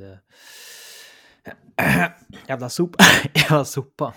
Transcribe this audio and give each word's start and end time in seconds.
det... 0.00 0.20
Jävla 2.48 2.68
sopa. 2.68 3.04
Jävla 3.34 3.64
sopa. 3.64 4.14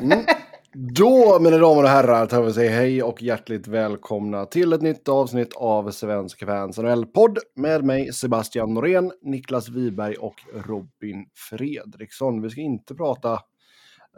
Mm. 0.00 0.24
Då, 0.72 1.38
mina 1.40 1.58
damer 1.58 1.82
och 1.82 1.88
herrar, 1.88 2.26
tar 2.26 2.42
vi 2.42 2.52
säga 2.52 2.70
hej 2.70 3.02
och 3.02 3.22
hjärtligt 3.22 3.66
välkomna 3.66 4.46
till 4.46 4.72
ett 4.72 4.82
nytt 4.82 5.08
avsnitt 5.08 5.52
av 5.56 5.90
Svensk 5.90 6.46
Fans 6.46 6.78
NHL-podd 6.78 7.38
med 7.56 7.84
mig 7.84 8.12
Sebastian 8.12 8.74
Norén, 8.74 9.12
Niklas 9.22 9.68
Wiberg 9.68 10.14
och 10.14 10.34
Robin 10.54 11.26
Fredriksson. 11.50 12.42
Vi 12.42 12.50
ska 12.50 12.60
inte 12.60 12.94
prata 12.94 13.32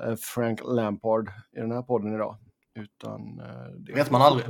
eh, 0.03 0.15
Frank 0.21 0.61
Lampard 0.65 1.29
i 1.57 1.61
den 1.61 1.73
här 1.73 1.83
podden 1.83 2.15
idag. 2.15 2.37
Utan 2.75 3.41
eh, 3.41 3.71
det 3.79 3.93
vet 3.93 4.11
man 4.11 4.23
aldrig. 4.23 4.47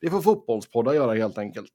Det 0.00 0.10
får 0.10 0.20
fotbollspoddar 0.20 0.92
göra 0.92 1.14
helt 1.14 1.38
enkelt. 1.38 1.72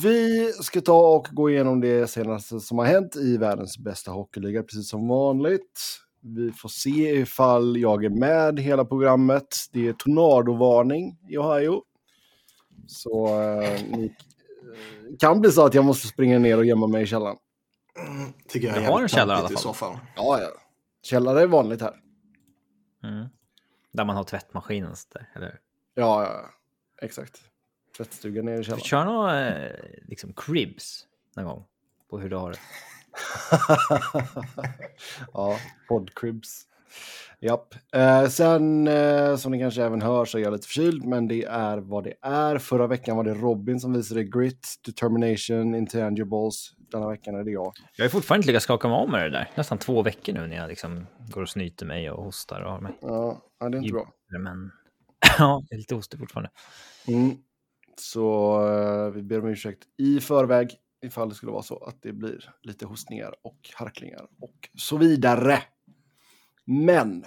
Vi 0.00 0.52
ska 0.52 0.80
ta 0.80 1.16
och 1.16 1.28
gå 1.30 1.50
igenom 1.50 1.80
det 1.80 2.10
senaste 2.10 2.60
som 2.60 2.78
har 2.78 2.86
hänt 2.86 3.16
i 3.16 3.36
världens 3.36 3.78
bästa 3.78 4.10
hockeyliga, 4.10 4.62
precis 4.62 4.88
som 4.88 5.08
vanligt. 5.08 5.98
Vi 6.20 6.52
får 6.52 6.68
se 6.68 7.10
ifall 7.10 7.76
jag 7.76 8.04
är 8.04 8.10
med 8.10 8.60
hela 8.60 8.84
programmet. 8.84 9.56
Det 9.72 9.88
är 9.88 9.92
tornadovarning 9.92 11.18
i 11.28 11.38
Ohio. 11.38 11.82
Så 12.86 13.26
eh, 13.40 13.80
ni, 13.88 14.04
eh, 14.04 15.16
kan 15.18 15.40
bli 15.40 15.52
så 15.52 15.66
att 15.66 15.74
jag 15.74 15.84
måste 15.84 16.06
springa 16.06 16.38
ner 16.38 16.58
och 16.58 16.64
gömma 16.64 16.86
mig 16.86 17.02
i 17.02 17.06
källaren. 17.06 17.36
Mm, 17.98 18.32
tycker 18.48 18.68
jag, 18.68 18.82
jag 18.82 18.90
har 18.92 19.02
en 19.02 19.08
källare 19.08 19.36
i 19.36 19.38
alla 19.38 19.48
fall. 19.48 19.54
I 19.54 19.60
så 19.60 19.72
fall. 19.72 19.96
Ja, 20.16 20.40
ja. 20.40 20.48
Källare 21.02 21.42
är 21.42 21.46
vanligt 21.46 21.80
här. 21.80 21.94
Mm. 23.02 23.26
Där 23.92 24.04
man 24.04 24.16
har 24.16 24.24
tvättmaskinen, 24.24 24.94
eller 25.34 25.60
Ja, 25.94 26.22
ja, 26.22 26.50
exakt. 27.02 27.51
Tvättstugan 27.96 28.44
nere 28.44 28.60
i 28.60 28.64
källaren. 28.64 28.84
Kör 28.84 29.04
några 29.04 29.48
eh, 29.48 29.72
liksom 30.08 30.32
cribs 30.32 31.06
någon 31.36 31.44
gång 31.46 31.64
på 32.10 32.18
hur 32.18 32.30
du 32.30 32.36
har 32.36 32.50
det. 32.50 32.58
ja, 35.32 35.58
podcribs. 35.88 36.66
Japp. 37.40 37.74
Eh, 37.94 38.28
sen, 38.28 38.88
eh, 38.88 39.36
som 39.36 39.52
ni 39.52 39.58
kanske 39.58 39.84
även 39.84 40.02
hör, 40.02 40.24
så 40.24 40.38
är 40.38 40.42
jag 40.42 40.52
lite 40.52 40.66
förkyld, 40.66 41.04
men 41.04 41.28
det 41.28 41.44
är 41.44 41.78
vad 41.78 42.04
det 42.04 42.14
är. 42.20 42.58
Förra 42.58 42.86
veckan 42.86 43.16
var 43.16 43.24
det 43.24 43.34
Robin 43.34 43.80
som 43.80 43.92
visade 43.92 44.24
grit, 44.24 44.74
determination, 44.84 45.74
intangibles. 45.74 46.72
Denna 46.76 47.08
veckan 47.08 47.34
är 47.34 47.44
det 47.44 47.50
jag. 47.50 47.72
Jag 47.96 48.04
har 48.04 48.10
fortfarande 48.10 48.40
inte 48.40 48.46
lyckats 48.46 48.64
skaka 48.64 48.88
mig 48.88 48.96
av 48.96 49.08
med 49.10 49.22
det 49.22 49.30
där. 49.30 49.50
Nästan 49.54 49.78
två 49.78 50.02
veckor 50.02 50.32
nu 50.32 50.46
när 50.46 50.56
jag 50.56 50.68
liksom 50.68 51.06
går 51.28 51.42
och 51.42 51.48
snyter 51.48 51.86
mig 51.86 52.10
och 52.10 52.24
hostar 52.24 52.60
och 52.60 52.72
har 52.72 52.80
mig. 52.80 52.98
Ja, 53.00 53.42
det 53.58 53.64
är 53.64 53.76
inte 53.76 53.92
bra. 53.92 54.12
Men 54.28 54.70
ja, 55.38 55.62
jag 55.68 55.72
är 55.72 55.78
lite 55.78 55.94
hostig 55.94 56.20
fortfarande. 56.20 56.50
Mm. 57.08 57.36
Så 57.96 58.56
eh, 58.68 59.10
vi 59.10 59.22
ber 59.22 59.38
om 59.38 59.48
ursäkt 59.48 59.82
i 59.98 60.20
förväg 60.20 60.76
ifall 61.02 61.28
det 61.28 61.34
skulle 61.34 61.52
vara 61.52 61.62
så 61.62 61.76
att 61.76 62.02
det 62.02 62.12
blir 62.12 62.54
lite 62.62 62.86
hostningar 62.86 63.34
och 63.42 63.70
harklingar 63.74 64.26
och 64.40 64.68
så 64.74 64.96
vidare. 64.96 65.58
Men 66.64 67.24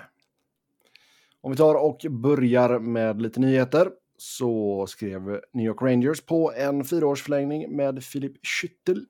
om 1.42 1.52
vi 1.52 1.58
tar 1.58 1.76
och 1.76 2.06
börjar 2.10 2.80
med 2.80 3.22
lite 3.22 3.40
nyheter 3.40 3.92
så 4.18 4.86
skrev 4.88 5.42
New 5.54 5.66
York 5.66 5.82
Rangers 5.82 6.22
på 6.22 6.54
en 6.54 6.86
fyraårsförlängning 6.86 7.76
med 7.76 8.04
Philip 8.12 8.34
Schüttel 8.46 9.06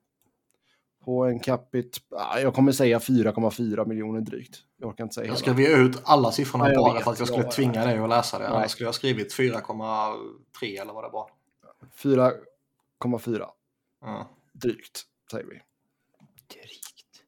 på 1.06 1.25
en 1.25 1.40
capita, 1.40 2.00
jag 2.42 2.53
kommer 2.53 2.72
säga 2.72 3.00
4,4 3.00 3.88
miljoner 3.88 4.22
drygt. 4.22 4.58
Jag 4.78 4.90
orkar 4.90 5.03
inte 5.03 5.16
säga 5.16 5.28
Jag 5.28 5.38
skrev 5.38 5.59
ut 5.59 6.02
alla 6.03 6.31
siffrorna 6.31 6.66
Nej, 6.66 6.75
bara 6.75 7.00
för 7.00 7.12
att 7.12 7.19
jag 7.19 7.28
skulle 7.28 7.44
ja, 7.44 7.52
tvinga 7.52 7.86
dig 7.86 7.97
att 7.97 8.09
läsa 8.09 8.40
det. 8.40 8.47
Annars 8.47 8.72
skulle 8.72 8.86
jag 8.86 8.90
ha 8.90 8.94
skrivit 8.94 9.34
4,3 9.34 10.81
eller 10.81 10.94
vad 10.94 11.03
det 11.03 11.09
var. 11.09 11.30
4,4 11.97 13.49
Ja. 14.01 14.29
drygt, 14.53 15.03
säger 15.31 15.45
vi. 15.45 15.61
Drygt. 16.47 17.23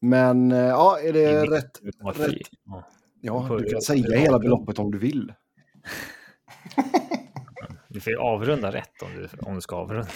Men 0.00 0.52
eh, 0.52 0.58
ja, 0.58 1.00
är 1.00 1.12
det 1.12 1.24
är 1.24 1.46
rätt? 1.46 1.80
Rätt. 2.14 2.48
Ja. 2.64 2.84
Ja, 3.20 3.56
du 3.58 3.70
kan 3.70 3.82
säga 3.82 4.18
hela 4.18 4.38
beloppet 4.38 4.78
om 4.78 4.90
du 4.90 4.98
vill. 4.98 5.34
Du 7.88 8.00
får 8.00 8.10
ju 8.12 8.18
avrunda 8.18 8.72
rätt 8.72 9.02
om 9.02 9.10
du, 9.16 9.28
om 9.42 9.54
du 9.54 9.60
ska 9.60 9.76
avrunda. 9.76 10.08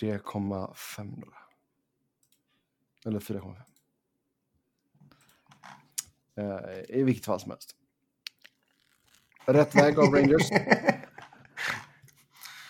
3,5 0.00 1.20
då. 1.20 1.32
Eller 3.08 3.20
4,5. 3.20 3.56
Eh, 6.34 6.98
I 6.98 7.02
vilket 7.02 7.24
fall 7.24 7.40
som 7.40 7.50
helst. 7.50 7.76
Rätt 9.46 9.74
väg 9.74 9.98
av 9.98 10.04
Rangers. 10.04 10.50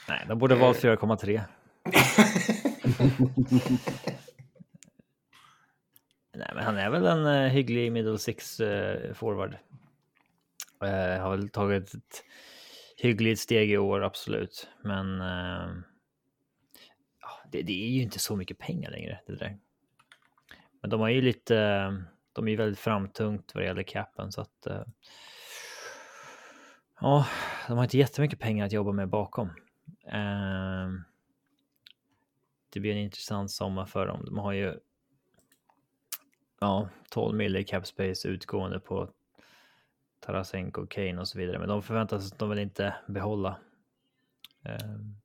Nej, 0.08 0.24
de 0.28 0.38
borde 0.38 0.54
valt 0.54 0.82
4,3. 0.82 1.40
Nej, 6.34 6.50
men 6.54 6.64
han 6.64 6.78
är 6.78 6.90
väl 6.90 7.06
en 7.06 7.26
uh, 7.26 7.48
hygglig 7.48 7.92
middle 7.92 8.18
six 8.18 8.60
uh, 8.60 9.12
forward. 9.12 9.56
Uh, 10.84 11.20
har 11.20 11.30
väl 11.30 11.48
tagit 11.48 11.94
ett 11.94 12.24
hyggligt 12.96 13.40
steg 13.40 13.70
i 13.70 13.78
år, 13.78 14.02
absolut. 14.02 14.68
Men 14.84 15.20
uh, 15.20 15.68
det, 17.52 17.62
det 17.62 17.84
är 17.84 17.88
ju 17.88 18.02
inte 18.02 18.18
så 18.18 18.36
mycket 18.36 18.58
pengar 18.58 18.90
längre. 18.90 19.20
Det 19.26 19.36
där. 19.36 19.58
Men 20.80 20.90
de 20.90 21.00
har 21.00 21.08
ju 21.08 21.20
lite, 21.20 21.54
de 22.32 22.46
är 22.46 22.50
ju 22.50 22.56
väldigt 22.56 22.78
framtungt 22.78 23.54
vad 23.54 23.62
det 23.62 23.66
gäller 23.66 23.82
capen 23.82 24.32
så 24.32 24.40
att 24.40 24.66
eh, 27.02 27.08
Ja, 27.08 27.26
de 27.68 27.76
har 27.76 27.84
inte 27.84 27.98
jättemycket 27.98 28.38
pengar 28.38 28.66
att 28.66 28.72
jobba 28.72 28.92
med 28.92 29.08
bakom. 29.08 29.50
Ehm, 30.06 31.04
det 32.70 32.80
blir 32.80 32.92
en 32.92 32.98
intressant 32.98 33.50
sommar 33.50 33.86
för 33.86 34.06
dem. 34.06 34.24
De 34.24 34.38
har 34.38 34.52
ju 34.52 34.74
ja, 36.60 36.88
12 37.10 37.36
mil 37.36 37.56
i 37.56 37.64
cap 37.64 37.86
space 37.86 38.28
utgående 38.28 38.80
på 38.80 39.10
Tarasenko, 40.20 40.86
Kane 40.86 41.20
och 41.20 41.28
så 41.28 41.38
vidare. 41.38 41.58
Men 41.58 41.68
de 41.68 41.82
förväntas 41.82 42.30
de 42.30 42.48
väl 42.48 42.58
inte 42.58 42.94
behålla. 43.08 43.58
Ehm, 44.64 45.16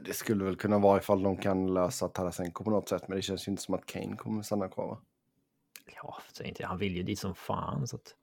Det 0.00 0.12
skulle 0.14 0.44
väl 0.44 0.56
kunna 0.56 0.78
vara 0.78 0.98
ifall 0.98 1.22
de 1.22 1.36
kan 1.36 1.74
lösa 1.74 2.08
Tarasenko 2.08 2.64
på 2.64 2.70
något 2.70 2.88
sätt. 2.88 3.08
Men 3.08 3.16
det 3.16 3.22
känns 3.22 3.48
ju 3.48 3.50
inte 3.50 3.62
som 3.62 3.74
att 3.74 3.86
Kane 3.86 4.16
kommer 4.16 4.42
stanna 4.42 4.68
kvar. 4.68 4.88
Va? 4.88 5.00
ja, 5.96 6.22
inte, 6.44 6.66
han 6.66 6.78
vill 6.78 6.96
ju 6.96 7.02
dit 7.02 7.18
som 7.18 7.34
fan. 7.34 7.86
Så 7.86 7.96
att, 7.96 8.14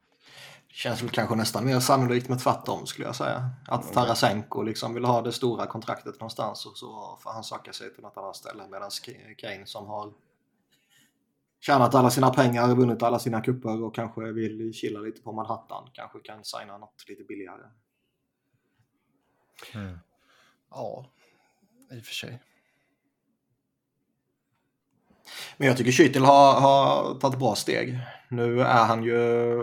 Det 0.68 0.76
känns 0.76 1.02
väl 1.02 1.10
kanske 1.10 1.36
nästan 1.36 1.66
mer 1.66 1.80
sannolikt 1.80 2.30
med 2.30 2.40
tvärtom 2.40 2.86
skulle 2.86 3.08
jag 3.08 3.16
säga. 3.16 3.50
Att 3.68 3.94
Tarasenko 3.94 4.64
liksom 4.64 4.94
vill 4.94 5.06
ha 5.06 5.22
det 5.22 5.32
stora 5.32 5.68
kontraktet 5.68 6.20
någonstans 6.20 6.66
och 6.66 6.78
så 6.78 7.18
får 7.22 7.32
han 7.32 7.44
söka 7.44 7.74
sig 7.74 7.94
till 7.94 8.04
något 8.04 8.18
annat 8.18 8.36
ställe. 8.36 8.64
Medan 8.72 8.90
Kane 9.38 9.66
som 9.66 9.88
har 9.88 10.14
tjänat 11.60 11.96
alla 11.96 12.10
sina 12.10 12.30
pengar, 12.30 12.76
vunnit 12.76 13.04
alla 13.04 13.20
sina 13.20 13.42
kupper 13.42 13.84
och 13.84 13.96
kanske 13.96 14.22
vill 14.32 14.74
chilla 14.74 15.00
lite 15.00 15.22
på 15.22 15.32
Manhattan. 15.32 15.90
Kanske 15.94 16.20
kan 16.20 16.44
signa 16.44 16.78
något 16.78 17.06
lite 17.08 17.24
billigare. 17.24 17.64
Ja, 20.70 21.06
i 21.92 22.00
och 22.00 22.06
för 22.06 22.14
sig. 22.14 22.40
Men 25.58 25.68
jag 25.68 25.78
tycker 25.78 25.92
Schüttel 25.92 26.26
har, 26.26 26.62
har 26.62 27.20
tagit 27.20 27.40
bra 27.40 27.56
steg. 27.56 28.00
Nu 28.30 28.62
är 28.62 28.86
han 28.86 29.04
ju 29.04 29.62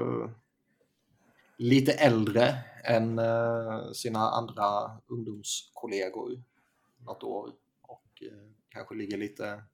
lite 1.58 1.92
äldre 1.92 2.54
än 2.84 3.18
eh, 3.18 3.90
sina 3.92 4.30
andra 4.30 4.98
ungdomskollegor 5.06 6.42
något 6.98 7.22
år 7.22 7.50
och 7.82 8.22
eh, 8.22 8.50
kanske 8.68 8.94
ligger 8.94 9.18
lite 9.18 9.64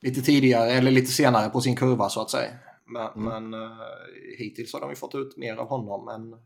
lite 0.00 0.22
tidigare 0.22 0.70
eller 0.70 0.90
lite 0.90 1.12
senare 1.12 1.50
på 1.50 1.60
sin 1.60 1.76
kurva 1.76 2.08
så 2.08 2.20
att 2.20 2.30
säga. 2.30 2.58
Men, 2.84 3.24
men 3.24 3.54
eh, 3.54 3.78
hittills 4.38 4.72
har 4.72 4.80
de 4.80 4.90
ju 4.90 4.96
fått 4.96 5.14
ut 5.14 5.36
mer 5.36 5.56
av 5.56 5.68
honom 5.68 6.08
än 6.08 6.40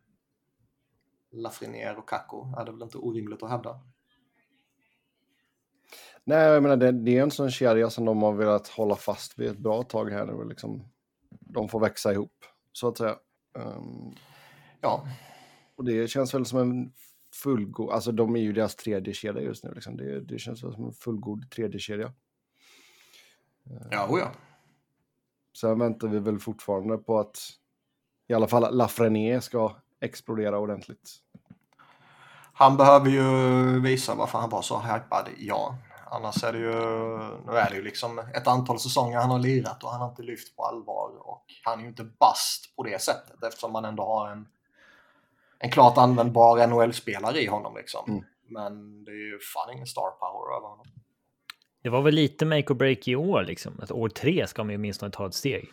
Lafreniere 1.32 1.96
och 1.96 2.08
Kakko 2.08 2.54
är 2.58 2.64
det 2.64 2.72
väl 2.72 2.82
inte 2.82 2.98
orimligt 2.98 3.42
att 3.42 3.50
hävda. 3.50 3.80
Nej, 6.24 6.48
jag 6.48 6.62
menar 6.62 6.76
det, 6.76 6.92
det 6.92 7.18
är 7.18 7.22
en 7.22 7.30
sån 7.30 7.50
kedja 7.50 7.90
som 7.90 8.04
de 8.04 8.22
har 8.22 8.32
velat 8.32 8.68
hålla 8.68 8.96
fast 8.96 9.38
vid 9.38 9.50
ett 9.50 9.58
bra 9.58 9.82
tag 9.82 10.10
här 10.10 10.26
nu. 10.26 10.48
Liksom, 10.48 10.84
de 11.30 11.68
får 11.68 11.80
växa 11.80 12.12
ihop, 12.12 12.44
så 12.72 12.88
att 12.88 12.98
säga. 12.98 13.16
Ehm, 13.54 14.14
Ja, 14.84 15.06
och 15.76 15.84
det 15.84 16.08
känns 16.08 16.34
väl 16.34 16.46
som 16.46 16.58
en 16.58 16.92
fullgod, 17.34 17.90
alltså 17.90 18.12
de 18.12 18.36
är 18.36 18.40
ju 18.40 18.52
deras 18.52 18.76
tredje 18.76 19.14
kedja 19.14 19.42
just 19.42 19.64
nu. 19.64 19.72
Liksom. 19.74 19.96
Det, 19.96 20.20
det 20.20 20.38
känns 20.38 20.64
väl 20.64 20.72
som 20.72 20.84
en 20.84 20.92
fullgod 20.92 21.50
tredje 21.50 21.80
kedja. 21.80 22.12
ja, 23.90 24.06
oh 24.10 24.20
ja. 24.20 24.32
Sen 25.56 25.78
väntar 25.78 26.08
vi 26.08 26.18
väl 26.18 26.38
fortfarande 26.38 26.98
på 26.98 27.18
att 27.18 27.38
i 28.28 28.34
alla 28.34 28.48
fall 28.48 28.76
Lafreniere 28.76 29.40
ska 29.40 29.76
explodera 30.00 30.58
ordentligt. 30.58 31.10
Han 32.52 32.76
behöver 32.76 33.10
ju 33.10 33.80
visa 33.80 34.14
varför 34.14 34.38
han 34.38 34.50
var 34.50 34.62
så 34.62 34.78
hypad, 34.78 35.28
ja. 35.38 35.78
Annars 36.14 36.44
är 36.44 36.52
det 36.52 36.58
ju, 36.58 36.74
nu 37.46 37.52
är 37.58 37.70
det 37.70 37.76
ju 37.76 37.82
liksom 37.82 38.18
ett 38.18 38.46
antal 38.46 38.78
säsonger 38.80 39.18
han 39.18 39.30
har 39.30 39.38
lirat 39.38 39.84
och 39.84 39.90
han 39.90 40.00
har 40.00 40.08
inte 40.08 40.22
lyft 40.22 40.56
på 40.56 40.64
allvar 40.64 41.10
och 41.28 41.44
han 41.64 41.78
är 41.78 41.82
ju 41.82 41.88
inte 41.88 42.04
bast 42.04 42.76
på 42.76 42.82
det 42.82 43.02
sättet 43.02 43.42
eftersom 43.44 43.72
man 43.72 43.84
ändå 43.84 44.02
har 44.04 44.30
en, 44.30 44.46
en 45.58 45.70
klart 45.70 45.98
användbar 45.98 46.66
NHL-spelare 46.66 47.40
i 47.40 47.46
honom 47.46 47.76
liksom. 47.76 48.10
Mm. 48.10 48.24
men 48.48 49.04
det 49.04 49.10
är 49.10 49.32
ju 49.32 49.38
fan 49.54 49.72
ingen 49.72 49.86
star 49.86 50.10
power 50.10 50.56
över 50.56 50.68
honom. 50.68 50.86
Det 51.82 51.88
var 51.88 52.02
väl 52.02 52.14
lite 52.14 52.44
make 52.46 52.72
or 52.72 52.74
break 52.74 53.08
i 53.08 53.16
år 53.16 53.44
liksom. 53.44 53.80
Att 53.82 53.90
år 53.90 54.08
tre 54.08 54.46
ska 54.46 54.64
man 54.64 54.70
ju 54.70 54.76
åtminstone 54.76 55.12
ta 55.12 55.26
ett 55.26 55.34
steg. 55.34 55.68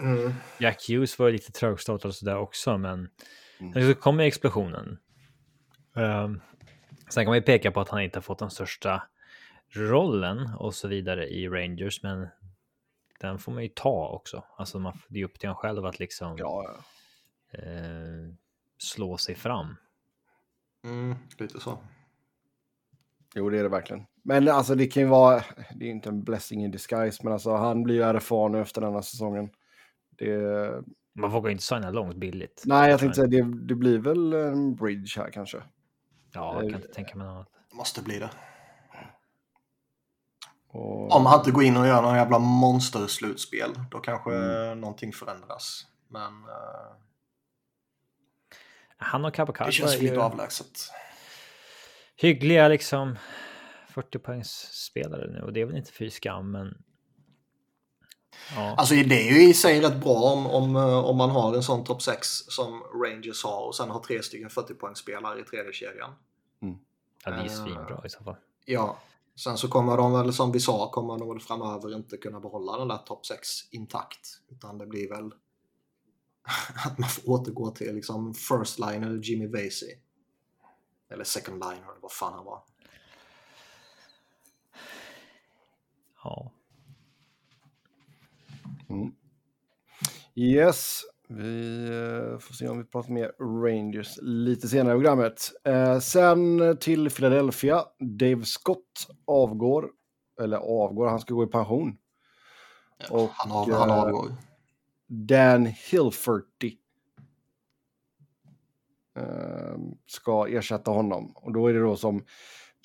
Mm. 0.00 0.34
Jack 0.58 0.88
Hughes 0.88 1.18
var 1.18 1.30
lite 1.30 1.52
trögstartad 1.52 2.08
och 2.08 2.14
sådär 2.14 2.36
också, 2.38 2.78
men 2.78 3.08
Mm. 3.60 3.72
sen 3.72 3.94
så 3.94 4.00
kommer 4.00 4.24
explosionen. 4.24 4.98
Um, 5.94 6.40
sen 7.08 7.24
kan 7.24 7.30
man 7.30 7.36
ju 7.36 7.42
peka 7.42 7.70
på 7.70 7.80
att 7.80 7.88
han 7.88 8.02
inte 8.02 8.18
har 8.18 8.22
fått 8.22 8.38
den 8.38 8.50
största 8.50 9.02
rollen 9.76 10.50
och 10.58 10.74
så 10.74 10.88
vidare 10.88 11.28
i 11.28 11.48
Rangers, 11.48 12.02
men 12.02 12.28
den 13.20 13.38
får 13.38 13.52
man 13.52 13.62
ju 13.62 13.68
ta 13.68 14.08
också. 14.08 14.44
Alltså 14.58 14.78
man, 14.78 14.98
det 15.08 15.20
är 15.20 15.24
upp 15.24 15.38
till 15.38 15.48
en 15.48 15.54
själv 15.54 15.84
att 15.86 15.98
liksom 15.98 16.36
Ja, 16.38 16.64
ja. 17.52 17.58
eh, 17.58 18.34
slå 18.78 19.16
sig 19.16 19.34
fram. 19.34 19.76
Mm, 20.84 21.14
lite 21.38 21.60
så. 21.60 21.78
Jo, 23.34 23.50
det 23.50 23.58
är 23.58 23.62
det 23.62 23.68
verkligen. 23.68 24.06
Men 24.22 24.48
alltså 24.48 24.74
det 24.74 24.86
kan 24.86 25.02
ju 25.02 25.08
vara, 25.08 25.42
det 25.74 25.86
är 25.86 25.90
inte 25.90 26.08
en 26.08 26.24
blessing 26.24 26.64
in 26.64 26.70
disguise, 26.70 27.20
men 27.24 27.32
alltså 27.32 27.54
han 27.56 27.82
blir 27.82 27.94
ju 27.94 28.12
RFA 28.18 28.48
nu 28.48 28.60
efter 28.60 28.80
denna 28.80 29.02
säsongen. 29.02 29.50
Det, 30.10 30.38
Man 31.12 31.30
vågar 31.30 31.48
ju 31.48 31.52
inte 31.52 31.64
signa 31.64 31.90
långt 31.90 32.16
billigt. 32.16 32.62
nej, 32.66 32.90
jag 32.90 33.00
tänkte 33.00 33.16
säga 33.16 33.26
det, 33.44 33.66
det 33.66 33.74
blir 33.74 33.98
väl 33.98 34.32
en 34.32 34.74
bridge 34.74 35.20
här 35.20 35.30
kanske. 35.30 35.62
Ja, 36.32 36.62
jag 36.62 36.70
kan 36.72 36.80
inte 36.82 36.94
tänka 36.94 37.16
mig 37.18 37.26
något 37.26 37.34
annat. 37.34 37.48
Måste 37.72 38.02
bli 38.02 38.18
det. 38.18 38.30
Och, 40.74 41.12
Om 41.16 41.26
han 41.26 41.38
inte 41.38 41.50
går 41.50 41.64
in 41.64 41.76
och 41.76 41.86
gör 41.86 42.02
någon 42.02 42.16
jävla 42.16 42.38
monsterslutspel, 42.38 43.70
då 43.90 44.00
kanske 44.00 44.30
Mm. 44.34 44.80
någonting 44.80 45.12
förändras. 45.12 45.86
Men 46.08 46.32
eh, 46.44 46.96
Han 48.96 49.24
och 49.24 49.30
det 49.30 49.36
Kabakash 49.36 49.70
känns 49.70 49.98
lite 50.00 50.20
avlägset. 50.20 50.90
hyggliga 52.16 52.68
liksom 52.68 53.18
40 53.88 54.18
poängs 54.18 54.50
spelare 54.72 55.30
nu 55.30 55.40
och 55.42 55.52
det 55.52 55.60
är 55.60 55.64
väl 55.66 55.76
inte 55.76 55.92
fy 55.92 56.10
skam, 56.10 56.50
men 56.50 56.82
ja. 58.56 58.74
Alltså 58.78 58.94
det 58.94 59.28
är 59.28 59.32
ju 59.34 59.48
i 59.48 59.54
sig 59.54 59.80
rätt 59.80 59.96
bra 60.00 60.14
om, 60.32 60.46
om, 60.46 60.76
eh, 60.76 60.98
om 61.04 61.16
man 61.16 61.30
har 61.30 61.54
en 61.54 61.62
sån 61.62 61.84
topp 61.84 62.02
6 62.02 62.28
som 62.28 62.82
Rangers 63.04 63.44
har 63.44 63.60
och 63.66 63.74
sen 63.74 63.90
har 63.90 64.00
tre 64.00 64.22
stycken 64.22 64.48
40-poängsspelare 64.48 65.40
i 65.40 65.44
tredje 65.44 65.72
kedjan. 65.72 66.10
ja, 67.24 67.30
det 67.30 67.36
är 67.36 67.42
ju 67.42 67.46
eh, 67.50 67.52
svinbra 67.64 68.02
i 68.06 68.08
så 68.08 68.24
fall. 68.24 68.36
Ja, 68.64 68.98
sen 69.36 69.58
så 69.58 69.68
kommer 69.68 69.96
de 69.96 70.12
väl 70.12 70.32
som 70.32 70.52
vi 70.52 70.60
sa, 70.60 70.90
kommer 70.90 71.18
de 71.18 71.28
väl 71.28 71.40
framöver 71.40 71.96
inte 71.96 72.16
kunna 72.16 72.40
behålla 72.40 72.78
den 72.78 72.88
där 72.88 72.98
topp 72.98 73.26
6 73.26 73.48
intakt. 73.70 74.40
Utan 74.48 74.78
det 74.78 74.86
blir 74.86 75.08
väl 75.08 75.26
att 76.86 76.98
man 76.98 77.08
får 77.08 77.30
återgå 77.30 77.70
till 77.70 77.94
liksom 77.94 78.34
first 78.34 78.78
line 78.78 79.04
eller 79.04 79.22
Jimmy 79.22 79.46
Vasey. 79.46 79.98
Eller 81.08 81.24
second 81.24 81.64
line 81.64 81.82
eller 81.82 82.00
vad 82.00 82.12
fan 82.12 82.32
han 82.32 82.44
var. 82.44 82.62
Ja. 86.24 86.50
Yes, 90.34 91.02
vi 91.28 91.84
eh, 91.84 92.38
får 92.38 92.54
se 92.54 92.68
om 92.68 92.78
vi 92.78 92.84
pratar 92.84 93.10
mer 93.10 93.32
Rangers 93.62 94.18
lite 94.22 94.68
senare 94.68 94.94
i 94.94 94.96
programmet. 94.96 95.52
Eh, 95.64 95.98
sen 95.98 96.76
till 96.80 97.10
Philadelphia. 97.10 97.84
Dave 97.98 98.44
Scott 98.44 99.08
avgår, 99.26 99.90
eller 100.40 100.56
avgår, 100.56 101.06
han 101.06 101.20
ska 101.20 101.34
gå 101.34 101.44
i 101.44 101.46
pension. 101.46 101.96
Ja, 102.98 103.06
Och, 103.10 103.30
han, 103.32 103.52
av, 103.52 103.72
han 103.72 103.90
eh, 103.90 103.98
avgår. 103.98 104.32
Dan 105.06 105.66
Hilferty 105.66 106.76
ska 110.06 110.46
ersätta 110.48 110.90
honom. 110.90 111.32
Och 111.34 111.52
då 111.52 111.66
är 111.66 111.74
det 111.74 111.80
då 111.80 111.96
som 111.96 112.24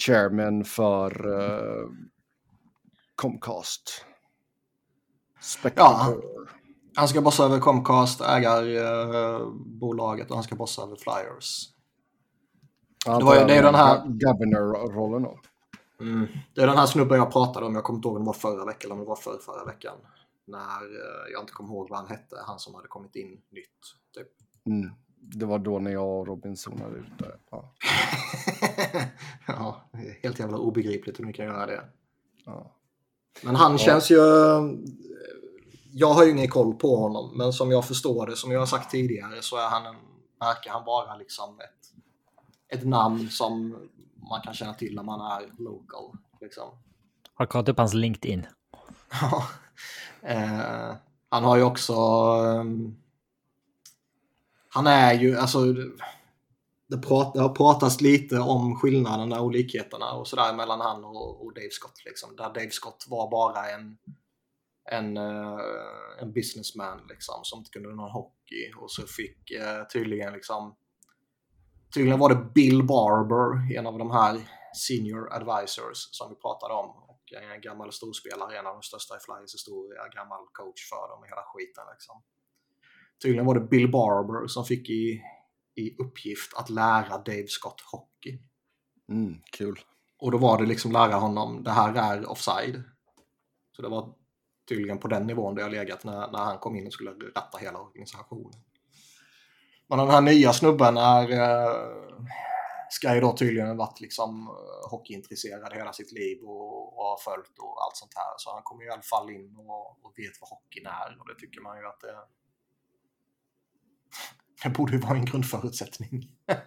chairman 0.06 0.66
för 0.66 1.12
Comcast. 3.16 4.06
Spectator. 5.42 6.59
Han 7.00 7.08
ska 7.08 7.22
bossa 7.22 7.44
över 7.46 7.60
Comcast, 7.60 8.22
ägarbolaget 8.22 10.30
och 10.30 10.36
han 10.36 10.44
ska 10.44 10.56
bossa 10.56 10.82
över 10.82 10.96
Flyers. 10.96 11.70
Ja, 13.06 13.18
Det 13.18 13.26
var 13.26 13.36
det 13.36 13.56
är 13.56 13.64
den 13.64 13.76
här- 13.76 14.04
Governor-rollen 14.08 15.24
då. 15.24 15.40
Mm. 16.02 16.28
Det 16.56 16.62
är 16.62 16.68
den 16.68 16.78
här 16.78 16.86
snubben 16.86 17.18
jag 17.18 17.32
pratade 17.32 17.66
om, 17.66 17.76
jag 17.76 17.84
kommer 17.84 17.98
inte 17.98 18.08
ihåg 18.08 18.16
om 18.18 18.24
det 18.24 18.28
var 18.28 18.34
förra 18.34 18.66
veckan 18.66 18.92
eller 18.92 18.94
om 18.94 19.00
det 19.00 19.06
var 19.10 19.16
förra, 19.16 19.40
förra 19.40 19.66
veckan. 19.66 19.96
När 20.48 20.82
eh, 20.84 21.32
jag 21.34 21.42
inte 21.42 21.54
kommer 21.54 21.70
ihåg 21.74 21.90
vad 21.90 22.00
han 22.00 22.08
hette, 22.08 22.36
han 22.48 22.60
som 22.60 22.76
hade 22.76 22.88
kommit 22.88 23.16
in 23.16 23.30
nytt. 23.30 23.42
Typ. 24.18 24.28
Mm. 24.66 24.92
Det 25.22 25.46
var 25.46 25.60
då 25.60 25.80
när 25.80 25.92
jag 25.92 26.20
och 26.20 26.28
Robin 26.28 26.58
zonade 26.58 26.98
ut 26.98 27.20
där. 27.20 27.36
Ja. 27.52 27.74
ja, 29.48 29.90
helt 30.24 30.40
jävla 30.40 30.58
obegripligt 30.58 31.20
hur 31.20 31.26
ni 31.26 31.34
kan 31.34 31.46
göra 31.46 31.66
det. 31.66 31.82
Ja. 32.46 32.76
Men 33.44 33.56
han 33.56 33.72
Ja. 33.72 33.78
känns 33.78 34.12
ju... 34.12 34.18
Jag 35.92 36.14
har 36.14 36.26
ju 36.26 36.32
ingen 36.32 36.50
koll 36.50 36.74
på 36.74 36.96
honom, 36.96 37.38
men 37.38 37.54
som 37.54 37.72
jag 37.72 37.88
förstår 37.88 38.28
det, 38.28 38.36
som 38.36 38.52
jag 38.52 38.60
har 38.60 38.66
sagt 38.66 38.92
tidigare, 38.92 39.42
så 39.42 39.58
är 39.58 39.68
han 39.68 39.86
en, 39.86 39.96
verkar 40.40 40.72
han 40.72 40.86
vara 40.86 41.16
liksom 41.16 41.60
ett, 41.60 42.80
ett 42.80 42.88
namn 42.88 43.30
som 43.30 43.76
man 44.30 44.42
kan 44.42 44.54
känna 44.54 44.74
till 44.74 44.96
när 44.96 45.04
man 45.04 45.42
är 45.42 45.54
local. 45.58 46.18
Liksom. 46.42 46.70
Har 47.34 47.46
kollat 47.46 47.70
upp 47.70 47.78
hans 47.78 47.94
LinkedIn. 47.94 48.46
Ja. 49.22 49.48
eh, 50.22 50.96
han 51.30 51.44
har 51.44 51.58
ju 51.58 51.64
också... 51.64 51.94
ehm, 51.94 52.96
han 54.70 54.88
är 54.88 55.14
ju, 55.14 55.38
alltså... 55.38 55.60
Det, 56.88 56.98
prat, 56.98 57.34
det 57.34 57.42
har 57.42 57.50
pratats 57.50 58.02
lite 58.02 58.40
om 58.40 58.76
skillnaderna 58.76 59.42
och 59.42 59.52
likheterna 59.52 60.12
och 60.12 60.28
sådär 60.28 60.54
mellan 60.54 60.82
han 60.82 61.06
och, 61.06 61.46
och 61.46 61.54
Dave 61.54 61.70
Scott. 61.72 62.06
Liksom. 62.06 62.36
Där 62.36 62.54
Dave 62.54 62.70
Scott 62.70 63.06
var 63.10 63.32
bara 63.32 63.70
en, 63.70 63.98
en, 64.92 65.18
eh, 65.18 65.60
en 66.20 66.34
businessman 66.34 67.08
liksom, 67.10 67.40
som 67.44 67.60
inte 67.60 67.72
kunde 67.72 67.90
någon 67.90 68.12
hockey. 68.12 68.74
Och 68.78 68.92
så 68.92 69.08
fick 69.08 69.52
eh, 69.52 69.88
tydligen 69.94 70.34
liksom... 70.34 70.76
Tydligen 71.94 72.20
var 72.20 72.30
det 72.30 72.52
Bill 72.56 72.84
Barber, 72.84 73.78
en 73.78 73.88
av 73.88 73.98
de 73.98 74.12
här 74.12 74.42
senior 74.88 75.34
advisors 75.34 76.10
som 76.12 76.30
vi 76.30 76.36
pratade 76.36 76.74
om. 76.74 76.90
Och 76.90 77.24
en 77.34 77.62
gammal 77.62 77.92
storspelare, 77.92 78.58
en 78.60 78.68
av 78.68 78.74
de 78.74 78.82
största 78.82 79.16
i 79.16 79.20
Flyers 79.20 79.54
historia, 79.54 80.08
gammal 80.16 80.46
coach 80.54 80.90
för 80.90 81.10
dem 81.10 81.20
och 81.20 81.28
hela 81.28 81.44
skiten. 81.46 81.84
Liksom. 81.94 82.24
Tydligen 83.22 83.46
var 83.46 83.56
det 83.56 83.68
Bill 83.68 83.92
Barber 83.92 84.48
som 84.48 84.66
fick 84.66 84.90
i, 84.90 85.22
i 85.76 85.96
uppgift 86.04 86.54
att 86.58 86.70
lära 86.70 87.18
Dave 87.18 87.48
Scott 87.48 87.82
hockey. 87.92 88.40
Mm, 89.12 89.42
kul. 89.52 89.80
Och 90.20 90.32
då 90.32 90.38
var 90.38 90.58
det 90.58 90.66
liksom 90.66 90.92
lära 90.92 91.16
honom, 91.16 91.64
det 91.64 91.72
här 91.72 91.94
är 91.94 92.30
offside. 92.30 92.84
Så 93.76 93.82
det 93.82 93.90
var 93.90 94.16
tydligen 94.70 95.00
på 95.00 95.08
den 95.08 95.28
nivån 95.28 95.56
det 95.56 95.64
har 95.64 95.70
legat 95.70 96.04
när, 96.04 96.32
när 96.32 96.40
han 96.40 96.58
kom 96.58 96.76
in 96.76 96.88
och 96.88 96.94
skulle 96.94 97.12
ratta 97.12 97.58
hela 97.58 97.80
organisationen. 97.80 98.62
Men 99.88 100.00
den 100.00 100.10
här 100.10 100.22
nya 100.22 100.54
snubben 100.54 100.98
är, 100.98 101.32
eh, 101.32 102.26
ska 102.90 103.16
ju 103.16 103.22
då 103.22 103.38
tydligen 103.38 103.78
varit 103.78 104.02
liksom 104.02 104.48
eh, 104.48 104.90
hockeyintresserad 104.90 105.74
hela 105.74 105.94
sitt 105.94 106.12
liv 106.12 106.44
och, 106.44 106.98
och 106.98 107.04
har 107.06 107.18
följt 107.18 107.60
och 107.60 107.84
allt 107.84 107.96
sånt 107.96 108.14
här. 108.16 108.34
Så 108.38 108.54
han 108.54 108.64
kommer 108.64 108.82
ju 108.84 108.88
i 108.90 108.92
alla 108.92 109.02
fall 109.02 109.30
in 109.30 109.56
och, 109.58 110.06
och 110.06 110.14
vet 110.16 110.42
vad 110.42 110.50
hockeyn 110.50 110.86
är 110.86 111.18
och 111.20 111.28
det 111.28 111.36
tycker 111.40 111.62
man 111.62 111.78
ju 111.78 111.88
att 111.88 112.02
det, 112.02 112.16
det 114.64 114.70
borde 114.70 114.94
ju 114.94 115.00
vara 115.00 115.18
en 115.18 115.26
grundförutsättning. 115.26 116.30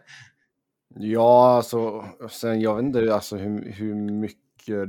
Ja, 0.95 1.57
alltså, 1.57 2.05
sen 2.31 2.61
jag 2.61 2.77
vet 2.77 2.85
inte 2.85 3.15
alltså, 3.15 3.37
hur, 3.37 3.73
hur 3.73 3.95
mycket 3.95 4.89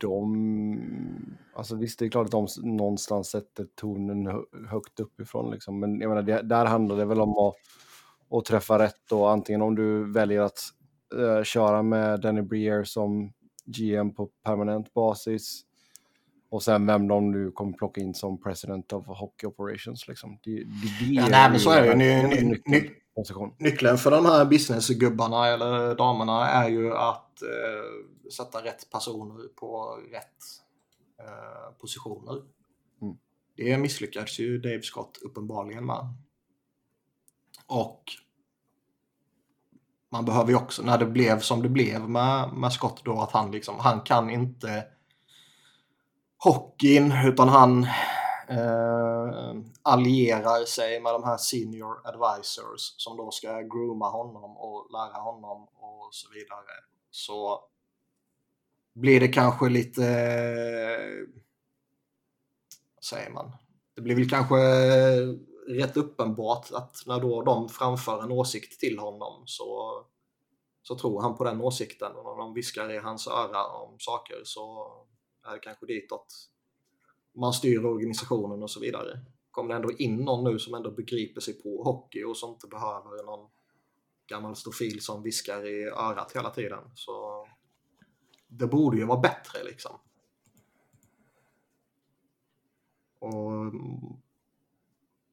de... 0.00 1.36
Alltså 1.54 1.76
visst, 1.76 1.98
det 1.98 2.04
är 2.04 2.08
klart 2.08 2.24
att 2.24 2.30
de 2.30 2.46
någonstans 2.62 3.30
sätter 3.30 3.66
tonen 3.74 4.26
hö- 4.26 4.66
högt 4.68 5.00
uppifrån. 5.00 5.50
Liksom. 5.50 5.80
Men 5.80 6.00
jag 6.00 6.08
menar, 6.08 6.22
det, 6.22 6.42
där 6.42 6.66
handlar 6.66 6.96
det 6.96 7.04
väl 7.04 7.20
om 7.20 7.38
att, 7.38 7.54
att 8.38 8.44
träffa 8.44 8.78
rätt. 8.78 9.00
Då. 9.10 9.26
Antingen 9.26 9.62
om 9.62 9.74
du 9.74 10.12
väljer 10.12 10.40
att 10.40 10.60
eh, 11.18 11.42
köra 11.42 11.82
med 11.82 12.20
Danny 12.20 12.42
Breer 12.42 12.84
som 12.84 13.32
GM 13.64 14.14
på 14.14 14.28
permanent 14.44 14.94
basis. 14.94 15.62
Och 16.50 16.62
sen 16.62 16.86
vem 16.86 17.08
de 17.08 17.32
du 17.32 17.50
kommer 17.52 17.72
plocka 17.72 18.00
in 18.00 18.14
som 18.14 18.42
president 18.42 18.92
of 18.92 19.06
hockey 19.06 19.46
operations. 19.46 20.08
Liksom. 20.08 20.38
Det, 20.42 20.50
det, 20.50 20.64
det 21.00 21.14
Ja, 21.14 21.26
nej, 21.30 21.50
men 21.50 21.60
så 21.60 21.70
är 21.70 21.82
det 21.82 21.96
Ny- 21.96 22.60
ny- 22.66 22.90
nyckelposition. 23.20 23.54
Nyckeln 23.58 23.98
för 23.98 24.10
de 24.10 24.26
här 24.26 24.44
businessgubbarna 24.44 25.46
eller 25.46 25.94
damerna 25.94 26.48
är 26.48 26.68
ju 26.68 26.94
att 26.94 27.42
eh, 27.42 28.30
sätta 28.30 28.64
rätt 28.64 28.90
personer 28.90 29.48
på 29.48 29.98
rätt 30.12 30.44
eh, 31.20 31.78
positioner. 31.80 32.42
Mm. 33.02 33.16
Det 33.56 33.78
misslyckades 33.78 34.38
ju 34.38 34.58
Dave 34.58 34.82
Scott 34.82 35.18
uppenbarligen 35.22 35.86
med. 35.86 36.14
Och 37.66 38.02
man 40.12 40.24
behöver 40.24 40.50
ju 40.50 40.56
också, 40.56 40.82
när 40.82 40.98
det 40.98 41.06
blev 41.06 41.40
som 41.40 41.62
det 41.62 41.68
blev 41.68 42.08
med, 42.08 42.52
med 42.52 42.72
Scott 42.72 43.00
då, 43.04 43.20
att 43.20 43.32
han 43.32 43.50
liksom, 43.50 43.78
han 43.78 44.00
kan 44.00 44.30
inte 44.30 44.84
hockeyn 46.38 47.12
utan 47.12 47.48
han 47.48 47.86
eh, 48.50 49.54
allierar 49.82 50.64
sig 50.64 51.00
med 51.00 51.12
de 51.12 51.24
här 51.24 51.36
senior 51.36 52.00
advisors 52.04 52.94
som 52.96 53.16
då 53.16 53.30
ska 53.30 53.60
grooma 53.60 54.08
honom 54.08 54.56
och 54.56 54.88
lära 54.92 55.20
honom 55.20 55.62
och 55.62 56.08
så 56.10 56.30
vidare. 56.32 56.72
så 57.10 57.60
blir 58.94 59.20
det 59.20 59.28
kanske 59.28 59.68
lite... 59.68 60.02
Vad 62.94 63.04
säger 63.04 63.30
man? 63.30 63.52
Det 63.94 64.02
blir 64.02 64.14
väl 64.14 64.30
kanske 64.30 64.56
rätt 65.68 65.96
uppenbart 65.96 66.72
att 66.72 67.02
när 67.06 67.20
då 67.20 67.42
de 67.42 67.68
framför 67.68 68.22
en 68.22 68.32
åsikt 68.32 68.80
till 68.80 68.98
honom 68.98 69.42
så, 69.46 70.00
så 70.82 70.98
tror 70.98 71.22
han 71.22 71.36
på 71.36 71.44
den 71.44 71.60
åsikten. 71.60 72.12
Och 72.12 72.24
när 72.24 72.42
de 72.44 72.54
viskar 72.54 72.92
i 72.92 72.98
hans 72.98 73.28
öra 73.28 73.66
om 73.66 73.96
saker 73.98 74.40
så 74.44 74.92
är 75.46 75.52
det 75.52 75.58
kanske 75.58 75.86
ditåt 75.86 76.26
man 77.32 77.52
styr 77.52 77.84
organisationen 77.84 78.62
och 78.62 78.70
så 78.70 78.80
vidare. 78.80 79.20
Kommer 79.50 79.68
det 79.68 79.76
ändå 79.76 79.92
in 79.92 80.16
någon 80.16 80.52
nu 80.52 80.58
som 80.58 80.74
ändå 80.74 80.90
begriper 80.90 81.40
sig 81.40 81.62
på 81.62 81.82
hockey 81.82 82.24
och 82.24 82.36
som 82.36 82.50
inte 82.50 82.66
behöver 82.66 83.24
någon 83.24 83.50
gammal 84.26 84.56
stofil 84.56 85.02
som 85.02 85.22
viskar 85.22 85.66
i 85.66 85.84
örat 85.84 86.32
hela 86.32 86.50
tiden. 86.50 86.90
Så 86.94 87.46
det 88.48 88.66
borde 88.66 88.96
ju 88.96 89.04
vara 89.04 89.20
bättre 89.20 89.64
liksom. 89.64 89.98
Och 93.18 93.72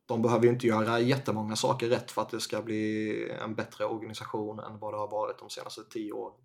de 0.06 0.22
behöver 0.22 0.46
ju 0.46 0.50
inte 0.50 0.68
göra 0.68 1.00
jättemånga 1.00 1.56
saker 1.56 1.90
rätt 1.90 2.12
för 2.12 2.22
att 2.22 2.30
det 2.30 2.40
ska 2.40 2.62
bli 2.62 3.32
en 3.42 3.56
bättre 3.56 3.86
organisation 3.86 4.60
än 4.60 4.80
vad 4.80 4.94
det 4.94 4.98
har 4.98 5.08
varit 5.08 5.40
de 5.40 5.50
senaste 5.50 5.84
tio 5.84 6.12
åren. 6.12 6.42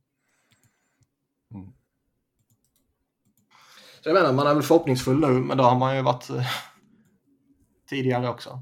Mm. 1.54 1.72
Så 4.02 4.08
jag 4.08 4.14
menar, 4.14 4.32
man 4.32 4.46
är 4.46 4.54
väl 4.54 4.62
förhoppningsfull 4.62 5.20
nu, 5.20 5.26
men 5.26 5.56
då 5.56 5.64
har 5.64 5.78
man 5.78 5.96
ju 5.96 6.02
varit 6.02 6.30
eh, 6.30 6.46
tidigare 7.88 8.28
också. 8.28 8.60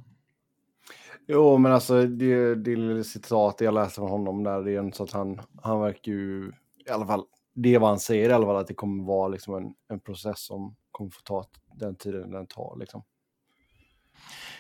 Jo, 1.27 1.59
men 1.59 1.73
alltså 1.73 2.07
det, 2.07 2.55
det 2.55 3.05
citat 3.05 3.61
jag 3.61 3.75
läste 3.75 3.95
från 3.95 4.11
honom 4.11 4.45
där, 4.45 4.63
det 4.63 4.77
är 4.77 4.91
så 4.91 5.03
att 5.03 5.11
han, 5.11 5.41
han 5.63 5.81
verkar 5.81 6.13
ju, 6.13 6.53
i 6.87 6.91
alla 6.91 7.07
fall, 7.07 7.25
det 7.55 7.75
är 7.75 7.79
vad 7.79 7.89
han 7.89 8.01
säger 8.01 8.31
i 8.31 8.33
alla 8.33 8.47
fall, 8.47 8.57
att 8.57 8.67
det 8.67 8.75
kommer 8.75 9.05
vara 9.05 9.29
liksom 9.29 9.55
en, 9.55 9.75
en 9.89 10.01
process 10.01 10.41
som 10.47 10.77
kommer 10.91 11.11
få 11.11 11.21
ta 11.21 11.45
den 11.75 11.97
tiden 11.97 12.31
den 12.31 12.47
tar. 12.47 12.77
Liksom. 12.81 13.03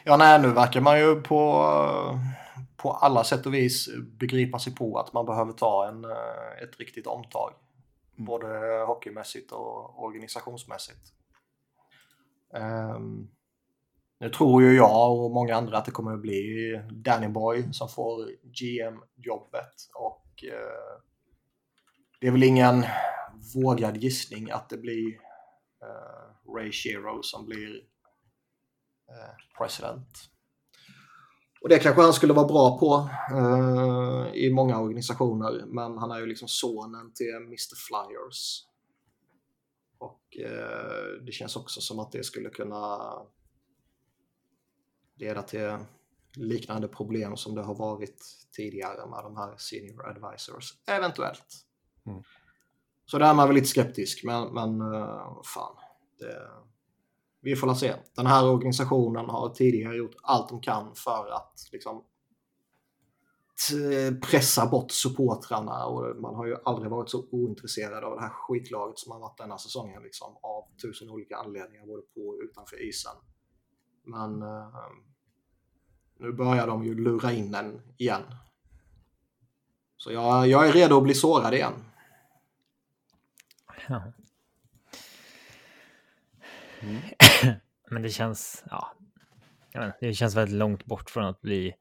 Ja, 0.05 0.17
nej, 0.17 0.43
nu 0.43 0.49
verkar 0.49 0.81
man 0.81 0.99
ju 0.99 1.23
på, 1.23 1.65
på 2.77 2.93
alla 2.93 3.25
sätt 3.25 3.47
och 3.47 3.55
vis 3.55 3.89
begripa 4.21 4.59
sig 4.59 4.75
på 4.75 4.99
att 4.99 5.13
man 5.13 5.27
behöver 5.27 5.53
ta 5.53 5.89
en, 5.89 6.05
eh, 6.05 6.63
ett 6.63 6.79
riktigt 6.79 7.07
omtag. 7.07 7.53
Mm. 8.21 8.27
Både 8.27 8.49
hockeymässigt 8.87 9.53
och 9.53 10.05
organisationsmässigt. 10.05 11.12
Um, 12.55 13.31
nu 14.19 14.29
tror 14.31 14.62
ju 14.62 14.77
jag 14.77 15.19
och 15.19 15.31
många 15.31 15.57
andra 15.57 15.79
att 15.79 15.85
det 15.85 15.91
kommer 15.91 16.12
att 16.12 16.21
bli 16.21 16.83
Danny 16.91 17.29
Boy 17.29 17.73
som 17.73 17.89
får 17.89 18.31
GM-jobbet 18.43 19.75
och 19.95 20.45
uh, 20.45 21.03
det 22.21 22.27
är 22.27 22.31
väl 22.31 22.43
ingen 22.43 22.85
vågad 23.55 23.97
gissning 23.97 24.50
att 24.50 24.69
det 24.69 24.79
blir 24.79 25.07
uh, 25.09 26.55
Ray 26.57 26.73
Shero 26.73 27.23
som 27.23 27.47
blir 27.47 27.77
uh, 29.11 29.59
president. 29.59 30.30
Och 31.61 31.69
det 31.69 31.79
kanske 31.79 32.02
han 32.02 32.12
skulle 32.12 32.33
vara 32.33 32.47
bra 32.47 32.79
på 32.79 33.11
uh, 33.37 34.35
i 34.35 34.52
många 34.52 34.81
organisationer, 34.81 35.64
men 35.67 35.99
han 35.99 36.11
är 36.11 36.19
ju 36.19 36.26
liksom 36.26 36.49
sonen 36.49 37.12
till 37.12 37.35
Mr 37.37 37.76
Flyers. 37.76 38.67
Och 39.99 40.21
uh, 40.40 41.25
det 41.26 41.33
känns 41.33 41.57
också 41.57 41.81
som 41.81 41.99
att 41.99 42.12
det 42.12 42.25
skulle 42.25 42.50
kunna 42.50 42.99
leda 45.17 45.43
till 45.43 45.76
liknande 46.37 46.88
problem 46.88 47.37
som 47.37 47.55
det 47.55 47.62
har 47.62 47.75
varit 47.75 48.25
tidigare 48.52 49.11
med 49.11 49.25
de 49.25 49.37
här 49.37 49.57
senior 49.57 50.09
advisors, 50.09 50.75
eventuellt. 50.87 51.67
Mm. 52.07 52.23
Så 53.07 53.19
där 53.19 53.31
är 53.31 53.35
man 53.35 53.49
väl 53.49 53.55
lite 53.55 53.69
skeptisk, 53.69 54.25
men, 54.25 54.55
men 54.55 54.81
uh, 54.81 55.43
fan. 55.45 55.76
Det, 56.19 56.50
vi 57.41 57.57
får 57.57 57.75
se. 57.75 57.95
Den 58.17 58.27
här 58.27 58.49
organisationen 58.49 59.31
har 59.31 59.49
tidigare 59.49 59.97
gjort 59.97 60.17
allt 60.23 60.49
de 60.49 60.61
kan 60.61 60.95
för 60.95 61.31
att 61.31 61.69
liksom, 61.73 62.05
pressa 64.31 64.67
bort 64.67 64.91
supportrarna 64.91 65.85
och 65.87 66.17
man 66.17 66.35
har 66.35 66.47
ju 66.47 66.57
aldrig 66.65 66.91
varit 66.91 67.11
så 67.11 67.27
ointresserad 67.31 68.05
av 68.05 68.15
det 68.15 68.21
här 68.21 68.29
skitlaget 68.29 68.99
som 68.99 69.13
har 69.13 69.21
varit 69.21 69.39
denna 69.39 69.59
säsongen 69.59 70.03
liksom, 70.03 70.37
av 70.43 70.65
tusen 70.83 71.11
olika 71.11 71.37
anledningar 71.37 71.87
både 71.87 72.03
på 72.03 72.21
och 72.21 72.39
utanför 72.43 72.89
isen. 72.89 73.13
Men 74.05 74.43
uh, 74.43 74.75
nu 76.19 76.33
börjar 76.33 76.67
de 76.67 76.85
ju 76.85 76.95
lura 76.95 77.33
in 77.33 77.55
en 77.55 77.83
igen. 77.97 78.23
Så 79.97 80.13
jag, 80.13 80.49
jag 80.49 80.69
är 80.69 80.73
redo 80.73 80.97
att 80.97 81.03
bli 81.03 81.15
sårad 81.15 81.55
igen. 81.55 81.73
Mm. 86.83 87.01
Men 87.91 88.03
det 88.03 88.11
känns, 88.11 88.65
ja, 88.71 88.93
inte, 89.75 89.95
det 90.01 90.15
känns 90.15 90.35
väldigt 90.35 90.57
långt 90.57 90.85
bort 90.85 91.11
från 91.11 91.25
att 91.25 91.41
bli 91.41 91.75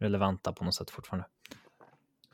relevanta 0.00 0.52
på 0.52 0.64
något 0.64 0.74
sätt 0.74 0.90
fortfarande. 0.90 1.26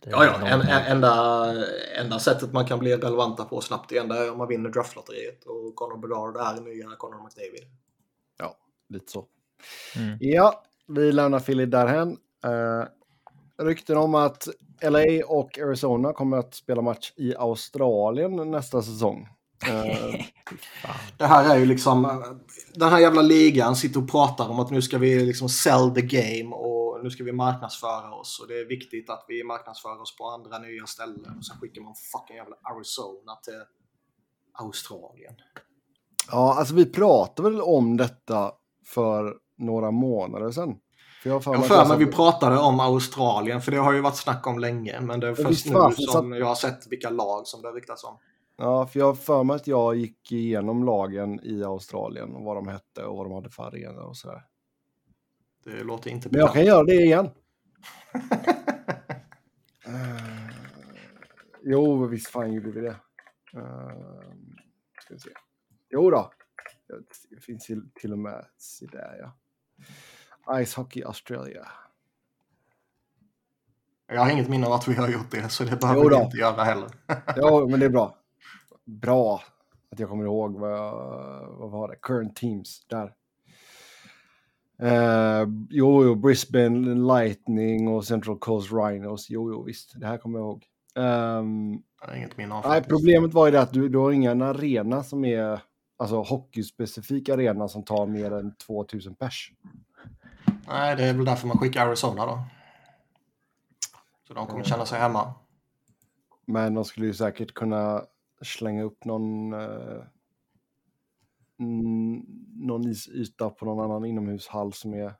Det 0.00 0.10
ja, 0.10 0.24
ja. 0.24 0.46
En, 0.46 0.60
en, 0.60 0.82
enda, 0.82 1.54
enda 1.96 2.18
sättet 2.18 2.52
man 2.52 2.66
kan 2.66 2.78
bli 2.78 2.96
relevanta 2.96 3.44
på 3.44 3.60
snabbt 3.60 3.92
igen 3.92 4.10
är 4.10 4.32
om 4.32 4.38
man 4.38 4.48
vinner 4.48 4.70
draftlotteriet 4.70 5.44
och 5.44 5.74
Conor 5.74 5.98
Bedard 5.98 6.36
är 6.36 6.60
nya 6.60 6.96
Conor 6.96 7.24
McDavid. 7.24 7.64
Ja, 8.38 8.56
lite 8.88 9.12
så. 9.12 9.26
Mm. 9.96 10.18
Ja, 10.20 10.62
vi 10.86 11.12
lämnar 11.12 11.40
Philly 11.40 11.66
därhen. 11.66 12.18
Uh, 12.46 12.84
rykten 13.66 13.96
om 13.96 14.14
att 14.14 14.48
LA 14.82 15.26
och 15.26 15.58
Arizona 15.58 16.12
kommer 16.12 16.36
att 16.36 16.54
spela 16.54 16.82
match 16.82 17.12
i 17.16 17.36
Australien 17.36 18.50
nästa 18.50 18.82
säsong. 18.82 19.28
Uh, 19.68 20.20
det 21.16 21.26
här 21.26 21.54
är 21.54 21.58
ju 21.58 21.66
liksom, 21.66 22.24
den 22.74 22.88
här 22.88 22.98
jävla 22.98 23.22
ligan 23.22 23.76
sitter 23.76 24.00
och 24.02 24.10
pratar 24.10 24.48
om 24.48 24.60
att 24.60 24.70
nu 24.70 24.82
ska 24.82 24.98
vi 24.98 25.24
liksom 25.24 25.48
sell 25.48 25.94
the 25.94 26.02
game 26.02 26.56
och 26.56 27.04
nu 27.04 27.10
ska 27.10 27.24
vi 27.24 27.32
marknadsföra 27.32 28.14
oss 28.14 28.40
och 28.40 28.48
det 28.48 28.60
är 28.60 28.68
viktigt 28.68 29.10
att 29.10 29.24
vi 29.28 29.44
marknadsför 29.44 30.02
oss 30.02 30.16
på 30.16 30.24
andra 30.24 30.58
nya 30.58 30.86
ställen. 30.86 31.36
Och 31.38 31.44
så 31.44 31.54
skickar 31.54 31.82
man 31.82 31.94
fucking 32.12 32.36
jävla 32.36 32.56
Arizona 32.62 33.36
till 33.44 33.62
Australien. 34.52 35.34
Ja, 36.30 36.54
alltså 36.58 36.74
vi 36.74 36.92
pratade 36.92 37.50
väl 37.50 37.60
om 37.60 37.96
detta 37.96 38.52
för 38.86 39.36
några 39.58 39.90
månader 39.90 40.50
sedan. 40.50 40.78
För 41.22 41.30
jag 41.30 41.58
mig, 41.58 41.68
för 41.68 41.88
mig 41.88 41.98
vi 41.98 42.06
pratade 42.06 42.58
om 42.58 42.80
Australien, 42.80 43.62
för 43.62 43.72
det 43.72 43.78
har 43.78 43.92
ju 43.92 44.00
varit 44.00 44.16
snack 44.16 44.46
om 44.46 44.58
länge. 44.58 45.00
Men 45.00 45.20
det 45.20 45.28
är 45.28 45.34
först 45.34 45.66
nu 45.66 45.92
som 45.96 46.32
jag 46.32 46.46
har 46.46 46.54
sett 46.54 46.86
vilka 46.86 47.10
lag 47.10 47.46
som 47.46 47.62
det 47.62 47.68
riktas 47.68 48.04
om. 48.04 48.18
Ja, 48.58 48.86
för 48.86 48.98
jag 48.98 49.06
har 49.06 49.14
för 49.14 49.44
mig 49.44 49.56
att 49.56 49.66
jag 49.66 49.96
gick 49.96 50.32
igenom 50.32 50.84
lagen 50.84 51.40
i 51.42 51.64
Australien 51.64 52.34
och 52.34 52.44
vad 52.44 52.56
de 52.56 52.68
hette 52.68 53.04
och 53.04 53.16
vad 53.16 53.26
de 53.26 53.32
hade 53.32 53.50
för 53.50 53.62
arenor 53.62 54.02
och 54.02 54.16
sådär. 54.16 54.46
Det 55.64 55.82
låter 55.84 56.10
inte 56.10 56.28
Men 56.30 56.40
jag 56.40 56.52
kan 56.52 56.64
göra 56.64 56.84
det 56.84 56.94
igen. 56.94 57.30
uh, 59.86 60.50
jo, 61.62 62.06
visst 62.06 62.30
fan 62.30 62.52
gjorde 62.52 62.70
vi 62.70 62.80
det. 62.80 62.96
Uh, 63.56 64.22
ska 65.02 65.14
vi 65.14 65.20
se. 65.20 65.30
Jo 65.90 66.10
då. 66.10 66.30
Det 67.30 67.40
finns 67.40 67.66
till 68.00 68.12
och 68.12 68.18
med, 68.18 68.46
se 68.56 68.86
där 68.86 69.16
ja. 69.20 70.64
Ice 70.64 70.74
Hockey 70.74 71.02
Australia. 71.02 71.68
Jag 74.06 74.20
har 74.20 74.30
inget 74.30 74.48
minne 74.48 74.66
av 74.66 74.72
att 74.72 74.88
vi 74.88 74.94
har 74.94 75.08
gjort 75.08 75.30
det, 75.30 75.48
så 75.48 75.64
det 75.64 75.80
behöver 75.80 76.10
vi 76.10 76.24
inte 76.24 76.36
göra 76.36 76.64
heller. 76.64 76.90
jo, 77.36 77.68
men 77.68 77.80
det 77.80 77.86
är 77.86 77.90
bra 77.90 78.25
bra 78.86 79.42
att 79.90 79.98
jag 79.98 80.08
kommer 80.08 80.24
ihåg 80.24 80.58
vad, 80.58 80.92
vad 81.48 81.70
var 81.70 81.88
det? 81.88 81.96
Current 81.96 82.36
teams 82.36 82.86
där. 82.86 83.12
Uh, 84.82 85.48
jo, 85.70 86.04
jo, 86.04 86.14
Brisbane 86.14 86.94
Lightning 86.94 87.88
och 87.88 88.04
Central 88.04 88.38
Coast 88.38 88.72
Rhinos. 88.72 89.30
Jo, 89.30 89.52
jo, 89.52 89.62
visst, 89.62 90.00
det 90.00 90.06
här 90.06 90.18
kommer 90.18 90.38
jag 90.38 90.46
ihåg. 90.46 90.64
Um, 90.94 91.82
jag 92.06 92.16
inget 92.16 92.36
minne 92.36 92.54
av 92.54 92.64
Nej, 92.68 92.82
problemet 92.82 93.34
var 93.34 93.46
ju 93.46 93.52
det 93.52 93.60
att 93.60 93.72
du, 93.72 93.88
du 93.88 93.98
har 93.98 94.12
ingen 94.12 94.42
arena 94.42 95.02
som 95.02 95.24
är, 95.24 95.60
alltså 95.96 96.22
hockeyspecifik 96.22 97.28
arena 97.28 97.68
som 97.68 97.84
tar 97.84 98.06
mer 98.06 98.30
än 98.32 98.54
2000 98.54 99.14
pers. 99.14 99.52
Nej, 100.68 100.96
det 100.96 101.04
är 101.04 101.14
väl 101.14 101.24
därför 101.24 101.46
man 101.46 101.58
skickar 101.58 101.86
Arizona 101.86 102.26
då. 102.26 102.38
Så 104.28 104.34
de 104.34 104.46
kommer 104.46 104.64
känna 104.64 104.86
sig 104.86 104.98
hemma. 104.98 105.34
Men 106.46 106.74
de 106.74 106.84
skulle 106.84 107.06
ju 107.06 107.14
säkert 107.14 107.54
kunna 107.54 108.02
slänga 108.46 108.82
upp 108.82 109.04
någon, 109.04 109.52
eh, 109.52 110.02
någon 112.54 112.88
isyta 112.88 113.50
på 113.50 113.64
någon 113.64 113.84
annan 113.84 114.04
inomhushall 114.04 114.72
som 114.72 114.94
är 114.94 115.14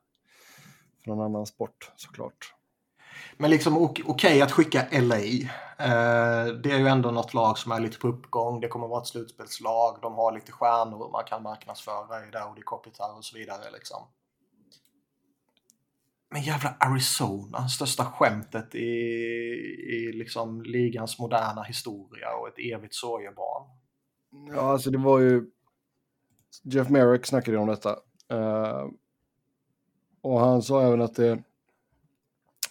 för 1.05 1.11
någon 1.11 1.21
annan 1.21 1.47
sport 1.47 1.93
såklart. 1.97 2.55
Men 3.37 3.51
liksom 3.51 3.77
okej 3.77 4.05
okay 4.07 4.41
att 4.41 4.53
skicka 4.53 4.87
LA. 4.91 5.17
Eh, 5.79 6.47
det 6.47 6.71
är 6.73 6.79
ju 6.79 6.89
ändå 6.89 7.11
något 7.11 7.35
lag 7.35 7.59
som 7.59 7.73
är 7.73 7.81
lite 7.81 7.99
på 7.99 8.09
uppgång. 8.09 8.61
Det 8.61 8.69
kommer 8.69 8.87
att 8.87 8.91
vara 8.91 9.01
ett 9.01 9.07
slutspelslag. 9.07 9.99
De 10.03 10.15
har 10.15 10.33
lite 10.33 10.53
stjärnor 10.53 11.11
man 11.13 11.25
kan 11.25 11.43
marknadsföra 11.43 12.27
i 12.29 12.31
Daudi 12.31 12.63
Kopitar 12.63 13.17
och 13.17 13.25
så 13.25 13.37
vidare. 13.37 13.71
Liksom. 13.73 14.03
Men 16.37 16.45
jävla 16.45 16.77
Arizona, 16.81 17.69
största 17.69 18.05
skämtet 18.05 18.75
i, 18.75 18.89
i 19.97 20.13
liksom 20.15 20.63
ligans 20.63 21.19
moderna 21.19 21.63
historia 21.63 22.37
och 22.37 22.49
ett 22.49 22.59
evigt 22.59 22.95
sorgebarn. 22.95 23.63
Ja, 24.55 24.61
alltså 24.61 24.91
det 24.91 24.99
var 24.99 25.21
ju... 25.21 25.51
Jeff 26.63 26.89
Merrick 26.89 27.27
snackade 27.27 27.59
om 27.59 27.67
detta. 27.67 27.91
Uh, 28.33 28.91
och 30.21 30.41
han 30.41 30.63
sa 30.63 30.83
även 30.83 31.03
att 31.03 31.15
det... 31.15 31.43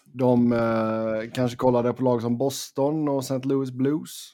De 0.04 0.52
uh, 0.52 1.32
kanske 1.34 1.58
kollade 1.58 1.94
på 1.94 2.04
lag 2.04 2.22
som 2.22 2.38
Boston 2.38 3.10
och 3.10 3.20
St. 3.20 3.48
Louis 3.48 3.72
Blues. 3.72 4.32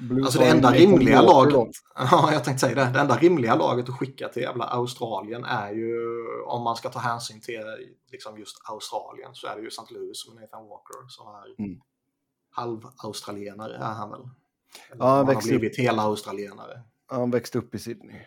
Blues 0.00 0.24
Alltså 0.24 0.38
det 0.38 0.46
enda 0.50 0.70
rimliga 0.70 1.22
laget, 1.22 1.54
då. 1.54 1.70
ja 1.94 2.32
jag 2.32 2.44
tänkte 2.44 2.66
säga 2.66 2.84
det, 2.84 2.92
det 2.92 3.00
enda 3.00 3.16
rimliga 3.16 3.54
laget 3.54 3.88
att 3.88 3.98
skicka 3.98 4.28
till 4.28 4.42
jävla 4.42 4.64
Australien 4.64 5.44
är 5.44 5.70
ju, 5.72 5.98
om 6.46 6.62
man 6.62 6.76
ska 6.76 6.88
ta 6.90 6.98
hänsyn 6.98 7.40
till 7.40 7.62
liksom 8.12 8.38
just 8.38 8.56
Australien, 8.68 9.30
så 9.34 9.46
är 9.46 9.56
det 9.56 9.62
ju 9.62 9.68
St. 9.68 9.94
Louis 9.94 10.28
med 10.28 10.42
Nathan 10.42 10.68
Walker 10.68 11.08
som 11.08 11.26
är 11.26 11.64
Mm. 11.64 11.80
halv-australienare 12.50 13.74
är 13.76 13.92
han 13.94 14.10
väl? 14.10 14.20
Eller 14.90 15.04
Ja, 15.04 15.06
han 15.06 15.16
han 15.16 15.26
har 15.26 15.34
växte 15.34 15.54
upp- 15.54 15.60
blivit 15.60 15.78
hela 15.78 16.02
australienare. 16.02 16.82
Han 17.06 17.30
växte 17.30 17.58
upp 17.58 17.74
i 17.74 17.78
Sydney. 17.78 18.20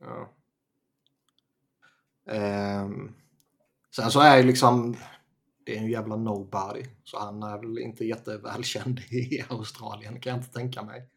Ja. 0.00 0.32
Ehm, 2.32 3.12
sen 3.96 4.10
så 4.10 4.20
är 4.20 4.36
ju 4.36 4.42
liksom, 4.42 4.96
det 5.72 5.78
är 5.78 5.82
en 5.82 5.90
jävla 5.90 6.16
nobody, 6.16 6.84
så 7.04 7.18
han 7.18 7.42
är 7.42 7.58
väl 7.58 7.78
inte 7.78 8.04
jättevälkänd 8.04 8.98
i 9.10 9.44
Australien 9.48 10.20
kan 10.20 10.30
jag 10.30 10.40
inte 10.40 10.52
tänka 10.52 10.82
mig. 10.82 11.08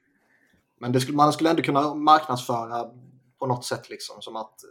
Men 0.80 1.02
skulle, 1.02 1.18
man 1.18 1.34
skulle 1.34 1.50
ändå 1.50 1.64
kunna 1.64 1.94
marknadsföra 1.94 2.92
på 3.40 3.48
något 3.48 3.66
sätt 3.66 3.90
liksom 3.90 4.22
som 4.22 4.36
att 4.36 4.64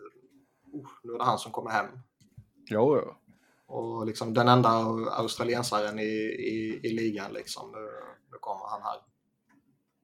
uh, 0.75 0.83
nu 1.03 1.13
är 1.13 1.19
det 1.19 1.25
han 1.25 1.39
som 1.39 1.53
kommer 1.53 1.71
hem. 1.71 1.87
Jo, 2.67 2.97
jo. 3.03 3.15
Och 3.67 4.07
liksom 4.07 4.35
den 4.35 4.49
enda 4.49 4.69
australiensaren 5.11 5.99
i, 5.99 6.03
i, 6.03 6.81
i 6.83 6.93
ligan 6.93 7.33
liksom, 7.33 7.71
nu, 7.73 7.91
nu 8.33 8.39
kommer 8.41 8.67
han 8.67 8.83
här. 8.83 8.97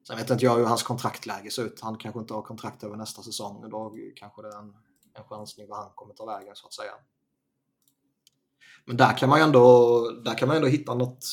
Sen 0.07 0.17
vet 0.17 0.29
inte 0.29 0.45
jag 0.45 0.55
hur 0.55 0.65
hans 0.65 0.83
kontraktläge 0.83 1.51
ser 1.51 1.65
ut. 1.65 1.81
Han 1.81 1.97
kanske 1.97 2.19
inte 2.19 2.33
har 2.33 2.41
kontrakt 2.41 2.83
över 2.83 2.95
nästa 2.95 3.21
säsong. 3.21 3.69
Då 3.69 3.95
kanske 4.15 4.41
det 4.41 4.47
är 4.47 4.59
en, 4.59 4.73
en 5.13 5.23
chansning 5.23 5.67
vad 5.69 5.77
han 5.77 5.91
kommer 5.95 6.13
ta 6.13 6.25
vägen 6.25 6.55
så 6.55 6.67
att 6.67 6.73
säga. 6.73 6.93
Men 8.85 8.97
där 8.97 9.17
kan 9.17 9.29
man 9.29 9.39
ju 9.39 9.43
ändå, 9.43 9.99
där 10.25 10.37
kan 10.37 10.47
man 10.47 10.57
ändå 10.57 10.67
hitta 10.67 10.93
något. 10.93 11.25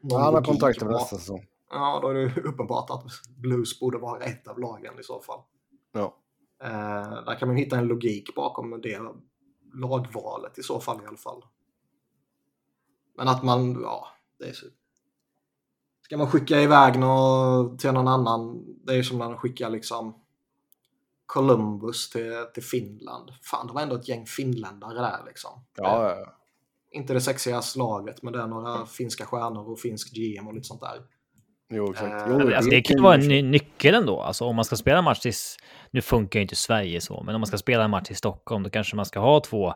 någon 0.00 0.20
Han 0.20 0.34
har 0.34 0.42
kontrakt 0.42 0.82
över 0.82 0.92
bak- 0.92 1.00
nästa 1.00 1.16
säsong. 1.16 1.46
Ja, 1.70 1.98
då 2.02 2.08
är 2.08 2.14
det 2.14 2.40
uppenbart 2.40 2.90
att 2.90 3.04
Blues 3.36 3.80
borde 3.80 3.98
vara 3.98 4.24
ett 4.24 4.48
av 4.48 4.58
lagen 4.58 4.94
i 5.00 5.02
så 5.02 5.20
fall. 5.20 5.40
Ja. 5.92 6.16
Eh, 6.62 7.24
där 7.24 7.38
kan 7.38 7.48
man 7.48 7.56
hitta 7.56 7.76
en 7.76 7.86
logik 7.86 8.34
bakom 8.34 8.80
det 8.82 9.00
lagvalet 9.74 10.58
i 10.58 10.62
så 10.62 10.80
fall 10.80 11.02
i 11.04 11.06
alla 11.06 11.16
fall. 11.16 11.44
Men 13.16 13.28
att 13.28 13.42
man, 13.42 13.82
ja, 13.82 14.06
det 14.38 14.44
är 14.44 14.52
så. 14.52 14.66
Ska 16.02 16.16
man 16.16 16.30
skicka 16.30 16.60
iväg 16.60 16.98
något 16.98 17.78
till 17.78 17.92
någon 17.92 18.08
annan, 18.08 18.64
det 18.84 18.92
är 18.92 18.96
ju 18.96 19.04
som 19.04 19.18
när 19.18 19.28
man 19.28 19.38
skickar 19.38 19.70
liksom 19.70 20.20
Columbus 21.26 22.10
till, 22.10 22.46
till 22.54 22.62
Finland. 22.62 23.30
Fan, 23.42 23.66
det 23.66 23.72
var 23.72 23.82
ändå 23.82 23.96
ett 23.96 24.08
gäng 24.08 24.26
finländare 24.26 24.94
där 24.94 25.22
liksom. 25.26 25.50
Ja, 25.76 26.08
ja, 26.10 26.16
ja. 26.20 26.36
Inte 26.94 27.12
det 27.14 27.20
sexigaste 27.20 27.78
laget, 27.78 28.22
men 28.22 28.32
det 28.32 28.38
är 28.40 28.46
några 28.46 28.86
finska 28.86 29.24
stjärnor 29.26 29.72
och 29.72 29.80
finsk 29.80 30.12
GM 30.14 30.46
och 30.48 30.54
lite 30.54 30.66
sånt 30.66 30.80
där. 30.80 31.00
Jo, 31.70 31.90
exakt. 31.90 32.12
Eh, 32.30 32.36
Jo, 32.40 32.54
Alltså, 32.54 32.70
det 32.70 32.82
kan 32.82 32.96
ju 32.96 33.02
vara 33.02 33.14
en 33.14 33.28
ny 33.28 33.42
nyckel 33.42 33.94
ändå. 33.94 34.20
Alltså, 34.20 34.44
om 34.44 34.56
man 34.56 34.64
ska 34.64 34.76
spela 34.76 34.98
en 34.98 35.04
match 35.04 35.18
till... 35.20 35.32
Nu 35.90 36.00
funkar 36.02 36.38
ju 36.40 36.42
inte 36.42 36.56
Sverige 36.56 37.00
så, 37.00 37.22
men 37.26 37.34
om 37.34 37.40
man 37.40 37.46
ska 37.46 37.58
spela 37.58 37.84
en 37.84 37.90
match 37.90 38.10
i 38.10 38.14
Stockholm, 38.14 38.62
då 38.62 38.70
kanske 38.70 38.96
man 38.96 39.06
ska 39.06 39.20
ha 39.20 39.40
två 39.40 39.68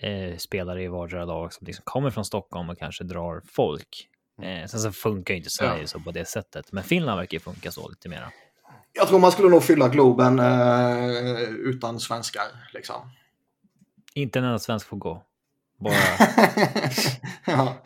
eh, 0.00 0.36
spelare 0.36 0.82
i 0.82 0.88
vardera 0.88 1.24
lag 1.24 1.52
som 1.52 1.66
liksom 1.66 1.82
kommer 1.86 2.10
från 2.10 2.24
Stockholm 2.24 2.70
och 2.70 2.78
kanske 2.78 3.04
drar 3.04 3.42
folk. 3.52 4.08
Eh, 4.42 4.66
sen 4.66 4.80
så 4.80 4.92
funkar 4.92 5.34
ju 5.34 5.38
inte 5.38 5.50
Sverige 5.50 5.80
Ja. 5.80 5.86
så 5.86 6.00
på 6.00 6.10
det 6.10 6.24
sättet, 6.28 6.72
men 6.72 6.84
Finland 6.84 7.18
verkar 7.18 7.34
ju 7.34 7.40
funka 7.40 7.70
så 7.70 7.88
lite 7.88 8.08
mera. 8.08 8.30
Jag 8.92 9.08
tror 9.08 9.18
man 9.18 9.32
skulle 9.32 9.48
nog 9.48 9.62
fylla 9.62 9.88
Globen 9.88 10.38
eh, 10.38 11.40
utan 11.42 12.00
svenskar. 12.00 12.42
Liksom. 12.74 13.10
Inte 14.14 14.38
en 14.38 14.44
enda 14.44 14.58
svensk 14.58 14.86
får 14.86 14.96
gå. 14.96 15.22
Bara... 15.78 15.92
ja. 17.46 17.82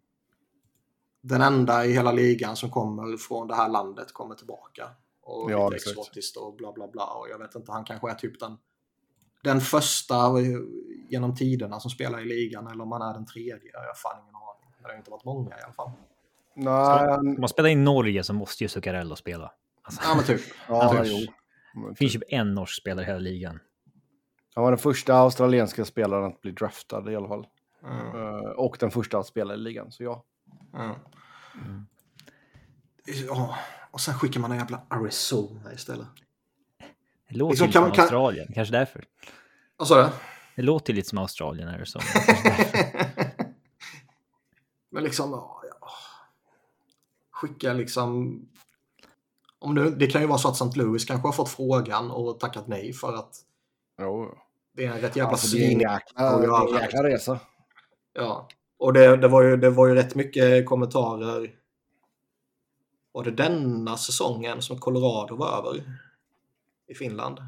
den 1.26 1.40
enda 1.40 1.84
i 1.86 1.92
hela 1.92 2.12
ligan 2.12 2.56
som 2.56 2.70
kommer 2.70 3.16
från 3.16 3.48
det 3.48 3.54
här 3.54 3.68
landet 3.68 4.12
kommer 4.12 4.34
tillbaka. 4.34 4.88
Och 5.22 5.50
Ja, 5.52 5.68
lite 5.68 5.76
exakt. 5.76 5.98
exotiskt 5.98 6.36
och 6.36 6.56
bla 6.56 6.72
bla 6.72 6.88
bla. 6.88 7.04
Och 7.04 7.28
jag 7.30 7.38
vet 7.38 7.54
inte, 7.54 7.72
han 7.72 7.84
kanske 7.84 8.10
är 8.10 8.14
typ 8.14 8.40
den, 8.40 8.56
den 9.44 9.60
första 9.60 10.16
genom 11.08 11.34
tiderna 11.36 11.80
som 11.80 11.90
spelar 11.90 12.20
i 12.20 12.24
ligan 12.24 12.66
eller 12.66 12.82
om 12.84 12.92
han 12.92 13.02
är 13.02 13.12
den 13.14 13.26
tredje. 13.26 13.70
Jag 13.72 13.80
har 13.80 13.94
fan 13.94 14.22
ingen 14.22 14.34
aning. 14.34 14.74
Det 14.82 14.88
har 14.88 14.96
inte 14.96 15.10
varit 15.10 15.24
många 15.24 15.58
i 15.58 15.62
alla 15.64 15.72
fall. 15.72 15.90
Nej, 16.56 17.18
Om 17.18 17.36
man 17.40 17.48
spelar 17.48 17.68
i 17.68 17.74
Norge 17.74 18.22
så 18.24 18.32
måste 18.32 18.64
ju 18.64 18.68
Zuccarello 18.68 19.16
spela. 19.16 19.52
Alltså, 19.82 20.00
Ja 20.04 20.14
men 20.14 20.24
typ. 20.24 20.40
ja, 20.68 20.90
Annars- 20.90 21.08
jo. 21.10 21.32
Det 21.90 21.96
finns 21.96 22.14
ju 22.14 22.20
en 22.28 22.54
norsk 22.54 22.80
spelare 22.80 23.04
i 23.04 23.06
hela 23.06 23.18
ligan. 23.18 23.60
Han 24.54 24.64
var 24.64 24.70
den 24.70 24.78
första 24.78 25.14
australienska 25.14 25.84
spelaren 25.84 26.24
att 26.24 26.40
bli 26.40 26.50
draftad 26.52 27.12
i 27.12 27.16
alla 27.16 27.28
fall. 27.28 27.46
Mm. 27.84 28.06
Eh, 28.16 28.50
och 28.50 28.76
den 28.80 28.90
första 28.90 29.18
att 29.18 29.26
spela 29.26 29.54
i 29.54 29.56
ligan, 29.56 29.92
så 29.92 30.02
ja. 30.04 30.24
Mm. 30.74 30.94
Ja, 33.28 33.56
och 33.90 34.00
sen 34.00 34.14
skickar 34.14 34.40
man 34.40 34.52
en 34.52 34.58
jävla 34.58 34.82
Arizona 34.88 35.72
istället. 35.72 36.06
Det 37.28 37.36
låter 37.36 37.50
Liksom, 37.52 37.66
lite 37.66 37.78
som 37.78 37.92
kan- 37.92 38.00
Australien, 38.02 38.52
kanske 38.54 38.72
därför. 38.72 39.04
Vad 39.76 39.88
sa 39.88 40.02
du? 40.02 40.08
Det 40.56 40.62
låter 40.62 40.92
lite 40.92 41.08
som 41.08 41.18
Australien 41.18 41.86
så. 41.86 42.00
Men 44.90 45.04
liksom, 45.04 45.30
ja, 45.30 45.60
skicka 47.30 47.72
liksom... 47.72 48.40
Om 49.58 49.74
nu, 49.74 49.90
det 49.90 50.06
kan 50.06 50.20
ju 50.20 50.26
vara 50.26 50.38
så 50.38 50.48
att 50.48 50.54
St. 50.60 50.78
Louis 50.78 51.04
kanske 51.04 51.28
har 51.28 51.32
fått 51.32 51.48
frågan 51.48 52.10
och 52.10 52.40
tackat 52.40 52.66
nej 52.68 52.92
för 52.92 53.12
att 53.12 53.34
Jo. 54.00 54.34
det 54.72 54.84
är 54.84 54.90
en 54.92 55.00
rätt 55.00 55.16
jävla 55.16 55.30
Alltså, 55.30 55.56
jäkla 55.56 57.02
resa. 57.04 57.40
Ja, 58.12 58.48
och 58.84 58.92
det, 58.92 59.16
det, 59.16 59.28
var 59.28 59.42
ju, 59.42 59.56
det 59.56 59.70
var 59.70 59.88
ju 59.88 59.94
rätt 59.94 60.14
mycket 60.14 60.66
kommentarer. 60.66 61.50
Var 63.12 63.24
det 63.24 63.30
denna 63.30 63.96
säsongen 63.96 64.62
som 64.62 64.78
Colorado 64.78 65.36
var 65.36 65.58
över? 65.58 65.98
I 66.88 66.94
Finland? 66.94 67.38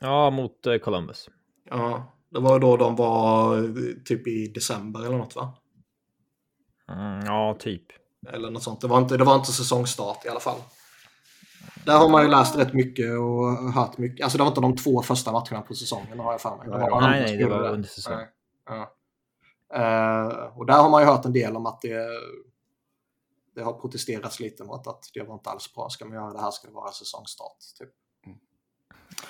ja, 0.00 0.30
mot 0.30 0.66
eh, 0.66 0.78
Columbus. 0.78 1.28
Ja, 1.70 2.12
det 2.30 2.40
var 2.40 2.52
ju 2.52 2.58
då 2.58 2.76
de 2.76 2.96
var 2.96 3.58
eh, 3.58 3.64
typ 4.04 4.26
i 4.26 4.46
december 4.46 5.00
eller 5.06 5.18
något 5.18 5.36
va? 5.36 5.54
Mm, 6.88 7.26
ja, 7.26 7.56
typ. 7.58 7.82
Eller 8.32 8.50
något 8.50 8.62
sånt. 8.62 8.80
Det 8.80 8.88
var, 8.88 8.98
inte, 8.98 9.16
det 9.16 9.24
var 9.24 9.34
inte 9.34 9.52
säsongstart 9.52 10.24
i 10.24 10.28
alla 10.28 10.40
fall. 10.40 10.58
Där 11.86 11.98
har 11.98 12.08
man 12.08 12.22
ju 12.22 12.28
läst 12.28 12.58
rätt 12.58 12.72
mycket 12.72 13.18
och 13.18 13.72
hört 13.72 13.98
mycket. 13.98 14.24
Alltså 14.24 14.38
det 14.38 14.44
var 14.44 14.48
inte 14.48 14.60
de 14.60 14.76
två 14.76 15.02
första 15.02 15.32
matcherna 15.32 15.60
på 15.60 15.74
säsongen 15.74 16.18
har 16.18 16.32
jag 16.32 16.40
för 16.40 16.56
mig. 16.56 16.68
Nej, 16.68 16.90
nej, 17.00 17.36
det 17.36 17.46
var 17.46 17.68
under 17.68 17.88
säsong. 17.88 18.16
Nej, 18.16 18.28
Ja. 18.68 18.94
Eh, 19.74 20.58
och 20.58 20.66
där 20.66 20.82
har 20.82 20.90
man 20.90 21.02
ju 21.02 21.08
hört 21.08 21.24
en 21.24 21.32
del 21.32 21.56
om 21.56 21.66
att 21.66 21.80
det, 21.80 22.08
det 23.54 23.62
har 23.62 23.72
protesterats 23.72 24.40
lite 24.40 24.64
mot 24.64 24.86
att 24.86 25.10
det 25.14 25.22
var 25.22 25.34
inte 25.34 25.50
alls 25.50 25.74
bra. 25.74 25.88
Ska 25.90 26.04
man 26.04 26.14
göra 26.14 26.32
det 26.32 26.40
här 26.40 26.50
ska 26.50 26.68
det 26.68 26.74
vara 26.74 26.92
säsongstart. 26.92 27.56
Typ. 27.78 27.88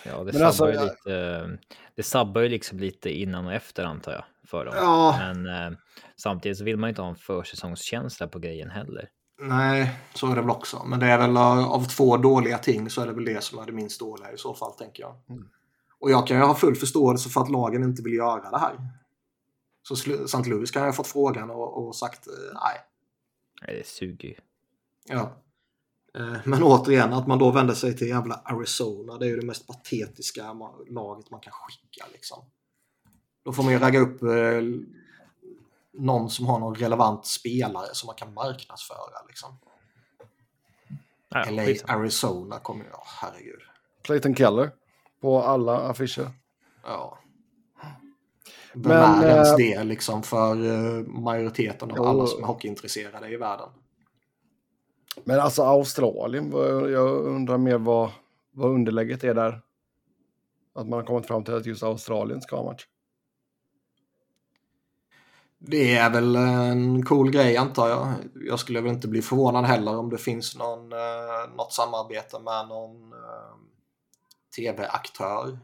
Ja, 0.05 0.19
det 0.19 0.25
Men 0.25 0.35
sabbar 0.35 0.43
alltså, 0.49 0.71
ju 0.71 0.85
lite. 0.85 1.59
Det 1.95 2.03
sabbar 2.03 2.41
ju 2.41 2.49
liksom 2.49 2.79
lite 2.79 3.11
innan 3.11 3.47
och 3.47 3.53
efter 3.53 3.85
antar 3.85 4.13
jag 4.13 4.25
för 4.51 4.65
dem. 4.65 4.75
Ja, 4.77 5.17
Men 5.19 5.47
eh, 5.47 5.79
samtidigt 6.17 6.59
så 6.59 6.65
vill 6.65 6.77
man 6.77 6.89
ju 6.89 6.91
inte 6.91 7.03
ha 7.03 7.09
en 7.09 7.17
försäsongskänsla 7.17 8.29
på 8.29 8.39
grejen 8.39 8.71
heller. 8.71 9.09
nej, 9.41 9.95
så 10.15 10.31
är 10.31 10.35
det 10.35 10.41
väl 10.41 10.51
också. 10.51 10.83
Men 10.87 11.01
det 11.01 11.07
är 11.07 11.19
väl 11.19 11.37
eh, 11.37 11.71
av 11.71 11.85
två 11.85 12.17
dåliga 12.17 12.59
ting 12.59 12.91
så 12.91 13.03
är 13.03 13.07
det 13.07 13.13
väl 13.13 13.25
det 13.25 13.45
som 13.45 13.59
är 13.59 13.67
det 13.67 13.73
minst 13.73 14.01
dåliga 14.01 14.33
i 14.33 14.39
så 14.39 14.55
fall, 14.55 14.73
tänker 14.73 15.03
jag. 15.03 15.15
Mm. 15.29 15.49
Och 16.01 16.11
jag 16.11 16.27
kan 16.27 16.37
ju 16.37 16.43
ha 16.43 16.55
full 16.55 16.77
förståelse 16.77 17.29
för 17.29 17.41
att 17.41 17.51
lagen 17.51 17.83
inte 17.83 18.03
vill 18.03 18.15
göra 18.15 18.51
det 18.51 18.59
här. 18.59 18.75
Så 19.89 19.95
St. 20.25 20.51
Louis 20.51 20.71
kan 20.71 20.85
ha 20.85 20.93
fått 20.93 21.07
frågan 21.07 21.51
och, 21.51 21.87
och 21.87 21.97
sagt 21.97 22.27
eh, 22.27 22.33
nej. 22.35 22.81
Nej, 23.67 23.77
det 23.77 23.87
suger 23.87 24.29
ju. 24.29 24.37
Ja. 25.05 25.33
Eh, 26.15 26.37
Men 26.45 26.63
återigen, 26.63 27.13
att 27.13 27.27
man 27.27 27.39
då 27.39 27.51
vänder 27.51 27.75
sig 27.75 27.97
till 27.97 28.09
jävla 28.09 28.35
Arizona, 28.35 29.19
det 29.19 29.27
är 29.27 29.29
ju 29.29 29.37
det 29.37 29.47
mest 29.47 29.67
patetiska 29.67 30.53
laget 30.89 31.31
man 31.31 31.41
kan 31.41 31.53
skicka. 31.53 32.07
Liksom. 32.13 32.45
Då 33.45 33.53
får 33.53 33.63
man 33.63 33.73
ju 33.73 33.79
ragga 33.79 34.01
upp 34.01 34.23
eh, 34.23 34.63
någon 35.93 36.31
som 36.31 36.47
har 36.47 36.59
någon 36.59 36.75
relevant 36.75 37.27
spelare 37.27 37.95
som 37.95 38.07
man 38.07 38.17
kan 38.17 38.35
marknadsföra. 38.35 39.27
Liksom. 39.29 39.59
Ja, 41.29 41.51
LA, 41.51 41.65
skitsamma. 41.65 41.93
Arizona 42.01 42.59
kommer 42.59 42.85
ju... 42.85 42.91
Ja, 42.91 43.03
herregud. 43.07 43.61
Clayton 44.03 44.35
Keller 44.35 44.71
på 45.21 45.43
alla 45.43 45.79
affischer. 45.79 46.31
Ja. 46.85 47.19
Vem 48.83 48.89
Men, 48.89 49.25
är 49.25 49.29
ens 49.29 49.51
eh, 49.51 49.57
det 49.57 49.85
liksom 49.85 50.23
för 50.23 50.67
eh, 50.67 51.07
majoriteten 51.07 51.91
av 51.91 51.97
Jo. 51.97 52.05
alla 52.05 52.27
som 52.27 52.43
är 52.43 52.47
hockeyintresserade 52.47 53.29
i 53.29 53.37
världen? 53.37 53.69
Men 55.25 55.41
alltså 55.41 55.63
Australien, 55.63 56.53
jag 56.93 57.09
undrar 57.27 57.59
mer 57.59 57.79
vad, 57.79 58.11
vad 58.51 58.71
underlägget 58.71 59.25
är 59.25 59.35
där. 59.35 59.61
Att 60.75 60.89
man 60.89 60.99
har 60.99 61.07
kommit 61.07 61.27
fram 61.27 61.45
till 61.45 61.55
att 61.55 61.67
just 61.67 61.83
Australien 61.83 62.41
ska 62.41 62.57
ha 62.57 62.65
match. 62.65 62.87
Det 65.59 65.97
är 65.97 66.11
väl 66.11 66.37
en 66.37 67.05
cool 67.05 67.31
grej 67.31 67.57
antar 67.57 67.89
jag. 67.89 68.13
Jag 68.35 68.59
skulle 68.59 68.81
väl 68.81 68.93
inte 68.93 69.09
bli 69.09 69.23
förvånad 69.23 69.65
heller 69.65 69.97
om 69.97 70.11
det 70.11 70.19
finns 70.19 70.57
någon, 70.57 70.93
eh, 70.93 71.55
något 71.57 71.73
samarbete 71.73 72.39
med 72.39 72.69
någon 72.69 73.15
tv-aktör. 74.57 75.59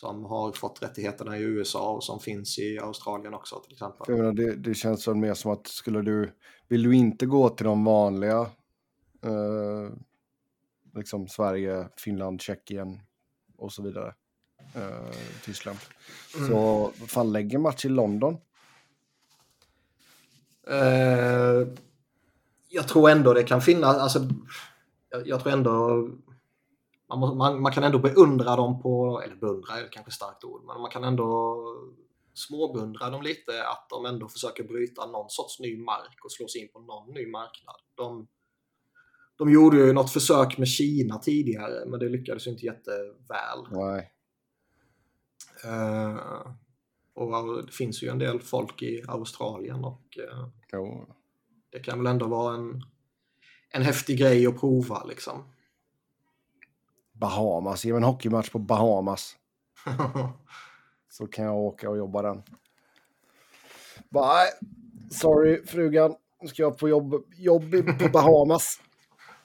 Som 0.00 0.24
har 0.24 0.52
fått 0.52 0.82
rättigheterna 0.82 1.38
i 1.38 1.42
USA 1.42 1.90
och 1.90 2.04
som 2.04 2.20
finns 2.20 2.58
i 2.58 2.78
Australien 2.78 3.34
också 3.34 3.60
till 3.60 3.72
exempel. 3.72 4.04
Jag 4.08 4.18
menar, 4.18 4.32
det, 4.32 4.56
det 4.56 4.74
känns 4.74 5.08
väl 5.08 5.14
mer 5.14 5.34
som 5.34 5.50
att 5.50 5.66
skulle 5.66 6.02
du, 6.02 6.32
vill 6.68 6.82
du 6.82 6.94
inte 6.94 7.26
gå 7.26 7.48
till 7.48 7.66
de 7.66 7.84
vanliga, 7.84 8.40
eh, 9.22 9.92
liksom 10.94 11.28
Sverige, 11.28 11.88
Finland, 11.96 12.40
Tjeckien 12.40 13.00
och 13.56 13.72
så 13.72 13.82
vidare, 13.82 14.14
eh, 14.74 15.16
Tyskland. 15.44 15.78
Så 16.48 16.92
vad 17.00 17.10
fan, 17.10 17.32
lägg 17.32 17.54
en 17.54 17.62
match 17.62 17.84
i 17.84 17.88
London. 17.88 18.36
Eh, 20.70 21.68
jag 22.68 22.88
tror 22.88 23.10
ändå 23.10 23.34
det 23.34 23.42
kan 23.42 23.60
finnas, 23.60 23.96
alltså, 23.96 24.28
jag, 25.10 25.28
jag 25.28 25.40
tror 25.40 25.52
ändå 25.52 26.08
man, 27.08 27.18
må- 27.18 27.34
man, 27.34 27.62
man 27.62 27.72
kan 27.72 27.84
ändå 27.84 27.98
beundra 27.98 28.56
dem 28.56 28.82
på, 28.82 29.22
eller 29.24 29.36
beundra 29.36 29.74
är 29.74 29.88
kanske 29.92 30.12
starkt 30.12 30.44
ord, 30.44 30.64
men 30.66 30.80
man 30.80 30.90
kan 30.90 31.04
ändå 31.04 31.56
småbeundra 32.34 33.10
dem 33.10 33.22
lite 33.22 33.68
att 33.68 33.86
de 33.90 34.06
ändå 34.06 34.28
försöker 34.28 34.64
bryta 34.64 35.06
någon 35.06 35.30
sorts 35.30 35.60
ny 35.60 35.76
mark 35.78 36.24
och 36.24 36.32
slå 36.32 36.48
sig 36.48 36.60
in 36.60 36.68
på 36.72 36.80
någon 36.80 37.14
ny 37.14 37.26
marknad. 37.26 37.76
De, 37.94 38.28
de 39.36 39.50
gjorde 39.52 39.76
ju 39.76 39.92
något 39.92 40.12
försök 40.12 40.58
med 40.58 40.68
Kina 40.68 41.18
tidigare, 41.18 41.86
men 41.86 42.00
det 42.00 42.08
lyckades 42.08 42.46
ju 42.46 42.50
inte 42.50 42.66
jätteväl. 42.66 43.58
Nej. 43.70 44.12
Eh, 45.64 46.46
och 47.14 47.66
det 47.66 47.72
finns 47.72 48.02
ju 48.02 48.08
en 48.08 48.18
del 48.18 48.40
folk 48.40 48.82
i 48.82 49.04
Australien 49.08 49.84
och 49.84 50.18
Jo. 50.72 51.06
det 51.70 51.78
kan 51.78 51.98
väl 51.98 52.06
ändå 52.06 52.26
vara 52.26 52.54
en, 52.54 52.82
en 53.70 53.82
häftig 53.82 54.18
grej 54.18 54.46
att 54.46 54.60
prova 54.60 55.04
liksom. 55.04 55.44
Bahamas, 57.18 57.84
ge 57.84 57.92
mig 57.92 57.96
en 57.96 58.04
hockeymatch 58.04 58.50
på 58.50 58.58
Bahamas. 58.58 59.36
Så 61.10 61.26
kan 61.26 61.44
jag 61.44 61.56
åka 61.56 61.90
och 61.90 61.96
jobba 61.98 62.22
den. 62.22 62.42
Bara, 64.10 64.42
sorry 65.10 65.66
frugan, 65.66 66.14
nu 66.42 66.48
ska 66.48 66.62
jag 66.62 66.78
på 66.78 66.88
jobb, 66.88 67.14
jobb 67.36 67.70
på 67.98 68.08
Bahamas. 68.08 68.80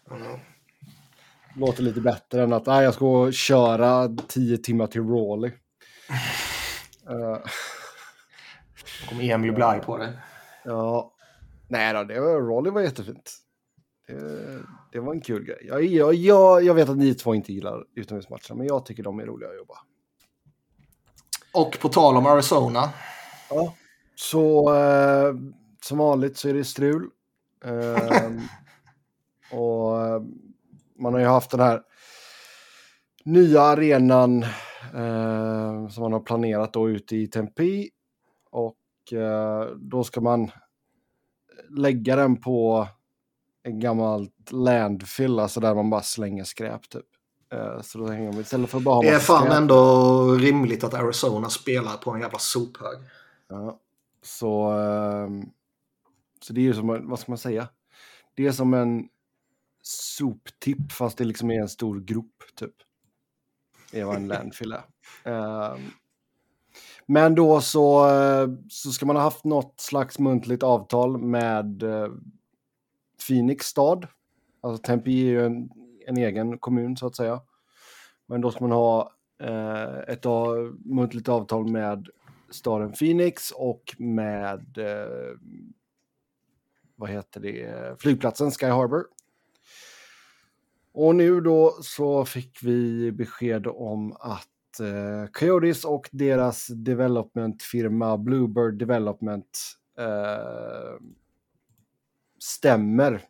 Låter 1.56 1.84
lite 1.84 2.02
bättre 2.02 2.44
än 2.44 2.54
att 2.54 2.66
nej, 2.66 2.84
jag 2.84 2.94
ska 2.94 3.32
köra 3.32 4.10
tio 4.28 4.58
timmar 4.58 4.88
till 4.88 5.08
Raleigh. 5.08 5.56
Eh, 7.10 7.38
kommer 9.10 9.24
Emil 9.24 9.54
bli 9.54 9.64
arg 9.64 9.82
på 9.82 9.98
det. 9.98 10.20
ja, 10.64 11.14
nej 11.68 11.94
då, 11.94 12.04
det 12.04 12.20
var, 12.20 12.42
Raleigh 12.42 12.74
var 12.74 12.82
jättefint. 12.82 13.38
Det, 14.08 14.14
det 14.94 15.00
var 15.00 15.14
en 15.14 15.22
kul 15.22 15.44
grej. 15.44 15.60
Jag, 15.62 15.84
jag, 15.84 16.14
jag, 16.14 16.64
jag 16.64 16.74
vet 16.74 16.90
att 16.90 16.98
ni 16.98 17.14
två 17.14 17.36
inte 17.36 17.54
gillar 17.54 17.86
utomhusmatcher, 17.96 18.54
men 18.54 18.68
jag 18.68 18.86
tycker 18.86 19.04
de 19.04 19.20
är 19.20 19.26
roliga 19.26 19.50
att 19.50 19.56
jobba. 19.56 19.78
Och 21.54 21.80
på 21.82 21.90
tal 21.90 22.18
om 22.18 22.26
Arizona. 22.26 22.90
Ja, 23.50 23.76
så 24.16 24.76
eh, 24.76 25.34
som 25.84 25.98
vanligt 25.98 26.38
så 26.38 26.50
är 26.50 26.54
det 26.54 26.64
strul. 26.64 27.10
Ehm, 27.66 28.42
och 29.52 30.02
eh, 30.02 30.22
man 31.00 31.14
har 31.14 31.20
ju 31.20 31.28
haft 31.28 31.52
den 31.52 31.60
här 31.60 31.82
nya 33.26 33.62
arenan 33.62 34.44
eh, 34.94 35.88
som 35.90 36.02
man 36.04 36.14
har 36.14 36.20
planerat 36.20 36.74
då 36.74 36.90
ute 36.90 37.16
i 37.16 37.28
Tempe. 37.28 37.88
Och 38.52 39.14
eh, 39.14 39.68
då 39.76 40.04
ska 40.04 40.22
man 40.22 40.52
lägga 41.70 42.16
den 42.16 42.42
på 42.42 42.88
gammalt 43.66 44.52
landfill, 44.52 45.40
alltså 45.40 45.60
där 45.60 45.76
man 45.76 45.90
bara 45.90 46.02
slänger 46.02 46.44
skräp 46.44 46.90
typ. 46.90 47.06
Eh, 47.54 47.82
så 47.82 47.98
då 47.98 48.08
hänger 48.08 48.32
man 48.32 48.42
istället 48.42 48.70
för 48.70 48.80
bara 48.80 49.02
Det 49.02 49.10
är 49.10 49.20
fan 49.20 49.48
skräp- 49.48 49.58
ändå 49.58 50.32
rimligt 50.34 50.84
att 50.84 50.94
Arizona 50.94 51.50
spelar 51.50 51.98
på 51.98 52.12
en 52.12 52.22
jävla 52.22 52.40
sophög. 52.40 52.98
Ja, 53.48 53.80
så, 54.22 54.70
ehm, 54.72 55.42
så 56.42 56.54
det 56.54 56.62
är 56.62 56.64
ju 56.64 56.74
som, 56.74 57.08
vad 57.10 57.20
ska 57.20 57.32
man 57.32 57.38
säga? 57.38 57.68
Det 58.36 58.48
är 58.48 58.52
som 58.52 58.74
en 58.74 59.08
soptipp 59.82 60.92
fast 60.92 61.18
det 61.18 61.24
liksom 61.24 61.52
är 61.52 61.62
en 61.62 61.70
stor 61.70 62.00
grop 62.00 62.44
typ. 62.56 62.76
Det 63.92 64.00
är 64.00 64.06
vad 64.06 64.16
en 64.16 64.28
landfill 64.28 64.72
är. 64.74 64.84
Ehm, 65.24 65.80
men 67.06 67.36
då 67.36 67.62
så, 67.62 68.10
eh, 68.10 68.48
så 68.70 68.92
ska 68.92 69.06
man 69.06 69.16
ha 69.16 69.24
haft 69.24 69.44
något 69.44 69.74
slags 69.80 70.20
muntligt 70.20 70.64
avtal 70.64 71.18
med 71.18 71.84
eh, 71.84 72.08
Phoenix 73.28 73.66
stad. 73.66 74.08
Alltså 74.62 74.84
Tempe 74.84 75.10
är 75.10 75.14
ju 75.14 75.46
en, 75.46 75.70
en 76.08 76.18
egen 76.18 76.58
kommun 76.58 76.98
så 76.98 77.08
att 77.08 77.16
säga. 77.16 77.42
Men 78.26 78.42
då 78.42 78.52
ska 78.52 78.64
man 78.64 78.72
ha 78.72 79.12
eh, 79.42 80.14
ett 80.14 80.26
av, 80.26 80.78
muntligt 80.86 81.30
avtal 81.30 81.72
med 81.72 82.08
staden 82.50 82.92
Phoenix 82.92 83.52
och 83.52 83.96
med 83.98 84.78
eh, 84.78 85.38
vad 86.96 87.10
heter 87.10 87.40
det, 87.40 88.02
flygplatsen 88.02 88.52
Sky 88.52 88.66
Harbor. 88.66 89.06
Och 90.94 91.16
nu 91.16 91.42
då 91.42 91.78
så 91.82 92.26
fick 92.26 92.64
vi 92.64 93.12
besked 93.12 93.68
om 93.68 94.12
att 94.20 94.80
eh, 94.80 95.32
Coyotes 95.32 95.86
och 95.86 96.10
deras 96.12 96.68
developmentfirma 96.68 98.18
Bluebird 98.18 98.78
Development 98.78 99.60
eh, 99.98 101.00
stämmer 102.44 103.22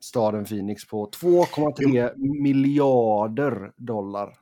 staden 0.00 0.44
Phoenix 0.44 0.88
på 0.88 1.10
2,3 1.10 2.16
miljarder 2.42 3.72
dollar. 3.76 4.34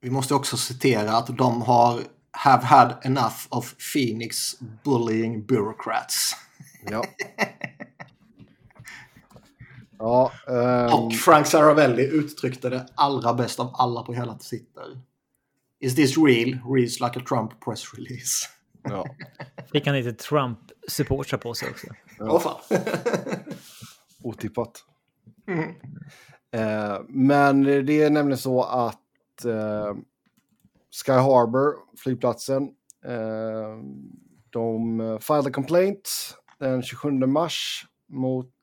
Vi 0.00 0.10
måste 0.10 0.34
också 0.34 0.56
citera 0.56 1.12
att 1.12 1.38
de 1.38 1.62
har 1.62 2.00
have 2.30 2.64
had 2.64 2.94
enough 3.02 3.36
of 3.48 3.74
Phoenix 3.92 4.54
bullying 4.84 5.46
bureaucrats. 5.46 6.32
Ja. 6.90 7.04
ja, 9.98 10.32
ehm, 10.48 10.94
Och 10.94 11.14
Frank 11.14 11.46
Saravelli 11.46 12.06
uttryckte 12.06 12.70
det 12.70 12.86
allra 12.94 13.34
bäst 13.34 13.60
av 13.60 13.70
alla 13.74 14.02
på 14.02 14.12
hela 14.12 14.34
Twitter. 14.34 15.00
Is 15.80 15.94
this 15.94 16.18
real? 16.18 16.58
Reads 16.74 17.00
like 17.00 17.20
a 17.20 17.22
Trump 17.28 17.64
press 17.64 17.94
release. 17.94 18.46
ja. 18.82 19.06
Fick 19.72 19.86
han 19.86 19.96
lite 19.96 20.12
Trump-supportrar 20.12 21.38
på 21.38 21.54
sig 21.54 21.70
också? 21.70 21.86
Åh 22.30 22.40
fan. 22.40 22.60
Otippat. 24.22 24.84
Eh, 26.52 27.00
men 27.08 27.62
det 27.62 28.02
är 28.02 28.10
nämligen 28.10 28.38
så 28.38 28.62
att 28.62 29.44
eh, 29.44 29.94
Sky 31.04 31.12
Harbor, 31.12 31.74
flygplatsen, 31.96 32.62
eh, 33.04 33.76
de 34.50 35.18
filed 35.22 35.46
a 35.46 35.50
complaint 35.52 36.08
den 36.58 36.82
27 36.82 37.10
mars 37.10 37.86
mot 38.08 38.54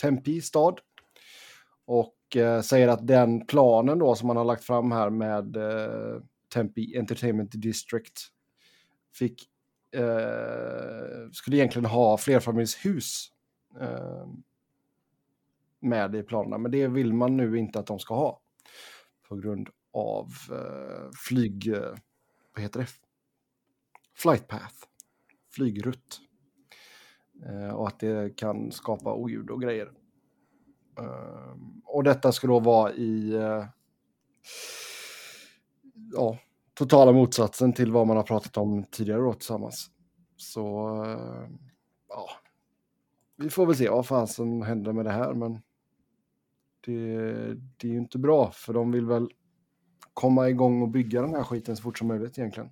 Tempe 0.00 0.40
stad. 0.40 0.80
Och 1.86 2.36
eh, 2.36 2.60
säger 2.60 2.88
att 2.88 3.06
den 3.06 3.46
planen 3.46 3.98
då 3.98 4.14
som 4.14 4.26
man 4.26 4.36
har 4.36 4.44
lagt 4.44 4.64
fram 4.64 4.92
här 4.92 5.10
med 5.10 5.56
eh, 5.56 6.20
Tempe 6.54 6.80
Entertainment 6.98 7.50
District 7.52 8.20
fick, 9.14 9.48
eh, 9.92 11.30
skulle 11.32 11.56
egentligen 11.56 11.86
ha 11.86 12.18
flerfamiljshus. 12.18 13.32
Eh, 13.80 14.26
med 15.82 16.14
i 16.14 16.22
planerna, 16.22 16.58
men 16.58 16.70
det 16.70 16.88
vill 16.88 17.12
man 17.12 17.36
nu 17.36 17.58
inte 17.58 17.78
att 17.78 17.86
de 17.86 17.98
ska 17.98 18.14
ha. 18.14 18.40
På 19.28 19.36
grund 19.36 19.68
av 19.92 20.26
eh, 20.50 21.10
flyg... 21.26 21.68
Eh, 21.68 21.94
vad 22.54 22.62
heter 22.62 22.80
det? 22.80 22.86
Flight 24.14 24.48
path. 24.48 24.74
Flygrutt. 25.50 26.20
Eh, 27.46 27.74
och 27.74 27.88
att 27.88 28.00
det 28.00 28.36
kan 28.36 28.72
skapa 28.72 29.14
oljud 29.14 29.50
och 29.50 29.62
grejer. 29.62 29.92
Eh, 30.98 31.56
och 31.84 32.04
detta 32.04 32.32
ska 32.32 32.46
då 32.46 32.60
vara 32.60 32.92
i... 32.92 33.34
Eh, 33.34 33.64
ja, 36.12 36.38
totala 36.74 37.12
motsatsen 37.12 37.72
till 37.72 37.92
vad 37.92 38.06
man 38.06 38.16
har 38.16 38.24
pratat 38.24 38.56
om 38.56 38.84
tidigare 38.84 39.20
då 39.20 39.32
tillsammans. 39.32 39.90
Så... 40.36 40.94
Eh, 41.04 41.48
ja. 42.08 42.30
Vi 43.36 43.50
får 43.50 43.66
väl 43.66 43.76
se 43.76 43.88
vad 43.88 44.06
fan 44.06 44.28
som 44.28 44.62
händer 44.62 44.92
med 44.92 45.04
det 45.04 45.10
här, 45.10 45.34
men 45.34 45.62
det, 46.80 46.94
det 47.54 47.88
är 47.88 47.92
ju 47.92 47.98
inte 47.98 48.18
bra, 48.18 48.50
för 48.50 48.72
de 48.72 48.92
vill 48.92 49.06
väl 49.06 49.28
komma 50.14 50.48
igång 50.48 50.82
och 50.82 50.88
bygga 50.88 51.22
den 51.22 51.34
här 51.34 51.44
skiten 51.44 51.76
så 51.76 51.82
fort 51.82 51.98
som 51.98 52.08
möjligt 52.08 52.38
egentligen. 52.38 52.70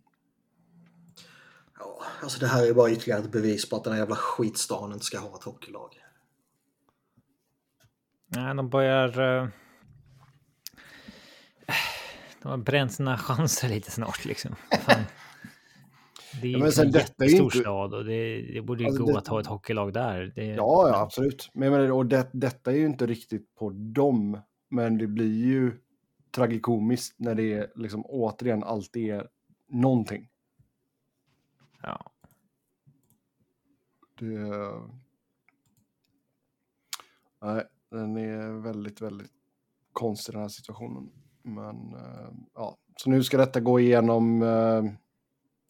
Ja, 1.78 2.02
alltså 2.22 2.40
det 2.40 2.46
här 2.46 2.70
är 2.70 2.74
bara 2.74 2.90
ytterligare 2.90 3.20
ett 3.20 3.32
bevis 3.32 3.68
på 3.68 3.76
att 3.76 3.84
den 3.84 3.92
här 3.92 4.00
jävla 4.00 4.16
skitstan 4.16 4.92
inte 4.92 5.04
ska 5.04 5.18
ha 5.18 5.36
ett 5.36 5.44
hockeylag. 5.44 5.90
Nej, 8.26 8.54
de 8.54 8.68
börjar... 8.68 9.50
De 12.42 12.48
har 12.48 12.56
bränt 12.58 12.92
sina 12.92 13.18
chanser 13.18 13.68
lite 13.68 13.90
snart 13.90 14.24
liksom. 14.24 14.54
Fan. 14.80 15.02
Det 16.42 16.46
är 16.48 16.50
Ja, 16.52 16.58
ju 16.58 16.64
liksom 16.64 16.72
sen 16.72 16.86
en 16.86 16.92
jättestor 16.92 17.44
inte- 17.44 17.58
stad 17.58 17.94
och 17.94 18.04
det, 18.04 18.42
det 18.54 18.62
borde 18.62 18.82
ju 18.82 18.86
Alltså, 18.88 19.02
gå 19.04 19.12
det- 19.12 19.18
att 19.18 19.26
ha 19.26 19.40
ett 19.40 19.46
hockeylag 19.46 19.92
där. 19.92 20.32
Det, 20.34 20.44
Ja, 20.44 20.88
ja, 20.88 21.00
absolut. 21.00 21.50
Men, 21.54 21.70
menar, 21.72 21.90
och 21.92 22.06
det, 22.06 22.30
detta 22.32 22.72
är 22.72 22.76
ju 22.76 22.86
inte 22.86 23.06
riktigt 23.06 23.54
på 23.54 23.70
dem, 23.70 24.40
men 24.68 24.98
det 24.98 25.06
blir 25.06 25.44
ju 25.46 25.80
tragikomiskt 26.30 27.18
när 27.18 27.34
det 27.34 27.52
är 27.52 27.72
liksom 27.74 28.04
återigen 28.06 28.64
alltid 28.64 29.10
är 29.10 29.28
någonting. 29.68 30.28
ja. 31.82 32.12
Det... 34.18 34.70
Nej, 37.42 37.64
den 37.90 38.16
är 38.16 38.62
väldigt, 38.62 39.00
väldigt 39.00 39.32
konstig 39.92 40.34
den 40.34 40.42
här 40.42 40.48
situationen. 40.48 41.10
Men 41.54 41.94
eh, 41.94 42.30
ja, 42.54 42.76
så 42.96 43.10
nu 43.10 43.22
ska 43.22 43.36
detta 43.36 43.60
gå 43.60 43.80
igenom 43.80 44.42
eh, 44.42 44.84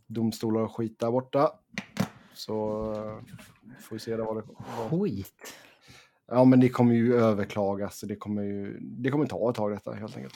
domstolar 0.07 0.61
och 0.61 0.77
skit 0.77 0.99
där 0.99 1.11
borta. 1.11 1.53
Så 2.35 2.83
eh, 2.93 3.37
får 3.81 3.97
vi 3.97 4.01
se 4.01 4.16
där 4.16 4.25
vad 4.25 4.37
det 4.37 4.43
vad... 4.90 5.01
Skit. 5.01 5.55
Ja, 6.27 6.45
men 6.45 6.61
det 6.61 6.69
kommer 6.69 6.95
ju 6.95 7.14
överklagas. 7.14 7.99
Så 7.99 8.07
det 8.07 8.16
kommer 8.16 8.43
ju 8.43 8.79
det 8.81 9.11
kommer 9.11 9.27
ta 9.27 9.51
ett 9.51 9.57
tag 9.57 9.73
detta 9.73 9.93
helt 9.93 10.16
enkelt. 10.16 10.35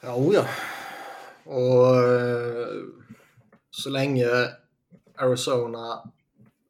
Ja, 0.00 0.14
oh 0.14 0.34
ja. 0.34 0.44
Och 1.44 1.96
eh, 1.96 2.66
så 3.70 3.90
länge 3.90 4.26
Arizona 5.16 6.10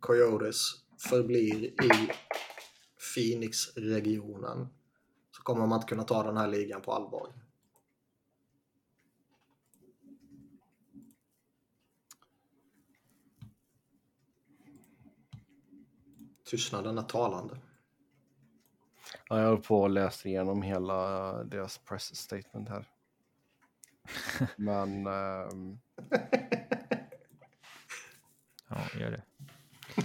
Coyotes 0.00 0.56
förblir 1.08 1.64
i 1.64 2.10
Phoenix-regionen 3.14 4.68
så 5.36 5.42
kommer 5.42 5.66
man 5.66 5.76
inte 5.78 5.88
kunna 5.88 6.02
ta 6.02 6.22
den 6.22 6.36
här 6.36 6.48
ligan 6.48 6.80
på 6.80 6.92
allvar. 6.92 7.28
Tystnaden 16.50 16.98
är 16.98 17.02
talande. 17.02 17.58
Ja, 19.28 19.38
jag 19.40 19.48
håller 19.48 19.62
på 19.62 19.80
och 19.80 19.90
läser 19.90 20.28
igenom 20.28 20.62
hela 20.62 21.32
deras 21.44 21.78
press 21.78 22.16
statement 22.16 22.68
här. 22.68 22.84
Men 24.56 25.06
ehm, 25.06 25.78
Ja, 28.68 29.00
gör 29.00 29.10
det. 29.10 29.22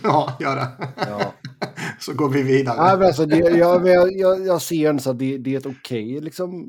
Ja, 0.04 0.38
gör 0.40 0.56
det. 0.56 0.94
ja. 0.98 1.34
Så 2.00 2.14
går 2.14 2.30
vi 2.30 2.44
vidare. 2.44 2.84
Nej, 2.84 2.98
men 2.98 3.08
alltså, 3.08 3.26
det, 3.26 3.38
jag, 3.38 3.88
jag, 3.88 4.12
jag, 4.14 4.46
jag 4.46 4.62
ser 4.62 4.90
ändå 4.90 5.02
så 5.02 5.10
att 5.12 5.20
det, 5.20 5.38
det 5.38 5.54
är 5.54 5.58
ett 5.58 5.66
okej, 5.66 6.22
liksom. 6.22 6.66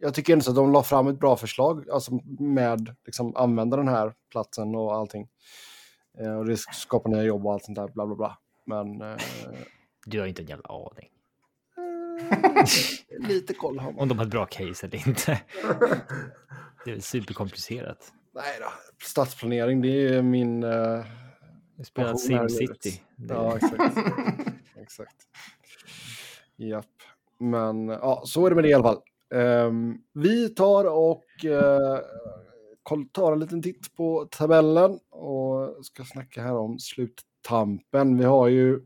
Jag 0.00 0.14
tycker 0.14 0.32
ändå 0.32 0.42
så 0.42 0.50
att 0.50 0.56
de 0.56 0.72
la 0.72 0.82
fram 0.82 1.06
ett 1.06 1.20
bra 1.20 1.36
förslag, 1.36 1.90
alltså 1.90 2.20
med 2.38 2.94
liksom 3.06 3.36
använda 3.36 3.76
den 3.76 3.88
här 3.88 4.12
platsen 4.30 4.74
och 4.74 4.94
allting. 4.94 5.28
Eh, 6.18 6.36
och 6.36 6.46
det 6.46 6.56
skapar 6.56 7.10
nya 7.10 7.22
jobb 7.22 7.46
och 7.46 7.52
allt 7.52 7.64
sånt 7.64 7.76
där, 7.76 7.88
bla 7.88 8.06
bla 8.06 8.16
bla. 8.16 8.38
Men 8.66 9.00
eh, 9.00 9.16
Du 10.06 10.20
har 10.20 10.26
inte 10.26 10.42
en 10.42 10.48
jävla 10.48 10.68
aning. 10.68 11.10
lite 13.28 13.54
koll 13.54 13.78
har 13.78 13.92
man. 13.92 14.00
Om 14.00 14.08
de 14.08 14.18
har 14.18 14.24
ett 14.24 14.30
bra 14.30 14.46
case 14.46 14.86
eller 14.86 15.08
inte. 15.08 15.40
Det 16.84 16.90
är 16.90 17.00
superkomplicerat. 17.00 18.12
Nej 18.34 18.58
då, 18.60 18.66
stadsplanering, 19.06 19.82
det 19.82 20.08
är 20.08 20.22
min... 20.22 20.62
Eh, 20.62 21.04
här 21.98 22.14
i 22.14 22.18
SimCity. 22.18 23.00
Ja, 23.16 23.56
exakt. 23.56 23.98
exakt. 24.76 25.16
Japp. 26.56 26.86
Men 27.38 27.88
ja, 27.88 28.22
så 28.24 28.46
är 28.46 28.50
det 28.50 28.54
med 28.54 28.64
det 28.64 28.70
i 28.70 28.74
alla 28.74 28.84
fall. 28.84 29.00
Ehm, 29.34 29.98
vi 30.12 30.48
tar 30.48 30.84
och 30.84 31.24
uh, 31.44 31.98
tar 33.12 33.32
en 33.32 33.40
liten 33.40 33.62
titt 33.62 33.96
på 33.96 34.28
tabellen 34.30 34.98
och 35.10 35.84
ska 35.84 36.04
snacka 36.04 36.42
här 36.42 36.56
om 36.56 36.78
sluttampen. 36.78 38.18
Vi 38.18 38.24
har 38.24 38.48
ju 38.48 38.80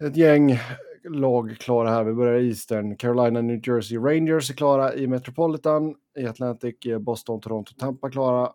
ett 0.00 0.16
gäng 0.16 0.58
lag 1.04 1.56
klara 1.60 1.90
här. 1.90 2.04
Vi 2.04 2.14
börjar 2.14 2.40
i 2.40 2.48
Eastern. 2.48 2.96
Carolina, 2.96 3.40
New 3.42 3.68
Jersey 3.68 3.98
Rangers 3.98 4.50
är 4.50 4.54
klara 4.54 4.94
i 4.94 5.06
Metropolitan. 5.06 5.94
I 6.18 6.26
Atlantic 6.26 6.74
är 6.86 6.98
Boston, 6.98 7.40
Toronto, 7.40 7.74
Tampa 7.78 8.10
klara. 8.10 8.52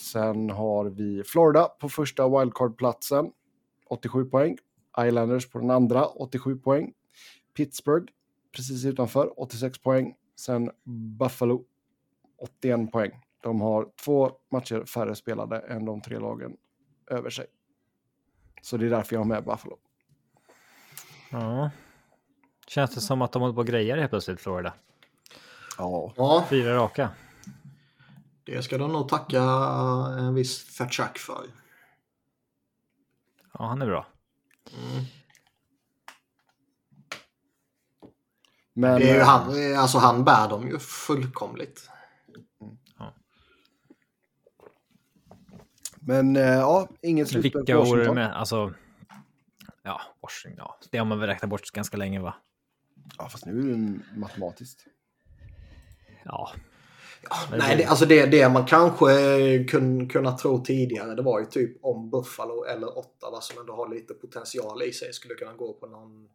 Sen 0.00 0.50
har 0.50 0.84
vi 0.84 1.22
Florida 1.26 1.64
på 1.64 1.88
första 1.88 2.28
wildcard-platsen, 2.28 3.30
87 3.88 4.24
poäng. 4.24 4.56
Islanders 4.98 5.50
på 5.50 5.58
den 5.58 5.70
andra, 5.70 6.06
87 6.06 6.58
poäng. 6.58 6.92
Pittsburgh 7.56 8.12
precis 8.56 8.84
utanför, 8.84 9.40
86 9.40 9.78
poäng. 9.78 10.14
Sen 10.36 10.70
Buffalo, 11.18 11.64
81 12.38 12.92
poäng. 12.92 13.20
De 13.40 13.60
har 13.60 13.88
två 14.04 14.32
matcher 14.50 14.84
färre 14.84 15.14
spelade 15.14 15.58
än 15.58 15.84
de 15.84 16.00
tre 16.00 16.18
lagen 16.18 16.56
över 17.06 17.30
sig. 17.30 17.46
Så 18.62 18.76
det 18.76 18.86
är 18.86 18.90
därför 18.90 19.16
jag 19.16 19.20
har 19.20 19.26
med 19.26 19.44
Buffalo. 19.44 19.78
Ja. 21.30 21.70
Känns 22.66 22.94
det 22.94 23.00
som 23.00 23.22
att 23.22 23.32
de 23.32 23.42
håller 23.42 23.54
på 23.54 23.60
och 23.60 23.66
grejer 23.66 23.96
helt 23.96 24.10
plötsligt, 24.10 24.40
Florida? 24.40 24.72
Ja, 25.78 26.12
Ja, 26.16 26.44
Fyra 26.50 26.74
raka. 26.76 27.10
det 28.44 28.62
ska 28.62 28.78
de 28.78 28.92
nog 28.92 29.08
tacka 29.08 29.42
en 30.18 30.34
viss 30.34 30.76
Fatchak 30.76 31.18
för. 31.18 31.46
Ja, 33.58 33.64
han 33.66 33.82
är 33.82 33.86
bra. 33.86 34.06
Mm. 34.72 35.04
men... 38.72 39.00
Det 39.00 39.10
är 39.10 39.14
ju 39.14 39.20
han, 39.22 39.76
alltså 39.76 39.98
han 39.98 40.24
bär 40.24 40.48
dem 40.48 40.68
ju 40.68 40.78
fullkomligt. 40.78 41.90
Men 46.06 46.36
eh, 46.36 46.42
ja, 46.42 46.88
inget 47.02 47.28
slutspel 47.28 47.60
vilka 47.60 47.72
på 47.74 47.78
Washington. 47.80 48.14
med? 48.14 48.32
Alltså, 48.36 48.74
ja, 49.82 50.00
Washington, 50.22 50.64
ja. 50.68 50.78
Det 50.90 50.98
har 50.98 51.04
man 51.04 51.18
väl 51.18 51.28
räknat 51.28 51.50
bort 51.50 51.70
ganska 51.70 51.96
länge, 51.96 52.20
va? 52.20 52.34
Ja, 53.18 53.28
fast 53.28 53.46
nu 53.46 53.60
är 53.60 53.76
det 53.76 54.00
matematiskt. 54.20 54.84
Ja, 56.24 56.50
Ja, 57.30 57.56
nej, 57.58 57.76
det- 57.76 57.84
alltså 57.84 58.06
det, 58.06 58.26
det 58.26 58.48
man 58.48 58.66
kanske 58.66 59.06
kun, 59.70 60.08
kunnat 60.08 60.38
tro 60.38 60.64
tidigare 60.64 61.14
det 61.14 61.22
var 61.22 61.40
ju 61.40 61.46
typ 61.46 61.84
om 61.84 62.10
Buffalo 62.10 62.64
eller 62.64 62.98
Ottawa 62.98 63.40
som 63.40 63.60
ändå 63.60 63.74
har 63.76 63.88
lite 63.88 64.14
potential 64.14 64.82
i 64.82 64.92
sig 64.92 65.12
skulle 65.12 65.34
kunna 65.34 65.52
gå 65.52 65.72
på 65.72 65.86
någon 65.86 66.28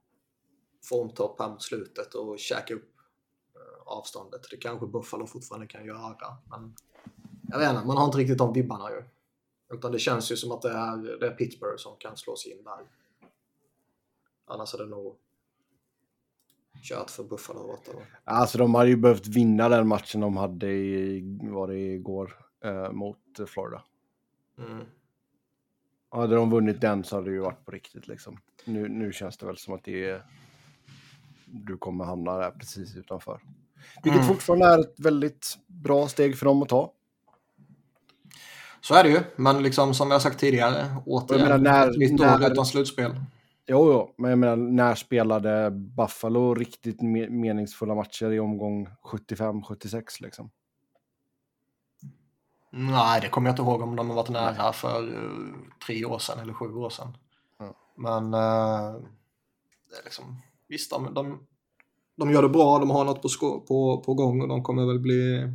formtopp 0.90 1.40
här 1.40 1.50
mot 1.50 1.64
slutet 1.64 2.14
och 2.16 2.40
käka 2.40 2.74
upp 2.74 2.92
eh, 3.56 3.82
avståndet. 3.94 4.42
Det 4.52 4.58
kanske 4.58 4.88
Buffalo 4.88 5.28
fortfarande 5.28 5.68
kan 5.68 5.86
göra. 5.86 6.38
Men 6.50 6.76
jag 7.50 7.60
vet 7.60 7.70
inte, 7.70 7.88
man 7.88 7.98
har 7.98 8.06
inte 8.06 8.18
riktigt 8.18 8.38
de 8.38 8.54
vibbarna 8.54 8.90
ju. 8.92 9.04
Utan 9.74 9.92
det 9.92 10.00
känns 10.00 10.32
ju 10.32 10.36
som 10.36 10.52
att 10.52 10.62
det 10.62 10.72
är, 10.72 11.20
det 11.20 11.28
är 11.28 11.32
Pittsburgh 11.32 11.78
som 11.78 11.96
kan 11.98 12.18
slå 12.18 12.36
sig 12.36 12.52
in 12.52 12.64
där. 12.64 12.80
Annars 14.46 14.74
är 14.74 14.78
det 14.78 14.86
nog 14.86 15.16
kört 16.84 17.10
för 17.10 17.24
Buffalo 17.24 17.60
Ottawa. 17.60 18.02
Alltså 18.24 18.58
de 18.58 18.76
hade 18.76 18.90
ju 18.90 18.96
behövt 18.98 19.28
vinna 19.28 19.70
den 19.70 19.88
matchen 19.88 20.22
de 20.22 20.38
hade 20.38 20.68
i, 20.72 21.22
var 21.42 21.68
det 21.68 21.80
igår 21.80 22.38
eh, 22.64 22.92
mot 22.92 23.18
Florida. 23.48 23.84
Mm. 24.58 24.86
Hade 26.12 26.36
de 26.36 26.50
vunnit 26.50 26.82
den 26.82 27.04
så 27.04 27.16
hade 27.16 27.30
det 27.30 27.34
ju 27.34 27.40
varit 27.40 27.66
på 27.66 27.72
riktigt 27.72 28.08
liksom. 28.08 28.38
Nu, 28.66 28.88
nu 28.88 29.14
känns 29.14 29.38
det 29.38 29.46
väl 29.46 29.58
som 29.58 29.74
att 29.74 29.84
det 29.84 30.10
är... 30.10 30.26
Du 31.46 31.78
kommer 31.78 32.06
hamna 32.06 32.38
där 32.38 32.52
precis 32.52 32.96
utanför. 32.96 33.42
Vilket 34.04 34.22
Mm. 34.22 34.28
fortfarande 34.34 34.66
är 34.66 34.80
ett 34.80 35.00
väldigt 35.00 35.58
bra 35.68 36.08
steg 36.08 36.38
för 36.38 36.46
dem 36.46 36.64
att 36.64 36.70
ta. 36.70 36.94
Så 38.82 38.94
är 38.96 39.04
det 39.04 39.10
ju, 39.10 39.20
men 39.36 39.64
liksom 39.64 39.94
som 39.94 40.12
jag 40.12 40.22
sagt 40.22 40.40
tidigare, 40.40 40.96
återigen, 41.06 41.48
menar, 41.48 41.58
när- 41.58 41.90
ett 41.90 41.98
nytt 41.98 42.20
när- 42.20 42.46
år 42.46 42.52
utan 42.52 42.66
slutspel. 42.66 43.12
Jo, 43.68 43.92
jo, 43.92 44.14
men 44.18 44.30
jag 44.30 44.40
menar 44.40 44.56
när 44.56 44.96
spelade 44.96 45.72
Buffalo 45.72 46.54
riktigt 46.54 47.02
me 47.02 47.30
meningsfulla 47.30 47.96
matcher 47.96 48.32
i 48.32 48.40
omgång 48.40 48.88
75-76 49.04 50.22
liksom? 50.22 50.50
Nej, 52.72 53.22
det 53.22 53.30
kommer 53.30 53.50
jag 53.50 53.54
inte 53.54 53.62
ihåg 53.62 53.82
om 53.82 53.96
de 53.96 54.10
har 54.10 54.16
varit 54.16 54.30
nära 54.30 54.74
för 54.74 55.08
eh, 55.14 55.56
tre 55.86 56.06
år 56.06 56.20
sedan 56.20 56.40
eller 56.40 56.54
sju 56.54 56.74
år 56.74 56.90
sedan. 56.90 57.18
Ja. 57.60 57.74
Men 57.96 58.34
eh, 58.34 58.94
det 59.90 59.96
är 60.00 60.04
liksom, 60.04 60.42
visst, 60.68 60.92
de, 60.92 61.14
de, 61.14 61.40
de 62.18 62.32
gör 62.32 62.42
det 62.42 62.50
bra, 62.50 62.80
de 62.80 62.90
har 62.90 63.06
något 63.06 63.22
på, 63.22 63.62
på, 63.68 64.04
på 64.06 64.14
gång 64.14 64.42
och 64.42 64.48
de 64.48 64.64
kommer 64.64 64.86
väl 64.86 65.00
bli, 65.00 65.52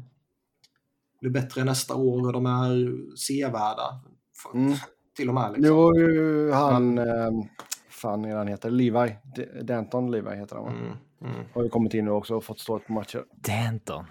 bli 1.31 1.41
bättre 1.41 1.65
nästa 1.65 1.95
år 1.95 2.27
och 2.27 2.33
de 2.33 2.47
är 2.47 3.17
sevärda. 3.17 4.01
För, 4.43 4.59
Mm. 4.59 4.75
Till 5.17 5.29
och 5.29 5.35
med. 5.35 5.51
Nu 5.53 5.59
Liksom. 5.59 5.77
var 5.77 5.95
ju 5.99 6.51
han, 6.53 6.99
eh, 6.99 7.31
fan 7.89 8.25
är 8.25 8.37
han 8.37 8.49
heter? 8.49 8.71
Levi. 8.71 9.17
D- 9.37 9.63
Danton 9.63 10.11
Levi 10.11 10.37
heter 10.37 10.57
han 10.57 10.65
va? 10.65 10.71
Mm, 10.71 10.93
mm. 11.21 11.47
Har 11.55 11.63
ju 11.63 11.69
kommit 11.69 11.95
in 11.95 12.05
nu 12.05 12.11
också 12.11 12.37
och 12.37 12.45
fått 12.45 12.61
stå 12.61 12.79
på 12.79 12.93
matcher. 12.93 13.25
Danton. 13.35 14.05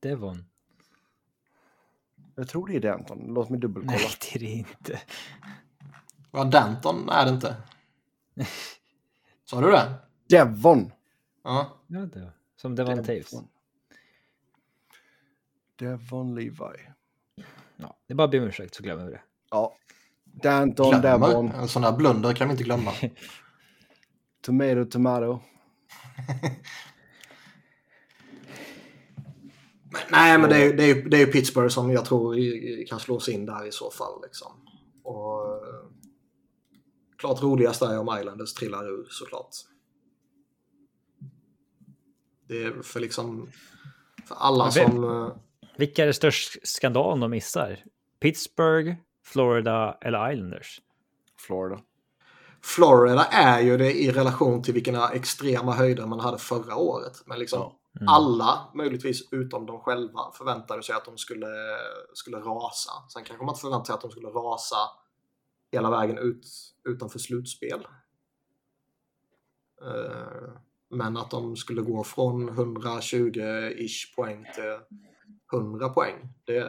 Devon. 0.00 0.44
Jag 2.34 2.48
tror 2.48 2.66
det 2.68 2.76
är 2.76 2.80
Danton. 2.80 3.18
Låt 3.34 3.50
mig 3.50 3.60
dubbelkolla. 3.60 3.96
Nej, 3.98 4.08
det 4.32 4.36
är 4.36 4.40
det 4.40 4.46
inte. 4.52 5.00
Ja, 6.32 6.44
Danton 6.44 7.08
är 7.08 7.24
det 7.24 7.30
inte. 7.30 7.56
Sa 9.44 9.60
du 9.60 9.70
det? 9.70 9.92
Devon. 10.28 10.92
Ja. 11.44 11.66
Ja, 11.86 11.98
det. 12.00 12.32
Som 12.56 12.74
Devon 12.74 12.96
Taves. 12.96 13.30
Devon. 13.30 13.48
Devon 15.80 16.34
Levi. 16.34 16.76
Ja, 17.76 17.98
det 18.06 18.12
är 18.12 18.14
bara 18.14 18.24
att 18.24 18.30
be 18.30 18.38
om 18.38 18.44
ursäkt 18.44 18.74
så 18.74 18.82
glömmer 18.82 19.04
vi 19.04 19.10
det. 19.10 19.22
Ja. 19.50 19.76
Danton, 20.24 21.00
Devon. 21.00 21.30
Glömmer. 21.30 21.62
En 21.62 21.68
sån 21.68 21.84
här 21.84 21.96
blunder 21.96 22.32
kan 22.32 22.48
vi 22.48 22.52
inte 22.52 22.64
glömma. 22.64 22.92
Tomato, 24.42 24.84
tomato. 24.84 25.40
Men, 29.92 30.02
nej, 30.10 30.38
men 30.38 30.50
det 30.50 30.56
är, 30.56 30.76
det, 30.76 30.84
är, 30.84 31.08
det 31.08 31.22
är 31.22 31.26
Pittsburgh 31.26 31.68
som 31.68 31.90
jag 31.90 32.04
tror 32.04 32.86
kan 32.86 33.00
slås 33.00 33.28
in 33.28 33.46
där 33.46 33.66
i 33.66 33.72
så 33.72 33.90
fall. 33.90 34.22
Liksom. 34.22 34.52
Och, 35.02 35.54
eh, 35.54 35.90
klart 37.16 37.42
roligast 37.42 37.82
är 37.82 37.98
om 37.98 38.18
Islanders 38.18 38.54
trillar 38.54 38.88
ur 38.88 39.06
såklart. 39.10 39.50
Det 42.48 42.62
är 42.62 42.82
för 42.82 43.00
liksom 43.00 43.50
för 44.28 44.34
alla 44.34 44.70
som... 44.70 45.32
Vilka 45.76 46.02
är 46.02 46.06
det 46.06 46.12
störst 46.14 46.68
skandal 46.68 47.20
de 47.20 47.30
missar? 47.30 47.84
Pittsburgh, 48.20 48.94
Florida 49.24 49.98
eller 50.00 50.32
Islanders? 50.32 50.80
Florida. 51.38 51.80
Florida 52.62 53.24
är 53.24 53.60
ju 53.60 53.76
det 53.76 53.92
i 53.92 54.12
relation 54.12 54.62
till 54.62 54.74
vilka 54.74 55.08
extrema 55.08 55.72
höjder 55.72 56.06
man 56.06 56.20
hade 56.20 56.38
förra 56.38 56.76
året. 56.76 57.22
Men 57.26 57.38
liksom. 57.38 57.72
Mm. 57.96 58.08
alla, 58.08 58.70
möjligtvis 58.74 59.32
utom 59.32 59.66
de 59.66 59.80
själva, 59.80 60.32
förväntade 60.38 60.82
sig 60.82 60.94
att 60.94 61.04
de 61.04 61.18
skulle, 61.18 61.46
skulle 62.12 62.36
rasa. 62.36 62.90
Sen 63.08 63.24
kanske 63.24 63.44
man 63.44 63.52
inte 63.52 63.60
förväntade 63.60 63.86
sig 63.86 63.94
att 63.94 64.00
de 64.00 64.10
skulle 64.10 64.28
rasa 64.28 64.76
hela 65.72 65.90
vägen 65.90 66.18
ut 66.18 66.46
utanför 66.84 67.18
slutspel. 67.18 67.86
Eh, 69.82 70.52
Men 70.90 71.16
att 71.16 71.30
de 71.30 71.56
skulle 71.56 71.82
gå 71.82 72.04
från 72.04 72.50
120-ish 72.50 74.14
poäng 74.16 74.46
till 74.54 74.78
100 75.52 75.88
poäng. 75.88 76.28
Det, 76.44 76.64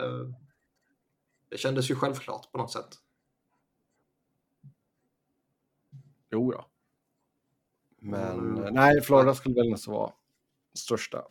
det 1.49 1.57
kändes 1.57 1.91
ju 1.91 1.95
självklart 1.95 2.51
på 2.51 2.57
något 2.57 2.71
sätt. 2.71 2.89
Jo 6.31 6.53
ja. 6.53 6.65
Men 7.99 8.39
Mm. 8.39 8.63
eh, 8.63 8.71
nej, 8.71 9.01
Florida 9.01 9.35
skulle 9.35 9.55
väl 9.55 9.69
nästan 9.69 9.93
vara 9.93 10.13
största 10.73 11.23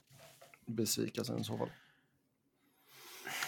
besvikelsen 0.67 1.39
i 1.39 1.45
så 1.45 1.59
fall. 1.59 1.71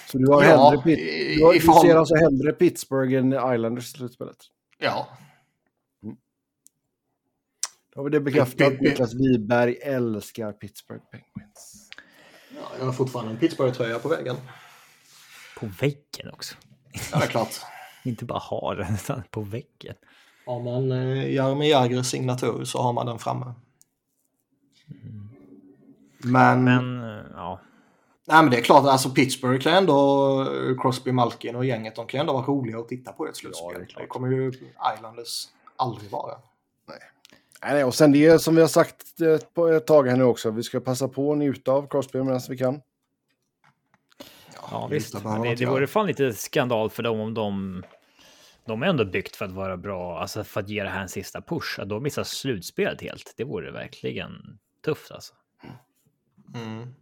Så 0.08 0.18
du 0.18 0.26
har 0.32 0.42
Ja, 0.44 0.48
hellre, 0.70 0.82
Pit- 0.82 0.98
i- 0.98 1.34
du, 1.36 1.44
har, 1.44 1.54
i 1.54 1.58
du 1.58 1.64
ser 1.64 1.96
alltså 1.96 2.14
hellre 2.14 2.52
Pittsburgh 2.52 3.14
än 3.14 3.32
Islanders 3.54 3.84
i 3.94 3.96
slutspelet? 3.98 4.36
Ja, 4.78 5.08
Då 7.94 8.00
har 8.00 8.04
vi 8.04 8.10
det 8.10 8.20
bekräftat. 8.20 8.80
Niklas 8.80 9.14
Wiberg 9.14 9.74
älskar 9.82 10.52
Pittsburgh 10.52 11.04
Penguins. 11.10 11.81
Ja, 12.62 12.78
jag 12.78 12.84
har 12.84 12.92
fortfarande 12.92 13.32
en 13.32 13.38
Pittsburgh-tröja 13.38 13.98
på 13.98 14.08
väggen. 14.08 14.36
På 15.58 15.66
väggen 15.80 16.32
också. 16.32 16.54
Ja, 17.12 17.18
det 17.18 17.24
är 17.24 17.28
klart. 17.28 17.60
Inte 18.04 18.24
bara 18.24 18.38
ha 18.38 18.74
den, 18.74 18.94
utan 18.94 19.22
på 19.30 19.40
väggen. 19.40 19.94
Har 20.46 20.60
man 20.60 20.92
eh, 20.92 21.34
Jaromir 21.34 21.70
Jagrs 21.70 22.06
signatur 22.06 22.64
så 22.64 22.82
har 22.82 22.92
man 22.92 23.06
den 23.06 23.18
framme. 23.18 23.54
Men, 26.18 26.64
Men 26.64 27.00
eh, 27.00 27.24
ja, 27.34 27.60
nej, 28.26 28.42
men 28.42 28.50
det 28.50 28.58
är 28.58 28.62
klart, 28.62 28.84
alltså 28.84 29.10
Pittsburgh 29.10 29.62
kan 29.62 29.74
ändå, 29.74 30.40
eh, 30.42 30.80
Crosby, 30.82 31.12
Malkin 31.12 31.56
och 31.56 31.64
gänget, 31.64 31.96
de 31.96 32.06
kan 32.06 32.20
ändå 32.20 32.32
vara 32.32 32.46
roliga 32.46 32.78
att 32.78 32.88
titta 32.88 33.12
på 33.12 33.26
i 33.26 33.30
ett 33.30 33.36
slutspel. 33.36 33.72
Ja, 33.72 33.78
det 33.78 34.02
det, 34.02 34.06
kommer 34.06 34.28
ju 34.28 34.52
Islanders 34.96 35.48
aldrig 35.76 36.10
vara. 36.10 36.34
Nej, 36.88 36.98
nej, 37.62 37.84
och 37.84 37.94
sen 37.94 38.12
det 38.12 38.38
som 38.38 38.54
vi 38.54 38.60
har 38.60 38.68
sagt 38.68 39.20
eh, 39.20 39.38
på 39.54 39.68
ett 39.68 39.86
tag 39.86 40.08
här 40.08 40.16
nu 40.16 40.24
också. 40.24 40.50
Vi 40.50 40.62
ska 40.62 40.80
passa 40.80 41.08
på 41.08 41.32
att 41.32 41.38
njuta 41.38 41.72
av 41.72 41.86
Crosby 41.88 42.22
medan 42.22 42.40
vi 42.48 42.56
kan. 42.58 42.80
ja 44.70 44.88
lite 44.90 44.94
visst. 44.94 45.12
det, 45.42 45.54
det 45.54 45.66
vore 45.66 45.86
fan 45.86 46.06
lite 46.06 46.32
skandal 46.32 46.90
för 46.90 47.02
dem 47.02 47.20
om 47.20 47.34
de... 47.34 47.82
De 48.64 48.82
är 48.82 48.86
ändå 48.86 49.04
byggt 49.04 49.36
för 49.36 49.44
att 49.44 49.52
vara 49.52 49.76
bra, 49.76 50.18
alltså 50.20 50.44
för 50.44 50.60
att 50.60 50.68
ge 50.68 50.82
det 50.82 50.88
här 50.88 51.02
en 51.02 51.08
sista 51.08 51.40
push. 51.42 51.80
Att 51.80 51.88
då 51.88 52.00
missa 52.00 52.24
slutspelet 52.24 53.00
helt, 53.00 53.34
det 53.36 53.44
vore 53.44 53.70
verkligen 53.70 54.58
tufft 54.84 55.10
alltså. 55.10 55.34
Mm. 56.54 56.94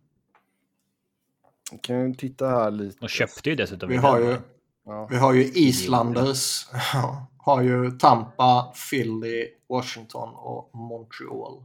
Kan 1.82 2.08
ju 2.08 2.14
titta 2.14 2.48
här 2.48 2.70
lite. 2.70 2.96
De 3.00 3.08
köpte 3.08 3.50
ju 3.50 3.56
dessutom. 3.56 3.88
Vi 3.88 3.96
har 3.96 4.18
ju, 4.18 4.36
Ja. 4.84 5.06
vi 5.10 5.16
har 5.16 5.32
ju 5.32 5.44
Islanders, 5.44 6.66
har 7.38 7.62
ju 7.62 7.90
Tampa, 7.90 8.72
Philly, 8.90 9.48
Washington 9.70 10.34
och 10.34 10.74
Montreal. 10.74 11.64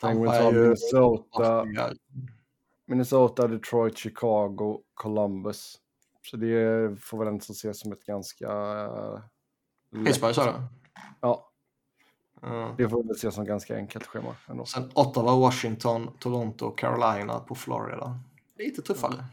Penguins 0.00 0.38
har 0.38 0.52
Minnesota, 0.52 1.64
Minnesota, 2.86 3.48
Detroit, 3.48 3.98
Chicago, 3.98 4.80
Columbus. 4.94 5.80
Så 6.22 6.36
det 6.36 6.96
får 7.00 7.18
väl 7.18 7.28
ändå 7.28 7.38
ses 7.40 7.80
som 7.80 7.92
ett 7.92 8.04
ganska... 8.04 8.46
eh, 8.82 10.04
Pittsburgh 10.04 10.34
sa 10.34 10.44
du? 10.52 10.52
Ja, 11.20 11.46
Mm. 12.42 12.76
det 12.76 12.88
får 12.88 13.02
väl 13.02 13.10
ses 13.16 13.34
som 13.34 13.44
ganska 13.44 13.76
enkelt 13.76 14.06
schema 14.06 14.36
ändå. 14.48 14.64
Sen 14.64 14.90
Ottawa, 14.94 15.36
Washington, 15.36 16.10
Toronto 16.18 16.70
Carolina 16.70 17.40
på 17.40 17.54
Florida. 17.54 18.18
Lite 18.56 18.82
tuffare. 18.82 19.24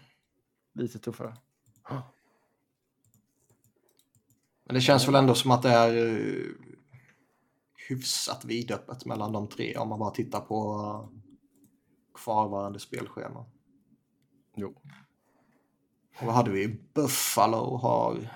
Lite 0.73 0.99
tuffare. 0.99 1.37
Men 4.67 4.73
det 4.73 4.81
känns 4.81 5.07
väl 5.07 5.15
ändå 5.15 5.35
som 5.35 5.51
att 5.51 5.61
det 5.61 5.69
är 5.69 5.97
eh, 5.97 6.51
hyfsat 7.89 8.45
vidöppet 8.45 9.05
mellan 9.05 9.31
de 9.31 9.49
tre 9.49 9.77
om 9.77 9.89
man 9.89 9.99
bara 9.99 10.11
tittar 10.11 10.39
på 10.39 10.73
eh, 10.73 11.19
kvarvarande 12.23 12.79
spelschema. 12.79 13.45
Jo. 14.55 14.81
Och 16.19 16.25
vad 16.25 16.35
hade 16.35 16.51
vi? 16.51 16.67
Buffalo 16.93 17.77
har... 17.77 18.29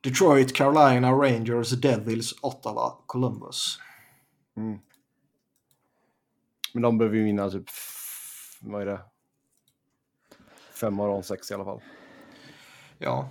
Detroit, 0.00 0.56
Carolina, 0.56 1.12
Rangers, 1.12 1.70
Devils, 1.70 2.34
Ottawa, 2.42 2.96
Columbus. 3.06 3.78
Mm. 4.56 4.78
Men 6.72 6.82
de 6.82 6.98
behöver 6.98 7.16
ju 7.16 7.24
vinna 7.24 7.50
typ... 7.50 7.68
Vad 8.60 8.82
är 8.82 8.86
det? 8.86 9.00
Fem 10.80 11.00
av 11.00 11.08
de 11.08 11.22
sex 11.22 11.50
i 11.50 11.54
alla 11.54 11.64
fall. 11.64 11.80
Ja, 12.98 13.30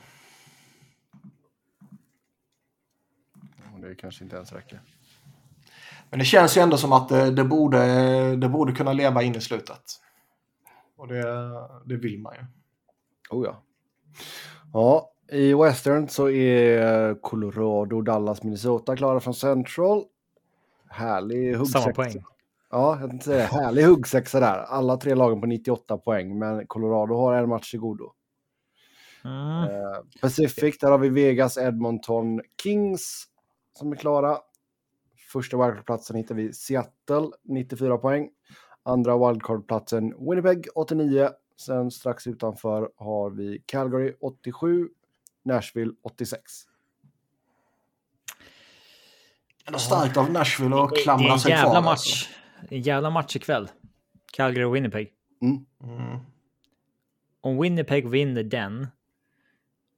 Och 3.74 3.80
det 3.80 3.96
kanske 3.96 4.24
inte 4.24 4.36
ens 4.36 4.54
räcker. 4.54 4.82
men 6.10 6.20
det 6.20 6.26
känns 6.26 6.58
ju 6.58 6.62
ändå 6.62 6.78
som 6.78 6.94
att 6.94 7.10
det, 7.10 7.32
det, 7.32 7.44
borde, 7.44 8.36
det 8.36 8.50
borde 8.50 8.74
kunna 8.74 8.94
leva 8.94 9.24
in 9.24 9.36
i 9.36 9.42
slutet. 9.42 9.82
Och 10.98 11.08
det, 11.08 11.24
det 11.86 11.96
vill 11.96 12.20
man 12.20 12.34
ju. 12.36 12.46
Oh 13.30 13.46
ja. 13.46 13.64
Ja, 14.74 15.12
i 15.32 15.54
Western 15.54 16.08
så 16.08 16.30
är 16.30 17.16
Colorado, 17.22 18.02
Dallas, 18.02 18.44
Minnesota 18.44 18.96
klara 18.96 19.20
från 19.20 19.34
Central. 19.34 20.04
Härlig 20.90 21.56
huggsexa. 21.56 21.82
Samma 21.82 21.94
poäng. 21.94 22.24
Ja, 22.71 22.99
jag 22.99 23.10
tänkte 23.10 23.25
säga 23.25 23.38
det. 23.38 23.43
Härlig 23.43 23.84
huggsexa 23.84 24.39
där. 24.39 24.58
Alla 24.58 24.97
tre 24.97 25.15
lagen 25.15 25.41
på 25.41 25.47
98 25.47 25.97
poäng, 25.97 26.39
men 26.39 26.67
Colorado 26.67 27.15
har 27.15 27.34
en 27.34 27.49
match 27.49 27.71
till 27.71 27.79
godo. 27.79 28.12
Mm. 29.25 29.63
Eh, 29.63 29.97
Pacific, 30.21 30.77
där 30.79 30.91
har 30.91 30.97
vi 30.97 31.10
Vegas, 31.10 31.58
Edmonton, 31.58 32.41
Kings 32.63 33.24
som 33.78 33.91
är 33.91 33.95
klara. 33.95 34.38
Första 35.32 35.57
wildcard-platsen 35.57 36.15
hittar 36.15 36.36
vi 36.36 36.53
Seattle, 36.53 37.28
94 37.43 37.97
poäng. 37.97 38.30
Andra 38.84 39.17
wildcard-platsen 39.17 40.30
Winnipeg, 40.30 40.67
89. 40.76 41.30
Sen 41.57 41.91
strax 41.91 42.28
utanför 42.28 42.89
har 42.95 43.30
vi 43.30 43.63
Calgary, 43.65 44.13
87. 44.22 44.89
Nashville, 45.45 45.93
86. 46.03 46.41
Ändå 49.67 49.80
starkt 49.80 50.17
av 50.17 50.32
Nashville 50.32 50.76
att 50.76 50.89
Det 50.89 50.99
är 50.99 51.03
klamra 51.03 51.34
en 51.34 51.39
sig 51.39 51.51
jävla 51.51 51.72
kvar. 51.72 51.82
match. 51.82 51.89
alltså. 51.91 52.39
En 52.70 52.82
jävla 52.82 53.10
match 53.10 53.36
ikväll. 53.36 53.70
Calgary 54.34 54.64
och 54.66 54.76
Winnipeg. 54.76 55.14
Mm. 55.41 55.66
Mm. 55.84 56.20
Om 57.41 57.62
Winnipeg 57.62 58.10
vinner 58.10 58.43
den 58.43 58.88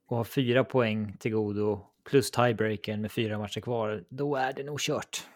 och 0.06 0.16
har 0.16 0.24
fyra 0.24 0.64
poäng 0.64 1.16
till 1.18 1.32
godo 1.32 1.86
plus 2.04 2.30
tiebreaken 2.30 3.00
med 3.00 3.12
fyra 3.12 3.38
matcher 3.38 3.60
kvar, 3.60 4.04
då 4.08 4.36
är 4.36 4.52
det 4.52 4.62
nog 4.64 4.80
kört. 4.80 5.26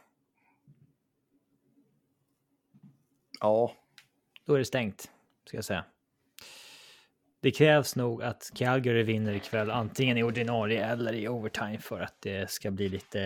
Ja, 3.40 3.72
Då 4.44 4.54
är 4.54 4.58
det 4.58 4.64
stängt, 4.64 5.10
ska 5.44 5.56
jag 5.56 5.64
säga. 5.64 5.84
det 7.40 7.50
krävs 7.50 7.96
nog 7.96 8.22
att 8.22 8.50
Calgary 8.54 9.02
vinner 9.02 9.32
ikväll, 9.34 9.70
antingen 9.70 10.18
i 10.18 10.22
ordinarie 10.22 10.84
eller 10.84 11.12
i 11.12 11.28
overtime 11.28 11.78
för 11.78 12.00
att 12.00 12.14
det 12.20 12.50
ska 12.50 12.70
bli 12.70 12.88
lite, 12.88 13.20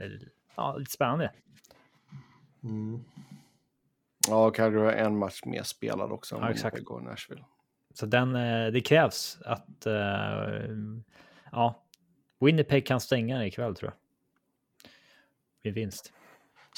eh, 0.00 0.10
ja, 0.56 0.76
lite 0.76 0.90
spännande. 0.90 1.30
Mm. 2.66 3.04
Ja, 4.28 4.50
Calgary 4.50 4.84
har 4.84 4.92
en 4.92 5.18
match 5.18 5.40
mer 5.44 5.62
spelad 5.62 6.12
också. 6.12 6.36
Ja, 6.36 6.50
exakt. 6.50 6.88
Och 6.88 7.02
Nashville. 7.02 7.44
Så 7.94 8.06
den, 8.06 8.36
eh, 8.36 8.72
det 8.72 8.80
krävs 8.80 9.38
att, 9.44 9.86
eh, 9.86 9.94
ja, 11.52 11.82
Winnipeg 12.40 12.86
kan 12.86 13.00
stänga 13.00 13.38
det 13.38 13.46
ikväll 13.46 13.76
tror 13.76 13.90
jag. 13.90 13.98
Vid 15.62 15.74
vinst. 15.74 16.12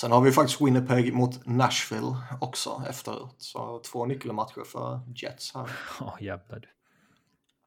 Sen 0.01 0.12
har 0.12 0.20
vi 0.20 0.32
faktiskt 0.32 0.61
Winnipeg 0.61 1.14
mot 1.14 1.47
Nashville 1.47 2.16
också 2.41 2.82
efteråt. 2.89 3.34
Så 3.39 3.78
två 3.78 4.07
nyckelmatcher 4.07 4.64
för 4.64 5.01
Jets 5.14 5.55
här. 5.55 5.70
Ja, 6.01 6.16
jävlar 6.20 6.59
du. 6.59 6.68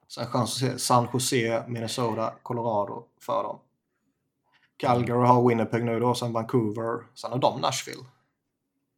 Sen 0.07 0.25
chans 0.25 0.63
att 0.63 0.69
se 0.69 0.79
San 0.79 1.07
Jose, 1.13 1.63
Minnesota, 1.67 2.33
Colorado 2.43 3.05
för 3.19 3.43
dem. 3.43 3.59
Calgary 4.81 5.27
har 5.27 5.47
Winnipeg 5.47 5.85
nu 5.85 5.99
då, 5.99 6.15
sen 6.15 6.33
Vancouver, 6.33 7.03
sen 7.13 7.31
har 7.31 7.39
de 7.39 7.61
Nashville. 7.61 8.03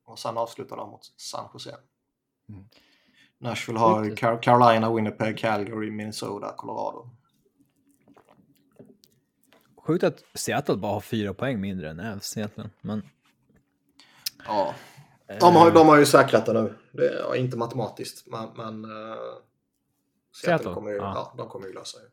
Och 0.06 0.20
sen 0.20 0.38
avslutar 0.38 0.78
de 0.78 0.90
mot 0.90 1.06
San 1.18 1.50
Jose. 1.54 1.76
Mm. 2.50 2.66
Nashville 3.38 3.80
har 3.80 4.16
Carolina, 4.42 4.94
Winnipeg, 4.94 5.38
Calgary, 5.38 5.92
Minnesota, 5.92 6.54
Colorado. 6.58 7.10
Sjukt 9.78 10.04
att 10.04 10.24
Seattle 10.34 10.76
bara 10.76 10.94
har 10.94 11.02
fyra 11.02 11.34
poäng 11.34 11.62
mindre 11.62 11.90
än 11.90 12.00
Avs 12.00 12.38
egentligen. 12.38 12.70
Men 12.82 13.10
Ja. 14.48 14.76
De 15.40 15.56
har, 15.56 15.72
de 15.72 15.88
har 15.88 15.98
ju 15.98 16.06
säkrat 16.06 16.46
det 16.46 16.54
nu. 16.54 16.74
Det 16.92 17.08
är 17.08 17.36
inte 17.36 17.58
matematiskt, 17.58 18.28
men, 18.28 18.50
men 18.56 18.86
uh, 18.86 18.92
Seattle, 18.92 20.58
Seattle? 20.58 20.74
kommer 20.74 20.92
ju, 20.92 20.98
Ja. 20.98 21.14
ja. 21.16 21.34
de 21.38 21.50
kommer 21.50 21.68
ju 21.68 21.74
lösa 21.74 21.98
det. 22.00 22.10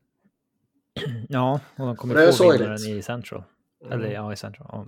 Ja, 1.29 1.61
och 1.77 1.87
de 1.87 1.97
kommer 1.97 2.33
få 2.33 2.53
vinnaren 2.53 2.79
i 2.79 3.03
Central. 3.03 3.43
Mm. 3.81 3.93
Eller 3.93 4.13
ja, 4.13 4.33
i 4.33 4.37
Central. 4.37 4.69
Ja. 4.73 4.87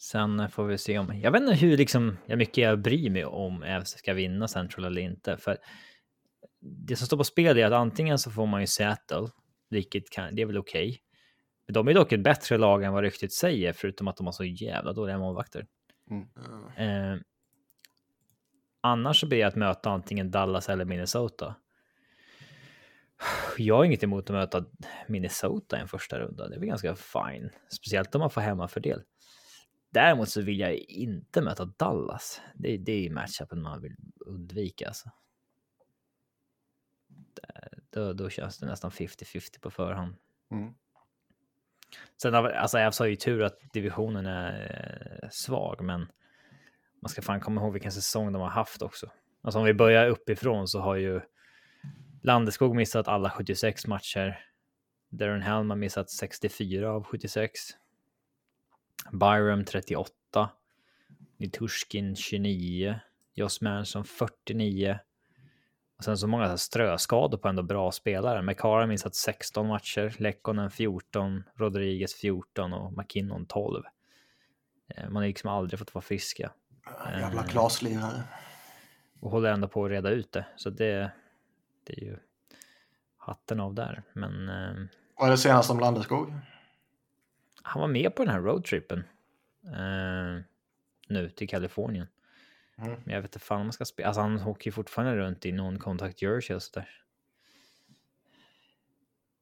Sen 0.00 0.48
får 0.48 0.64
vi 0.64 0.78
se 0.78 0.98
om... 0.98 1.20
Jag 1.20 1.30
vet 1.30 1.42
inte 1.42 1.54
hur 1.54 1.76
liksom, 1.76 2.16
mycket 2.26 2.58
jag 2.58 2.82
bryr 2.82 3.10
mig 3.10 3.24
om 3.24 3.62
Avs 3.62 3.88
ska 3.88 4.14
vinna 4.14 4.48
Central 4.48 4.84
eller 4.84 5.02
inte. 5.02 5.36
För 5.36 5.58
det 6.60 6.96
som 6.96 7.06
står 7.06 7.16
på 7.16 7.24
spel 7.24 7.58
är 7.58 7.66
att 7.66 7.72
antingen 7.72 8.18
så 8.18 8.30
får 8.30 8.46
man 8.46 8.60
ju 8.60 8.66
Seattle, 8.66 9.28
vilket 9.70 10.10
kan, 10.10 10.34
det 10.34 10.42
är 10.42 10.46
väl 10.46 10.58
okej. 10.58 11.00
Men 11.66 11.74
De 11.74 11.88
är 11.88 11.94
dock 11.94 12.12
ett 12.12 12.22
bättre 12.22 12.58
lag 12.58 12.84
än 12.84 12.92
vad 12.92 13.02
ryktet 13.02 13.32
säger, 13.32 13.72
förutom 13.72 14.08
att 14.08 14.16
de 14.16 14.26
har 14.26 14.32
så 14.32 14.44
jävla 14.44 14.92
dåliga 14.92 15.18
målvakter. 15.18 15.66
Mm. 16.10 16.26
Eh, 16.76 17.20
annars 18.80 19.20
så 19.20 19.26
blir 19.26 19.38
det 19.38 19.44
att 19.44 19.56
möta 19.56 19.90
antingen 19.90 20.30
Dallas 20.30 20.68
eller 20.68 20.84
Minnesota. 20.84 21.54
Jag 23.58 23.76
har 23.76 23.84
inget 23.84 24.02
emot 24.02 24.30
att 24.30 24.34
möta 24.34 24.64
Minnesota 25.08 25.78
i 25.78 25.80
en 25.80 25.88
första 25.88 26.18
runda. 26.18 26.48
Det 26.48 26.54
är 26.54 26.58
väl 26.58 26.68
ganska 26.68 26.96
fine, 26.96 27.50
speciellt 27.68 28.14
om 28.14 28.20
man 28.20 28.30
får 28.30 28.40
hemmafördel. 28.40 29.02
Däremot 29.90 30.28
så 30.28 30.42
vill 30.42 30.60
jag 30.60 30.74
inte 30.74 31.42
möta 31.42 31.64
Dallas. 31.64 32.40
Det, 32.54 32.76
det 32.76 32.92
är 32.92 33.00
ju 33.00 33.10
matchupen 33.10 33.62
man 33.62 33.82
vill 33.82 33.96
undvika. 34.26 34.86
Alltså. 34.86 35.10
Då, 37.90 38.12
då 38.12 38.30
känns 38.30 38.58
det 38.58 38.66
nästan 38.66 38.90
50-50 38.90 39.60
på 39.60 39.70
förhand. 39.70 40.14
Mm. 40.50 40.74
Sen 42.22 42.34
alltså 42.34 42.78
Avs 42.78 42.98
har 42.98 43.06
ju 43.06 43.16
tur 43.16 43.42
att 43.42 43.58
divisionen 43.72 44.26
är 44.26 45.20
eh, 45.22 45.28
svag, 45.30 45.84
men 45.84 46.00
man 47.02 47.08
ska 47.08 47.22
fan 47.22 47.40
komma 47.40 47.60
ihåg 47.60 47.72
vilken 47.72 47.92
säsong 47.92 48.32
de 48.32 48.42
har 48.42 48.48
haft 48.48 48.82
också. 48.82 49.10
Alltså 49.42 49.58
om 49.58 49.64
vi 49.64 49.74
börjar 49.74 50.08
uppifrån 50.08 50.68
så 50.68 50.80
har 50.80 50.96
ju 50.96 51.20
Landeskog 52.28 52.76
missat 52.76 53.08
alla 53.08 53.30
76 53.30 53.86
matcher. 53.86 54.40
Darren 55.08 55.42
Helm 55.42 55.70
har 55.70 55.76
missat 55.76 56.10
64 56.10 56.90
av 56.90 57.04
76. 57.04 57.60
Byram 59.12 59.64
38. 59.64 60.50
Nitushkin 61.36 62.16
29. 62.16 63.00
Joss 63.34 63.60
Manson 63.60 64.04
49. 64.04 64.98
Och 65.98 66.04
sen 66.04 66.18
så 66.18 66.26
många 66.26 66.48
så 66.50 66.58
ströskador 66.58 67.38
på 67.38 67.48
ändå 67.48 67.62
bra 67.62 67.92
spelare. 67.92 68.42
McCara 68.42 68.86
missat 68.86 69.14
16 69.14 69.66
matcher, 69.66 70.14
Lekkonen 70.18 70.70
14, 70.70 71.44
Rodriguez 71.54 72.14
14 72.14 72.72
och 72.72 72.92
McKinnon 72.98 73.46
12. 73.46 73.82
Eh, 74.88 75.04
Man 75.04 75.16
har 75.16 75.22
liksom 75.28 75.50
aldrig 75.50 75.78
fått 75.78 75.94
vara 75.94 76.02
friska 76.02 76.52
Jävla 77.20 77.40
Eh. 77.42 77.46
klaslirare. 77.48 78.22
och 79.20 79.30
håller 79.30 79.52
ändå 79.52 79.68
på 79.68 79.84
att 79.84 79.90
reda 79.90 80.10
ut 80.10 80.32
det. 80.32 80.46
Så 80.56 80.70
det, 80.70 81.10
det 81.84 81.92
är 81.92 82.04
ju 82.04 82.16
hatten 83.18 83.60
av 83.60 83.74
där. 83.74 84.02
Men 84.12 84.48
eh, 84.48 84.86
Vad 85.16 85.26
är 85.26 85.30
det 85.30 85.38
senaste 85.38 85.72
om 85.72 85.80
Landeskog? 85.80 86.32
han 87.62 87.80
var 87.80 87.88
med 87.88 88.14
på 88.16 88.24
den 88.24 88.34
här 88.34 88.40
roadtrippen 88.40 88.98
eh, 89.66 90.42
nu 91.08 91.30
till 91.30 91.48
Kalifornien. 91.48 92.06
Mm. 92.78 92.90
Men 93.04 93.14
jag 93.14 93.22
vet 93.22 93.28
inte 93.36 93.46
fan 93.46 93.60
om 93.60 93.66
man 93.66 93.72
ska 93.72 93.84
spela. 93.84 94.08
Alltså 94.08 94.20
han 94.20 94.42
åker 94.42 94.66
ju 94.68 94.72
fortfarande 94.72 95.16
runt 95.16 95.46
i 95.46 95.52
någon 95.52 95.78
contact 95.78 96.22
jersey 96.22 96.56
och 96.56 96.62
sådär. 96.62 96.88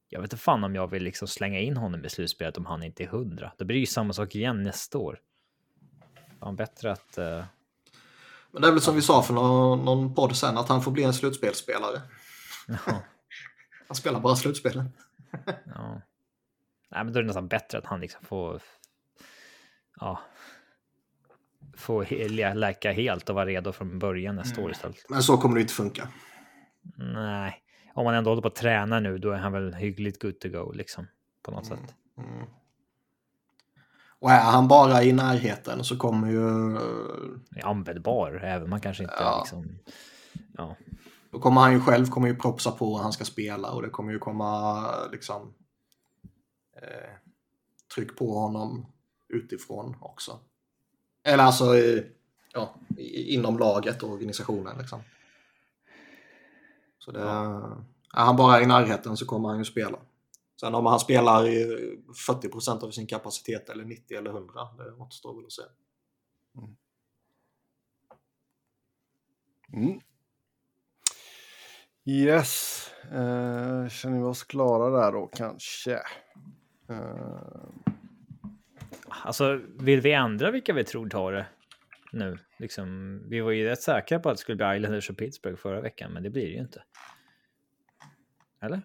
Jag 0.09 0.21
vet 0.21 0.33
inte 0.33 0.43
fan 0.43 0.63
om 0.63 0.75
jag 0.75 0.87
vill 0.87 1.03
liksom 1.03 1.27
slänga 1.27 1.59
in 1.59 1.77
honom 1.77 2.05
i 2.05 2.09
slutspelet 2.09 2.57
om 2.57 2.65
han 2.65 2.83
inte 2.83 3.03
är 3.03 3.07
hundra. 3.07 3.51
Det 3.57 3.65
blir 3.65 3.77
ju 3.77 3.85
samma 3.85 4.13
sak 4.13 4.35
igen 4.35 4.63
nästa 4.63 4.97
år. 4.97 5.19
Fan 6.39 6.55
bättre 6.55 6.91
att... 6.91 7.17
eh, 7.17 7.43
Men 8.51 8.61
det 8.61 8.67
är 8.67 8.71
väl 8.71 8.81
som 8.81 8.95
vi 8.95 9.01
sa 9.01 9.23
för 9.23 9.33
någon, 9.33 9.85
någon 9.85 10.15
podd 10.15 10.35
sen, 10.37 10.57
att 10.57 10.69
han 10.69 10.81
får 10.81 10.91
bli 10.91 11.03
en 11.03 11.13
slutspelsspelare. 11.13 12.01
Ja, 12.67 12.77
Han 13.87 13.95
spelar 13.95 14.19
bara 14.19 14.35
slutspelen. 14.35 14.89
ja. 15.75 16.01
Nej, 16.91 17.03
men 17.03 17.13
då 17.13 17.19
är 17.19 17.23
det 17.23 17.27
nästan 17.27 17.47
bättre 17.47 17.77
att 17.77 17.85
han 17.85 17.99
liksom 18.01 18.25
får... 18.25 18.61
Ja. 19.99 20.19
Får 21.77 22.53
läka 22.53 22.91
helt 22.91 23.29
och 23.29 23.35
vara 23.35 23.45
redo 23.45 23.71
från 23.71 23.99
början 23.99 24.35
nästa 24.35 24.61
år 24.61 24.71
istället. 24.71 25.05
Men 25.09 25.23
så 25.23 25.37
kommer 25.37 25.55
det 25.55 25.61
inte 25.61 25.73
funka. 25.73 26.07
Nej, 26.97 27.63
om 27.93 28.03
man 28.05 28.13
ändå 28.15 28.29
håller 28.31 28.41
på 28.41 28.47
att 28.47 28.55
träna 28.55 28.99
nu, 28.99 29.17
då 29.17 29.31
är 29.31 29.37
han 29.37 29.51
väl 29.51 29.73
hyggligt 29.73 30.21
good 30.21 30.39
to 30.39 30.49
go 30.49 30.71
liksom 30.71 31.07
på 31.43 31.51
något 31.51 31.71
Mm. 31.71 31.77
sätt. 31.87 31.95
Mm. 32.17 32.45
Och 34.19 34.31
är 34.31 34.41
han 34.41 34.67
bara 34.67 35.03
i 35.03 35.11
närheten 35.13 35.83
så 35.83 35.97
kommer 35.97 36.31
ju... 36.31 36.77
Användbar, 37.63 38.41
även 38.43 38.69
man 38.69 38.81
kanske 38.81 39.03
inte 39.03 39.15
Ja. 39.19 39.39
liksom. 39.43 39.79
Ja, 40.57 40.75
Då 41.33 41.39
kommer 41.39 41.61
han 41.61 41.73
ju 41.73 41.79
själv 41.79 42.05
kommer 42.05 42.27
ju 42.27 42.35
propsa 42.35 42.71
på 42.71 42.95
att 42.95 43.03
han 43.03 43.13
ska 43.13 43.25
spela 43.25 43.71
och 43.71 43.81
det 43.81 43.89
kommer 43.89 44.11
ju 44.11 44.19
komma 44.19 44.85
liksom 45.11 45.53
eh, 46.75 47.09
tryck 47.95 48.17
på 48.17 48.39
honom 48.39 48.85
utifrån 49.29 49.95
också. 50.01 50.39
Eller 51.23 51.43
alltså 51.43 51.75
ja, 52.53 52.75
inom 53.27 53.57
laget 53.57 54.03
och 54.03 54.09
organisationen 54.09 54.77
liksom. 54.77 55.01
Så 56.99 57.11
det, 57.11 57.21
är 57.21 58.23
han 58.23 58.35
bara 58.35 58.61
i 58.61 58.65
närheten 58.65 59.17
så 59.17 59.25
kommer 59.25 59.49
han 59.49 59.57
ju 59.57 59.65
spela. 59.65 59.99
Sen 60.59 60.75
om 60.75 60.85
han 60.85 60.99
spelar 60.99 61.47
i 61.47 61.65
40% 62.27 62.83
av 62.83 62.91
sin 62.91 63.07
kapacitet 63.07 63.69
eller 63.69 63.85
90 63.85 64.17
eller 64.17 64.29
100, 64.29 64.67
det 64.77 64.91
återstår 64.91 65.35
väl 65.35 65.45
att 65.45 65.51
se. 65.51 65.61
Mm. 69.73 69.99
Yes, 72.05 72.89
eh, 73.11 73.89
känner 73.89 74.17
vi 74.17 74.23
oss 74.23 74.43
klara 74.43 75.01
där 75.01 75.11
då 75.11 75.27
kanske? 75.27 75.93
Eh, 76.89 77.59
alltså 79.07 79.61
vill 79.79 80.01
vi 80.01 80.13
ändra 80.13 80.51
vilka 80.51 80.73
vi 80.73 80.83
tror 80.83 81.09
tar 81.09 81.31
det 81.31 81.45
nu? 82.11 82.37
Liksom, 82.59 83.19
vi 83.29 83.39
var 83.41 83.51
ju 83.51 83.65
rätt 83.65 83.81
säkra 83.81 84.19
på 84.19 84.29
att 84.29 84.35
det 84.35 84.41
skulle 84.41 84.55
bli 84.55 84.77
Islanders 84.77 85.09
och 85.09 85.17
Pittsburgh 85.17 85.57
förra 85.57 85.81
veckan, 85.81 86.13
men 86.13 86.23
det 86.23 86.29
blir 86.29 86.45
det 86.45 86.51
ju 86.51 86.59
inte. 86.59 86.83
Eller? 88.61 88.81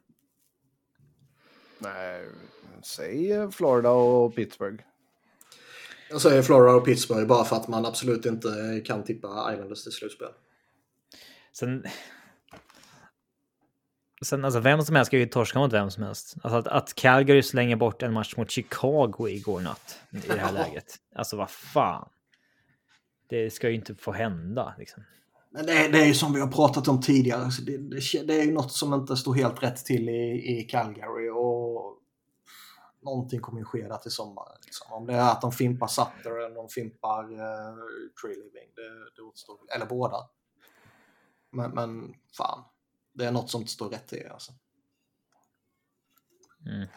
nej, 1.79 2.29
säg 2.83 3.53
Florida 3.53 3.91
och 3.91 4.35
Pittsburgh. 4.35 4.85
Jag 6.11 6.21
säger 6.21 6.43
Florida 6.43 6.75
och 6.75 6.85
Pittsburgh 6.85 7.27
bara 7.27 7.45
för 7.45 7.57
att 7.57 7.69
man 7.69 7.87
absolut 7.87 8.27
inte 8.27 8.83
kan 8.87 9.05
tippa 9.05 9.53
Islanders 9.53 9.83
till 9.83 9.93
slutspel. 9.93 10.33
Sen... 11.53 11.85
Sen 14.23 14.45
alltså 14.45 14.61
vem 14.61 14.83
som 14.83 14.97
helst 14.97 15.07
ska 15.07 15.19
ju 15.19 15.27
torska 15.27 15.59
mot 15.59 15.73
vem 15.73 15.91
som 15.91 16.03
helst. 16.03 16.37
Alltså 16.43 16.59
att, 16.59 16.69
att 16.69 16.95
Calgary 16.95 17.43
slänger 17.43 17.77
bort 17.77 18.03
en 18.03 18.13
match 18.13 18.37
mot 18.37 18.51
Chicago 18.51 19.29
igår 19.29 19.61
natt 19.61 19.99
i 20.11 20.29
det 20.29 20.39
här 20.39 20.53
läget. 20.53 20.97
Alltså 21.15 21.37
vad 21.37 21.51
fan. 21.51 22.09
Det 23.29 23.51
ska 23.51 23.69
ju 23.69 23.75
inte 23.75 23.95
få 23.95 24.13
hända 24.13 24.75
liksom. 24.79 25.03
Men 25.51 25.67
det 25.67 25.73
är, 25.73 25.93
det 25.93 25.99
är 25.99 26.07
ju 26.07 26.15
som 26.15 26.33
vi 26.33 26.41
har 26.41 26.49
pratat 26.49 26.89
om 26.89 27.01
tidigare. 27.01 27.51
Så 27.51 27.63
det, 27.63 27.77
det, 27.77 28.27
det 28.27 28.41
är 28.41 28.45
ju 28.45 28.53
något 28.53 28.73
som 28.73 28.95
inte 28.95 29.17
står 29.17 29.35
helt 29.35 29.63
rätt 29.63 29.77
till 29.77 30.09
i, 30.09 30.59
i 30.59 30.63
Calgary. 30.63 31.31
Och 31.31 31.99
någonting 33.01 33.41
kommer 33.41 33.59
ju 33.59 33.65
ske 33.65 33.89
där 33.89 33.97
till 33.97 34.11
sommaren. 34.11 34.59
Liksom. 34.65 34.93
Om 34.93 35.07
det 35.07 35.15
är 35.15 35.31
att 35.31 35.41
de 35.41 35.53
fimpar 35.53 35.87
Sutter 35.87 36.45
eller 36.45 36.55
de 36.55 36.69
fimpar 36.69 37.25
uh, 37.33 37.79
Tree 38.23 38.35
Living. 38.35 38.69
Det, 38.75 39.17
det 39.17 39.23
återstår. 39.23 39.57
Eller 39.75 39.87
båda. 39.87 40.17
Men, 41.51 41.71
men 41.71 42.15
fan, 42.37 42.65
det 43.19 43.27
är 43.27 43.33
något 43.33 43.51
som 43.51 43.61
inte 43.61 43.73
står 43.73 43.89
rätt 43.89 44.07
till 44.09 44.29
alltså. 44.33 44.53
Mm. 46.67 46.89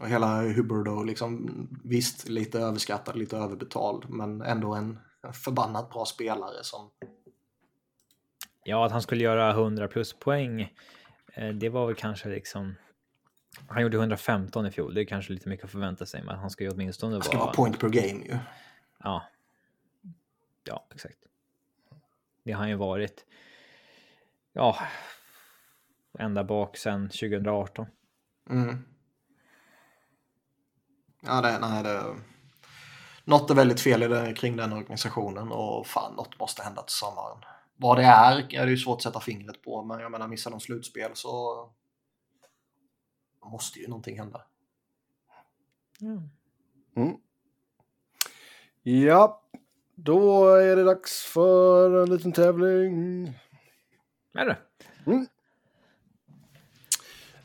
Och 0.00 0.08
hela 0.08 0.42
Huberdo, 0.42 1.02
liksom, 1.02 1.50
visst 1.84 2.28
lite 2.28 2.60
överskattad, 2.60 3.16
lite 3.16 3.36
överbetald, 3.36 4.10
men 4.10 4.42
ändå 4.42 4.74
en 4.74 4.98
förbannat 5.32 5.90
bra 5.90 6.04
spelare 6.04 6.64
som... 6.64 6.90
Ja, 8.64 8.86
att 8.86 8.92
han 8.92 9.02
skulle 9.02 9.24
göra 9.24 9.50
100 9.50 9.88
plus 9.88 10.12
poäng. 10.12 10.74
eh, 11.34 11.48
Det 11.48 11.68
var 11.68 11.86
väl 11.86 11.94
kanske 11.94 12.28
liksom. 12.28 12.74
Han 13.68 13.82
gjorde 13.82 13.96
115 13.96 14.66
i 14.66 14.70
fjol. 14.70 14.94
Det 14.94 15.00
är 15.00 15.04
kanske 15.04 15.32
lite 15.32 15.48
mycket 15.48 15.64
att 15.64 15.70
förvänta 15.70 16.06
sig, 16.06 16.22
men 16.22 16.38
han 16.38 16.50
ska 16.50 16.64
ju 16.64 16.70
åtminstone 16.70 17.22
ska 17.22 17.36
vara 17.36 17.44
vara. 17.44 17.54
point 17.54 17.78
per 17.78 17.88
game 17.88 18.24
ju. 18.24 18.38
Ja. 18.98 19.26
Ja, 20.64 20.86
exakt. 20.94 21.18
Det 22.44 22.52
har 22.52 22.58
han 22.60 22.68
ju 22.68 22.76
varit. 22.76 23.24
Ja. 24.52 24.78
Ända 26.18 26.44
bak 26.44 26.76
sedan 26.76 27.08
2018. 27.08 27.86
Mm. 28.50 28.84
Ja, 31.20 31.40
det, 31.40 31.58
nej, 31.58 31.82
det... 31.82 32.16
Något 33.24 33.50
är 33.50 33.54
väldigt 33.54 33.80
fel 33.80 34.02
i 34.02 34.08
det, 34.08 34.34
kring 34.34 34.56
den 34.56 34.72
organisationen 34.72 35.52
och 35.52 35.86
fan, 35.86 36.14
något 36.14 36.38
måste 36.38 36.62
hända 36.62 36.82
till 36.82 36.96
sommaren. 36.96 37.38
Vad 37.76 37.96
det 37.96 38.04
är 38.04 38.54
är 38.54 38.64
det 38.64 38.70
ju 38.70 38.76
svårt 38.76 38.96
att 38.96 39.02
sätta 39.02 39.20
fingret 39.20 39.62
på, 39.62 39.84
men 39.84 40.00
jag 40.00 40.10
menar 40.10 40.28
missar 40.28 40.50
de 40.50 40.60
slutspel 40.60 41.10
så 41.14 41.68
måste 43.44 43.78
ju 43.78 43.88
någonting 43.88 44.18
hända. 44.18 44.42
Mm. 46.00 47.16
Ja, 48.82 49.42
då 49.94 50.54
är 50.54 50.76
det 50.76 50.84
dags 50.84 51.22
för 51.22 52.02
en 52.02 52.10
liten 52.10 52.32
tävling. 52.32 53.26
Är 54.40 54.46
det? 54.46 54.56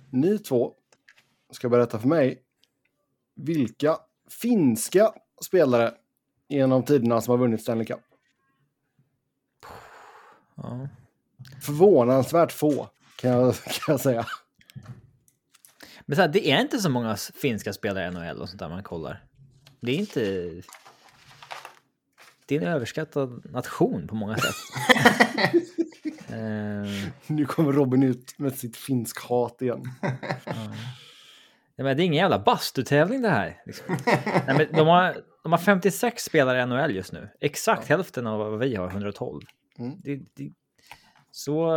Ni 0.10 0.40
två 0.40 0.74
ska 1.52 1.70
berätta 1.70 2.00
för 2.00 2.08
mig 2.08 2.44
vilka 3.36 3.98
finska 4.30 5.14
spelare 5.46 5.94
genom 6.48 6.84
tiderna 6.84 7.22
som 7.22 7.32
har 7.32 7.38
vunnit 7.38 7.62
Stanley 7.62 7.86
Cup. 7.86 8.00
Ja. 10.56 10.88
Förvånansvärt 11.62 12.52
få, 12.52 12.90
kan 13.16 13.32
jag, 13.32 13.56
kan 13.56 13.94
jag 13.94 14.00
säga. 14.00 14.26
Men 16.06 16.16
så 16.16 16.22
här, 16.22 16.30
det 16.30 16.52
är 16.52 16.62
inte 16.62 16.80
så 16.80 16.90
många 16.90 17.16
finska 17.16 17.74
spelare 17.74 18.08
i 18.08 18.12
NHL 18.12 18.42
och 18.42 18.50
sånt 18.50 18.60
där 18.60 18.70
man 18.70 18.84
kollar. 18.84 19.26
Det 19.80 19.92
är 19.92 19.96
inte... 19.96 20.52
Det 22.46 22.56
är 22.56 22.62
en 22.62 22.68
överskattad 22.68 23.52
nation 23.52 24.08
på 24.08 24.16
många 24.16 24.38
sätt. 24.38 24.56
Eh, 26.30 26.92
Nu 27.28 27.46
kommer 27.46 27.72
Robin 27.72 28.04
ut 28.04 28.40
med 28.40 28.56
sitt 28.56 28.78
finsk 28.78 29.20
hat 29.20 29.62
igen. 29.62 29.84
Ja, 31.76 31.84
men 31.84 31.98
det 31.98 32.04
är 32.04 32.06
ingen 32.06 32.22
jävla 32.22 32.40
bastutävling 32.40 33.22
det 33.22 33.30
här. 33.30 33.62
Liksom. 33.66 33.98
Nej, 34.48 34.56
men 34.58 34.68
de, 34.72 34.88
har, 34.88 35.16
de 35.44 35.52
har 35.52 35.60
56 35.60 36.24
spelare 36.24 36.62
i 36.62 36.66
NHL 36.66 36.96
just 36.96 37.14
nu. 37.14 37.30
Exakt 37.42 37.88
hälften 37.88 38.28
av 38.28 38.40
vad 38.40 38.60
vi 38.60 38.76
har, 38.76 38.88
112. 38.88 39.42
Mm. 39.80 39.96
Det, 40.04 40.16
det, 40.36 40.52
så, 41.32 41.70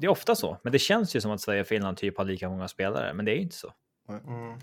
det 0.00 0.06
är 0.06 0.08
ofta 0.08 0.34
så. 0.34 0.58
Men 0.62 0.72
det 0.72 0.78
känns 0.78 1.16
ju 1.16 1.20
som 1.20 1.30
att 1.30 1.40
Sverige 1.40 1.60
och 1.60 1.66
Finland 1.66 1.96
typ 1.96 2.18
har 2.18 2.24
lika 2.24 2.48
många 2.48 2.68
spelare. 2.68 3.14
Men 3.14 3.24
det 3.24 3.32
är 3.32 3.36
ju 3.36 3.42
inte 3.42 3.56
så. 3.56 3.72
Mm. 4.08 4.58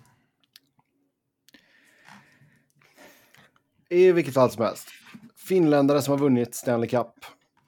I 3.89 4.11
vilket 4.11 4.33
fall 4.33 4.51
som 4.51 4.63
helst. 4.65 4.87
Finländare 5.35 6.01
som 6.01 6.11
har 6.11 6.19
vunnit 6.19 6.55
Stanley 6.55 6.89
Cup. 6.89 7.07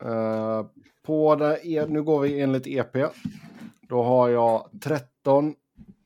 Eh, 0.03 0.65
på 1.03 1.35
det, 1.35 1.67
e- 1.67 1.85
nu 1.87 2.03
går 2.03 2.19
vi 2.19 2.41
enligt 2.41 2.67
EP. 2.67 2.95
Då 3.81 4.03
har 4.03 4.29
jag 4.29 4.69
13 4.81 5.55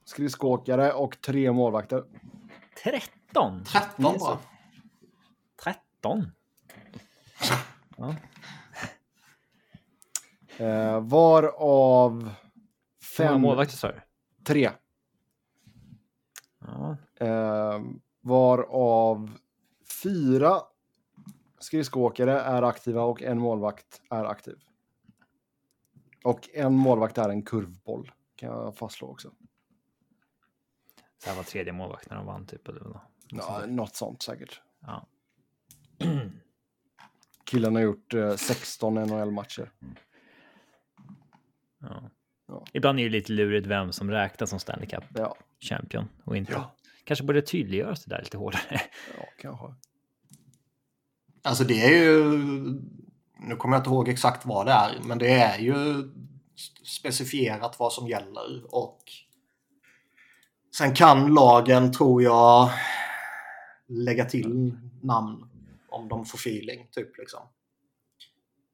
skridskoåkare 0.06 0.94
och 0.94 1.22
tre 1.22 1.52
målvakter. 1.52 2.04
13! 2.84 3.64
13 3.64 4.16
bara. 4.20 4.38
13? 5.64 6.32
Ja. 7.98 8.16
Eh, 10.58 11.00
varav 11.02 12.32
Fem 13.18 13.28
fem... 13.28 13.42
målvakter 13.42 13.78
sa 13.78 13.88
du? 13.92 14.02
Tre. 14.46 14.72
Ja. 16.60 16.98
Eh, 17.20 17.80
varav 18.22 19.32
fyra 20.04 20.62
skridskoåkare 21.60 22.40
är 22.40 22.62
aktiva 22.62 23.02
och 23.02 23.22
en 23.22 23.40
målvakt 23.40 24.02
är 24.10 24.26
aktiv. 24.26 24.58
Och 26.24 26.50
en 26.54 26.74
målvakt 26.74 27.18
är 27.18 27.30
en 27.30 27.44
kurvboll, 27.44 28.12
kan 28.36 28.50
jag 28.50 28.78
fastslå 28.78 29.08
också. 29.08 29.32
Så 31.24 31.30
här 31.30 31.38
var 31.38 31.44
tredje 31.44 31.74
målvakt 31.74 32.10
när 32.10 32.18
de 32.18 32.26
vann 32.26 32.46
typ. 32.46 32.68
Eller 32.68 32.82
vad? 32.82 33.00
Ja, 33.28 33.62
något 33.68 33.96
sånt 33.96 34.22
säkert. 34.22 34.62
Ja. 34.80 35.08
Killen 37.46 37.76
har 37.76 37.82
gjort 37.82 38.14
eh, 38.14 38.36
16 38.36 38.94
NHL-matcher. 38.94 39.72
Ja. 41.80 42.10
Ja. 42.48 42.66
Ibland 42.74 43.00
är 43.00 43.04
det 43.04 43.10
lite 43.10 43.32
lurigt 43.32 43.68
vem 43.68 43.92
som 43.92 44.12
räknas 44.12 44.50
som 44.50 44.60
Stanley 44.60 44.88
Cup 44.88 45.04
Ja, 45.14 45.38
och 46.24 46.38
inte. 46.38 46.64
Kanske 47.04 47.26
borde 47.26 47.42
tydliggöras 47.42 48.04
det 48.04 48.16
där 48.16 48.22
lite 48.22 48.38
hårdare. 48.38 48.82
ja 49.18 49.26
kanske. 49.38 49.74
Alltså 51.44 51.64
det 51.64 51.82
är 51.84 52.04
ju, 52.04 52.24
nu 53.40 53.56
kommer 53.58 53.76
jag 53.76 53.80
inte 53.80 53.90
ihåg 53.90 54.10
exakt 54.10 54.46
vad 54.46 54.66
det 54.66 54.72
är, 54.72 55.00
men 55.04 55.18
det 55.18 55.30
är 55.30 55.60
ju 55.60 56.10
specifierat 57.02 57.80
vad 57.80 57.94
som 57.94 58.08
gäller 58.08 58.76
och 58.76 59.00
sen 60.78 60.96
kan 60.96 61.34
lagen, 61.34 61.92
tror 61.92 62.24
jag, 62.24 62.70
lägga 63.88 64.26
till 64.26 64.78
namn 65.02 65.50
om 65.90 66.10
de 66.10 66.26
får 66.26 66.38
feeling, 66.38 66.88
typ 66.92 67.18
liksom. 67.18 67.42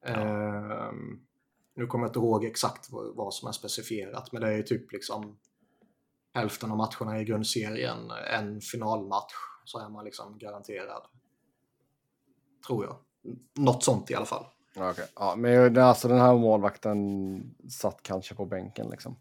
Ehm, 0.05 1.19
nu 1.75 1.87
kommer 1.87 2.05
jag 2.05 2.09
inte 2.09 2.19
ihåg 2.19 2.45
exakt 2.45 2.91
vad, 2.91 3.15
vad 3.15 3.33
som 3.33 3.47
är 3.47 3.51
specifierat, 3.51 4.31
men 4.31 4.41
det 4.41 4.47
är 4.47 4.57
ju 4.57 4.63
typ 4.63 4.91
liksom 4.91 5.37
hälften 6.33 6.71
av 6.71 6.77
matcherna 6.77 7.21
i 7.21 7.25
grundserien, 7.25 8.11
en 8.33 8.61
finalmatch, 8.61 9.33
så 9.65 9.79
är 9.79 9.89
man 9.89 10.05
liksom 10.05 10.37
garanterad. 10.37 11.01
Tror 12.67 12.85
jag. 12.85 12.95
Något 13.55 13.83
sånt 13.83 14.11
i 14.11 14.15
alla 14.15 14.25
fall. 14.25 14.45
Ja, 14.75 14.91
okej. 14.91 15.05
Ja, 15.15 15.35
men 15.35 15.77
alltså 15.77 16.07
den 16.07 16.19
här 16.19 16.33
målvakten 16.33 17.55
satt 17.69 18.03
kanske 18.03 18.35
på 18.35 18.45
bänken 18.45 18.89
liksom. 18.89 19.15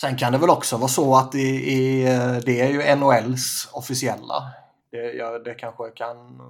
Sen 0.00 0.16
kan 0.16 0.32
det 0.32 0.38
väl 0.38 0.50
också 0.50 0.76
vara 0.76 0.88
så 0.88 1.16
att 1.16 1.34
i, 1.34 1.72
i, 1.72 2.04
det 2.44 2.60
är 2.60 2.68
ju 2.68 2.96
NHLs 2.96 3.68
officiella. 3.72 4.52
Det, 4.90 5.12
ja, 5.12 5.38
det 5.38 5.54
kanske 5.54 5.90
kan 5.90 6.40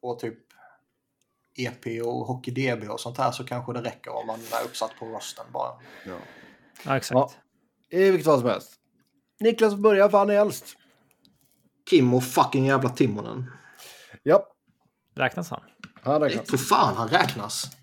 på 0.00 0.14
typ 0.14 0.38
EP 1.56 2.04
och 2.04 2.26
HockeyDB 2.26 2.90
och 2.90 3.00
sånt 3.00 3.18
här 3.18 3.32
så 3.32 3.44
kanske 3.44 3.72
det 3.72 3.82
räcker 3.82 4.14
om 4.16 4.26
man 4.26 4.40
är 4.40 4.64
uppsatt 4.64 4.90
på 4.98 5.06
rosten 5.06 5.44
bara. 5.52 5.72
Ja. 6.06 6.16
ja, 6.84 6.96
exakt. 6.96 7.38
Ja. 7.88 7.98
I 7.98 8.10
vilket 8.10 8.24
fall 8.24 8.40
som 8.40 8.48
helst. 8.48 8.72
Niklas 9.40 9.74
börjar 9.74 10.08
för 10.08 10.18
han 10.18 10.30
är 10.30 10.34
äldst. 10.34 10.76
Kimmo 11.90 12.20
fucking 12.20 12.66
jävla 12.66 12.88
Timonen. 12.88 13.50
Ja, 14.22 14.46
Räknas 15.14 15.50
han? 15.50 15.62
han 16.02 16.20
räknar. 16.20 16.44
För 16.44 16.56
fan 16.56 16.96
han 16.96 17.08
räknas. 17.08 17.76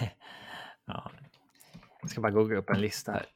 Ja. 0.84 1.10
Jag 2.00 2.10
ska 2.10 2.20
bara 2.20 2.32
googla 2.32 2.58
upp 2.58 2.70
en 2.70 2.80
lista 2.80 3.12
här. 3.12 3.26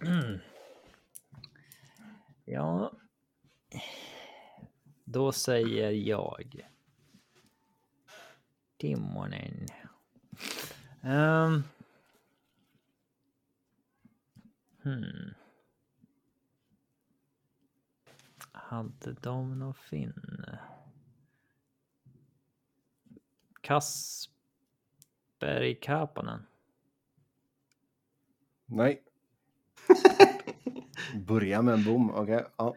Mm. 0.00 0.38
Ja. 2.44 2.92
Då 5.04 5.32
säger 5.32 5.90
jag. 5.90 6.68
Timonen. 8.78 9.66
Um. 11.02 11.64
Hmm. 14.86 15.34
Hade 18.52 19.12
de 19.12 19.58
någon 19.58 19.74
finne? 19.74 20.58
Kasperi 23.60 24.34
Kapanen. 25.82 26.46
Nej. 28.66 29.02
Börja 31.26 31.62
med 31.62 31.74
en 31.74 31.84
bom, 31.84 32.10
okej. 32.10 32.46
Ja. 32.56 32.76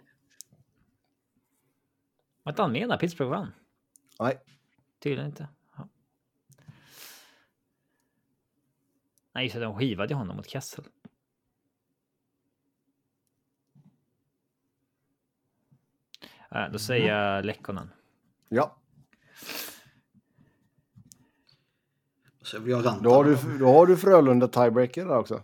Var 2.44 2.52
inte 2.52 2.62
han 2.62 2.72
med 2.72 2.88
när 2.88 2.98
Pittsburgh 2.98 3.32
vann? 3.32 3.54
Nej. 4.20 4.40
Tydligen 5.00 5.26
inte. 5.30 5.48
Ja. 5.78 5.88
Nej, 9.32 9.50
det, 9.50 9.60
de 9.60 9.78
skivade 9.78 10.14
honom 10.14 10.38
mot 10.38 10.50
Kessel. 10.50 10.86
Äh, 16.56 16.72
då 16.72 16.80
säger 16.80 17.16
jag 17.16 17.46
Lekkonen. 17.46 17.90
Ja, 18.50 18.76
Så 22.42 22.60
vi 22.60 22.74
har 22.74 22.84
Rantanen. 22.84 23.04
då 23.04 23.14
har 23.14 23.24
du, 23.24 23.58
då 23.60 23.66
har 23.74 23.86
du 23.86 23.98
Frölunda 23.98 24.48
tiebreaker 24.48 25.06
där 25.06 25.18
också. 25.18 25.42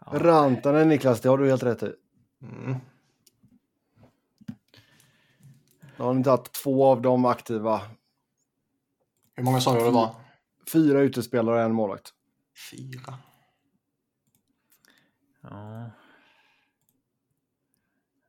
Ja. 0.00 0.18
Rantanen 0.18 0.88
Niklas, 0.88 1.20
det 1.20 1.28
har 1.28 1.38
du 1.38 1.48
helt 1.48 1.62
rätt 1.62 1.82
i. 1.82 1.92
Mm. 2.42 2.76
Då 5.96 6.04
har 6.04 6.14
ni 6.14 6.24
tagit 6.24 6.52
två 6.52 6.86
av 6.86 7.02
de 7.02 7.24
aktiva. 7.24 7.80
Hur 9.34 9.44
många 9.44 9.60
sa 9.60 9.78
du 9.78 9.84
det 9.84 9.90
var? 9.90 10.14
Fyra 10.72 11.00
utespelare 11.00 11.56
och 11.56 11.62
en 11.62 11.72
målvakt. 11.72 12.12
Fyra. 12.70 13.18
Ja. 15.40 15.90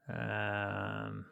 Ehm. 0.07 1.25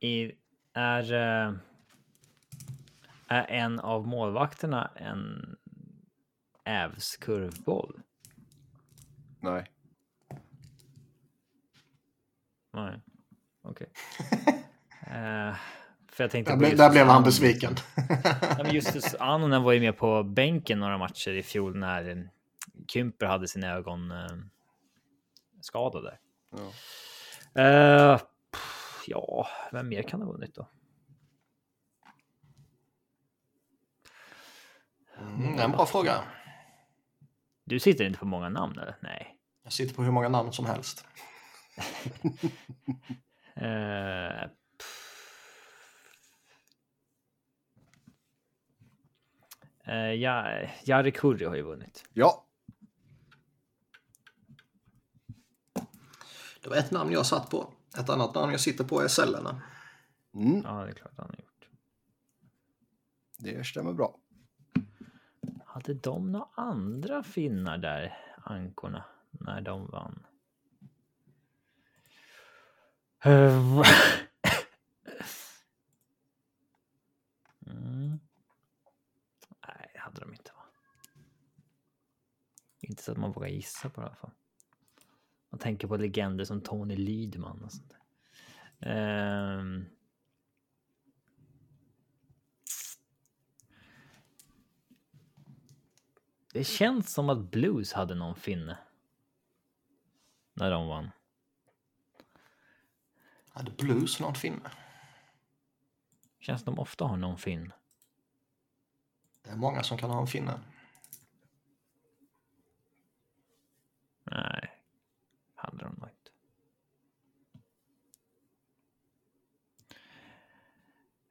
I, 0.00 0.32
är, 0.72 1.12
eh, 1.12 1.54
är 3.28 3.46
en 3.50 3.80
av 3.80 4.06
målvakterna 4.06 4.90
en 4.96 5.56
Ävs 6.64 7.16
kurvboll? 7.16 8.02
Nej. 9.40 9.70
Nej, 12.72 13.00
okej. 13.62 13.92
Eh, 15.06 15.56
för 16.14 16.24
jag 16.24 16.30
tänkte 16.30 16.52
Där, 16.52 16.58
ble, 16.58 16.74
där 16.74 16.90
blev 16.90 17.06
han 17.06 17.22
besviken. 17.22 17.74
Ja, 18.40 18.56
men 18.62 18.74
Justus 18.74 19.14
Annonen 19.14 19.62
var 19.62 19.72
ju 19.72 19.80
med 19.80 19.96
på 19.96 20.22
bänken 20.22 20.78
några 20.78 20.98
matcher 20.98 21.30
i 21.30 21.42
fjol 21.42 21.76
när 21.76 22.08
eh, 22.08 22.16
Kymper 22.88 23.26
hade 23.26 23.48
sina 23.48 23.70
ögon 23.70 24.10
eh, 24.10 24.26
skadade. 25.60 26.18
Ja. 27.54 28.18
Pff, 28.50 29.04
ja, 29.06 29.48
vem 29.72 29.88
mer 29.88 30.02
kan 30.02 30.22
ha 30.22 30.32
vunnit 30.32 30.54
då? 30.54 30.68
Mm, 35.20 35.56
det 35.56 35.62
är 35.62 35.64
en 35.64 35.72
bra 35.72 35.86
fråga. 35.86 36.24
Du 37.64 37.80
sitter 37.80 38.04
inte 38.04 38.18
på 38.18 38.26
många 38.26 38.48
namn 38.48 38.78
eller? 38.78 38.96
Nej. 39.00 39.36
Jag 39.62 39.72
sitter 39.72 39.94
på 39.94 40.02
hur 40.02 40.12
många 40.12 40.28
namn 40.28 40.52
som 40.52 40.66
helst. 40.66 41.04
Eh, 43.56 44.50
Eh, 49.86 49.94
ja, 50.12 50.60
Jari 50.84 51.12
Kurri 51.12 51.44
har 51.44 51.54
ju 51.54 51.62
vunnit. 51.62 52.04
Ja, 52.12 52.40
Det 56.62 56.70
var 56.70 56.76
ett 56.76 56.90
namn 56.90 57.12
jag 57.12 57.26
satt 57.26 57.50
på. 57.50 57.72
Ett 57.98 58.08
annat 58.10 58.34
namn 58.34 58.52
jag 58.52 58.60
sitter 58.60 58.84
på 58.84 59.00
är 59.00 59.08
Sellerna. 59.08 59.62
mm, 60.34 60.62
Ja, 60.64 60.84
det 60.84 60.90
är 60.90 60.94
klart 60.94 61.12
han 61.16 61.26
har 61.28 61.34
gjort. 61.36 61.68
det 63.38 63.66
stämmer 63.66 63.92
bra. 63.92 64.18
Hade 65.66 65.94
de 65.94 66.32
några 66.32 66.48
andra 66.54 67.22
finnar 67.22 67.78
där, 67.78 68.18
ankorna, 68.44 69.04
när 69.30 69.60
de 69.60 69.86
vann? 69.86 70.26
Eh, 73.24 73.82
mm. 77.66 78.18
Nej, 79.66 79.90
det 79.94 79.98
hade 80.14 80.26
de 80.26 80.32
inte. 80.32 80.52
Va? 80.54 80.64
Inte 82.80 83.02
så 83.02 83.12
att 83.12 83.18
man 83.18 83.32
vågar 83.32 83.48
gissa 83.48 83.90
på 83.90 84.00
det 84.00 84.04
i 84.04 84.08
alla 84.08 84.16
fall. 84.16 84.30
Man 85.50 85.58
tänker 85.58 85.88
på 85.88 85.96
legender 85.96 86.44
som 86.44 86.60
Tony 86.60 86.96
Lydman 86.96 87.64
och 87.64 87.72
sånt 87.72 87.90
där. 87.90 88.00
Ehm. 88.90 89.84
Det 96.52 96.64
känns 96.64 97.12
som 97.12 97.30
att 97.30 97.50
Blues 97.50 97.92
hade 97.92 98.14
någon 98.14 98.36
finne. 98.36 98.78
När 100.54 100.70
de 100.70 100.88
vann. 100.88 101.10
Hade 103.48 103.70
Blues 103.70 104.20
någon 104.20 104.34
finne? 104.34 104.70
Känns 106.40 106.62
som 106.62 106.74
de 106.74 106.80
ofta 106.80 107.04
har 107.04 107.16
någon 107.16 107.38
finn. 107.38 107.72
Det 109.44 109.50
är 109.50 109.56
många 109.56 109.82
som 109.82 109.98
kan 109.98 110.10
ha 110.10 110.20
en 110.20 110.26
finne. 110.26 110.60
Nej, 114.24 114.70
hade 115.54 115.78
de 115.78 115.94
nog 115.98 116.08
inte. 116.08 116.30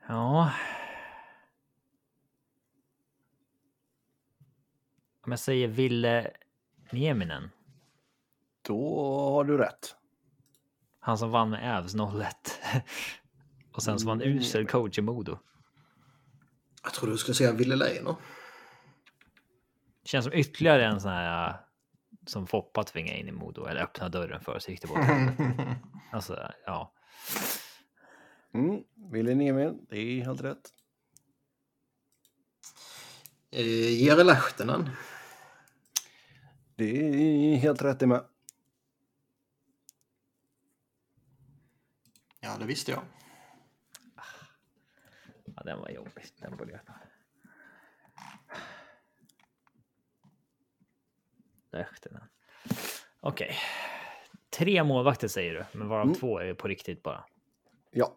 Ja. 0.07 0.53
Om 5.21 5.31
jag 5.31 5.39
säger 5.39 5.67
Ville 5.67 6.31
Nieminen. 6.91 7.49
Då 8.61 9.05
har 9.31 9.43
du 9.43 9.57
rätt. 9.57 9.95
Han 10.99 11.17
som 11.17 11.31
vann 11.31 11.49
med 11.49 11.79
Ävs 11.79 11.95
01. 11.95 12.61
Och 13.73 13.83
sen 13.83 13.99
så 13.99 14.05
var 14.05 14.13
han 14.13 14.21
usel 14.21 14.67
coach 14.67 14.97
i 14.97 15.01
Modo. 15.01 15.39
Jag 16.83 16.93
tror 16.93 17.09
du 17.09 17.17
skulle 17.17 17.35
säga 17.35 17.51
Ville 17.51 17.75
Leino. 17.75 18.17
Känns 20.05 20.25
som 20.25 20.33
ytterligare 20.33 20.85
en 20.85 21.01
sån 21.01 21.11
här 21.11 21.49
äh, 21.49 21.55
som 22.25 22.47
Foppa 22.47 22.83
tvingade 22.83 23.19
in 23.19 23.27
i 23.27 23.31
Modo 23.31 23.65
eller 23.65 23.81
öppna 23.81 24.09
dörren 24.09 24.41
för 24.41 24.59
så 24.59 24.71
gick 24.71 24.81
det 24.81 24.87
bort. 24.87 24.99
Alltså, 26.11 26.51
ja. 26.65 26.93
Mm, 28.53 28.83
Ville 29.11 29.35
Niemen, 29.35 29.85
det 29.89 29.97
är 29.97 30.23
helt 30.25 30.41
rätt. 30.41 30.73
Eh, 33.51 34.03
Jere 34.03 34.23
Lehtinen. 34.23 34.89
Det 36.75 37.07
är 37.53 37.55
helt 37.55 37.81
rätt 37.81 37.99
det 37.99 38.07
med. 38.07 38.23
Ja, 42.39 42.57
det 42.59 42.65
visste 42.65 42.91
jag. 42.91 43.01
Ja, 45.55 45.63
den 45.63 45.79
var 45.79 45.89
jobbig. 45.89 46.23
Den 46.37 46.57
borde 46.57 46.71
jag. 46.71 46.81
Lehtinen. 51.71 52.23
Okej. 53.19 53.55
Tre 54.49 54.83
målvakter 54.83 55.27
säger 55.27 55.53
du, 55.53 55.77
men 55.79 55.87
varav 55.87 56.03
Mm. 56.05 56.15
två 56.15 56.39
är 56.39 56.53
på 56.53 56.67
riktigt 56.67 57.03
bara. 57.03 57.25
Ja, 57.91 58.15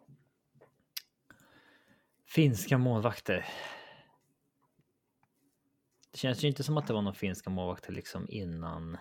Finska 2.25 2.77
målvakter. 2.77 3.45
Det 6.11 6.17
känns 6.17 6.43
ju 6.43 6.47
inte 6.47 6.63
som 6.63 6.77
att 6.77 6.87
det 6.87 6.93
var 6.93 7.01
några 7.01 7.15
finska 7.15 7.49
målvakter 7.49 7.91
liksom 7.93 8.25
innan. 8.29 8.97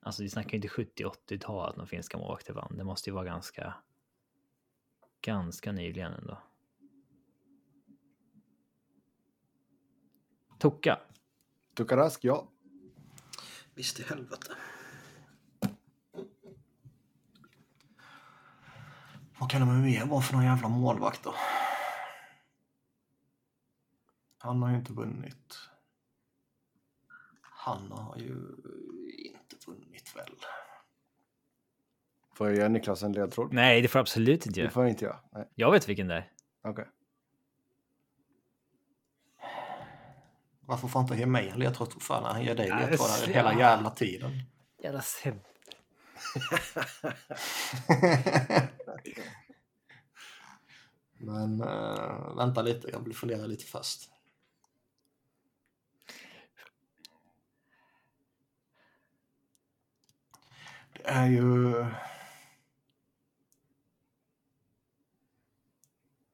Alltså, 0.00 0.22
vi 0.22 0.28
snackar 0.28 0.50
ju 0.50 0.56
inte 0.56 0.68
70-80-tal 0.68 1.70
att 1.70 1.76
några 1.76 1.86
finska 1.88 2.18
målvakter 2.18 2.52
vann. 2.52 2.76
Det 2.76 2.84
måste 2.84 3.10
ju 3.10 3.14
vara 3.14 3.24
ganska. 3.24 3.74
Ganska 5.20 5.72
nyligen 5.72 6.12
ändå. 6.12 6.42
Toka. 10.60 10.98
Tukarask, 11.74 12.24
ja. 12.24 12.48
Visst 13.74 14.00
i 14.00 14.02
helvete. 14.02 14.52
Vad 19.38 19.50
kan 19.50 19.60
det 19.60 19.66
mer 19.66 20.06
vara 20.06 20.20
för 20.22 20.34
någon 20.34 20.44
jävla 20.44 20.68
målvakt 20.68 21.24
då? 21.24 21.34
Han 24.38 24.62
har 24.62 24.70
ju 24.70 24.76
inte 24.76 24.92
vunnit. 24.92 25.54
Han 27.40 27.92
har 27.92 28.16
ju 28.16 28.34
inte 29.16 29.56
vunnit 29.66 30.16
väl. 30.16 30.34
Får 32.34 32.48
jag 32.48 32.56
ge 32.56 32.68
Niklas 32.68 33.02
en 33.02 33.12
ledtråd? 33.12 33.52
Nej, 33.52 33.80
det 33.82 33.88
får 33.88 33.98
jag 33.98 34.02
absolut 34.02 34.46
inte 34.46 34.60
Det 34.60 34.62
göra. 34.62 34.70
får 34.70 34.82
jag 34.82 34.90
inte 34.90 35.04
göra. 35.04 35.20
Nej, 35.32 35.48
Jag 35.54 35.70
vet 35.72 35.88
vilken 35.88 36.08
det 36.08 36.14
är. 36.14 36.32
okej. 36.62 36.86
Varför 40.70 40.88
får 40.88 41.00
inte 41.02 41.14
ge 41.16 41.26
mig 41.26 41.48
en 41.48 41.58
ledtråd 41.58 42.02
fan? 42.02 42.24
Han 42.24 42.44
ger 42.44 42.54
dig 42.54 42.68
Ja, 42.68 42.78
ledtrådar 42.78 43.26
hela 43.26 43.58
jävla 43.58 43.90
tiden. 43.90 44.42
Jävla 44.82 45.02
Seb. 45.02 45.34
Men 51.18 51.60
äh, 51.62 52.36
vänta 52.36 52.62
lite, 52.62 52.88
jag 52.90 53.04
vill 53.04 53.14
fundera 53.16 53.46
lite 53.46 53.64
först. 53.64 54.10
Det 60.92 61.02
är 61.08 61.26
ju... 61.26 61.70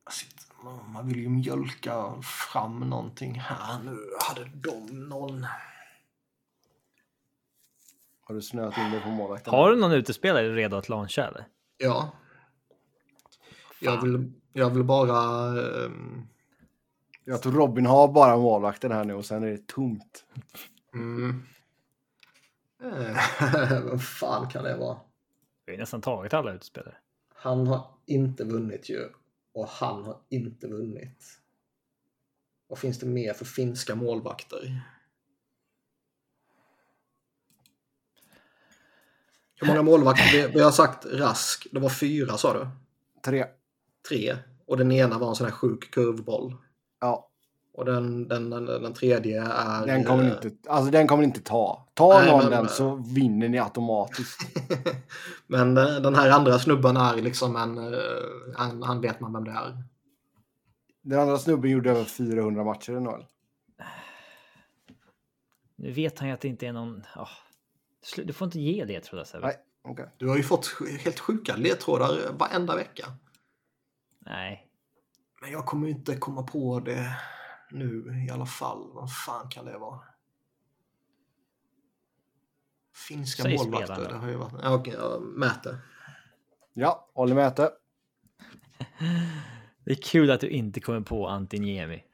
Jag 0.05 0.13
sitter- 0.13 0.56
Man 0.93 1.07
vill 1.09 1.19
ju 1.19 1.29
mjölka 1.29 2.23
fram 2.23 2.81
någonting 2.81 3.35
här 3.41 3.83
nu. 3.83 3.97
Hade 4.29 4.45
de 4.55 5.09
någon... 5.09 5.47
Har 8.21 8.35
du 8.35 8.43
snöat 8.43 8.79
in 8.79 8.91
dig 8.91 9.01
på 9.01 9.09
målvakten? 9.09 9.55
Har 9.55 9.71
du 9.71 9.77
någon 9.77 9.93
utespelare 9.93 10.55
redo 10.55 10.77
att 10.77 10.89
launcha 10.89 11.27
eller? 11.27 11.47
Ja. 11.79 12.11
Jag 13.81 14.03
vill, 14.03 14.33
jag 14.53 14.71
vill 14.71 14.85
bara... 14.85 15.47
ehm, 15.61 16.27
Jag 17.25 17.43
tror 17.43 17.53
Robin 17.53 17.87
har 17.87 18.09
bara 18.09 18.37
målvakten 18.37 18.93
här 18.93 19.05
nu 19.05 19.15
och 19.15 19.25
sen 19.25 19.43
är 19.43 19.49
det 19.49 19.67
tomt. 19.67 20.25
Mm. 20.95 21.43
Eh, 22.83 23.83
Vad 23.91 24.03
fan 24.05 24.49
kan 24.51 24.65
det 24.65 24.77
vara? 24.77 24.99
Vi 25.67 25.73
har 25.73 25.79
nästan 25.79 26.01
tagit 26.01 26.35
alla 26.35 26.53
utespelare. 26.53 26.95
Han 27.35 27.67
har 27.67 27.87
inte 28.07 28.45
vunnit 28.45 28.89
ju. 28.91 29.09
Och 29.57 29.69
han 29.69 30.05
har 30.05 30.21
inte 30.29 30.67
vunnit. 30.67 31.39
Vad 32.69 32.79
finns 32.79 32.99
det 32.99 33.07
mer 33.07 33.33
för 33.33 33.45
finska 33.45 33.95
målvakter? 33.95 34.83
Hur 39.55 39.67
många 39.67 39.83
målvakter? 39.83 40.49
Vi, 40.49 40.61
har 40.61 40.71
sagt 40.71 41.07
Rask. 41.07 41.67
Det 41.73 41.81
var 41.81 41.89
fyra 41.89 42.37
sa 42.37 42.55
du? 42.55 42.69
Tre. 43.25 43.47
Tre. 44.09 44.37
Och 44.67 44.77
den 44.77 44.93
ena 44.93 45.19
var 45.19 45.29
en 45.29 45.37
sån 45.37 45.47
här 45.47 45.53
sjuk 45.53 45.91
kurvboll. 45.91 46.57
Ja, 47.01 47.31
Och 47.77 47.85
den, 47.85 48.29
den, 48.29 48.51
den, 48.51 48.65
den 48.67 48.93
tredje 48.95 49.43
är... 49.43 49.87
den 49.87 50.05
kommer 50.05 50.25
inte, 50.25 50.51
alltså 50.69 50.91
den 50.91 51.07
kommer 51.09 51.25
inte 51.25 51.41
ta. 51.41 51.89
Ta 51.95 52.19
Nej, 52.21 52.31
någon 52.31 52.41
men- 52.43 52.51
den 52.51 52.69
så 52.69 52.95
vinner 52.95 53.49
ni 53.49 53.59
automatiskt. 53.59 54.41
Men 55.47 55.77
eh, 55.77 55.85
den 55.97 56.15
här 56.15 56.31
andra 56.31 56.59
snubben 56.59 56.97
är 56.97 57.15
liksom 57.17 57.57
en... 57.57 57.79
eh, 57.95 58.01
Han, 58.57 58.83
han 58.83 59.01
vet 59.01 59.21
man 59.21 59.33
vem 59.33 59.45
det 59.45 59.51
är. 59.51 59.83
Den 61.03 61.21
andra 61.21 61.39
snubben 61.39 61.71
gjorde 61.71 61.91
över 61.91 62.05
400 62.05 62.65
matcher 62.65 62.93
i 62.93 63.01
NHL. 63.01 63.25
Nu 65.77 65.93
vet 65.93 66.19
han 66.19 66.29
ju 66.29 66.35
att 66.35 66.41
det 66.41 66.49
inte 66.49 66.67
är 66.67 66.73
någon... 66.73 67.03
Slu- 68.05 68.25
Du 68.25 68.33
får 68.33 68.45
inte 68.47 68.61
ge 68.61 68.85
det 68.85 69.01
tror 69.01 69.21
jag. 69.21 69.27
Sebbe. 69.27 69.47
Nej, 69.47 69.57
okej. 69.85 70.09
Du 70.17 70.29
har 70.29 70.37
ju 70.37 70.43
fått 70.43 70.77
helt 71.01 71.19
sjuka 71.21 71.57
ledtrådar 71.57 72.33
varenda 72.39 72.77
vecka. 72.77 73.07
Nej. 74.21 74.67
Men 75.43 75.51
jag 75.53 75.67
kommer 75.67 75.87
ju 75.87 75.93
inte 75.93 76.17
komma 76.17 76.43
på 76.43 76.81
det 76.81 77.17
nu 77.71 78.25
i 78.29 78.31
alla 78.31 78.47
fall. 78.47 78.91
Vad 78.95 79.13
fan 79.13 79.49
kan 79.49 79.65
det 79.65 79.79
vara? 79.79 80.01
Finska 83.09 83.43
Säg 83.43 83.57
målvakter, 83.57 84.09
det 84.09 84.15
har 84.15 84.29
ju 84.29 84.37
varit... 84.37 84.53
Ja, 84.63 84.75
okej, 84.75 84.95
ja, 84.99 85.19
Mäte. 85.21 85.79
Ja, 86.75 87.11
Olli 87.15 87.35
Mäte. 87.35 87.71
Det 89.85 89.91
är 89.91 90.03
kul 90.03 90.31
att 90.31 90.41
du 90.41 90.49
inte 90.49 90.81
kommer 90.81 91.01
på 91.01 91.29
Antiniemi. 91.29 92.05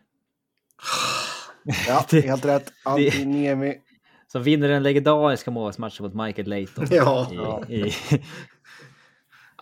Ja, 1.88 2.04
Det- 2.10 2.20
helt 2.20 2.44
rätt. 2.44 2.72
Antiniemi. 2.84 3.80
Som 4.26 4.42
vinner 4.42 4.68
den 4.68 4.82
legendariska 4.82 5.50
målvaktsmatchen 5.50 6.06
mot 6.06 6.14
Michael 6.26 6.48
Layton. 6.48 6.86
Ja. 6.90 7.64
I, 7.68 7.74
i 7.74 7.90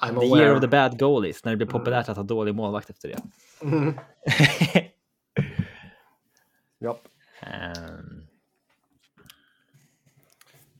I'm 0.00 0.20
the 0.20 0.26
aware. 0.26 0.40
year 0.42 0.54
of 0.54 0.60
the 0.60 0.68
bad 0.68 0.98
goalies. 0.98 1.44
När 1.44 1.52
det 1.52 1.56
blir 1.56 1.66
populärt 1.66 2.08
att 2.08 2.16
ha 2.16 2.24
dålig 2.24 2.54
målvakt 2.54 2.90
efter 2.90 3.08
det. 3.08 3.18
Mm. 3.62 3.94
Ja. 6.82 7.00
Ehm, 7.40 8.26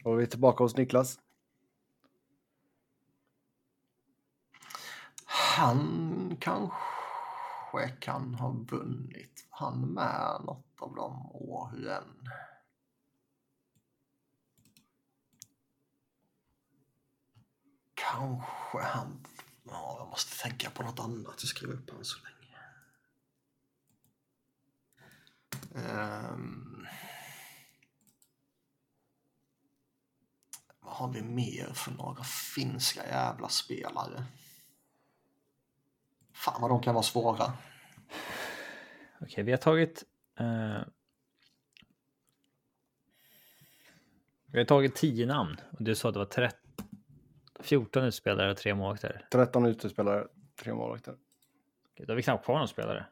Och 0.05 0.19
vi 0.19 0.23
är 0.23 0.27
tillbaka 0.27 0.65
hos 0.65 0.77
Niklas. 0.77 1.19
Han 5.25 6.37
kanske 6.41 7.89
kan 8.01 8.35
ha 8.35 8.51
vunnit. 8.51 9.47
Han 9.51 9.81
med 9.81 10.41
något 10.45 10.81
av 10.81 10.95
de 10.95 11.31
åren. 11.33 12.29
Kanske 17.95 18.79
han... 18.83 19.27
Ja, 19.65 19.97
jag 19.99 20.09
måste 20.09 20.43
tänka 20.43 20.71
på 20.71 20.83
något 20.83 21.01
annat. 21.01 21.35
Jag 21.39 21.49
skriver 21.49 21.75
upp 21.75 21.91
han 21.91 22.05
så 22.05 22.19
länge. 22.25 22.40
Ehm. 25.75 26.87
Vad 30.81 30.95
har 30.95 31.09
vi 31.13 31.23
mer 31.23 31.73
för 31.75 31.91
några 31.91 32.25
finska 32.25 33.07
jävla 33.07 33.49
spelare? 33.49 34.25
Fan 36.33 36.61
vad 36.61 36.71
de 36.71 36.83
kan 36.83 36.95
vara 36.95 37.03
svåra. 37.03 37.53
Okej, 39.21 39.45
vi 39.45 39.51
har 39.51 39.59
tagit... 39.59 40.05
eh, 40.39 40.81
vi 44.47 44.59
har 44.59 44.65
tagit 44.65 44.97
10 44.97 45.27
namn. 45.27 45.57
Och 45.71 45.83
du 45.85 45.95
sa 45.95 46.09
att 46.09 46.15
det 46.15 46.19
var 46.19 46.27
13, 46.27 46.59
14 47.61 48.05
utspelare 48.05 48.51
och 48.51 48.57
3 48.57 48.75
målvakter. 48.75 49.27
13 49.33 49.67
utespelare, 49.67 50.27
tre 50.57 50.75
målvakter. 50.75 51.13
Okej, 51.93 52.07
Då 52.07 52.13
har 52.13 52.17
vi 52.17 52.23
knappt 52.23 52.45
kvar 52.45 52.59
någon 52.59 52.69
spelare. 52.69 53.07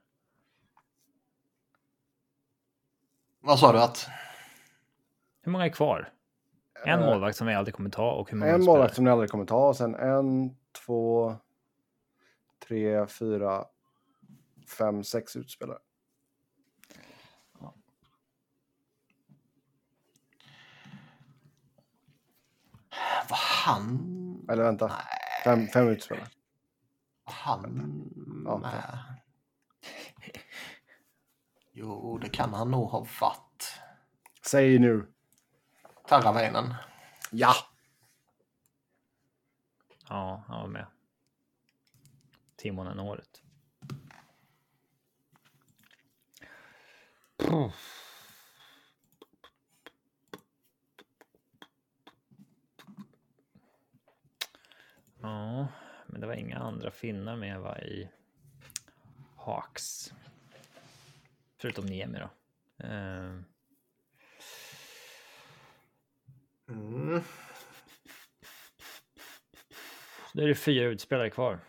Vad 3.49 3.59
sa 3.59 3.72
du 3.72 3.78
att? 3.82 4.09
Hur 5.42 5.53
många 5.53 5.64
är 5.64 5.68
kvar? 5.70 6.12
En 6.84 7.01
Eh, 7.01 7.07
målvakt 7.07 7.36
som 7.36 7.46
vi 7.46 7.55
aldrig 7.55 7.74
kommer 7.74 7.90
ta 7.90 8.11
och 8.12 8.30
hur 8.30 8.38
många 8.38 8.51
En 8.53 8.62
spelare? 8.62 8.76
målvakt 8.78 8.94
som 8.94 9.05
ni 9.05 9.11
aldrig 9.11 9.30
kommer 9.30 9.44
ta 9.44 9.68
och 9.68 9.76
sen 9.76 9.94
en, 9.94 10.57
två, 10.86 11.36
tre, 12.68 13.07
fyra, 13.07 13.64
fem, 14.78 15.05
sex 15.05 15.36
utspelare. 15.36 15.78
Var 23.28 23.38
han... 23.64 24.46
Eller 24.51 24.62
vänta, 24.64 24.92
fem, 25.44 25.66
fem 25.66 25.88
utspelare. 25.88 26.26
Var 27.24 27.32
han 27.34 28.03
Ja, 28.46 28.59
med? 28.59 28.99
Jo, 31.81 32.18
det 32.18 32.29
kan 32.29 32.55
han 32.55 32.70
nog 32.70 32.91
ha 32.91 33.05
varit. 33.20 33.81
Säg 34.47 34.79
nu. 34.79 35.12
Taravainen. 36.09 36.74
Ja! 37.31 37.55
Ja, 40.09 40.45
han 40.49 40.61
var 40.61 40.68
med. 40.68 40.87
Timonen 42.57 43.01
året. 43.01 43.43
Ja, 55.20 55.68
men 56.07 56.20
det 56.20 56.26
var 56.26 56.35
inga 56.35 56.59
andra 56.59 56.91
finnar 56.91 57.37
med 57.37 57.61
va 57.61 57.79
i 57.79 58.09
Hawks. 59.37 60.12
Förutom 61.59 61.86
Niemi 61.86 62.18
då. 62.18 62.30
Eh, 62.86 63.40
Mm. 66.68 67.22
Då 70.32 70.42
är 70.42 70.46
det 70.46 70.54
fyra 70.54 70.84
utspelare 70.84 71.30
kvar. 71.30 71.61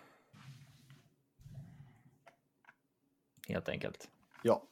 Helt 3.47 3.69
enkelt. 3.69 4.09
Ja. 4.43 4.63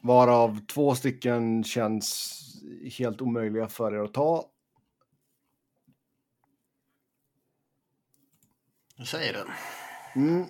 Varav 0.00 0.66
två 0.66 0.94
stycken 0.94 1.64
känns 1.64 2.34
helt 2.98 3.20
omöjliga 3.20 3.68
för 3.68 3.94
er 3.94 3.98
att 3.98 4.14
ta. 4.14 4.50
Du 8.96 9.06
säger 9.06 9.32
det. 9.32 9.44
Mm. 10.18 10.46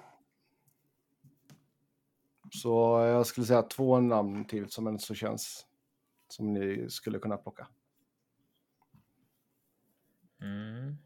Så 2.51 3.01
jag 3.01 3.27
skulle 3.27 3.47
säga 3.47 3.62
två 3.62 4.01
namn 4.01 4.45
till 4.45 4.71
som 4.71 4.87
ändå 4.87 4.99
så 4.99 5.14
känns 5.14 5.66
som 6.29 6.53
ni 6.53 6.91
skulle 6.91 7.19
kunna 7.19 7.37
plocka. 7.37 7.69
Mm. 10.41 10.97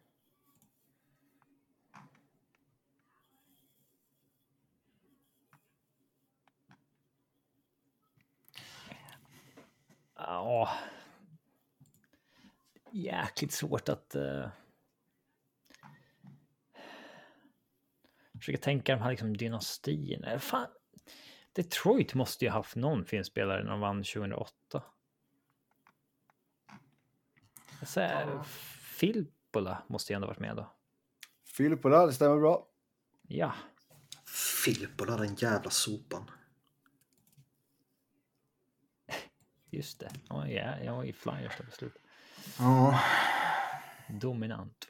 Ja. 10.15 10.69
Jäkligt 12.91 13.53
svårt 13.53 13.89
att... 13.89 14.17
Uh... 14.17 14.49
Försöka 18.43 18.59
tänka 18.59 18.97
de 18.97 19.03
här 19.03 19.11
liksom 19.11 19.37
dynastierna. 19.37 20.33
Eh, 20.33 20.39
Fan. 20.39 20.67
Detroit 21.53 22.15
måste 22.15 22.45
ju 22.45 22.51
ha 22.51 22.59
haft 22.59 22.77
någon 22.77 23.05
filmspelare 23.05 23.65
när 23.65 23.71
de 23.71 23.81
vann 23.81 23.97
2008. 23.97 24.83
Jag 27.81 27.89
säger, 27.89 28.43
Filppula 28.83 29.83
måste 29.89 30.13
ju 30.13 30.15
ändå 30.15 30.27
varit 30.27 30.39
med 30.39 30.57
då. 30.57 30.73
Filippola, 31.45 32.07
det 32.07 32.13
stämmer 32.13 32.37
bra. 32.37 32.67
Ja, 33.23 33.55
Filippola, 34.65 35.17
den 35.17 35.35
jävla 35.35 35.71
sopan. 35.71 36.31
just 39.71 40.01
det. 40.01 40.11
Ja, 40.29 40.49
ja, 40.49 40.79
jag 40.79 40.97
var 40.97 41.05
i 41.05 41.13
Flyers 41.13 41.57
där 41.59 41.65
på 41.65 41.71
slutet. 41.73 42.03
Ja, 42.59 43.01
Dominant. 44.09 44.89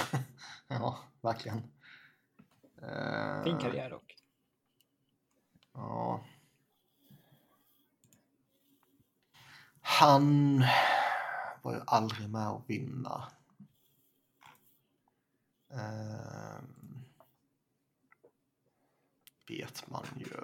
ja 0.68 0.98
verkligen. 1.20 1.62
Eh, 2.82 3.42
Fin 3.44 3.58
karriär 3.58 3.90
dock. 3.90 4.16
Ja. 5.72 6.24
Han 9.80 10.58
var 11.62 11.74
ju 11.74 11.80
aldrig 11.86 12.30
med 12.30 12.48
att 12.48 12.70
vinna. 12.70 13.32
Ehm, 15.70 17.04
vet 19.48 19.90
man 19.90 20.06
ju. 20.16 20.36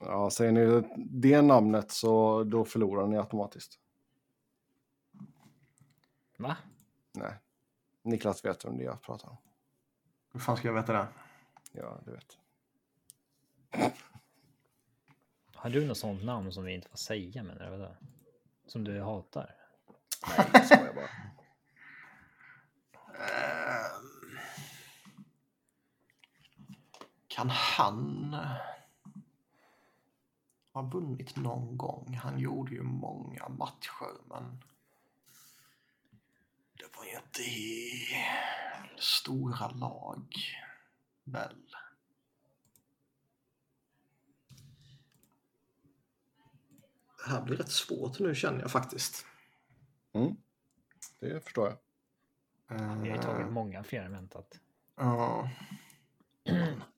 Ja, 0.00 0.30
säger 0.30 0.52
ni 0.52 0.82
det 0.96 1.42
namnet 1.42 1.90
så 1.90 2.44
då 2.44 2.64
förlorar 2.64 3.06
ni 3.06 3.18
automatiskt. 3.18 3.78
Va? 6.38 6.56
Nej. 7.12 7.34
Niklas 8.02 8.44
vet 8.44 8.64
vem 8.64 8.76
det 8.76 8.82
är 8.82 8.86
jag 8.86 9.02
pratar 9.02 9.28
om. 9.28 9.36
Hur 10.32 10.40
fan 10.40 10.56
ska 10.56 10.68
jag 10.68 10.74
veta 10.74 10.92
det? 10.92 11.08
Ja, 11.72 12.00
du 12.04 12.10
vet. 12.10 12.38
Har 15.54 15.70
du 15.70 15.86
något 15.86 15.98
sånt 15.98 16.24
namn 16.24 16.52
som 16.52 16.64
vi 16.64 16.74
inte 16.74 16.88
får 16.88 16.98
säga 16.98 17.42
menar 17.42 17.64
du? 17.64 17.70
Vadå? 17.70 17.96
Som 18.66 18.84
du 18.84 19.00
hatar? 19.00 19.54
Nej, 20.36 20.50
jag 20.52 20.66
skojar 20.66 20.94
bara. 20.94 21.08
Ehm, 23.26 24.38
kan 27.28 27.50
han 27.50 28.36
ha 30.72 30.82
vunnit 30.82 31.36
någon 31.36 31.76
gång? 31.76 32.14
Han 32.14 32.38
gjorde 32.38 32.72
ju 32.72 32.82
många 32.82 33.48
matcher, 33.48 34.22
men 34.28 34.64
det 36.72 36.96
var 36.96 37.04
ju 37.04 37.16
inte 37.16 37.42
i 37.42 38.06
stora 38.98 39.68
lag, 39.68 40.36
väl? 41.24 41.66
Det 47.24 47.30
här 47.30 47.42
blir 47.42 47.56
rätt 47.56 47.70
svårt 47.70 48.18
nu 48.18 48.34
känner 48.34 48.60
jag 48.60 48.70
faktiskt. 48.70 49.26
Mm. 50.12 50.36
Det 51.20 51.44
förstår 51.44 51.68
jag. 51.68 51.78
Vi 53.02 53.08
har 53.08 53.16
ju 53.16 53.22
tagit 53.22 53.52
många 53.52 53.84
fler 53.84 54.02
än 54.02 54.12
väntat. 54.12 54.60
Ja. 54.96 55.50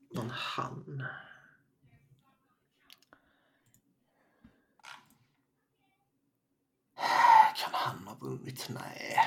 Men 0.09 0.29
han... 0.29 1.03
Kan 7.55 7.73
han 7.73 8.07
ha 8.07 8.15
vunnit? 8.15 8.69
Nej. 8.69 9.17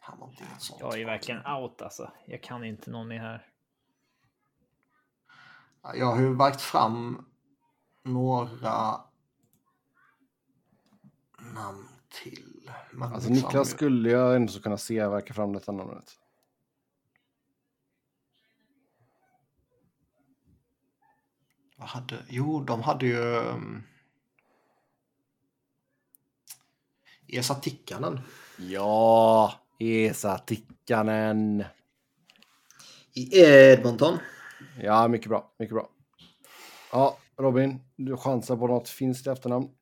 Han 0.00 0.18
var 0.18 0.28
inte 0.28 0.44
sånt. 0.58 0.80
Jag 0.80 1.00
är 1.00 1.06
verkligen 1.06 1.46
out 1.46 1.82
alltså. 1.82 2.12
Jag 2.26 2.42
kan 2.42 2.64
inte 2.64 2.90
någon 2.90 3.08
mer 3.08 3.18
här. 3.18 3.51
Ja, 5.82 5.94
Jag 5.96 6.06
har 6.06 6.20
ju 6.20 6.34
vagt 6.34 6.60
fram 6.60 7.24
några 8.02 9.00
namn 11.54 11.88
till. 12.22 12.70
Men 12.92 13.12
Alltså 13.12 13.30
liksom- 13.30 13.48
Niklas 13.48 13.70
skulle 13.70 14.10
jag 14.10 14.36
ändå 14.36 14.52
så 14.52 14.62
kunna 14.62 14.78
se 14.78 15.06
verka 15.08 15.34
fram 15.34 15.52
detta 15.52 15.72
namnet. 15.72 16.18
Vad 21.76 21.88
hade... 21.88 22.18
Jo, 22.28 22.64
de 22.64 22.82
hade 22.82 23.06
ju... 23.06 23.22
um, 23.24 23.82
Esa 27.28 27.54
Tikkanen 27.54 28.20
Ja, 28.58 29.52
Esa 29.78 30.38
Tikkanen. 30.38 31.64
i 33.14 33.40
Edmonton. 33.40 34.18
Ja, 34.80 35.08
mycket 35.08 35.28
bra, 35.28 35.52
mycket 35.58 35.74
bra. 35.74 35.88
Ja, 36.92 37.18
Robin, 37.36 37.80
du 37.96 38.16
chansar 38.16 38.56
på 38.56 38.66
något 38.66 38.88
finskt 38.88 39.26
efternamn. 39.26 39.68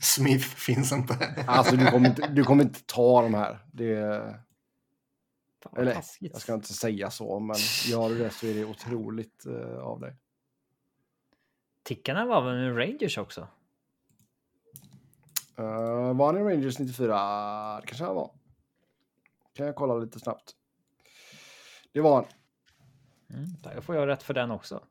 Smith 0.00 0.44
finns 0.44 0.92
inte. 0.92 1.44
Alltså 1.46 1.76
du 1.76 1.86
kommer 1.86 2.08
inte, 2.08 2.26
du 2.26 2.44
kommer 2.44 2.64
inte 2.64 2.80
ta 2.86 3.22
de 3.22 3.34
här. 3.34 3.58
Det, 3.72 4.00
vad 5.70 5.82
eller, 5.82 5.94
taskigt. 5.94 6.32
jag 6.32 6.42
ska 6.42 6.54
inte 6.54 6.72
säga 6.72 7.10
så, 7.10 7.40
men 7.40 7.56
gör 7.86 8.08
du 8.08 8.18
det 8.18 8.30
så 8.30 8.46
är 8.46 8.54
det 8.54 8.64
otroligt 8.64 9.46
eh, 9.46 9.78
av 9.78 10.00
dig. 10.00 10.16
Tickarna 11.82 12.26
var 12.26 12.44
väl 12.44 12.54
med 12.54 12.78
Rangers 12.78 13.18
också? 13.18 13.48
Uh, 15.58 16.12
var 16.12 16.26
han 16.26 16.36
i 16.36 16.54
Rangers 16.54 16.78
94? 16.78 17.80
Det 17.80 17.86
kanske 17.86 18.04
han 18.04 18.14
var. 18.14 18.30
Kan 19.52 19.66
jag 19.66 19.74
kolla 19.74 19.94
lite 19.94 20.20
snabbt. 20.20 20.54
Det 21.96 22.02
var 22.02 22.14
han. 22.14 22.24
Mm, 23.30 23.48
då 23.74 23.80
får 23.80 23.96
jag 23.96 24.08
rätt 24.08 24.22
för 24.22 24.34
den 24.34 24.50
också. 24.50 24.82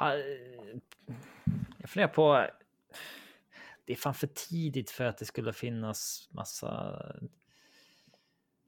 jag 1.78 1.90
funderar 1.90 2.08
på... 2.08 2.46
Det 3.84 3.92
är 3.92 3.96
fan 3.96 4.14
för 4.14 4.26
tidigt 4.26 4.90
för 4.90 5.04
att 5.04 5.18
det 5.18 5.24
skulle 5.24 5.52
finnas 5.52 6.28
massa... 6.30 7.02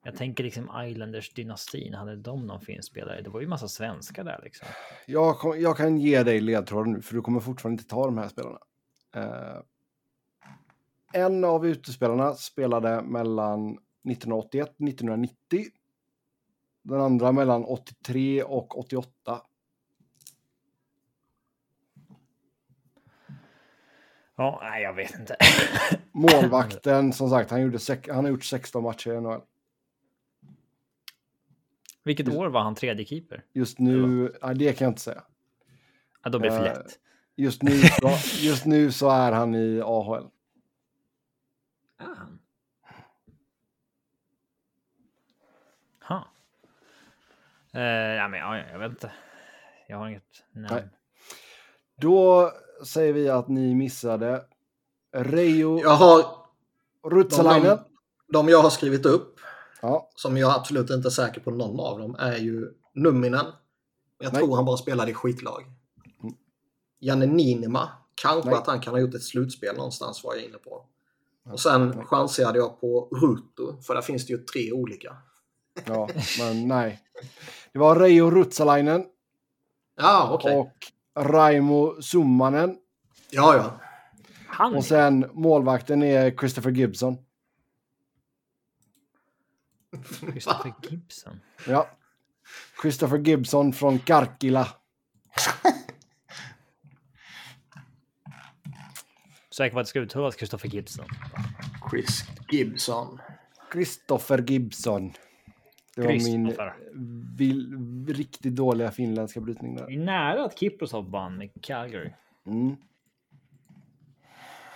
Jag 0.03 0.17
tänker 0.17 0.45
liksom 0.45 0.71
Islanders-dynastin, 0.71 1.95
hade 1.95 2.17
de 2.17 2.47
någon 2.47 2.61
fin 2.61 2.83
spelare? 2.83 3.23
Det 3.23 3.31
var 3.31 3.41
ju 3.41 3.47
massa 3.47 3.69
svenskar 3.69 4.25
där 4.25 4.41
liksom. 4.45 4.69
Jag, 5.07 5.39
kom, 5.39 5.61
jag 5.61 5.77
kan 5.77 5.99
ge 5.99 6.23
dig 6.23 6.41
ledtråden 6.41 6.93
nu, 6.93 7.03
för 7.03 7.15
du 7.15 7.23
kommer 7.23 7.41
fortfarande 7.41 7.81
inte 7.81 7.91
ta 7.91 8.07
de 8.07 8.19
här 8.19 8.29
spelarna. 8.29 8.59
Eh, 9.15 9.61
en 11.13 11.45
av 11.45 11.67
utespelarna 11.67 12.35
spelade 12.35 13.03
mellan 13.03 13.79
1981 14.05 14.69
och 14.69 14.89
1990. 14.89 15.65
Den 16.83 17.01
andra 17.01 17.33
mellan 17.33 17.65
83 17.65 18.43
och 18.43 18.79
88. 18.79 19.43
Ja, 24.37 24.59
nej, 24.63 24.83
jag 24.83 24.95
vet 24.95 25.19
inte. 25.19 25.37
Målvakten, 26.13 27.13
som 27.13 27.31
sagt, 27.31 27.51
han, 27.51 27.63
gjorde 27.63 27.79
han 28.09 28.25
har 28.25 28.31
gjort 28.31 28.45
16 28.45 28.83
matcher 28.83 29.11
i 29.11 29.21
NHL. 29.21 29.41
Vilket 32.03 32.29
år 32.29 32.47
var 32.49 32.61
han 32.61 32.75
tredje 32.75 33.05
keeper? 33.05 33.45
Just 33.53 33.79
nu, 33.79 34.33
nej, 34.43 34.55
det 34.55 34.73
kan 34.73 34.85
jag 34.85 34.91
inte 34.91 35.01
säga. 35.03 35.23
Ja, 36.23 36.31
då 36.31 36.39
blir 36.39 36.51
det 36.51 36.57
för 36.57 36.67
Eh, 36.67 36.73
lätt. 36.73 36.99
Just 37.37 37.63
nu, 37.63 37.71
så, 37.79 38.09
just 38.41 38.67
nu 38.67 38.93
så 38.93 39.11
är 39.11 39.33
han 39.33 39.55
i 39.55 39.81
AHL. 39.85 40.29
Ah. 41.97 42.05
Ha. 46.09 46.29
Eh, 47.75 47.83
ja, 48.17 48.29
men 48.29 48.41
ja, 48.41 48.57
jag 48.57 48.79
vet 48.79 48.91
inte. 48.91 49.13
Jag 49.89 49.97
har 49.99 50.09
inget 50.09 50.45
namn. 50.53 50.69
Nej. 50.71 50.89
Då 52.01 52.51
säger 52.87 53.13
vi 53.13 53.29
att 53.29 53.49
ni 53.49 53.75
missade 53.75 54.45
Reijo 55.17 55.81
Jag 55.81 55.91
har 55.91 56.25
Rutsalainen. 57.11 57.77
de, 57.77 58.33
de 58.33 58.49
jag 58.49 58.63
har 58.63 58.71
skrivit 58.71 59.07
upp, 59.07 59.41
Ja, 59.83 60.11
som 60.15 60.37
jag 60.37 60.53
absolut 60.57 60.91
inte 60.91 61.09
är 61.09 61.11
säker 61.11 61.41
på 61.41 61.51
någon 61.51 61.81
av 61.81 61.99
dem, 61.99 62.17
är 62.19 62.37
ju 62.37 62.73
Numminen. 62.95 63.47
Jag 64.19 64.33
Nej. 64.33 64.43
tror 64.43 64.57
han 64.57 64.65
bara 64.65 64.77
spelade 64.77 65.11
i 65.11 65.15
skitlag. 65.15 65.65
Janne 66.99 67.27
Niinima. 67.27 67.89
Kanske 68.15 68.51
Nej. 68.51 68.59
att 68.59 68.67
han 68.67 68.81
kan 68.81 68.95
ha 68.95 69.01
gjort 69.01 69.15
ett 69.15 69.23
slutspel 69.23 69.77
någonstans 69.77 70.25
var 70.25 70.35
jag 70.35 70.45
inne 70.45 70.59
på. 70.59 70.87
Och 71.45 71.61
sen 71.61 72.07
chansade 72.07 72.59
jag 72.59 72.81
på 72.81 73.09
Ruto, 73.13 73.83
för 73.83 73.95
där 73.95 74.03
finns 74.03 74.27
det 74.27 74.33
ju 74.33 74.39
tre 74.39 74.73
olika. 74.73 75.17
Ja, 75.87 76.09
men 76.39 76.69
nej. 76.69 77.01
Det 77.73 77.79
var 77.79 77.97
Reijo 77.97 78.31
Rutsalainen 78.31 79.05
Ja, 79.97 80.31
okej. 80.33 80.57
och 80.57 80.73
Raimo 81.25 82.03
Summanen. 82.03 82.77
Ja, 83.31 83.57
ja. 83.57 83.81
Han 84.47 84.75
Och 84.75 84.85
sen 84.85 85.31
målvakten 85.33 86.03
är 86.03 86.31
Christopher 86.31 86.71
Gibson. 86.71 87.17
Christopher 90.33 90.73
Gibson. 90.83 91.41
Ja. 91.67 91.89
Christopher 92.83 93.19
Gibson 93.19 93.73
från 93.73 93.99
Karkila. 93.99 94.69
Säker 99.51 99.75
på 99.75 99.81
att 99.81 99.87
det 99.87 99.91
ska 99.91 100.01
uttalas 100.01 100.37
Christopher 100.37 100.69
Gibson. 100.69 101.07
Chris 101.91 102.25
Gibson. 102.51 103.21
Christopher 103.73 104.39
Gibson. 104.43 105.13
Det 105.97 106.03
var 106.03 106.13
min 106.13 106.57
vill, 107.37 107.77
riktigt 108.09 108.57
dåliga 108.57 108.91
finländska 108.91 109.41
brytning 109.41 109.75
Det 109.77 109.83
där. 109.83 109.93
är 109.93 109.99
nära 110.05 110.45
att 110.45 110.59
Kiprosov 110.59 111.11
vann 111.11 111.37
med 111.39 111.51
Calgary. 111.63 112.13
Mm. 112.47 112.77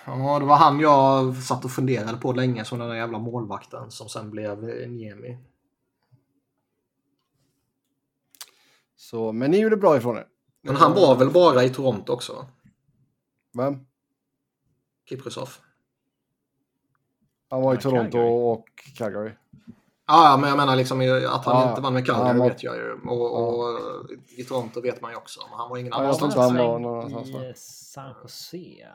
Ja, 0.07 0.39
det 0.39 0.45
var 0.45 0.57
han 0.57 0.81
jag 0.81 1.37
satt 1.37 1.65
och 1.65 1.71
funderade 1.71 2.17
på 2.19 2.33
länge 2.33 2.65
som 2.65 2.79
den 2.79 2.89
där 2.89 2.97
jävla 2.97 3.19
målvakten 3.19 3.91
som 3.91 4.09
sen 4.09 4.31
blev 4.31 4.69
eh, 4.69 4.91
Niemi. 4.91 5.39
Så, 8.97 9.33
men 9.33 9.51
ni 9.51 9.61
gjorde 9.61 9.77
bra 9.77 9.97
ifrån 9.97 10.17
er. 10.17 10.27
Men 10.63 10.77
han 10.77 10.93
var 10.95 11.17
väl 11.17 11.31
bara 11.31 11.65
i 11.65 11.71
Toronto 11.71 12.13
också? 12.13 12.47
Vem? 13.59 13.87
Kiprusov. 15.09 15.49
Han 17.51 17.63
var 17.63 17.75
i 17.75 17.79
Toronto 17.79 18.11
Calgary. 18.11 18.31
och 18.31 18.69
Calgary. 18.97 19.33
Ja, 20.07 20.31
ja, 20.31 20.37
men 20.41 20.49
jag 20.49 20.57
menar 20.57 20.77
liksom 20.77 21.01
att 21.01 21.45
han 21.45 21.61
Ja, 21.63 21.69
inte 21.71 21.81
vann 21.81 21.93
med 21.95 22.03
ja, 22.07 22.15
Calgary 22.15 22.39
var- 22.39 22.49
vet 22.49 22.63
jag 22.63 22.77
ju. 22.77 22.93
Och, 22.93 23.49
och 23.49 23.81
i 24.39 24.45
Toronto 24.45 24.81
vet 24.81 25.01
man 25.01 25.11
ju 25.11 25.17
också. 25.17 25.41
Men 25.51 25.59
han 25.59 25.71
var 25.71 25.79
ingen 25.79 25.91
Ja, 25.91 25.97
annan. 25.97 26.07
jag 26.09 26.19
tror 26.19 26.29
inte 26.31 26.41
han 26.41 26.57
var 26.57 26.79
någon 26.79 27.05
annanstans, 27.05 27.45
i 27.45 27.49
eh, 27.49 27.53
San 27.55 28.15
Jose. 28.23 28.89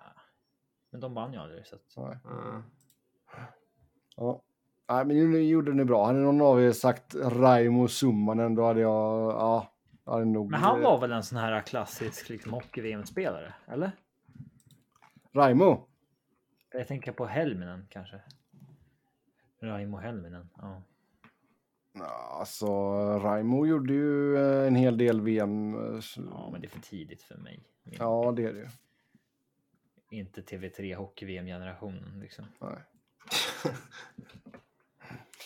Men 0.92 1.02
de 1.02 1.14
vann 1.14 1.34
ju 1.34 1.40
aldrig. 1.40 1.68
Så 1.68 1.76
att... 1.76 1.82
Nej. 1.98 2.18
Mm. 2.26 2.64
Ja. 4.16 4.42
Nej, 4.90 5.06
men 5.06 5.32
nu 5.32 5.44
gjorde 5.44 5.74
ni 5.74 5.86
bra. 5.86 6.06
Hade 6.06 6.20
någon 6.20 6.42
av 6.42 6.62
er 6.62 6.72
sagt 6.72 7.16
Raimo 7.16 7.88
Summanen 7.88 8.56
då 8.56 8.66
hade 8.66 8.80
jag... 8.82 9.32
Ja, 9.32 9.74
hade 10.06 10.26
nog... 10.26 10.52
Men 10.52 10.60
han 10.60 10.82
var 10.82 11.00
väl 11.00 11.12
en 11.12 11.24
sån 11.24 11.38
här 11.38 11.62
klassisk 11.62 12.30
liksom, 12.30 12.54
hockey-VM-spelare? 12.54 13.54
Eller? 13.68 13.92
Raimo? 15.34 15.86
Jag 16.72 16.88
tänker 16.88 17.12
på 17.12 17.26
Helminen 17.26 17.88
kanske. 17.90 18.22
Raimo 19.62 19.98
Helminen. 19.98 20.50
Ja. 20.58 20.82
Ja, 21.94 22.38
alltså, 22.40 22.68
Raimo 23.20 23.66
gjorde 23.66 23.94
ju 23.94 24.38
eh, 24.38 24.68
en 24.68 24.76
hel 24.76 24.98
del 24.98 25.22
VM. 25.22 25.74
eh, 25.74 26.00
ja, 26.32 26.50
men 26.52 26.62
det 26.62 26.68
är 26.68 26.70
för 26.70 26.80
tidigt 26.82 27.22
för 27.22 27.38
mig. 27.38 27.64
Min- 27.84 27.96
Ja, 28.00 28.32
det 28.36 28.44
är 28.44 28.54
det 28.54 28.60
ju. 28.60 28.68
Inte 30.12 30.42
TV3 30.42 30.96
hockey-VM-generationen 30.96 32.20
liksom. 32.20 32.46
Nej. 32.62 32.78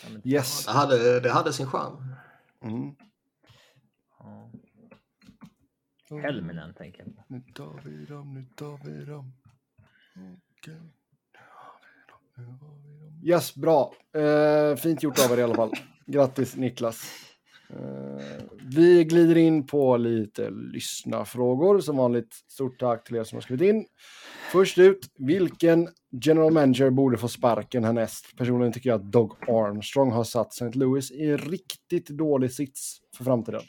Ja, 0.03 0.09
men, 0.11 0.21
Yes. 0.27 0.65
Det, 0.65 0.71
hade, 0.71 1.19
det 1.19 1.31
hade 1.31 1.53
sin 1.53 1.67
charm. 1.67 2.15
Mm. 2.61 2.95
ja. 4.19 4.51
Helminen 6.21 6.73
tänker 6.73 7.03
jag 7.05 7.15
på. 7.15 7.23
Nu 7.27 7.41
tar 7.55 7.81
vi 7.85 8.05
dem, 8.05 8.33
nu 8.33 8.45
tar 8.55 8.79
vi 8.85 9.05
dem. 9.05 9.33
Okej. 10.57 10.79
Yes, 13.25 13.55
bra. 13.55 13.93
Eh, 14.15 14.75
fint 14.75 15.03
gjort 15.03 15.19
av 15.19 15.31
er 15.31 15.39
i 15.39 15.43
alla 15.43 15.55
fall. 15.55 15.71
Grattis 16.05 16.55
Niklas. 16.55 17.03
Eh, 17.69 18.43
vi 18.61 19.03
glider 19.03 19.37
in 19.37 19.67
på 19.67 19.97
lite 19.97 20.49
lyssnarfrågor. 20.49 21.79
Som 21.79 21.97
vanligt, 21.97 22.33
stort 22.47 22.79
tack 22.79 23.03
till 23.03 23.15
er 23.15 23.23
som 23.23 23.35
har 23.35 23.41
skrivit 23.41 23.69
in. 23.69 23.85
Först 24.51 24.77
ut, 24.77 25.09
vilken 25.17 25.89
general 26.21 26.53
manager 26.53 26.89
borde 26.89 27.17
få 27.17 27.27
sparken 27.27 27.83
härnäst? 27.83 28.37
Personligen 28.37 28.73
tycker 28.73 28.89
jag 28.89 28.99
att 28.99 29.11
Doug 29.11 29.31
Armstrong 29.47 30.11
har 30.11 30.23
satt 30.23 30.53
St. 30.53 30.79
Louis 30.79 31.11
i 31.11 31.29
en 31.29 31.37
riktigt 31.37 32.07
dålig 32.07 32.51
sits 32.51 32.97
för 33.17 33.23
framtiden. 33.23 33.61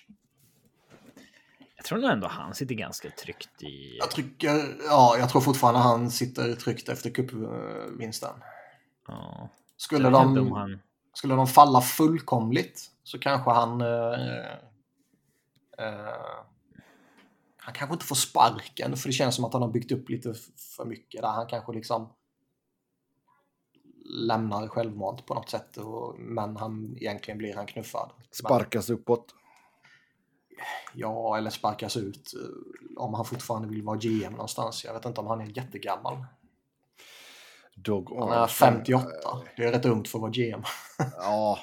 Jag 1.77 1.85
tror 1.85 1.99
nog 1.99 2.11
ändå 2.11 2.27
han 2.27 2.55
sitter 2.55 2.75
ganska 2.75 3.11
tryggt 3.11 3.63
i... 3.63 3.97
Jag, 3.99 4.11
trycker, 4.11 4.77
ja, 4.89 5.17
jag 5.19 5.29
tror 5.29 5.41
fortfarande 5.41 5.81
han 5.81 6.11
sitter 6.11 6.55
tryggt 6.55 6.89
efter 6.89 7.11
cupvinsten. 7.11 8.31
Ja. 9.09 9.49
Skulle, 9.77 10.11
de, 10.11 10.53
han... 10.53 10.81
skulle 11.13 11.35
de 11.35 11.47
falla 11.47 11.81
fullkomligt 11.81 12.91
så 13.03 13.19
kanske 13.19 13.51
han... 13.51 13.81
Eh, 13.81 14.53
eh, 15.79 16.45
han 17.57 17.75
kanske 17.75 17.95
inte 17.95 18.07
får 18.07 18.17
sparken 18.17 18.97
för 18.97 19.09
det 19.09 19.13
känns 19.13 19.35
som 19.35 19.45
att 19.45 19.53
han 19.53 19.63
har 19.63 19.69
byggt 19.69 19.93
upp 19.93 20.09
lite 20.09 20.35
för 20.77 20.85
mycket 20.85 21.23
där. 21.23 21.29
Han 21.29 21.47
kanske 21.47 21.73
liksom 21.73 22.13
lämnar 24.05 24.69
självmant 24.69 25.27
på 25.27 25.35
något 25.35 25.51
sätt. 25.51 25.77
Och, 25.77 26.19
men 26.19 26.57
han, 26.57 26.97
egentligen 26.97 27.39
blir 27.39 27.55
han 27.55 27.67
knuffad. 27.67 28.11
Men- 28.17 28.27
Sparkas 28.31 28.91
uppåt. 28.91 29.35
Ja, 30.95 31.37
eller 31.39 31.51
sparkas 31.51 31.97
ut 31.97 32.35
eh, 32.35 33.03
om 33.03 33.15
han 33.15 33.25
fortfarande 33.25 33.69
vill 33.69 33.83
vara 33.83 33.97
GM 33.97 34.33
någonstans. 34.33 34.85
Jag 34.85 34.95
vet 34.95 35.05
inte 35.05 35.21
om 35.21 35.27
han 35.27 35.41
är 35.41 35.57
jättegammal. 35.57 36.25
Doug 37.77 38.09
Han 38.19 38.29
är 38.29 38.37
Armstrong. 38.37 38.73
58. 38.73 39.09
Det 39.57 39.65
är 39.65 39.73
rätt 39.73 39.85
ungt 39.85 40.09
för 40.09 40.19
att 40.19 40.23
vara 40.23 40.31
GM. 40.31 40.63
Ja, 41.17 41.59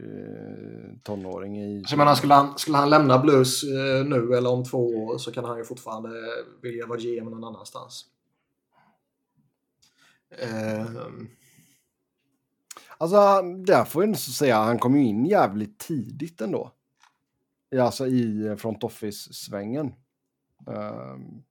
eh, 0.00 0.96
tonåring 1.02 1.62
i... 1.62 1.84
Så 1.86 1.92
jag 1.92 1.98
menar, 1.98 2.14
skulle 2.14 2.34
han, 2.34 2.58
skulle 2.58 2.76
han 2.76 2.90
lämna 2.90 3.18
Blues 3.18 3.62
eh, 3.62 4.04
nu 4.06 4.34
eller 4.36 4.50
om 4.50 4.64
två 4.64 4.86
år 4.86 5.18
så 5.18 5.32
kan 5.32 5.44
han 5.44 5.58
ju 5.58 5.64
fortfarande 5.64 6.10
vilja 6.62 6.86
vara 6.86 6.98
GM 6.98 7.24
någon 7.24 7.44
annanstans. 7.44 8.04
Ehm, 10.38 11.28
Alltså, 12.98 13.42
där 13.42 13.84
får 13.84 14.02
jag 14.02 14.06
ändå 14.06 14.18
säga, 14.18 14.58
han 14.58 14.78
kom 14.78 14.96
ju 14.96 15.04
in 15.04 15.26
jävligt 15.26 15.78
tidigt 15.78 16.40
ändå. 16.40 16.72
Alltså 17.80 18.06
i 18.06 18.56
front 18.58 18.84
office-svängen. 18.84 19.94
Um, 20.66 21.44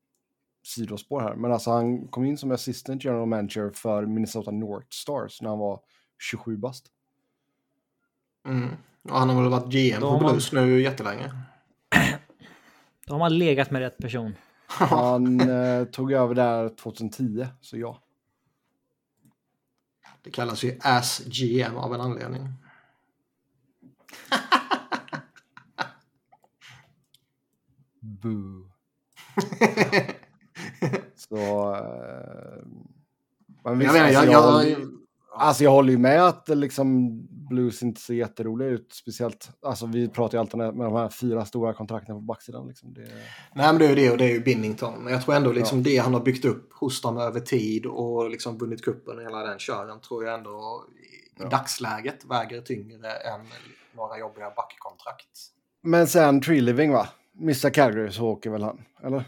sidospår 0.63 1.21
här. 1.21 1.35
Men 1.35 1.51
alltså 1.51 1.71
han 1.71 2.07
kom 2.07 2.25
in 2.25 2.37
som 2.37 2.51
assistant 2.51 3.03
general 3.03 3.27
manager 3.27 3.69
för 3.73 4.05
Minnesota 4.05 4.51
North 4.51 4.87
Stars 4.89 5.41
när 5.41 5.49
han 5.49 5.59
var 5.59 5.79
27 6.19 6.57
bast. 6.57 6.85
mm. 8.47 8.69
Och 9.03 9.19
han 9.19 9.29
har 9.29 9.41
väl 9.41 9.51
varit 9.51 9.71
GM 9.73 10.01
på 10.01 10.07
har 10.07 10.21
man- 10.21 10.31
Blues 10.31 10.51
nu 10.51 10.81
jättelänge. 10.81 11.31
Då 13.05 13.13
har 13.13 13.19
man 13.19 13.37
legat 13.37 13.71
med 13.71 13.79
rätt 13.81 13.97
person. 13.97 14.35
Han 14.67 15.39
eh, 15.49 15.83
tog 15.85 16.11
över 16.11 16.35
där 16.35 16.69
2010, 16.69 17.47
så 17.61 17.77
ja. 17.77 17.99
Det 20.23 20.31
kallas 20.31 20.63
ju 20.63 20.79
Ass 20.81 21.21
GM 21.25 21.75
av 21.77 21.93
en 21.93 22.01
anledning. 22.01 22.47
Boo. 27.99 28.69
så... 31.37 31.75
Eh, 31.75 32.63
men 33.63 33.79
visst, 33.79 33.93
Jag 33.93 33.93
menar, 33.93 34.07
alltså, 34.07 34.23
jag, 34.23 34.25
jag, 34.25 34.33
jag, 34.33 34.41
håller- 34.41 34.93
Alltså 35.35 35.63
jag 35.63 35.71
håller 35.71 35.91
ju 35.91 35.97
med 35.97 36.25
att 36.25 36.45
det 36.45 36.55
liksom 36.55 37.19
Blues 37.49 37.83
inte 37.83 38.01
ser 38.01 38.13
jätteroliga 38.13 38.67
ut. 38.69 38.93
Speciellt, 38.93 39.49
alltså 39.61 39.85
vi 39.85 40.07
pratar 40.09 40.37
ju 40.37 40.39
alltid 40.39 40.57
med 40.57 40.75
med 40.75 40.85
de 40.87 40.93
här 40.95 41.09
fyra 41.09 41.45
stora 41.45 41.73
kontrakten 41.73 42.15
på 42.15 42.21
backsidan. 42.21 42.67
Liksom. 42.67 42.93
Det, 42.93 43.01
Nej 43.55 43.67
men 43.67 43.77
det 43.77 43.85
är 43.85 43.89
ju 43.89 43.95
det 43.95 44.11
och 44.11 44.17
det 44.17 44.25
är 44.25 44.29
ju 44.33 44.39
Binnington. 44.39 45.03
Men 45.03 45.13
jag 45.13 45.21
tror 45.23 45.35
ändå 45.35 45.51
liksom 45.51 45.83
det 45.83 45.97
han 45.97 46.13
har 46.13 46.21
byggt 46.21 46.45
upp 46.45 46.73
hos 46.73 47.01
dem 47.01 47.17
över 47.17 47.39
tid 47.39 47.85
och 47.85 48.29
liksom 48.29 48.57
vunnit 48.57 48.81
kuppen 48.85 49.17
och 49.17 49.23
hela 49.23 49.37
den 49.39 49.59
kören 49.59 49.99
tror 49.99 50.25
jag 50.25 50.33
ändå 50.33 50.83
i 51.37 51.41
Ja. 51.43 51.49
dagsläget 51.49 52.25
väger 52.25 52.61
tyngre 52.61 53.11
än 53.11 53.41
några 53.95 54.17
jobbiga 54.19 54.49
backkontrakt. 54.55 55.29
Men 55.83 56.07
sen 56.07 56.41
Tree 56.41 56.61
Living 56.61 56.91
va? 56.91 57.07
Missar 57.31 57.69
Calgary 57.69 58.11
så 58.11 58.25
åker 58.27 58.49
väl 58.49 58.63
han? 58.63 58.81
Eller? 59.03 59.23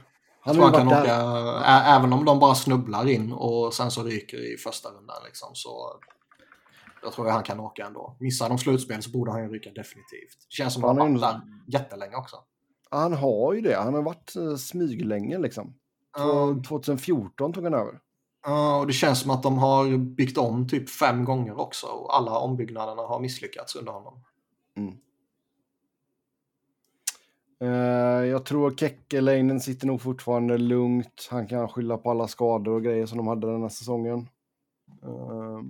Han 0.45 0.55
tror 0.55 0.63
han 0.63 0.73
kan 0.73 0.87
åka, 0.87 1.03
där. 1.03 1.95
även 1.97 2.13
om 2.13 2.25
de 2.25 2.39
bara 2.39 2.55
snubblar 2.55 3.07
in 3.07 3.31
och 3.31 3.73
sen 3.73 3.91
så 3.91 4.03
ryker 4.03 4.53
i 4.53 4.57
första 4.57 4.89
rundan 4.89 5.15
liksom 5.25 5.49
så 5.53 5.99
jag 7.03 7.13
tror 7.13 7.29
han 7.29 7.43
kan 7.43 7.59
åka 7.59 7.85
ändå. 7.85 8.15
Missar 8.19 8.49
de 8.49 8.57
slutspel 8.57 9.03
så 9.03 9.09
borde 9.09 9.31
han 9.31 9.43
ju 9.43 9.49
ryka 9.49 9.69
definitivt. 9.69 10.37
Det 10.49 10.55
känns 10.55 10.73
som 10.73 10.83
att 10.83 10.87
Han 10.87 10.97
har 10.97 11.09
varit 11.09 11.21
där 11.21 11.41
jättelänge 11.79 12.15
också. 12.15 12.35
Han 12.89 13.13
har 13.13 13.53
ju 13.53 13.61
det. 13.61 13.75
Han 13.75 13.93
har 13.93 14.01
varit 14.01 14.33
uh, 14.37 14.55
smyglänge 14.55 15.37
liksom. 15.37 15.73
Två- 16.17 16.63
2014 16.67 17.53
tog 17.53 17.63
han 17.63 17.73
över. 17.73 17.99
Ja, 18.45 18.79
och 18.79 18.87
det 18.87 18.93
känns 18.93 19.19
som 19.19 19.31
att 19.31 19.43
de 19.43 19.57
har 19.57 19.97
byggt 19.97 20.37
om 20.37 20.67
typ 20.67 20.89
fem 20.89 21.25
gånger 21.25 21.59
också 21.59 21.87
och 21.87 22.15
alla 22.15 22.39
ombyggnaderna 22.39 23.01
har 23.01 23.19
misslyckats 23.19 23.75
under 23.75 23.91
honom. 23.91 24.13
Eh, 24.77 24.83
jag 28.29 28.45
tror 28.45 28.71
Kekkelainen 28.75 29.59
sitter 29.59 29.87
nog 29.87 30.01
fortfarande 30.01 30.57
lugnt. 30.57 31.27
Han 31.31 31.47
kan 31.47 31.67
skylla 31.69 31.97
på 31.97 32.11
alla 32.11 32.27
skador 32.27 32.73
och 32.73 32.83
grejer 32.83 33.05
som 33.05 33.17
de 33.17 33.27
hade 33.27 33.51
den 33.51 33.61
här 33.61 33.69
säsongen. 33.69 34.19
Eh, 35.03 35.61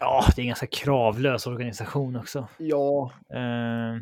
Ja, 0.00 0.24
det 0.36 0.40
är 0.40 0.42
en 0.42 0.48
ganska 0.48 0.66
kravlös 0.66 1.46
organisation 1.46 2.16
också. 2.16 2.48
ja, 2.58 3.10
Eh, 3.30 4.00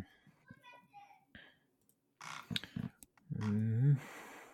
Mm. 3.43 3.97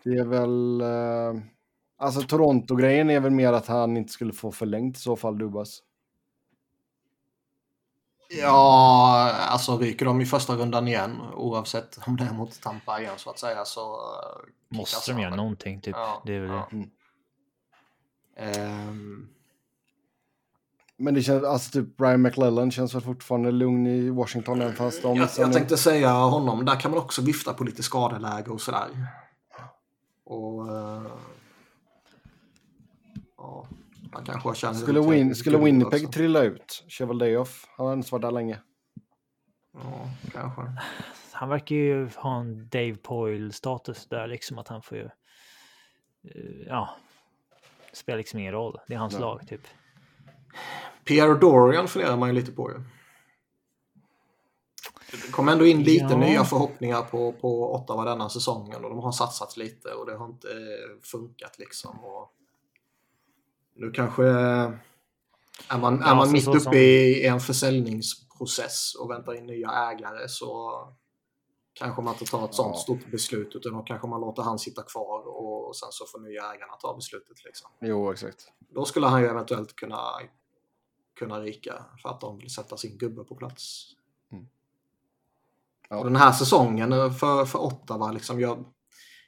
det 0.03 0.09
är 0.17 0.25
väl... 0.25 0.81
eh, 0.81 1.43
alltså 1.97 2.21
Toronto-grejen 2.21 3.09
är 3.09 3.19
väl 3.19 3.31
mer 3.31 3.53
att 3.53 3.67
han 3.67 3.97
inte 3.97 4.13
skulle 4.13 4.33
få 4.33 4.51
förlängt 4.51 4.97
i 4.97 4.99
så 4.99 5.15
fall, 5.15 5.37
Dubas. 5.37 5.79
Ja, 8.29 9.31
alltså 9.49 9.77
ryker 9.77 10.05
de 10.05 10.21
i 10.21 10.25
första 10.25 10.55
rundan 10.55 10.87
igen 10.87 11.21
oavsett 11.35 11.99
om 12.07 12.17
det 12.17 12.23
är 12.23 12.33
mot 12.33 12.61
Tampa 12.61 12.99
igen 13.01 13.13
så 13.17 13.29
att 13.29 13.39
säga 13.39 13.65
så... 13.65 13.93
eh, 13.95 14.77
Måste 14.77 15.11
de 15.13 15.21
göra 15.21 15.35
någonting 15.35 15.81
typ. 15.81 15.95
Ja, 15.95 16.21
det 16.25 16.35
är 16.35 16.39
väl 16.39 16.49
ja. 16.51 16.67
det. 16.71 16.87
Ehm, 18.43 19.27
Men 20.97 21.13
det 21.13 21.21
känns, 21.21 21.43
alltså 21.43 21.71
typ 21.71 21.97
Brian 21.97 22.21
McLellan 22.21 22.71
känns 22.71 22.95
väl 22.95 23.01
fortfarande 23.01 23.51
lugn 23.51 23.87
i 23.87 24.09
Washington 24.09 24.61
även 24.61 24.75
fast 24.75 25.01
de... 25.01 25.15
jag, 25.15 25.23
missar 25.23 25.41
jag 25.43 25.47
nu. 25.49 25.53
tänkte 25.53 25.77
säga 25.77 26.11
honom, 26.13 26.65
där 26.65 26.79
kan 26.79 26.91
man 26.91 26.99
också 26.99 27.21
vifta 27.21 27.53
på 27.53 27.63
lite 27.63 27.83
skadeläge 27.83 28.49
och 28.51 28.61
sådär. 28.61 29.07
Och... 30.25 30.67
eh, 30.75 31.01
Ja, 33.39 33.67
han 34.17 34.25
kanske 34.25 34.49
har 34.49 34.53
känt 34.55 34.79
Skulle, 34.79 34.99
Win, 35.01 35.35
skulle 35.35 35.57
Winnipeg 35.57 36.01
också. 36.05 36.11
trilla 36.11 36.43
ut? 36.43 36.83
Chevaldayoff, 36.87 37.65
han 37.77 37.85
har 37.85 37.93
inte 37.93 38.11
varit 38.11 38.21
där 38.21 38.31
länge. 38.31 38.59
Ja, 39.73 40.09
kanske. 40.33 40.61
Han 41.31 41.49
verkar 41.49 41.75
ju 41.75 42.09
ha 42.15 42.39
en 42.39 42.69
Dave 42.69 42.95
Poyle-status 42.95 44.07
där, 44.09 44.27
liksom 44.27 44.57
att 44.57 44.67
han 44.67 44.81
får 44.81 44.97
ju... 44.97 45.03
eh, 45.03 46.67
Ja. 46.67 46.89
Spelar 47.93 48.17
liksom 48.17 48.39
ingen 48.39 48.51
roll. 48.53 48.79
Det 48.87 48.93
är 48.93 48.97
hans 48.97 49.13
Ja. 49.13 49.19
lag, 49.19 49.47
typ. 49.47 49.61
Pierre 51.05 51.33
Dorian 51.39 51.87
funderar 51.87 52.17
man 52.17 52.29
ju 52.29 52.35
lite 52.35 52.51
på 52.51 52.71
ju. 52.71 52.77
Det 55.11 55.31
kom 55.31 55.49
ändå 55.49 55.65
in 55.65 55.83
lite 55.83 56.05
Ja. 56.09 56.17
nya 56.17 56.43
förhoppningar 56.43 57.01
på, 57.01 57.31
på 57.31 57.75
Ottawa 57.75 58.03
denna 58.05 58.29
säsongen 58.29 58.83
och 58.83 58.89
de 58.89 58.99
har 58.99 59.11
satsat 59.11 59.57
lite 59.57 59.89
och 59.93 60.05
det 60.05 60.15
har 60.17 60.25
inte 60.25 60.47
eh, 60.51 61.01
funkat 61.03 61.59
liksom. 61.59 61.99
Och 62.05 62.33
nu 63.77 63.91
kanske 63.91 64.27
eh, 64.27 64.71
är 65.69 65.77
man, 65.79 66.01
är 66.03 66.15
man 66.15 66.31
mitt 66.31 66.47
uppe 66.47 66.59
som- 66.59 66.73
i 66.73 67.25
en 67.25 67.39
försäljningsprocess 67.39 68.95
och 68.99 69.09
väntar 69.11 69.33
in 69.33 69.45
nya 69.45 69.69
ägare 69.71 70.27
så 70.29 70.71
kanske 71.73 72.01
man 72.01 72.13
inte 72.13 72.25
tar 72.25 72.45
ett 72.45 72.53
sånt 72.53 72.75
Ja. 72.75 72.79
stort 72.81 73.11
beslut 73.11 73.55
utan 73.55 73.73
då 73.73 73.81
kanske 73.81 74.07
man 74.07 74.21
låter 74.21 74.41
han 74.43 74.59
sitta 74.59 74.83
kvar 74.83 75.27
och 75.27 75.75
sen 75.75 75.89
så 75.91 76.05
får 76.05 76.19
nya 76.19 76.53
ägarna 76.53 76.73
ta 76.73 76.95
beslutet. 76.95 77.43
Liksom. 77.45 77.69
Jo, 77.81 78.11
exakt. 78.11 78.47
Då 78.59 78.85
skulle 78.85 79.07
han 79.07 79.21
ju 79.21 79.27
eventuellt 79.27 79.75
kunna, 79.75 80.01
kunna 81.19 81.39
ryka 81.41 81.85
för 82.01 82.09
att 82.09 82.21
de 82.21 82.37
vill 82.37 82.49
sätta 82.53 82.77
sin 82.77 82.97
gubbe 82.97 83.23
på 83.23 83.35
plats. 83.35 83.83
Ja. 85.89 85.97
Och 85.97 86.05
den 86.05 86.15
här 86.15 86.31
säsongen 86.31 86.91
eh, 86.93 87.11
för, 87.13 87.45
för 87.45 87.59
Ottawa, 87.59 88.11
liksom, 88.11 88.39
jag, 88.39 88.65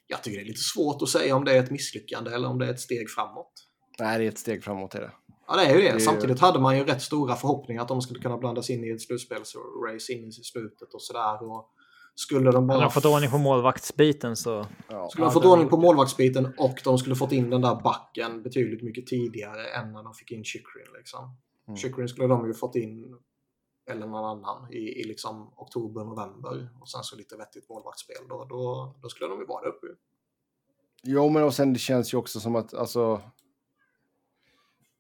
jag 0.07 0.23
tycker 0.23 0.37
det 0.37 0.43
är 0.43 0.47
lite 0.47 0.59
svårt 0.61 1.01
att 1.01 1.09
säga 1.09 1.35
om 1.35 1.45
det 1.45 1.57
är 1.57 1.63
ett 1.63 1.71
misslyckande 1.71 2.31
eller 2.31 2.47
om 2.47 2.59
det 2.59 2.65
är 2.65 2.71
ett 2.73 2.79
steg 2.79 3.09
framåt. 3.09 3.51
Nej, 3.99 4.19
det 4.19 4.25
är 4.25 4.29
ett 4.29 4.37
steg 4.37 4.63
framåt 4.63 4.95
i 4.95 4.97
det. 4.97 5.11
Ja, 5.47 5.55
det 5.55 5.65
är 5.65 5.75
ju 5.75 5.81
det. 5.81 5.89
Det 5.89 5.95
är- 5.95 5.99
Samtidigt 5.99 6.39
hade 6.39 6.59
man 6.59 6.77
ju 6.77 6.83
rätt 6.83 7.01
stora 7.01 7.35
förhoppningar 7.35 7.81
att 7.81 7.87
de 7.87 8.01
skulle 8.01 8.19
kunna 8.19 8.37
blandas 8.37 8.69
in 8.69 8.83
i 8.83 8.89
ett 8.89 9.01
slutspelsrace 9.01 10.13
in 10.13 10.27
i 10.27 10.31
slutet 10.31 10.93
och 10.93 11.01
sådär. 11.01 11.51
Och 11.51 11.69
skulle 12.15 12.51
de 12.51 12.67
bara 12.67 12.81
har 12.83 12.89
fått 12.89 13.05
ordning 13.05 13.29
på 13.31 13.37
målvaktsbiten 13.37 14.35
så... 14.35 14.65
Ja. 14.87 15.09
skulle 15.09 15.25
de 15.25 15.31
fått 15.33 15.45
ordning 15.45 15.65
de 15.65 15.69
på 15.69 15.77
målvaktsbiten 15.77 16.53
och 16.57 16.81
de 16.83 16.97
skulle 16.97 17.15
fått 17.15 17.31
in 17.31 17.49
den 17.49 17.61
där 17.61 17.75
backen 17.83 18.43
betydligt 18.43 18.83
mycket 18.83 19.07
tidigare 19.07 19.67
än 19.67 19.91
när 19.91 20.03
de 20.03 20.13
fick 20.13 20.31
in 20.31 20.43
Chychrun. 20.43 20.93
Liksom. 20.97 21.37
Mm. 21.67 21.77
Chychrun 21.77 22.09
skulle 22.09 22.27
de 22.27 22.47
ju 22.47 22.53
fått 22.53 22.75
in 22.75 23.17
eller 23.91 24.07
någon 24.07 24.25
annan 24.25 24.73
i, 24.73 24.77
i 25.01 25.03
liksom 25.03 25.53
oktober, 25.57 26.03
november 26.03 26.69
och 26.81 26.89
sen 26.89 27.03
så 27.03 27.15
lite 27.15 27.35
vettigt 27.37 27.69
målvaktsspel. 27.69 28.27
Då, 28.29 28.45
då, 28.49 28.95
då 29.01 29.09
skulle 29.09 29.29
de 29.29 29.39
ju 29.39 29.45
vara 29.45 29.61
där 29.61 29.69
uppe. 29.69 29.87
Jo, 31.03 31.29
men 31.29 31.43
och 31.43 31.53
sen 31.53 31.73
det 31.73 31.79
känns 31.79 32.13
ju 32.13 32.17
också 32.17 32.39
som 32.39 32.55
att 32.55 32.73
alltså. 32.73 33.21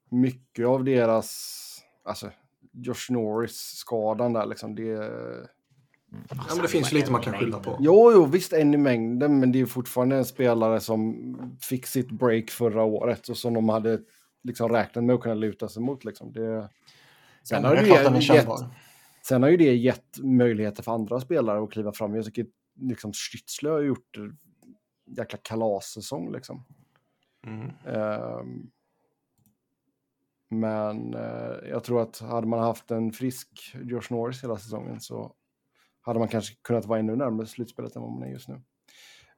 Mycket 0.09 0.67
av 0.67 0.83
deras, 0.83 1.81
alltså 2.03 2.31
Josh 2.71 3.09
Norris-skadan 3.09 4.33
där 4.33 4.45
liksom, 4.45 4.75
det... 4.75 5.11
Ja, 6.29 6.53
men 6.53 6.61
det 6.61 6.67
finns 6.67 6.93
ju 6.93 6.97
lite 6.97 7.11
man 7.11 7.21
kan 7.21 7.33
skylla 7.33 7.59
på. 7.59 7.77
Jo, 7.79 8.11
jo, 8.13 8.25
visst 8.25 8.53
en 8.53 8.73
i 8.73 8.77
mängden, 8.77 9.39
men 9.39 9.51
det 9.51 9.61
är 9.61 9.65
fortfarande 9.65 10.15
en 10.15 10.25
spelare 10.25 10.79
som 10.79 11.57
fick 11.61 11.85
sitt 11.85 12.11
break 12.11 12.49
förra 12.49 12.83
året 12.83 13.29
och 13.29 13.37
som 13.37 13.53
de 13.53 13.69
hade 13.69 13.99
liksom 14.43 14.69
räknat 14.69 15.03
med 15.03 15.15
att 15.15 15.21
kunna 15.21 15.35
luta 15.35 15.69
sig 15.69 15.81
mot. 15.81 16.05
Liksom. 16.05 16.31
Det... 16.31 16.69
Sen, 17.43 17.63
har 17.63 17.75
det 17.75 17.81
är 17.81 18.35
gett, 18.35 18.47
sen 19.27 19.43
har 19.43 19.49
ju 19.49 19.57
det 19.57 19.75
gett 19.75 20.19
möjligheter 20.19 20.83
för 20.83 20.91
andra 20.91 21.19
spelare 21.19 21.63
att 21.63 21.71
kliva 21.71 21.91
fram. 21.91 22.15
Jag 22.15 22.25
tycker 22.25 22.45
liksom 22.79 23.11
Stützle 23.11 23.69
har 23.69 23.81
gjort 23.81 24.17
en 24.17 24.37
jäkla 25.17 25.39
kalassäsong 25.41 26.31
liksom. 26.31 26.65
Mm. 27.47 27.71
Ehm, 27.85 28.69
men 30.49 31.13
eh, 31.13 31.69
jag 31.69 31.83
tror 31.83 32.01
att 32.01 32.19
hade 32.19 32.47
man 32.47 32.59
haft 32.59 32.91
en 32.91 33.11
frisk 33.11 33.75
Josh 33.83 34.07
Norris 34.09 34.43
hela 34.43 34.57
säsongen 34.57 34.99
så 34.99 35.33
hade 36.01 36.19
man 36.19 36.27
kanske 36.27 36.55
kunnat 36.61 36.85
vara 36.85 36.99
ännu 36.99 37.15
närmare 37.15 37.47
slutspelet 37.47 37.95
än 37.95 38.01
vad 38.01 38.11
man 38.11 38.23
är 38.23 38.31
just 38.31 38.47
nu. 38.47 38.61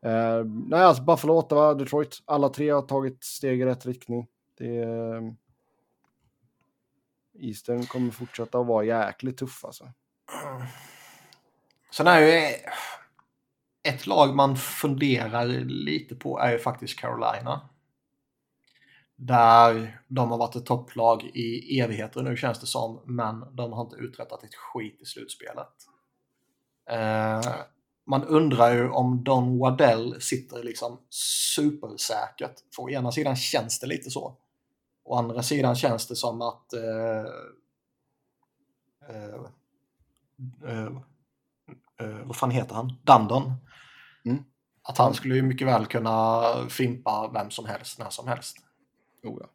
Eh, 0.02 0.46
nej, 0.46 0.82
alltså 0.82 1.04
Buffalo, 1.04 1.38
Ottawa, 1.38 1.74
Detroit. 1.74 2.24
Alla 2.26 2.50
tre 2.50 2.70
har 2.70 2.82
tagit 2.82 3.24
steg 3.24 3.62
i 3.62 3.66
rätt 3.66 3.86
riktning. 3.86 4.28
Det 4.58 4.78
är, 4.78 5.36
Eastern 7.34 7.86
kommer 7.86 8.12
fortsätta 8.12 8.60
att 8.60 8.68
vara 8.68 8.84
jäkligt 8.86 9.38
tuff 9.38 9.66
alltså. 9.66 9.92
Sen 11.92 12.08
är 12.08 12.20
ju 12.20 12.56
ett 13.84 14.08
lag 14.08 14.36
man 14.36 14.58
funderar 14.58 15.46
lite 15.66 16.16
på 16.16 16.40
är 16.40 16.52
ju 16.52 16.60
faktiskt 16.60 17.00
Carolina. 17.00 17.70
Där 19.24 20.02
de 20.08 20.32
har 20.32 20.38
varit 20.38 20.56
ett 20.56 20.66
topplag 20.66 21.24
i 21.24 21.80
evigheter 21.80 22.22
nu 22.22 22.38
känns 22.38 22.60
det 22.60 22.66
som, 22.66 23.02
men 23.06 23.56
de 23.56 23.74
har 23.74 23.84
inte 23.84 23.96
uträttat 23.96 24.44
ett 24.44 24.56
skit 24.56 25.02
i 25.02 25.06
slutspelet. 25.06 25.68
Eh, 26.90 27.56
man 28.06 28.24
undrar 28.24 28.74
ju 28.74 28.90
om 28.90 29.24
Don 29.24 29.60
Waddell 29.60 30.22
sitter 30.22 30.64
liksom 30.64 31.00
supersäkert. 31.10 32.56
För 32.76 32.84
å 32.84 32.90
ena 32.90 33.12
sidan 33.12 33.36
känns 33.36 33.80
det 33.80 33.88
lite 33.88 34.10
så. 34.10 34.38
Å 35.04 35.16
andra 35.16 35.44
sidan 35.44 35.76
känns 35.76 36.08
det 36.08 36.16
som 36.16 36.42
att 36.42 36.74
eh, 36.74 37.26
eh, 39.10 39.42
eh, 40.68 40.92
eh, 42.00 42.26
vad 42.26 42.36
fan 42.36 42.52
heter 42.52 42.76
han? 42.76 42.94
Dandon. 43.04 43.54
Mm. 44.26 44.44
Att 44.84 44.98
han 44.98 45.14
skulle 45.14 45.36
ju 45.36 45.42
mycket 45.42 45.68
väl 45.68 45.86
kunna 45.86 46.44
fimpa 46.70 47.32
vem 47.34 47.52
som 47.52 47.66
helst 47.66 48.00
när 48.00 48.10
som 48.10 48.28
helst. 48.28 48.58
Oh, 49.24 49.38
ja. 49.42 49.50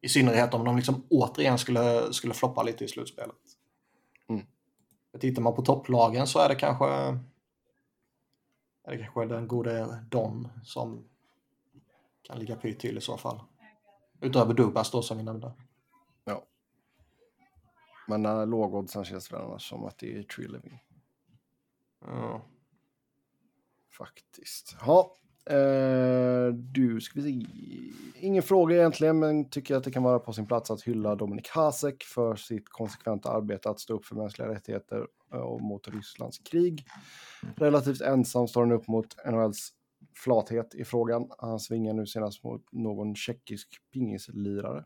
I 0.00 0.08
synnerhet 0.08 0.54
om 0.54 0.64
de 0.64 0.76
liksom 0.76 1.06
återigen 1.10 1.58
skulle, 1.58 2.12
skulle 2.12 2.34
floppa 2.34 2.62
lite 2.62 2.84
i 2.84 2.88
slutspelet. 2.88 3.36
Mm. 4.28 4.46
Tittar 5.20 5.42
man 5.42 5.54
på 5.54 5.62
topplagen 5.62 6.26
så 6.26 6.38
är 6.38 6.48
det 6.48 6.54
kanske 6.54 6.86
är 8.84 8.92
det 8.92 8.98
kanske 8.98 9.24
den 9.26 9.48
gode 9.48 10.04
Don 10.10 10.48
som 10.64 11.04
kan 12.22 12.38
ligga 12.38 12.56
pyrt 12.56 12.80
till 12.80 12.98
i 12.98 13.00
så 13.00 13.16
fall. 13.16 13.40
Utöver 14.20 14.54
Dubas 14.54 14.90
då 14.90 15.02
som 15.02 15.18
vi 15.18 15.24
nämnde. 15.24 15.52
Men 18.06 18.26
uh, 18.26 18.46
lågoddsarna 18.46 19.04
känns 19.04 19.32
väl 19.32 19.40
annars 19.42 19.68
som 19.68 19.84
att 19.84 19.98
det 19.98 20.18
är 20.18 20.22
tree 20.22 20.48
living. 20.48 20.84
Ja. 22.00 22.42
Faktiskt. 23.90 24.76
Ja, 24.86 25.16
eh, 25.50 26.54
du 26.54 27.00
ska 27.00 27.20
vi 27.20 27.22
se. 27.22 27.46
Ingen 28.26 28.42
fråga 28.42 28.76
egentligen, 28.76 29.18
men 29.18 29.50
tycker 29.50 29.76
att 29.76 29.84
det 29.84 29.90
kan 29.90 30.02
vara 30.02 30.18
på 30.18 30.32
sin 30.32 30.46
plats 30.46 30.70
att 30.70 30.82
hylla 30.82 31.14
Dominik 31.14 31.48
Hasek 31.48 32.04
för 32.04 32.36
sitt 32.36 32.68
konsekventa 32.68 33.30
arbete 33.30 33.70
att 33.70 33.80
stå 33.80 33.94
upp 33.94 34.06
för 34.06 34.16
mänskliga 34.16 34.48
rättigheter 34.48 35.06
eh, 35.32 35.40
och 35.40 35.60
mot 35.60 35.88
Rysslands 35.88 36.38
krig. 36.38 36.86
Relativt 37.56 38.00
ensam 38.00 38.48
står 38.48 38.60
han 38.60 38.72
upp 38.72 38.88
mot 38.88 39.16
NHLs 39.26 39.72
flathet 40.14 40.74
i 40.74 40.84
frågan. 40.84 41.30
Han 41.38 41.60
svingar 41.60 41.94
nu 41.94 42.06
senast 42.06 42.44
mot 42.44 42.72
någon 42.72 43.14
tjeckisk 43.14 43.68
pingislirare. 43.92 44.84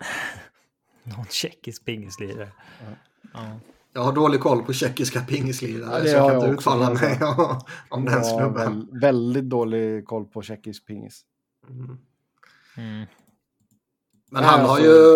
Någon 1.04 1.26
tjeckisk 1.26 1.84
pingislirare. 1.84 2.52
Ja. 3.32 3.58
Jag 3.94 4.02
har 4.02 4.12
dålig 4.12 4.40
koll 4.40 4.62
på 4.62 4.72
tjeckiska 4.72 5.20
pingislirare 5.20 5.98
Ja, 5.98 6.04
så 6.04 6.16
jag 6.16 6.30
kan 6.30 6.34
jag 6.34 6.44
inte 6.44 6.60
uttala 6.60 6.90
mig 6.90 7.20
om 7.90 8.04
den 8.04 8.24
snubben. 8.24 8.54
väl, 8.54 9.00
väldigt 9.00 9.44
dålig 9.44 10.06
koll 10.06 10.24
på 10.24 10.42
tjeckisk 10.42 10.86
pingis. 10.86 11.22
Mm. 11.68 11.98
Mm. 12.76 13.06
Men 14.30 14.44
han 14.44 14.60
har, 14.60 14.78
ju, 14.80 15.14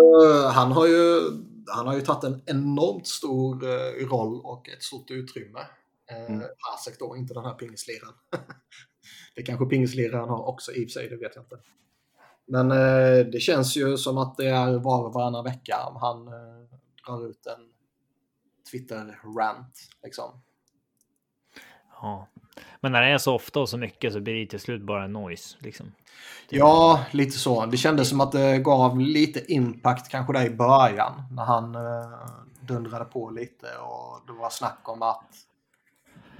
han, 0.51 0.71
har 0.71 0.87
ju, 0.87 1.21
han 1.67 1.87
har 1.87 1.95
ju 1.95 2.01
tagit 2.01 2.23
en 2.23 2.41
enormt 2.45 3.07
stor 3.07 3.63
eh, 3.63 4.07
roll 4.07 4.41
och 4.43 4.69
ett 4.69 4.83
stort 4.83 5.11
utrymme. 5.11 5.59
Eh, 5.59 6.33
Mm. 6.33 6.47
Hasek 6.71 6.99
då, 6.99 7.15
inte 7.17 7.33
den 7.33 7.45
här 7.45 7.53
pingisliraren. 7.53 8.13
det 9.35 9.43
kanske 9.43 9.65
pingisliraren 9.65 10.29
har 10.29 10.47
också 10.47 10.71
i 10.71 10.85
och 10.85 10.89
för 10.89 10.99
sig, 10.99 11.09
det 11.09 11.15
vet 11.15 11.35
jag 11.35 11.43
inte. 11.43 11.57
Men 12.47 12.71
eh, 12.71 13.25
det 13.31 13.39
känns 13.39 13.77
ju 13.77 13.97
som 13.97 14.17
att 14.17 14.37
det 14.37 14.47
är 14.47 14.79
var 14.79 15.05
och 15.05 15.13
varannan 15.13 15.43
vecka 15.43 15.77
om 15.89 15.95
han 15.95 16.27
eh, 16.27 16.67
drar 17.07 17.29
ut 17.29 17.45
en 17.45 17.76
Twitter-rant. 18.71 19.89
Liksom. 20.03 20.41
ja. 22.01 22.27
Men 22.81 22.91
när 22.91 23.01
det 23.01 23.07
är 23.07 23.17
så 23.17 23.35
ofta 23.35 23.59
och 23.59 23.69
så 23.69 23.77
mycket 23.77 24.13
så 24.13 24.21
blir 24.21 24.33
det 24.33 24.45
till 24.45 24.59
slut 24.59 24.81
bara 24.81 25.07
noise. 25.07 25.57
Liksom. 25.59 25.91
Ja, 26.49 27.05
lite 27.11 27.37
så. 27.37 27.65
Det 27.65 27.77
kändes 27.77 28.09
som 28.09 28.21
att 28.21 28.31
det 28.31 28.57
gav 28.57 28.99
lite 28.99 29.53
impact 29.53 30.11
kanske 30.11 30.33
där 30.33 30.45
i 30.45 30.49
början 30.49 31.23
när 31.31 31.43
han 31.43 31.75
eh, 31.75 32.29
dundrade 32.61 33.05
på 33.05 33.29
lite 33.29 33.67
och 33.77 34.21
det 34.27 34.33
var 34.33 34.49
snack 34.49 34.89
om 34.89 35.01
att 35.01 35.27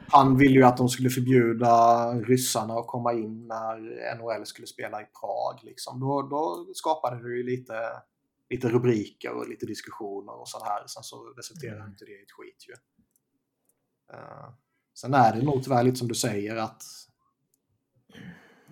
han 0.10 0.38
ville 0.38 0.56
ju 0.56 0.64
att 0.64 0.78
de 0.78 0.90
skulle 0.90 1.10
förbjuda 1.10 2.12
ryssarna 2.14 2.74
att 2.74 2.88
komma 2.88 3.14
in 3.14 3.48
när 3.48 3.76
NHL 4.16 4.46
skulle 4.46 4.68
spela 4.68 5.02
i 5.02 5.06
Prag. 5.06 5.60
Liksom. 5.64 6.00
Då, 6.00 6.22
då 6.22 6.68
skapade 6.74 7.24
det 7.24 7.36
ju 7.36 7.44
lite, 7.44 7.74
lite 8.50 8.70
rubriker 8.70 9.32
och 9.34 9.50
lite 9.50 9.66
diskussioner 9.66 10.40
och 10.40 10.50
så 10.50 10.64
här. 10.64 10.88
Sen 10.88 11.04
så 11.04 11.24
resulterade 11.24 11.78
Mm. 11.80 11.90
inte 11.90 12.06
det 12.06 12.12
i 12.12 12.24
ett 12.24 12.32
skit 12.32 12.66
ju. 12.68 12.74
Eh, 14.14 14.50
sen 14.94 15.14
är 15.14 15.36
det 15.36 15.42
nog 15.44 15.64
tyvärr 15.64 15.84
lite 15.84 15.98
som 15.98 16.08
du 16.08 16.16
säger 16.16 16.56
att 16.56 16.84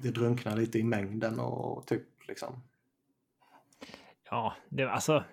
det 0.01 0.11
drunknar 0.11 0.57
lite 0.57 0.79
i 0.79 0.83
mängden 0.83 1.39
och 1.39 1.87
typ 1.87 2.27
liksom 2.27 2.63
Ja, 4.29 4.55
det, 4.69 4.83
alltså. 4.91 5.23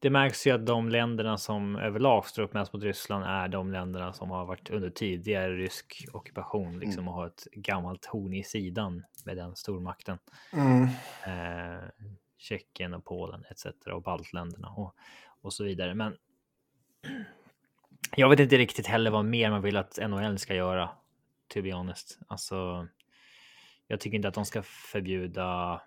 Det 0.00 0.10
märks 0.10 0.46
ju 0.46 0.50
att 0.50 0.66
de 0.66 0.88
länderna 0.88 1.38
som 1.38 1.76
överlag 1.76 2.26
står 2.26 2.42
upp 2.42 2.54
mest 2.54 2.72
mot 2.72 2.82
Ryssland 2.82 3.24
är 3.24 3.48
de 3.48 3.72
länderna 3.72 4.12
som 4.12 4.30
har 4.30 4.44
varit 4.46 4.70
under 4.70 4.90
tidigare 4.90 5.56
rysk 5.56 6.06
ockupation, 6.12 6.78
liksom 6.78 7.08
och 7.08 7.14
har 7.14 7.26
ett 7.26 7.44
gammalt 7.52 8.06
horn 8.06 8.34
i 8.34 8.44
sidan 8.44 9.04
med 9.24 9.36
den 9.36 9.56
stormakten. 9.56 10.18
Mm. 10.52 10.82
Eh, 11.26 11.84
Tjeckien 12.38 12.94
och 12.94 13.04
Polen 13.04 13.44
etc. 13.50 13.66
och 13.92 14.02
baltländerna 14.02 14.68
och, 14.68 14.94
och 15.40 15.52
så 15.52 15.64
vidare. 15.64 15.94
Men 15.94 16.16
jag 18.16 18.28
vet 18.28 18.40
inte 18.40 18.56
riktigt 18.56 18.86
heller 18.86 19.10
vad 19.10 19.24
mer 19.24 19.50
man 19.50 19.62
vill 19.62 19.76
att 19.76 19.98
NHL 20.08 20.38
ska 20.38 20.54
göra. 20.54 20.90
To 21.54 21.62
be 21.62 21.72
honest. 21.72 22.18
Alltså, 22.28 22.86
jag 23.86 24.00
tycker 24.00 24.16
inte 24.16 24.28
att 24.28 24.34
de 24.34 24.44
ska 24.44 24.62
förbjuda. 24.62 25.80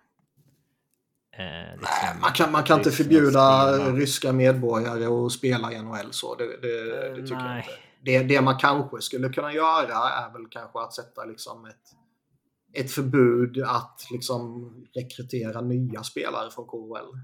Eh, 1.36 1.76
liksom, 1.76 2.20
Man 2.20 2.32
kan, 2.32 2.52
man 2.52 2.64
kan 2.64 2.78
inte 2.78 2.90
förbjuda 2.90 3.74
spela. 3.74 3.90
ryska 3.96 4.32
medborgare 4.32 5.06
att 5.06 5.32
spela 5.32 5.72
i 5.72 5.82
NHL 5.82 6.12
så. 6.12 6.34
Det, 6.34 6.44
det, 6.44 7.08
det 7.08 7.22
tycker 7.22 7.34
jag 7.34 7.44
Nej. 7.44 7.58
inte. 7.58 7.78
Det, 8.04 8.22
det 8.22 8.40
man 8.40 8.58
kanske 8.58 9.00
skulle 9.00 9.28
kunna 9.28 9.52
göra 9.52 10.10
är 10.10 10.32
väl 10.32 10.46
kanske 10.50 10.80
att 10.80 10.92
sätta 10.92 11.24
liksom 11.24 11.64
ett, 11.64 11.96
ett 12.74 12.90
förbud 12.90 13.62
att 13.66 14.06
liksom 14.12 14.70
rekrytera 14.94 15.60
nya 15.60 16.02
spelare 16.02 16.50
från 16.50 16.66
KHL. 16.66 17.18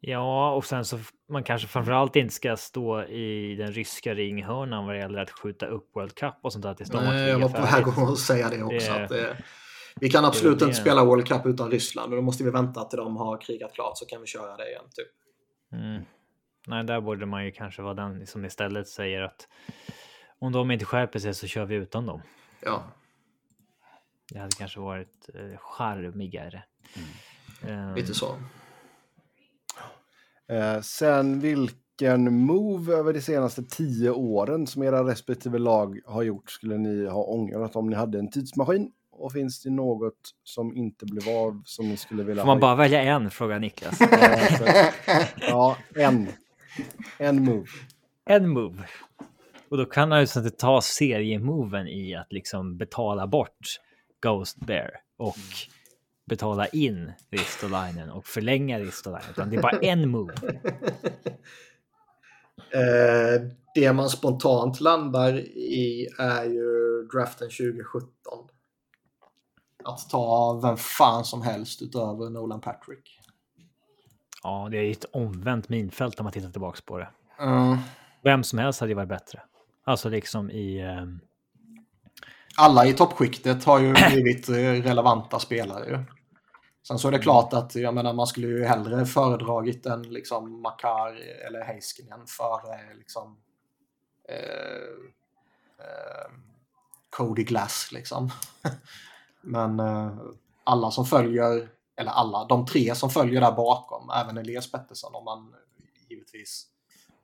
Ja, 0.00 0.52
och 0.54 0.64
sen 0.64 0.84
så 0.84 0.98
man 1.28 1.44
kanske 1.44 1.68
framförallt 1.68 2.16
inte 2.16 2.34
ska 2.34 2.56
stå 2.56 3.02
i 3.04 3.54
den 3.54 3.72
ryska 3.72 4.14
ringhörnan 4.14 4.86
vad 4.86 4.94
det 4.94 4.98
gäller 4.98 5.18
att 5.22 5.30
skjuta 5.30 5.66
upp 5.66 5.90
World 5.96 6.14
Cup 6.14 6.34
och 6.42 6.52
sånt 6.52 6.62
där 6.62 6.74
tills 6.74 6.90
de 6.90 7.04
Nej, 7.04 7.28
jag 7.30 7.38
var 7.38 7.48
på 7.48 7.62
väg 7.62 8.08
att 8.08 8.18
säga 8.26 8.48
det 8.48 8.62
också. 8.62 8.92
Det- 8.92 9.02
att 9.04 9.08
det, 9.08 9.36
vi 10.00 10.10
kan 10.10 10.24
absolut 10.24 10.58
det. 10.58 10.64
inte 10.64 10.76
spela 10.76 11.04
World 11.04 11.26
Cup 11.26 11.46
utan 11.46 11.70
Ryssland 11.70 12.12
och 12.12 12.16
då 12.16 12.22
måste 12.22 12.44
vi 12.44 12.50
vänta 12.50 12.84
till 12.84 12.96
de 12.96 13.16
har 13.16 13.40
krigat 13.40 13.72
klart 13.74 13.92
så 13.98 14.06
kan 14.06 14.20
vi 14.20 14.26
köra 14.26 14.56
det 14.56 14.68
igen. 14.70 14.84
Typ. 14.96 15.08
Mm. 15.80 16.02
Nej, 16.66 16.84
där 16.84 17.00
borde 17.00 17.26
man 17.26 17.44
ju 17.44 17.50
kanske 17.52 17.82
vara 17.82 17.94
den 17.94 18.26
som 18.26 18.44
istället 18.44 18.88
säger 18.88 19.20
att 19.22 19.48
om 20.38 20.52
de 20.52 20.70
inte 20.70 20.84
skärper 20.84 21.18
sig 21.18 21.34
så 21.34 21.46
kör 21.46 21.64
vi 21.64 21.74
utan 21.74 22.06
dem. 22.06 22.20
Ja. 22.60 22.84
Det 24.30 24.38
hade 24.38 24.56
kanske 24.58 24.80
varit 24.80 25.30
eh, 25.34 25.58
charmigare. 25.58 26.62
Ehm, 27.68 27.94
Lite 27.94 28.14
så. 28.14 28.36
Eh, 30.48 30.80
sen 30.80 31.40
vilken 31.40 32.34
move 32.34 32.92
över 32.94 33.12
de 33.12 33.20
senaste 33.20 33.62
tio 33.62 34.10
åren 34.10 34.66
som 34.66 34.82
era 34.82 35.04
respektive 35.04 35.58
lag 35.58 36.00
har 36.06 36.22
gjort 36.22 36.50
skulle 36.50 36.78
ni 36.78 37.06
ha 37.06 37.24
ångrat 37.24 37.76
om 37.76 37.90
ni 37.90 37.96
hade 37.96 38.18
en 38.18 38.30
tidsmaskin? 38.30 38.92
Och 39.12 39.32
finns 39.32 39.62
det 39.62 39.70
något 39.70 40.34
som 40.44 40.76
inte 40.76 41.06
blev 41.06 41.36
av 41.36 41.62
som 41.64 41.88
ni 41.88 41.96
skulle 41.96 42.22
vilja 42.22 42.42
Får 42.42 42.46
man 42.46 42.56
ha 42.56 42.60
bara 42.60 42.74
välja 42.74 43.02
en? 43.02 43.30
Frågar 43.30 43.58
Niklas. 43.58 44.00
Ja, 45.40 45.76
en. 45.94 46.28
En 47.18 47.44
move. 47.44 47.66
en 48.24 48.48
move. 48.48 48.84
Och 49.68 49.76
då 49.76 49.84
kan 49.84 50.12
han 50.12 50.20
ju 50.20 50.26
att 50.36 50.58
ta 50.58 50.80
seriemoven 50.80 51.88
i 51.88 52.14
att 52.14 52.32
liksom 52.32 52.76
betala 52.76 53.26
bort 53.26 53.80
Ghost 54.20 54.56
Bear 54.56 54.90
och 55.16 55.36
betala 56.24 56.66
in 56.66 57.12
Ristolainen 57.30 58.10
och 58.10 58.26
förlänga 58.26 58.78
Ristolainen. 58.78 59.30
Utan 59.30 59.50
det 59.50 59.56
är 59.56 59.62
bara 59.62 59.78
en 59.78 60.08
move. 60.08 60.34
Eh, 62.72 63.42
det 63.74 63.92
man 63.92 64.10
spontant 64.10 64.80
landar 64.80 65.38
i 65.38 66.08
är 66.18 66.44
ju 66.44 67.02
draften 67.12 67.48
2017. 67.48 68.10
Att 69.84 70.10
ta 70.10 70.60
vem 70.62 70.76
fan 70.76 71.24
som 71.24 71.42
helst 71.42 71.82
utöver 71.82 72.30
Nolan 72.30 72.60
Patrick. 72.60 73.20
Ja, 74.42 74.68
det 74.70 74.76
är 74.76 74.90
ett 74.90 75.04
omvänt 75.12 75.68
minfält 75.68 76.20
om 76.20 76.24
man 76.24 76.32
tittar 76.32 76.50
tillbaks 76.50 76.80
på 76.80 76.98
det. 76.98 77.08
Mm. 77.40 77.78
Vem 78.22 78.44
som 78.44 78.58
helst 78.58 78.80
hade 78.80 78.90
ju 78.90 78.96
varit 78.96 79.08
bättre. 79.08 79.42
Alltså 79.84 80.08
liksom 80.08 80.50
i... 80.50 80.80
ehm, 80.80 81.20
Alla 82.60 82.86
i 82.86 82.92
toppskiktet 82.92 83.64
har 83.64 83.78
ju 83.78 83.92
blivit 84.10 84.48
eh, 84.48 84.54
relevanta 84.54 85.38
spelare. 85.38 85.90
ju. 85.90 86.04
Sen 86.82 86.98
så 86.98 87.08
är 87.08 87.12
det 87.12 87.18
klart 87.18 87.52
att 87.52 87.74
jag 87.74 87.94
menar, 87.94 88.12
man 88.12 88.26
skulle 88.26 88.46
ju 88.46 88.64
hellre 88.64 89.06
föredragit 89.06 89.86
en 89.86 90.02
liksom 90.02 90.62
Makar 90.62 91.16
eller 91.46 91.64
Heiskinen 91.64 92.26
före 92.26 92.94
liksom 92.94 93.36
eh, 94.28 94.36
eh, 95.84 96.32
Cody 97.10 97.44
Glass 97.44 97.88
liksom. 97.92 98.30
Men 99.40 99.80
eh, 99.80 100.12
alla 100.64 100.90
som 100.90 101.06
följer, 101.06 101.68
eller 101.96 102.10
alla, 102.10 102.44
de 102.44 102.66
tre 102.66 102.94
som 102.94 103.10
följer 103.10 103.40
där 103.40 103.52
bakom, 103.52 104.10
även 104.10 104.38
Elias 104.38 104.72
Pettersson 104.72 105.14
om 105.14 105.24
man 105.24 105.54
givetvis 106.08 106.66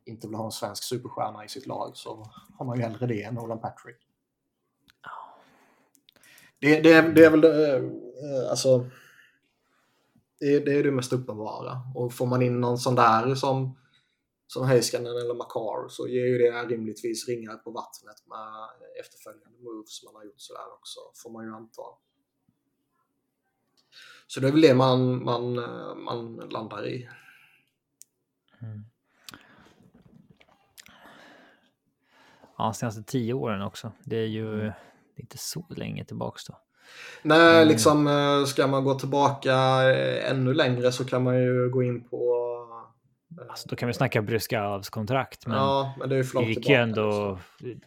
inte 0.04 0.26
vill 0.26 0.36
ha 0.36 0.44
en 0.44 0.52
svensk 0.52 0.84
superstjärna 0.84 1.44
i 1.44 1.48
sitt 1.48 1.66
lag 1.66 1.96
så 1.96 2.30
har 2.58 2.66
man 2.66 2.76
ju 2.76 2.82
hellre 2.82 3.06
det 3.06 3.22
än 3.22 3.34
Nolan 3.34 3.60
Patrick. 3.60 4.05
Det, 6.66 6.80
det, 6.80 7.12
det 7.12 7.24
är 7.24 7.30
väl 7.30 7.44
eh, 7.44 8.51
alltså 8.51 8.90
det, 10.40 10.59
det 10.59 10.72
är 10.78 10.82
det 10.82 10.90
mest 10.90 11.12
uppenbara. 11.12 11.80
Och 11.94 12.12
får 12.12 12.26
man 12.26 12.43
in 12.43 12.60
någon 12.60 12.78
sån 12.78 12.94
där 12.94 13.34
som, 13.34 13.78
som 14.47 14.66
Heiskanen 14.66 15.16
eller 15.16 15.34
Makar 15.34 15.88
så 15.88 16.09
ger 16.09 16.26
ju 16.26 16.38
det 16.38 16.64
rimligtvis 16.64 17.28
ringar 17.28 17.56
på 17.56 17.70
vattnet 17.70 18.26
med 18.26 19.01
efterföljande 19.01 19.59
moves 19.59 20.05
man 20.05 20.14
har 20.14 20.24
gjort 20.24 20.40
sådär 20.40 20.72
också, 20.78 21.01
får 21.22 21.30
man 21.30 21.44
ju 21.44 21.55
anta. 21.55 21.82
Så 24.26 24.40
det 24.40 24.48
är 24.48 24.52
väl 24.52 24.60
det 24.60 24.74
man, 24.74 25.24
man, 25.24 25.59
eh, 25.59 25.94
man 25.94 26.36
landar 26.36 26.86
i. 26.86 27.09
Ja, 32.59 32.72
senaste 32.72 33.02
tio 33.02 33.34
åren 33.34 33.62
också. 33.62 33.93
Det 34.05 34.16
är 34.16 34.26
ju 34.26 34.72
inte 35.20 35.38
så 35.38 35.66
länge 35.76 36.05
tillbaks 36.05 36.44
då. 36.44 36.60
Nej, 37.22 37.56
Mm. 37.56 37.68
liksom 37.68 38.06
eh, 38.06 38.44
ska 38.44 38.66
man 38.66 38.84
gå 38.84 38.94
tillbaka 38.98 39.55
eh, 39.90 40.30
ännu 40.30 40.55
längre 40.55 40.93
så 40.93 41.05
kan 41.05 41.22
man 41.22 41.36
ju 41.43 41.70
gå 41.70 41.82
in 41.82 42.09
på... 42.09 42.36
Alltså, 43.48 43.68
då 43.68 43.76
kan 43.76 43.86
vi 43.86 43.94
snacka 43.94 44.22
Bryskalvs 44.22 44.90
kontrakt, 44.90 45.47
men 45.47 45.56
ja, 45.56 45.94
men 45.98 46.09
det 46.09 46.16
är 46.16 46.40
det 46.40 46.47
gick 46.47 46.68
ju 46.68 46.74
ändå... 46.74 47.38
liksom. 47.60 47.80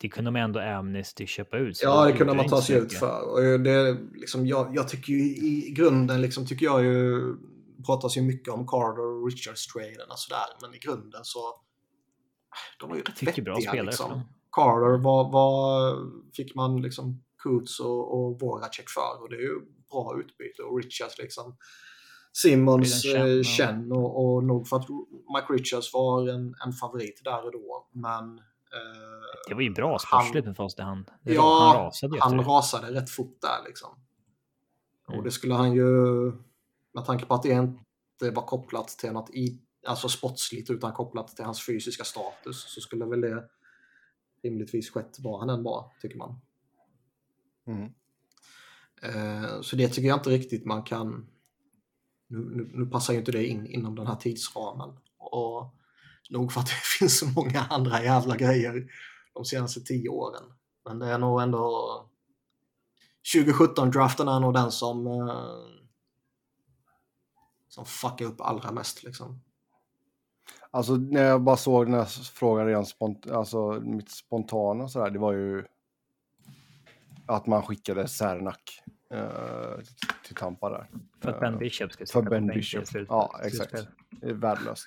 Det 0.00 0.08
kunde 0.08 0.30
man 0.30 0.42
ändå 0.42 0.60
Amnesty 0.60 1.26
köpa 1.26 1.56
ut. 1.56 1.80
Ja, 1.82 2.04
det 2.04 2.12
kunde 2.12 2.34
man 2.34 2.48
ta 2.48 2.62
sig 2.62 2.76
ut 2.76 2.92
för. 2.92 3.32
Och 3.32 3.60
det, 3.60 3.98
liksom, 4.14 4.46
jag, 4.46 4.76
jag 4.76 4.88
tycker 4.88 5.12
ju 5.12 5.18
i 5.20 5.74
grunden 5.76 6.20
liksom, 6.22 6.46
tycker 6.46 6.66
jag 6.66 6.84
ju 6.84 7.20
pratas 7.86 8.16
ju 8.16 8.22
mycket 8.22 8.54
om 8.54 8.66
Carter 8.66 9.00
och 9.00 9.30
Richards-traderna 9.30 10.14
sådär, 10.16 10.46
men 10.62 10.74
i 10.74 10.78
grunden 10.78 11.20
så 11.24 11.40
de 12.80 12.88
var 12.88 12.96
ju 12.96 13.02
rätt 13.02 13.38
ju 13.38 13.42
bra 13.42 13.54
vettiga. 13.54 13.70
spelare 13.70 13.86
liksom. 13.86 14.22
Carter, 14.58 15.02
vad, 15.04 15.32
vad 15.32 15.96
fick 16.36 16.54
man 16.54 16.82
liksom 16.82 17.22
Coots 17.42 17.80
och, 17.80 18.14
och 18.18 18.40
Voracek 18.40 18.88
för? 18.88 19.22
Och 19.22 19.28
det 19.30 19.36
är 19.36 19.40
ju 19.40 19.60
bra 19.90 20.16
utbyte. 20.20 20.62
Och 20.62 20.82
Richards 20.82 21.18
liksom 21.18 21.56
Simmons, 22.32 23.04
eh, 23.04 23.42
Chen, 23.42 23.92
och, 23.92 24.24
och 24.34 24.44
nog 24.44 24.68
för 24.68 24.76
att 24.76 24.88
Mike 25.34 25.52
Richards 25.52 25.94
var 25.94 26.28
en, 26.28 26.54
en 26.66 26.72
favorit 26.72 27.20
där 27.24 27.44
och 27.44 27.52
då. 27.52 27.88
Men 27.92 28.38
eh, 28.38 29.48
Det 29.48 29.54
var 29.54 29.62
ju 29.62 29.70
bra 29.70 29.98
sportsligt 29.98 30.46
med 30.46 30.56
fast 30.56 30.78
han, 30.78 31.04
Ja, 31.22 31.72
han 31.74 31.84
rasade 31.86 32.18
han 32.20 32.36
det. 32.36 32.42
rasade 32.42 33.00
rätt 33.00 33.10
fort 33.10 33.38
där 33.40 33.66
liksom. 33.66 33.90
Mm. 35.08 35.18
Och 35.18 35.24
det 35.24 35.30
skulle 35.30 35.54
han 35.54 35.72
ju, 35.72 35.86
med 36.94 37.04
tanke 37.06 37.26
på 37.26 37.34
att 37.34 37.42
det 37.42 37.48
inte 37.52 38.30
var 38.30 38.46
kopplat 38.46 38.88
till 38.88 39.12
något 39.12 39.30
i, 39.30 39.60
alltså 39.86 40.08
sportsligt 40.08 40.70
utan 40.70 40.92
kopplat 40.92 41.28
till 41.36 41.44
hans 41.44 41.66
fysiska 41.66 42.04
status 42.04 42.74
så 42.74 42.80
skulle 42.80 43.04
väl 43.04 43.20
det 43.20 43.44
rimligtvis 44.42 44.90
skett 44.90 45.18
var 45.18 45.38
han 45.38 45.50
än 45.50 45.62
var, 45.62 45.92
tycker 46.00 46.18
man. 46.18 46.40
Mm. 47.66 47.92
Eh, 49.02 49.60
så 49.60 49.76
det 49.76 49.88
tycker 49.88 50.08
jag 50.08 50.18
inte 50.18 50.30
riktigt 50.30 50.64
man 50.64 50.82
kan... 50.82 51.26
Nu, 52.26 52.38
nu, 52.38 52.70
nu 52.74 52.86
passar 52.86 53.12
ju 53.12 53.18
inte 53.18 53.32
det 53.32 53.46
in 53.46 53.66
inom 53.66 53.94
den 53.94 54.06
här 54.06 54.16
tidsramen. 54.16 54.96
Och 55.18 55.74
nog 56.30 56.52
för 56.52 56.60
att 56.60 56.66
det 56.66 56.72
finns 56.98 57.18
så 57.18 57.26
många 57.26 57.60
andra 57.60 58.04
jävla 58.04 58.36
grejer 58.36 58.92
de 59.34 59.44
senaste 59.44 59.80
tio 59.80 60.08
åren. 60.08 60.42
Men 60.84 60.98
det 60.98 61.06
är 61.06 61.18
nog 61.18 61.42
ändå... 61.42 62.04
2017-draften 63.34 64.28
är 64.28 64.40
nog 64.40 64.54
den 64.54 64.72
som... 64.72 65.06
Eh, 65.06 65.78
som 67.68 67.86
fuckar 67.86 68.24
upp 68.24 68.40
allra 68.40 68.72
mest 68.72 69.02
liksom. 69.02 69.40
Alltså 70.70 70.96
när 70.96 71.24
jag 71.24 71.42
bara 71.42 71.56
såg 71.56 71.86
den 71.86 71.94
här 71.94 72.04
frågan 72.34 72.66
rent 72.66 72.88
spont 72.88 73.30
alltså 73.30 73.72
mitt 73.72 74.10
spontana 74.10 74.88
sådär, 74.88 75.10
det 75.10 75.18
var 75.18 75.32
ju 75.32 75.64
att 77.26 77.46
man 77.46 77.62
skickade 77.62 78.08
Sernak 78.08 78.82
eh, 79.14 79.84
till 80.26 80.34
Tampa 80.34 80.70
där. 80.70 80.90
För 81.20 81.30
att 81.30 81.40
Ben 81.40 81.58
Bishop 81.58 81.92
skulle 81.92 82.06
För 82.06 82.22
Ben 82.22 82.46
Bishop. 82.46 82.84
Ja, 83.08 83.40
exakt. 83.44 83.88
Det 84.10 84.26
är 84.26 84.34
värdelöst. 84.34 84.86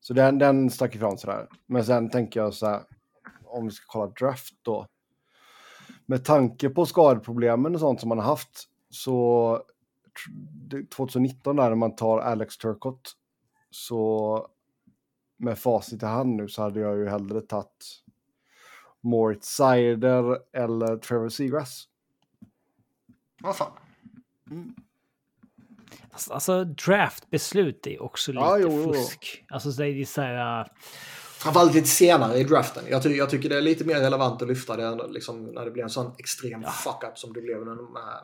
Så 0.00 0.14
den, 0.14 0.38
den 0.38 0.70
stack 0.70 0.94
ifrån 0.94 1.18
sådär. 1.18 1.46
Men 1.66 1.84
sen 1.84 2.10
tänker 2.10 2.40
jag 2.40 2.54
så 2.54 2.66
här, 2.66 2.82
om 3.44 3.64
vi 3.64 3.70
ska 3.70 3.84
kolla 3.86 4.12
draft 4.12 4.54
då. 4.62 4.86
Med 6.06 6.24
tanke 6.24 6.68
på 6.68 6.86
skadeproblemen 6.86 7.74
och 7.74 7.80
sånt 7.80 8.00
som 8.00 8.08
man 8.08 8.18
har 8.18 8.26
haft 8.26 8.68
så 8.90 9.62
tr- 10.70 10.88
2019 10.88 11.56
där 11.56 11.68
när 11.68 11.76
man 11.76 11.96
tar 11.96 12.18
Alex 12.18 12.58
Turcott 12.58 13.12
så 13.70 14.48
med 15.38 15.58
facit 15.58 16.02
i 16.02 16.06
hand 16.06 16.36
nu 16.36 16.48
så 16.48 16.62
hade 16.62 16.80
jag 16.80 16.96
ju 16.96 17.08
hellre 17.08 17.40
tagit 17.40 18.02
Moritz 19.00 19.48
Seider 19.48 20.38
eller 20.52 20.96
Trevor 20.96 21.28
Seagrass. 21.28 21.84
Vad 23.40 23.56
fan. 23.56 23.72
Alltså, 26.10 26.32
alltså 26.32 26.64
draftbeslut 26.64 27.86
är 27.86 28.02
också 28.02 28.32
lite 28.32 28.44
Ja, 28.44 28.58
jo, 28.58 28.70
jo. 28.70 28.92
fusk. 28.92 29.44
Alltså 29.48 29.72
så 29.72 29.82
är 29.82 29.94
det 29.94 30.06
så 30.06 30.20
här... 30.20 30.68
Framförallt 31.38 31.74
lite 31.74 31.88
senare 31.88 32.38
i 32.38 32.44
draften. 32.44 32.84
Jag, 32.90 33.02
ty 33.02 33.08
jag 33.16 33.30
tycker 33.30 33.48
det 33.48 33.56
är 33.56 33.62
lite 33.62 33.84
mer 33.84 34.00
relevant 34.00 34.42
att 34.42 34.48
lyfta 34.48 34.76
det 34.76 35.06
liksom, 35.08 35.44
när 35.46 35.64
det 35.64 35.70
blir 35.70 35.82
en 35.82 35.90
sån 35.90 36.12
extrem 36.18 36.62
fuck-up 36.62 37.18
som 37.18 37.32
det 37.32 37.40
blev 37.40 37.58
med 37.66 37.76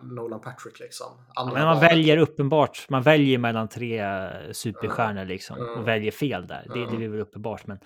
Nolan 0.03 0.41
Patrick. 0.41 0.81
Liksom. 0.81 1.07
Andra 1.35 1.55
Men 1.55 1.65
man 1.65 1.81
väljer 1.81 2.17
uppenbart, 2.19 2.87
man 2.89 3.03
väljer 3.03 3.39
mellan 3.39 3.69
tre 3.69 4.01
eh, 4.01 4.29
superstjärnor 4.53 5.25
liksom 5.25 5.57
Mm. 5.59 5.79
och 5.81 5.89
väljer 5.89 6.11
fel 6.13 6.47
där. 6.47 6.67
Det, 6.75 6.97
det 6.99 7.05
är 7.05 7.09
väl 7.09 7.21
uppenbart, 7.21 7.67
men 7.67 7.79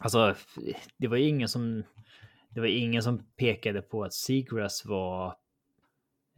alltså, 0.00 0.34
det 0.98 1.08
var 1.08 1.16
ju 1.16 1.28
ingen 1.28 1.48
som. 1.48 1.82
Det 2.48 2.60
var 2.60 2.66
ingen 2.66 3.02
som 3.02 3.18
pekade 3.38 3.82
på 3.82 4.04
att 4.04 4.14
Seagrass 4.14 4.84
var. 4.84 5.26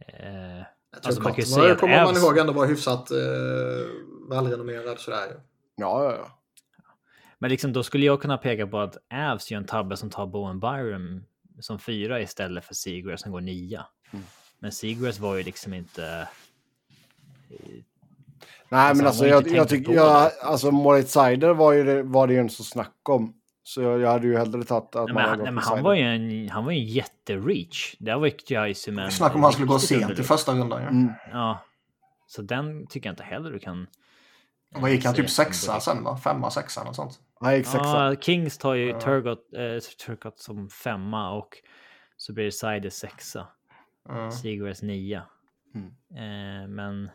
Eh, 0.07 0.25
Jag 0.31 0.65
Alltså, 0.95 1.11
tror 1.11 1.23
man 1.23 1.33
kan 1.33 1.39
ju 1.39 1.45
säga 1.45 1.75
kommer 1.75 2.03
man 2.03 2.15
ihåg 2.15 2.37
ändå 2.37 2.53
var 2.53 2.65
hyfsat 2.67 3.11
eh, 3.11 3.17
välrenommerad 4.29 4.99
sådär. 4.99 5.27
Ja, 5.75 6.03
ja, 6.03 6.11
ja. 6.11 6.38
Men 7.39 7.49
liksom 7.49 7.73
då 7.73 7.83
skulle 7.83 8.05
jag 8.05 8.21
kunna 8.21 8.37
peka 8.37 8.67
på 8.67 8.79
att 8.79 8.97
Avs 9.13 9.51
gör 9.51 9.57
en 9.57 9.65
tabbe 9.65 9.97
som 9.97 10.09
tar 10.09 10.27
Bowen 10.27 10.59
Byram 10.59 11.23
som 11.59 11.79
fyra 11.79 12.21
istället 12.21 12.65
för 12.65 12.73
Seagrass 12.73 13.21
som 13.21 13.31
går 13.31 13.41
nia. 13.41 13.85
Mm. 14.11 14.25
Men 14.59 14.71
Seagrass 14.71 15.19
var 15.19 15.35
ju 15.35 15.43
liksom 15.43 15.73
inte. 15.73 16.27
Nej, 18.69 18.79
Alltså, 18.79 18.97
men 18.97 19.07
alltså 19.07 19.23
var 19.23 19.29
jag, 19.29 19.47
jag 19.47 19.69
tycker, 19.69 19.93
jag, 19.93 20.31
alltså 20.41 20.71
Moritz 20.71 21.11
Seider 21.11 21.53
var, 21.53 21.73
ju 21.73 21.83
det, 21.83 22.03
var 22.03 22.27
det 22.27 22.33
ju 22.33 22.41
inte 22.41 22.53
så 22.53 22.63
snack 22.63 23.09
om. 23.09 23.33
Så 23.63 23.81
jag, 23.81 23.99
jag 23.99 24.09
hade 24.09 24.27
ju 24.27 24.37
hellre 24.37 24.63
tagit 24.63 24.95
att 24.95 25.05
Nej, 25.05 25.13
man 25.13 25.29
men, 25.29 25.39
nej, 25.39 25.51
men 25.51 25.63
han 25.63 25.83
var 25.83 25.93
ju 25.93 26.01
en, 26.01 26.49
han 26.49 26.65
var 26.65 26.71
ju 26.71 26.77
en 26.77 26.85
jättereach. 26.85 27.95
Det 27.99 28.15
var 28.15 28.67
ju 28.67 28.73
som 28.73 28.99
en... 28.99 29.11
Snack 29.11 29.35
om 29.35 29.43
han 29.43 29.51
skulle 29.51 29.67
gå 29.67 29.79
sent 29.79 30.19
i 30.19 30.23
första 30.23 30.53
rundan. 30.53 30.81
Ja. 30.81 30.87
Mm. 30.87 31.13
Ja. 31.31 31.59
Så 32.27 32.41
den 32.41 32.87
tycker 32.87 33.09
jag 33.09 33.13
inte 33.13 33.23
heller 33.23 33.51
du 33.51 33.59
kan... 33.59 33.87
Vad 34.75 34.91
gick 34.91 35.05
han? 35.05 35.15
Typ 35.15 35.29
sexa 35.29 35.79
sen 35.79 36.03
va? 36.03 36.17
Femma, 36.17 36.51
sexa 36.51 36.83
något 36.83 36.95
sånt. 36.95 37.19
Han 37.39 37.55
gick 37.55 37.65
sexa. 37.65 38.09
Ja, 38.09 38.15
Kings 38.21 38.57
tar 38.57 38.73
ju 38.73 38.89
Ja. 38.89 38.99
Turgot, 38.99 39.53
eh, 39.53 39.79
Turgot 40.05 40.39
som 40.39 40.69
femma 40.69 41.31
och 41.31 41.49
så 42.17 42.33
blir 42.33 42.45
det 42.45 42.51
Sider 42.51 42.89
sexa. 42.89 43.47
Mm. 44.09 44.31
Seagrass 44.31 44.81
nia. 44.81 45.25
Mm. 45.75 45.87
Eh, 46.11 46.67
men... 46.67 47.05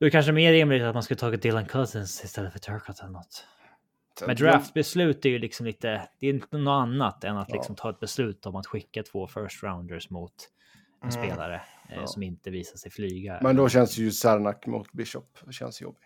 Då 0.00 0.04
är 0.04 0.06
det 0.06 0.10
kanske 0.10 0.32
mer 0.32 0.52
rimligt 0.52 0.82
att 0.82 0.94
man 0.94 1.02
skulle 1.02 1.18
tagit 1.20 1.42
Dylan 1.42 1.66
Cousins 1.66 2.24
istället 2.24 2.52
för 2.52 2.58
Turcott 2.58 3.00
eller 3.00 3.10
något. 3.12 3.44
Men 4.26 4.36
draftbeslut 4.36 5.24
är 5.24 5.28
ju 5.28 5.38
liksom 5.38 5.66
lite, 5.66 6.08
det 6.20 6.26
är 6.26 6.30
inte 6.30 6.58
något 6.58 6.82
annat 6.82 7.24
än 7.24 7.36
att 7.36 7.48
Ja. 7.48 7.54
liksom 7.54 7.76
ta 7.76 7.90
ett 7.90 8.00
beslut 8.00 8.46
om 8.46 8.56
att 8.56 8.66
skicka 8.66 9.02
två 9.02 9.26
first 9.26 9.62
rounders 9.62 10.10
mot 10.10 10.32
en 11.02 11.10
Mm. 11.10 11.24
spelare 11.24 11.62
Ja. 11.88 12.06
som 12.06 12.22
inte 12.22 12.50
visar 12.50 12.76
sig 12.76 12.90
flyga. 12.90 13.38
Men 13.42 13.56
då 13.56 13.68
känns 13.68 13.98
ju 13.98 14.12
Cernak 14.12 14.66
mot 14.66 14.92
Bishop. 14.92 15.38
Det 15.46 15.52
känns 15.52 15.80
jobbigt. 15.80 16.02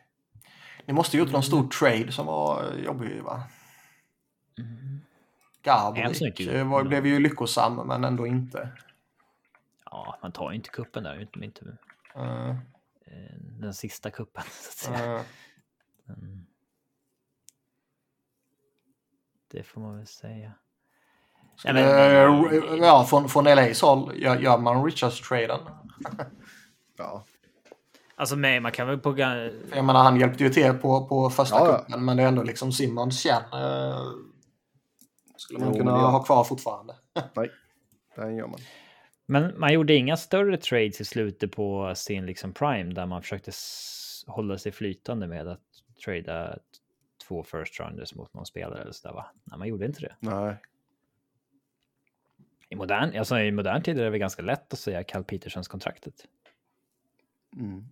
Ni 0.86 0.92
måste 0.92 1.16
ju 1.16 1.22
gjort 1.22 1.32
någon 1.32 1.42
stor 1.42 1.68
trade 1.68 2.12
som 2.12 2.26
var 2.26 2.72
eh, 2.72 2.84
jobbig 2.84 3.22
va? 3.22 3.44
Mm. 4.58 5.00
Gabrik 5.62 6.40
eh, 6.40 6.70
var, 6.70 6.84
blev 6.84 7.06
ju 7.06 7.18
lyckosam 7.18 7.86
men 7.88 8.04
ändå 8.04 8.26
inte. 8.26 8.72
Ja, 9.84 10.18
man 10.22 10.32
tar 10.32 10.50
ju 10.50 10.56
inte 10.56 10.70
kuppen 10.70 11.02
där, 11.02 11.20
inte, 11.20 11.44
inte 11.44 11.76
eh, 12.14 12.56
den 13.60 13.74
sista 13.74 14.10
kuppen 14.10 14.42
så 14.50 14.68
att 14.68 14.96
säga. 14.96 15.24
Mm. 16.08 16.46
Det 19.48 19.62
får 19.62 19.80
man 19.80 19.96
väl 19.96 20.06
säga. 20.06 20.52
Skulle, 21.64 21.72
men- 21.72 22.52
eh, 22.52 22.78
ja, 22.86 23.04
från, 23.10 23.28
från 23.28 23.44
LAs 23.44 23.82
håll 23.82 24.12
gör, 24.16 24.36
gör 24.38 24.58
man 24.58 24.84
Richards-traden. 24.84 25.60
Ja. 26.98 27.24
Alltså, 28.16 28.36
men 28.36 28.62
man 28.62 28.72
kan 28.72 28.86
väl 28.86 28.98
på... 28.98 29.18
Jag 29.18 29.84
menar 29.84 30.02
han 30.02 30.20
hjälpte 30.20 30.44
ju 30.44 30.50
till 30.50 30.72
på, 30.72 31.06
på 31.06 31.30
första 31.30 31.56
Ja, 31.56 31.66
ja. 31.66 31.78
kuppen 31.78 32.04
men 32.04 32.16
det 32.16 32.22
är 32.22 32.26
ändå 32.28 32.42
liksom 32.42 32.72
Simmons 32.72 33.20
känn. 33.20 33.42
Uh, 33.42 34.10
skulle 35.36 35.58
man 35.58 35.68
Jo, 35.72 35.78
kunna 35.78 35.92
det- 35.92 35.98
ha 36.02 36.22
kvar 36.22 36.44
fortfarande. 36.44 36.94
Nej, 37.34 37.50
den 38.16 38.36
gör 38.36 38.46
man. 38.46 38.58
Men 39.26 39.60
man 39.60 39.72
gjorde 39.72 39.94
inga 39.94 40.16
större 40.16 40.56
trades 40.56 41.00
i 41.00 41.04
slutet 41.04 41.52
på 41.52 41.92
sin 41.96 42.26
liksom 42.26 42.52
prime 42.52 42.94
där 42.94 43.06
man 43.06 43.22
försökte 43.22 43.52
hålla 44.26 44.58
sig 44.58 44.72
flytande 44.72 45.26
med 45.26 45.48
att 45.48 45.60
trada 46.04 46.58
två 47.28 47.42
first 47.42 47.80
rounders 47.80 48.14
mot 48.14 48.34
någon 48.34 48.46
spelare 48.46 48.82
eller 48.82 48.92
sådär 48.92 49.14
va? 49.14 49.26
Nej, 49.44 49.58
man 49.58 49.68
gjorde 49.68 49.86
inte 49.86 50.00
det. 50.00 50.16
Nej. 50.20 50.56
I 52.72 52.74
modern, 52.74 53.18
alltså 53.18 53.38
i 53.38 53.52
modern 53.52 53.82
tid 53.82 53.98
är 53.98 54.04
det 54.04 54.10
väl 54.10 54.20
ganska 54.20 54.42
lätt 54.42 54.72
att 54.72 54.78
säga 54.78 55.04
Cal 55.04 55.24
Petersons 55.24 55.68
kontraktet. 55.68 56.26
Mm. 57.56 57.84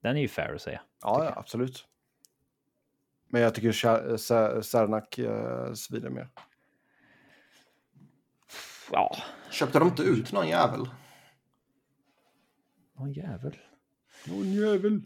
Den 0.00 0.16
är 0.16 0.20
ju 0.20 0.28
fair 0.28 0.54
att 0.54 0.62
säga. 0.62 0.80
Ja, 1.02 1.24
ja, 1.24 1.32
absolut. 1.36 1.88
Men 3.28 3.42
jag 3.42 3.54
tycker 3.54 3.72
Cer- 3.72 4.62
Cernak 4.62 5.18
uh, 5.18 5.74
svider 5.74 6.10
mer. 6.10 6.28
Ja, 8.92 9.16
Köpte 9.50 9.78
de 9.78 9.88
inte 9.88 10.02
ut 10.02 10.32
någon 10.32 10.48
jävel? 10.48 10.88
åh 12.98 13.10
jävel. 13.18 13.58
Någon 14.26 14.52
jävel. 14.52 15.02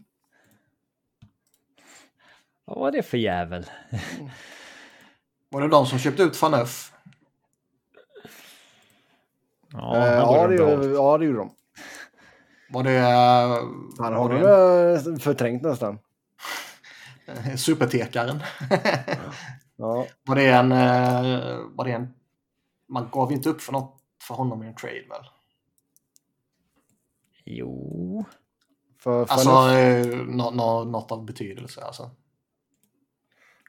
Vad 2.65 2.77
var 2.77 2.91
det 2.91 3.03
för 3.03 3.17
jävel? 3.17 3.65
Var 5.49 5.61
det 5.61 5.67
de 5.67 5.85
som 5.85 5.99
köpte 5.99 6.23
ut 6.23 6.37
Faneuf? 6.37 6.90
Ja, 9.73 9.97
Eh, 9.97 10.13
ja, 10.17 10.47
det, 10.47 10.55
ja, 10.93 11.17
det 11.17 11.25
gjorde 11.25 11.37
de. 11.39 11.55
Var 12.69 12.83
det... 12.83 12.97
eh, 12.97 13.03
Han 13.03 13.87
var 13.99 14.11
har 14.11 14.29
det 14.29 15.11
det 15.11 15.19
förträngt 15.19 15.63
nästan. 15.63 15.99
en- 17.25 17.57
supertekaren? 17.57 18.39
Ja. 19.77 20.05
var 20.25 20.35
det 20.35 20.47
en... 20.47 20.71
eh, 20.71 21.57
Var 21.75 21.85
det 21.85 21.91
en... 21.91 22.13
Man 22.87 23.09
gav 23.11 23.31
inte 23.31 23.49
upp 23.49 23.61
för 23.61 23.73
något 23.73 23.97
för 24.27 24.35
honom 24.35 24.63
i 24.63 24.67
en 24.67 24.75
trade 24.75 25.03
väl? 25.09 25.25
Jo, 27.45 28.25
För 28.99 29.21
Alltså 29.21 29.49
Faneuf, 29.49 30.07
eh, 30.13 30.17
nå- 30.27 30.51
nå- 30.51 30.83
något 30.83 31.11
av 31.11 31.25
betydelse 31.25 31.81
alltså. 31.83 32.11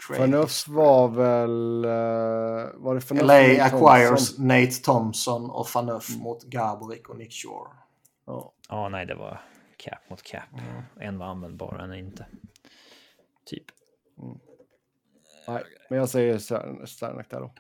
Faneuf 0.09 0.69
var 0.69 1.09
väl... 1.09 1.85
eh, 1.85 2.81
var 2.83 2.95
det 2.95 3.01
Faneuf 3.01 3.27
LA 3.27 3.65
acquires 3.65 4.09
Thompson? 4.09 4.47
Nate 4.49 4.83
Thompson 4.83 5.51
och 5.51 5.69
Faneuf 5.69 6.17
mot 6.17 6.45
Gaborik 6.45 7.09
och 7.09 7.19
Nick 7.19 7.33
Shore. 7.33 7.71
Ja. 8.27 8.53
ja, 8.69 8.89
nej, 8.89 9.07
det 9.07 9.15
var 9.15 9.41
cap 9.77 10.11
mot 10.11 10.23
cap. 10.23 10.53
Mm. 10.53 10.83
En 11.01 11.19
var 11.19 11.27
användbar, 11.27 11.79
en 11.79 11.95
inte. 11.95 12.27
Typ. 13.47 13.65
Nej, 15.49 15.63
men 15.91 15.99
jag 15.99 16.09
säger 16.09 16.39
Cernak 16.87 17.31
där 17.31 17.41
då. 17.41 17.55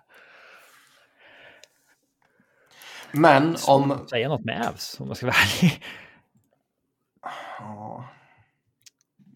Men 3.12 3.56
om... 3.68 4.06
Säga 4.10 4.28
något 4.28 4.44
med 4.44 4.68
Avs 4.68 5.00
om 5.00 5.06
man 5.06 5.16
ska 5.16 5.26
vara 5.26 5.36
ärlig. 5.36 5.84
Ja. 7.58 8.08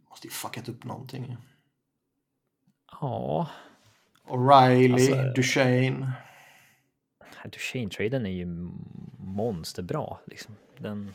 Måste 0.08 0.26
ju 0.26 0.32
fuckat 0.32 0.68
upp 0.68 0.84
någonting. 0.84 1.36
Ja, 3.00 3.46
O'Reilly, 4.28 4.92
Alltså- 4.92 5.32
Duchene. 5.36 6.12
Duchene-traden 7.44 8.26
är 8.26 8.30
ju 8.30 8.46
monsterbra. 9.18 10.16
Liksom. 10.26 10.54
Den... 10.78 11.14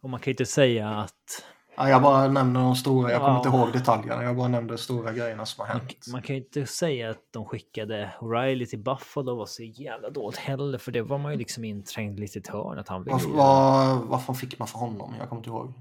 Och 0.00 0.10
man 0.10 0.20
kan 0.20 0.24
ju 0.24 0.32
inte 0.32 0.46
säga 0.46 0.88
att... 0.90 1.44
Ja, 1.76 1.88
jag 1.88 2.02
bara 2.02 2.28
nämner 2.28 2.60
de 2.60 2.76
stora, 2.76 3.10
jag 3.10 3.20
kommer 3.20 3.32
Ja. 3.34 3.36
inte 3.46 3.48
ihåg 3.48 3.72
detaljerna. 3.72 4.22
Jag 4.22 4.36
bara 4.36 4.48
nämnde 4.48 4.74
de 4.74 4.78
stora 4.78 5.12
grejerna 5.12 5.46
som 5.46 5.66
har 5.66 5.74
Man, 5.74 5.80
hänt. 5.80 6.06
man 6.12 6.22
kan 6.22 6.36
ju 6.36 6.42
inte 6.42 6.66
säga 6.66 7.10
att 7.10 7.18
de 7.32 7.44
skickade 7.44 8.12
O'Reilly 8.20 8.66
till 8.66 8.78
Buffalo 8.78 9.36
var 9.36 9.46
så 9.46 9.62
jävla 9.62 10.10
dåligt 10.10 10.38
heller. 10.38 10.78
För 10.78 10.92
det 10.92 11.02
var 11.02 11.18
man 11.18 11.32
ju 11.32 11.38
liksom 11.38 11.64
inträngd 11.64 12.20
lite 12.20 12.38
i 12.38 12.40
ett 12.40 12.48
hörn. 12.48 12.78
Att 12.78 12.88
han 12.88 13.04
ville 13.04 13.18
vad, 13.26 13.98
vad 13.98 14.24
fan 14.24 14.34
fick 14.34 14.58
man 14.58 14.68
för 14.68 14.78
honom? 14.78 15.14
Jag 15.18 15.28
kommer 15.28 15.40
inte 15.40 15.50
ihåg. 15.50 15.72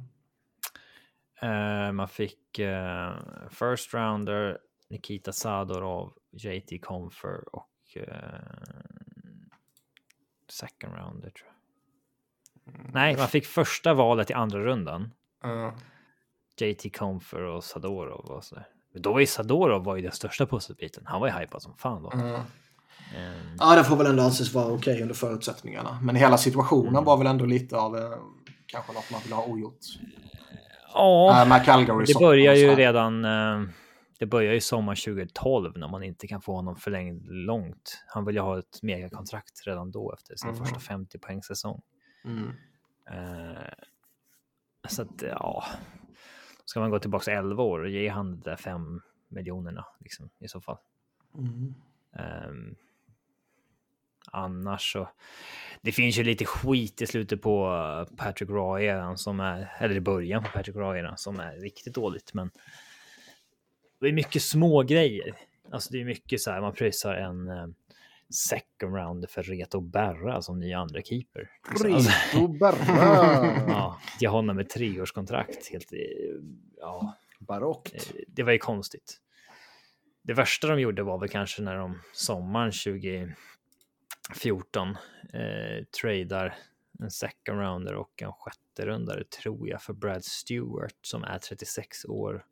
Eh, 1.42 1.92
man 1.92 2.08
fick 2.08 2.60
eh, 2.60 3.14
first 3.50 3.94
rounder, 3.94 4.58
Nikita 4.90 5.32
Sadorov, 5.34 6.14
JT 6.32 6.80
Confer 6.82 7.56
och 7.56 7.70
eh, 7.96 8.40
second 10.50 10.94
rounder 10.96 11.30
tror 11.30 11.48
jag. 11.48 11.56
Nej, 12.94 13.18
man 13.18 13.28
fick 13.28 13.46
första 13.46 13.94
valet 13.94 14.30
i 14.30 14.34
andra 14.34 14.60
rundan. 14.60 15.12
Uh, 15.46 15.74
JT 16.60 16.98
Confer 16.98 17.42
och 17.42 17.64
Sadorov 17.64 18.26
och 18.26 18.44
så. 18.44 18.58
Men 18.94 19.02
Då 19.02 19.14
var 19.14 19.20
ju 19.20 19.26
Sadorov 19.26 19.84
var 19.84 19.96
ju 19.96 20.02
den 20.02 20.12
största 20.12 20.46
pusselbiten. 20.46 21.04
Han 21.06 21.22
var 21.22 21.28
ju 21.28 21.34
hypad 21.34 21.62
som 21.62 21.78
fan 21.78 22.04
då. 22.04 22.12
uh. 22.12 22.40
Ehm, 23.16 23.56
Ja, 23.60 23.76
det 23.76 23.84
får 23.84 23.96
väl 23.96 24.08
ändå 24.08 24.24
anses 24.24 24.54
vara 24.54 24.74
okej 24.74 25.02
under 25.02 25.16
förutsättningarna. 25.16 26.00
Men 26.02 26.16
hela 26.16 26.38
situationen 26.38 26.88
Mm. 26.88 27.04
var 27.04 27.18
väl 27.18 27.28
ändå 27.28 27.46
lite 27.46 27.78
av 27.78 27.98
eh, 27.98 28.18
kanske 28.66 28.94
något 28.94 29.12
man 29.12 29.22
vill 29.24 29.34
ha 29.34 29.46
ogjort. 29.46 29.80
Ja, 30.96 31.46
Äh, 31.58 31.64
Calgary 31.66 32.06
det 32.06 32.20
börjar 32.20 32.54
ju 32.56 32.76
redan. 32.76 33.26
eh, 33.26 33.62
Det 34.20 34.26
börjar 34.26 34.54
ju 34.54 34.62
sommar 34.62 34.96
2012 34.96 35.78
när 35.78 35.88
man 35.88 36.04
inte 36.04 36.28
kan 36.28 36.42
få 36.42 36.56
honom 36.56 36.76
förlängd 36.76 37.26
långt. 37.28 38.04
Han 38.08 38.26
vill 38.26 38.36
ju 38.36 38.42
ha 38.42 38.60
ett 38.60 38.80
megakontrakt 38.82 39.62
redan 39.68 39.92
då 39.92 40.14
efter 40.14 40.36
sin 40.36 40.50
Mhm. 40.50 40.58
första 40.58 40.80
50 40.80 41.20
poäng 41.20 41.44
säsong. 41.44 41.82
Mm. 42.26 42.48
Eh, 43.12 43.74
så 44.88 45.02
att 45.02 45.22
ja, 45.22 45.64
ska 46.66 46.80
man 46.80 46.90
gå 46.90 47.00
tillbaka 47.00 47.32
11 47.32 47.64
år 47.64 47.80
och 47.80 47.90
ge 47.90 48.08
han 48.10 48.32
de 48.32 48.50
där 48.50 48.56
5 48.56 49.02
miljonerna 49.28 49.86
liksom, 50.00 50.30
i 50.40 50.48
så 50.48 50.62
fall. 50.62 50.78
Mm. 51.38 51.74
Ehm, 52.20 52.76
annars 54.32 54.92
så. 54.92 55.10
Det 55.82 55.92
finns 55.92 56.18
ju 56.18 56.24
lite 56.24 56.46
skit 56.46 57.02
i 57.02 57.08
slutet 57.08 57.42
på 57.42 57.66
eh, 57.68 58.16
Patrick 58.16 58.50
Roy 58.50 58.90
som 59.16 59.40
är, 59.40 59.72
eller 59.80 59.96
i 59.96 60.02
början 60.02 60.44
på 60.44 60.50
Patrick 60.50 60.76
Roy 60.76 61.10
som 61.16 61.40
är 61.40 61.56
riktigt 61.56 61.96
dåligt, 61.96 62.34
men. 62.34 62.52
Det 64.00 64.08
är 64.08 64.14
mycket 64.14 64.42
små 64.42 64.84
grejer. 64.84 65.36
Alltså 65.72 65.92
det 65.92 66.02
är 66.02 66.06
mycket 66.06 66.42
så 66.42 66.52
här, 66.52 66.62
man 66.62 66.74
pröjsar 66.74 67.16
en 67.16 67.48
eh, 67.48 67.68
second 68.30 68.96
round 68.96 69.30
för 69.30 69.44
Reto 69.44 69.82
Berra 69.82 70.42
som 70.42 70.60
ny 70.60 70.74
andra 70.74 71.02
keeper. 71.02 71.50
Alltså, 71.70 71.88
Rito 71.88 72.48
Berra. 72.48 73.64
ja, 73.68 74.02
ge 74.20 74.28
honom 74.28 74.60
ett 74.60 74.70
treårskontrakt. 74.70 75.72
Helt, 75.72 75.94
eh, 75.94 76.00
ja, 76.78 77.16
Barockt. 77.40 78.14
Det 78.28 78.44
var 78.44 78.52
ju 78.52 78.58
konstigt. 78.58 79.18
Det 80.24 80.34
värsta 80.34 80.68
de 80.68 80.80
gjorde 80.80 81.04
var 81.04 81.20
väl 81.20 81.30
kanske 81.30 81.62
när 81.62 81.76
de 81.76 82.00
sommaren 82.14 82.72
2014 84.28 84.98
eh, 85.34 85.84
tradar 86.02 86.56
en 87.00 87.12
second 87.12 87.60
rounder 87.60 87.96
och 87.96 88.22
en 88.22 88.32
sjätte 88.34 88.86
rundare 88.86 89.24
tror 89.24 89.70
jag 89.70 89.82
för 89.82 89.94
Brad 89.94 90.26
Stewart 90.26 90.96
som 91.02 91.24
är 91.24 91.38
36 91.40 92.06
år 92.06 92.46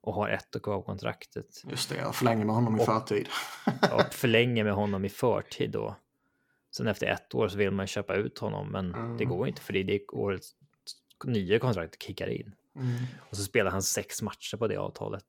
och 0.00 0.14
har 0.14 0.28
ett 0.28 0.56
år 0.56 0.60
kvar 0.60 0.82
kontraktet 0.82 1.62
Just 1.70 1.88
det, 1.90 1.96
jag 1.96 2.14
förlänger 2.14 2.44
med 2.44 2.54
honom 2.54 2.76
i 2.76 2.80
Och- 2.80 2.84
förtid. 2.86 3.28
och 3.92 4.14
förlänger 4.14 4.64
med 4.64 4.72
honom 4.74 5.04
i 5.04 5.08
förtid 5.08 5.70
då. 5.70 5.96
Sen 6.76 6.86
efter 6.86 7.06
ett 7.06 7.34
år 7.34 7.48
så 7.48 7.58
vill 7.58 7.70
man 7.70 7.86
köpa 7.86 8.14
ut 8.14 8.38
honom, 8.38 8.68
men 8.68 8.92
det 8.92 8.98
Mm. 9.24 9.28
går 9.28 9.48
inte 9.48 9.60
för 9.62 9.72
det 9.72 9.78
är 9.78 9.84
det 9.84 10.06
årets 10.08 10.50
nya 11.24 11.58
kontrakt 11.58 12.02
kickar 12.02 12.26
in. 12.28 12.54
Mm. 12.76 12.88
Och 13.30 13.36
så 13.36 13.42
spelar 13.42 13.70
han 13.70 13.82
sex 13.82 14.22
matcher 14.22 14.56
på 14.56 14.68
det 14.68 14.76
avtalet 14.76 15.24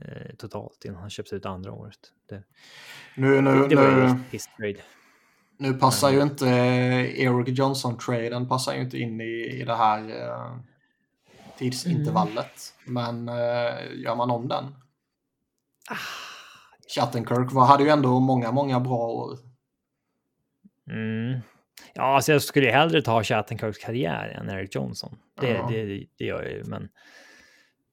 eh, 0.00 0.34
totalt 0.38 0.84
innan 0.84 1.00
han 1.00 1.10
köps 1.10 1.32
ut 1.32 1.46
andra 1.46 1.72
året. 1.72 2.12
Det, 2.28 2.42
Nu, 3.16 3.40
nu, 3.40 3.68
det 3.68 3.76
var 3.76 3.90
nu. 3.90 4.20
Nu 5.60 5.74
passar 5.74 6.10
ju 6.10 6.22
inte 6.22 6.48
eh, 6.48 7.20
Eric 7.20 7.58
Johnson-traden 7.58 8.48
passar 8.48 8.74
ju 8.74 8.80
inte 8.80 8.98
in 8.98 9.20
i, 9.20 9.60
i 9.60 9.64
det 9.64 9.74
här 9.76 9.98
eh, 10.08 10.56
tidsintervallet. 11.58 12.74
Men 12.84 13.28
eh, 13.28 14.02
gör 14.04 14.16
man 14.16 14.30
om 14.30 14.48
den? 14.48 14.74
Chattenkirk 16.94 17.52
var, 17.52 17.66
hade 17.66 17.82
ju 17.84 17.88
ändå 17.88 18.20
många, 18.20 18.52
många 18.52 18.80
bra 18.80 19.06
år. 19.06 19.38
Mm. 20.90 21.40
Ja, 21.94 22.02
alltså 22.02 22.32
jag 22.32 22.42
skulle 22.42 22.66
ju 22.66 22.72
hellre 22.72 23.02
ta 23.02 23.22
Chattenkirks 23.22 23.78
karriär 23.78 24.28
än 24.28 24.50
Eric 24.50 24.74
Johnson. 24.74 25.18
Det, 25.40 25.48
Ja. 25.48 25.66
det, 25.70 26.06
det 26.18 26.24
gör 26.24 26.42
jag 26.42 26.52
ju, 26.52 26.64
men 26.64 26.88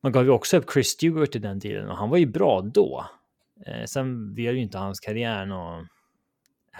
man 0.03 0.11
gav 0.11 0.23
ju 0.23 0.29
också 0.29 0.57
upp 0.57 0.71
Chris 0.73 0.87
Stewart 0.87 1.35
i 1.35 1.39
den 1.39 1.59
tiden 1.59 1.89
och 1.89 1.97
han 1.97 2.09
var 2.09 2.17
ju 2.17 2.25
bra 2.25 2.61
då. 2.61 3.05
Eh, 3.65 3.85
sen 3.85 4.33
blev 4.33 4.53
ju 4.55 4.61
inte 4.61 4.77
hans 4.77 4.99
karriär 4.99 5.45
nå... 5.45 5.85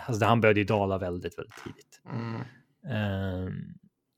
Alltså 0.05 0.25
han 0.25 0.41
började 0.41 0.59
ju 0.59 0.65
dala 0.65 0.97
väldigt, 0.97 1.37
väldigt 1.37 1.63
tidigt. 1.63 2.01
Mm. 2.09 2.41
Ehm, 2.89 3.53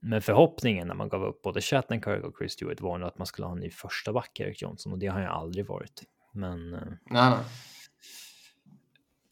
men 0.02 0.22
förhoppningen 0.22 0.88
när 0.88 0.94
man 0.94 1.08
gav 1.08 1.24
upp 1.24 1.42
både 1.42 1.60
Chattenkirk 1.60 2.24
och 2.24 2.34
Chris 2.38 2.52
Stewart 2.52 2.80
var 2.80 2.98
nog 2.98 3.08
att 3.08 3.18
man 3.18 3.26
skulle 3.26 3.46
ha 3.46 3.52
en 3.52 3.60
ny 3.60 3.70
första 3.70 4.12
back, 4.12 4.40
Eric 4.40 4.62
Johnson, 4.62 4.92
och 4.92 4.98
det 4.98 5.06
har 5.06 5.20
ju 5.20 5.26
aldrig 5.26 5.66
varit. 5.66 6.02
Men 6.32 6.74
eh, 6.74 6.80
Nej, 7.10 7.30
nej. 7.30 7.38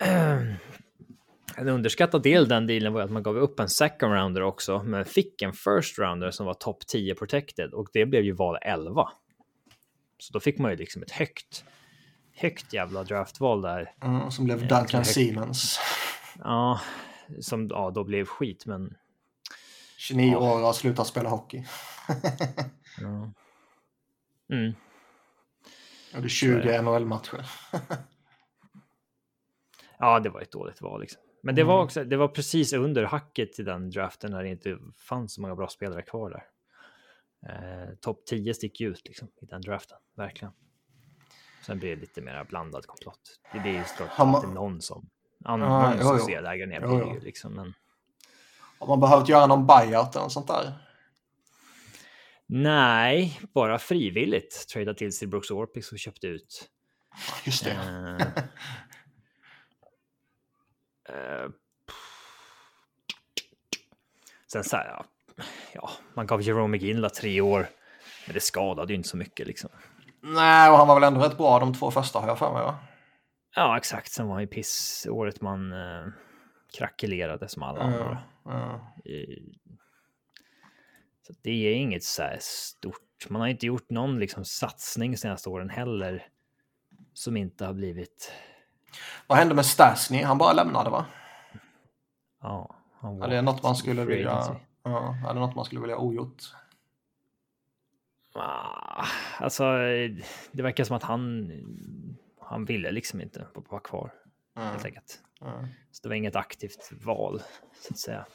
en 1.57 1.69
underskattad 1.69 2.23
del 2.23 2.49
den 2.49 2.67
dealen 2.67 2.93
var 2.93 3.01
att 3.01 3.11
man 3.11 3.23
gav 3.23 3.37
upp 3.37 3.61
en 3.61 3.69
second 3.69 4.13
rounder 4.13 4.43
också, 4.43 4.83
men 4.83 5.05
fick 5.05 5.43
en 5.43 5.53
first 5.53 5.99
rounder 5.99 6.31
som 6.31 6.47
var 6.47 6.55
topp 6.55 6.87
10 6.87 7.15
protected 7.15 7.73
och 7.73 7.89
det 7.93 8.07
blev 8.07 8.25
ju 8.25 8.33
val 8.33 8.59
11. 8.63 9.09
Så 10.19 10.33
då 10.33 10.41
fick 10.41 10.59
man 10.59 10.71
ju 10.71 10.77
liksom 10.77 11.03
ett 11.03 11.11
högt, 11.11 11.65
högt 12.35 12.73
jävla 12.73 13.05
draftval 13.05 13.63
där. 13.63 13.95
Mm, 14.03 14.31
som 14.31 14.45
blev 14.45 14.63
Ja, 14.63 14.79
Duncan. 14.79 15.05
Siemens. 15.05 15.81
Ja, 16.39 16.81
som 17.41 17.69
ja, 17.69 17.91
då 17.91 18.05
blev 18.05 18.25
skit, 18.25 18.67
men 18.67 18.97
29 19.99 20.31
Ja. 20.33 20.39
år 20.39 20.59
och 20.61 20.67
har 20.67 20.73
slutat 20.73 21.07
spela 21.07 21.29
hockey. 21.29 21.65
ja. 23.01 23.33
Mm. 24.53 24.73
Och 26.15 26.21
det 26.21 26.27
är 26.27 26.29
20 26.29 26.83
NHL-matcher. 26.83 27.47
Ja, 29.99 30.21
det 30.21 30.31
var 30.31 30.41
ett 30.41 30.53
dåligt 30.53 30.81
val 30.83 31.01
liksom. 31.01 31.23
Men 31.43 31.55
det 31.55 31.65
var 31.65 31.75
Mm. 31.75 31.85
också, 31.85 32.05
det 32.05 32.17
var 32.17 32.29
precis 32.29 32.73
under 32.73 33.05
hacket 33.05 33.59
i 33.61 33.63
den 33.63 33.91
draften 33.91 34.31
när 34.31 34.43
det 34.43 34.49
inte 34.49 34.79
fanns 34.99 35.35
så 35.35 35.41
många 35.41 35.55
bra 35.57 35.69
spelare 35.69 36.03
kvar 36.03 36.31
där. 36.31 36.45
Eh, 37.49 37.95
Topp 38.01 38.27
10 38.27 38.55
sticker 38.55 38.85
ju 38.85 38.91
ut 38.91 39.03
liksom 39.09 39.29
i 39.43 39.47
den 39.47 39.61
draften, 39.61 39.99
verkligen. 40.17 40.53
Sen 41.67 41.79
blir 41.79 41.91
det 41.97 42.01
lite 42.01 42.21
mer 42.21 42.45
blandad 42.45 42.87
komplott. 42.87 43.41
Det 43.53 43.61
blir 43.61 43.73
ju 43.73 43.85
såklart 43.85 44.19
man- 44.19 44.35
alltid 44.35 44.51
någon 44.51 44.81
som, 44.81 45.09
annan, 45.45 45.97
Ja, 45.99 46.03
som 46.05 46.19
jo. 46.19 46.25
ser 46.27 46.43
ner 46.67 46.81
Jo, 46.83 47.13
jo. 47.15 47.21
liksom. 47.23 47.53
Men 47.55 47.75
Har 48.79 48.87
man 48.87 49.01
behövt 49.01 49.29
göra 49.29 49.47
någon 49.47 49.67
buyout 49.67 50.15
eller 50.15 50.23
något 50.23 50.33
sånt 50.33 50.47
där? 50.47 50.73
nej, 52.51 53.41
bara 53.55 53.79
frivilligt 53.79 54.69
trada 54.73 54.95
till 54.95 55.13
sig 55.13 55.29
Brooks 55.29 55.51
Orpix 55.51 55.93
och 55.93 55.99
köpte 55.99 56.27
ut. 56.27 56.69
Just 57.45 57.65
det. 57.65 57.73
Eh, 61.09 61.51
sen 64.53 64.65
så 64.65 64.77
här, 64.77 65.03
ja, 65.75 65.91
man 66.15 66.27
gav 66.27 66.43
Jerome 66.43 66.69
McGinley 66.69 67.11
tre 67.11 67.41
år, 67.41 67.69
men 68.27 68.35
det 68.35 68.41
skadade 68.41 68.93
ju 68.93 68.97
inte 68.97 69.09
så 69.09 69.17
mycket 69.17 69.47
liksom. 69.47 69.71
Nej, 70.21 70.71
och 70.71 70.77
han 70.77 70.89
var 70.89 70.95
väl 70.95 71.05
ändå 71.05 71.21
rätt 71.21 71.37
bra 71.37 71.59
de 71.59 71.75
två 71.75 71.91
första 71.91 72.19
har 72.21 72.29
jag 72.29 72.39
för 72.39 72.53
mig 72.53 72.63
va? 72.63 72.77
Ja, 73.55 73.77
exakt. 73.77 74.13
Sen 74.13 74.29
var 74.29 74.41
ju 74.41 74.47
piss 74.47 75.07
året 75.11 75.41
man 75.41 75.73
eh, 75.73 76.07
krackelerade 76.79 77.49
som 77.49 77.63
alla 77.63 77.81
andra. 77.81 78.19
Ja. 78.45 78.93
Eh, 79.05 79.43
Så 81.23 81.35
det 81.43 81.51
är 81.51 81.75
inget 81.75 82.05
så 82.05 82.23
här 82.23 82.39
stort. 82.41 83.29
Man 83.29 83.41
har 83.41 83.49
inte 83.49 83.67
gjort 83.67 83.91
någon 83.91 84.19
liksom 84.19 84.45
satsning 84.45 85.17
senaste 85.17 85.49
åren 85.49 85.71
heller 85.71 86.27
som 87.13 87.37
inte 87.37 87.67
har 87.67 87.73
blivit. 87.73 88.33
Vad 89.27 89.39
hände 89.39 89.55
med 89.55 89.67
Stasny? 89.67 90.23
Han 90.23 90.39
bara 90.39 90.53
lämnade 90.53 90.91
va? 90.91 91.07
Ja, 92.41 92.77
han 93.01 93.23
Är 93.23 93.29
det 93.29 93.43
något 93.43 93.63
man 93.63 93.77
skulle 93.77 94.05
vilja... 94.05 94.57
Ja, 94.83 95.17
är 95.29 95.35
det 95.35 95.41
något 95.41 95.55
man 95.57 95.65
skulle 95.65 95.81
vilja 95.81 95.99
ogjort? 95.99 96.43
Ah, 98.35 99.07
alltså, 99.39 99.65
det 100.53 100.63
verkar 100.63 100.85
som 100.85 100.97
att 100.97 101.03
han. 101.03 101.53
Han 102.49 102.65
ville 102.65 102.91
liksom 102.91 103.21
inte 103.21 103.47
vara 103.55 103.81
kvar 103.81 104.13
Mm. 104.57 104.69
helt 104.71 104.85
enkelt. 104.85 105.23
Mm. 105.41 105.67
Så 105.91 106.03
det 106.03 106.09
var 106.09 106.17
inget 106.17 106.37
aktivt 106.37 106.93
val 107.05 107.43
så 107.81 107.93
att 107.95 107.99
säga. 107.99 108.27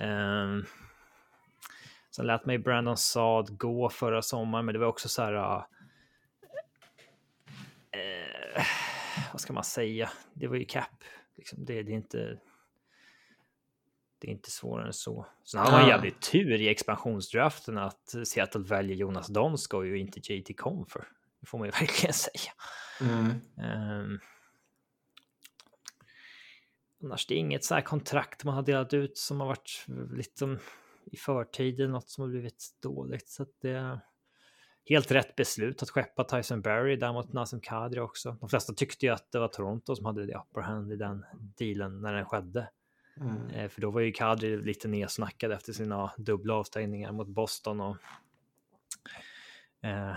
Um, 0.00 0.66
sen 2.10 2.26
lät 2.26 2.46
mig 2.46 2.58
Brandon 2.58 2.96
Saad 2.96 3.58
gå 3.58 3.90
förra 3.90 4.22
sommaren, 4.22 4.64
men 4.66 4.72
det 4.72 4.78
var 4.78 4.86
också 4.86 5.08
så 5.08 5.22
här. 5.22 5.34
Uh, 5.34 5.64
eh, 7.90 8.64
vad 9.32 9.40
ska 9.40 9.52
man 9.52 9.64
säga? 9.64 10.10
Det 10.34 10.46
var 10.46 10.56
ju 10.56 10.64
cap. 10.64 11.04
Liksom. 11.36 11.64
Det, 11.64 11.82
det 11.82 11.92
är 11.92 11.96
inte. 11.96 12.38
Det 14.18 14.28
är 14.28 14.32
inte 14.32 14.50
svårare 14.50 14.86
än 14.86 14.92
så. 14.92 15.26
Sen 15.44 15.60
hade 15.60 15.72
man 15.72 15.88
jävligt 15.88 16.20
tur 16.32 16.60
i 16.60 16.68
expansionsdraften 16.68 17.78
att 17.78 18.14
Seattle 18.24 18.62
väljer 18.62 18.96
Jonas 18.96 19.26
Donskoj 19.26 19.90
och 19.90 19.96
inte 19.96 20.32
JT 20.32 20.56
Confer. 20.56 21.08
Det 21.40 21.46
får 21.46 21.58
man 21.58 21.68
ju 21.68 21.70
verkligen 21.80 22.12
säga. 22.12 22.52
Mm. 23.02 23.40
Ehm. 23.58 24.18
annars 27.02 27.26
det 27.26 27.34
är 27.34 27.38
inget 27.38 27.64
så 27.64 27.74
här 27.74 27.82
kontrakt 27.82 28.44
man 28.44 28.54
har 28.54 28.62
delat 28.62 28.94
ut 28.94 29.18
som 29.18 29.40
har 29.40 29.46
varit 29.46 29.86
lite 30.12 30.58
i 31.04 31.16
förtid 31.16 31.90
något 31.90 32.08
som 32.08 32.22
har 32.22 32.28
blivit 32.28 32.64
dåligt. 32.82 33.28
Så 33.28 33.42
att 33.42 33.60
det 33.60 33.70
är 33.70 34.00
helt 34.84 35.10
rätt 35.10 35.36
beslut 35.36 35.82
att 35.82 35.90
skeppa 35.90 36.24
Tyson 36.24 36.60
Berry 36.60 36.96
däremot 36.96 37.32
Nazem 37.32 37.60
Kadri 37.60 38.00
också. 38.00 38.36
De 38.40 38.48
flesta 38.48 38.72
tyckte 38.72 39.06
ju 39.06 39.12
att 39.12 39.32
det 39.32 39.38
var 39.38 39.48
Toronto 39.48 39.96
som 39.96 40.06
hade 40.06 40.26
det 40.26 40.34
upper 40.34 40.60
hand 40.60 40.92
i 40.92 40.96
den 40.96 41.24
dealen 41.58 42.00
när 42.00 42.12
den 42.12 42.24
skedde. 42.24 42.68
Mm. 43.20 43.48
Eh, 43.48 43.68
för 43.68 43.80
då 43.80 43.90
var 43.90 44.00
ju 44.00 44.12
Kadri 44.12 44.56
lite 44.56 44.88
nedsnackad 44.88 45.52
efter 45.52 45.72
sina 45.72 46.12
dubbla 46.16 46.54
avstängningar 46.54 47.12
mot 47.12 47.28
Boston 47.28 47.80
och 47.80 47.96
eh, 49.82 50.16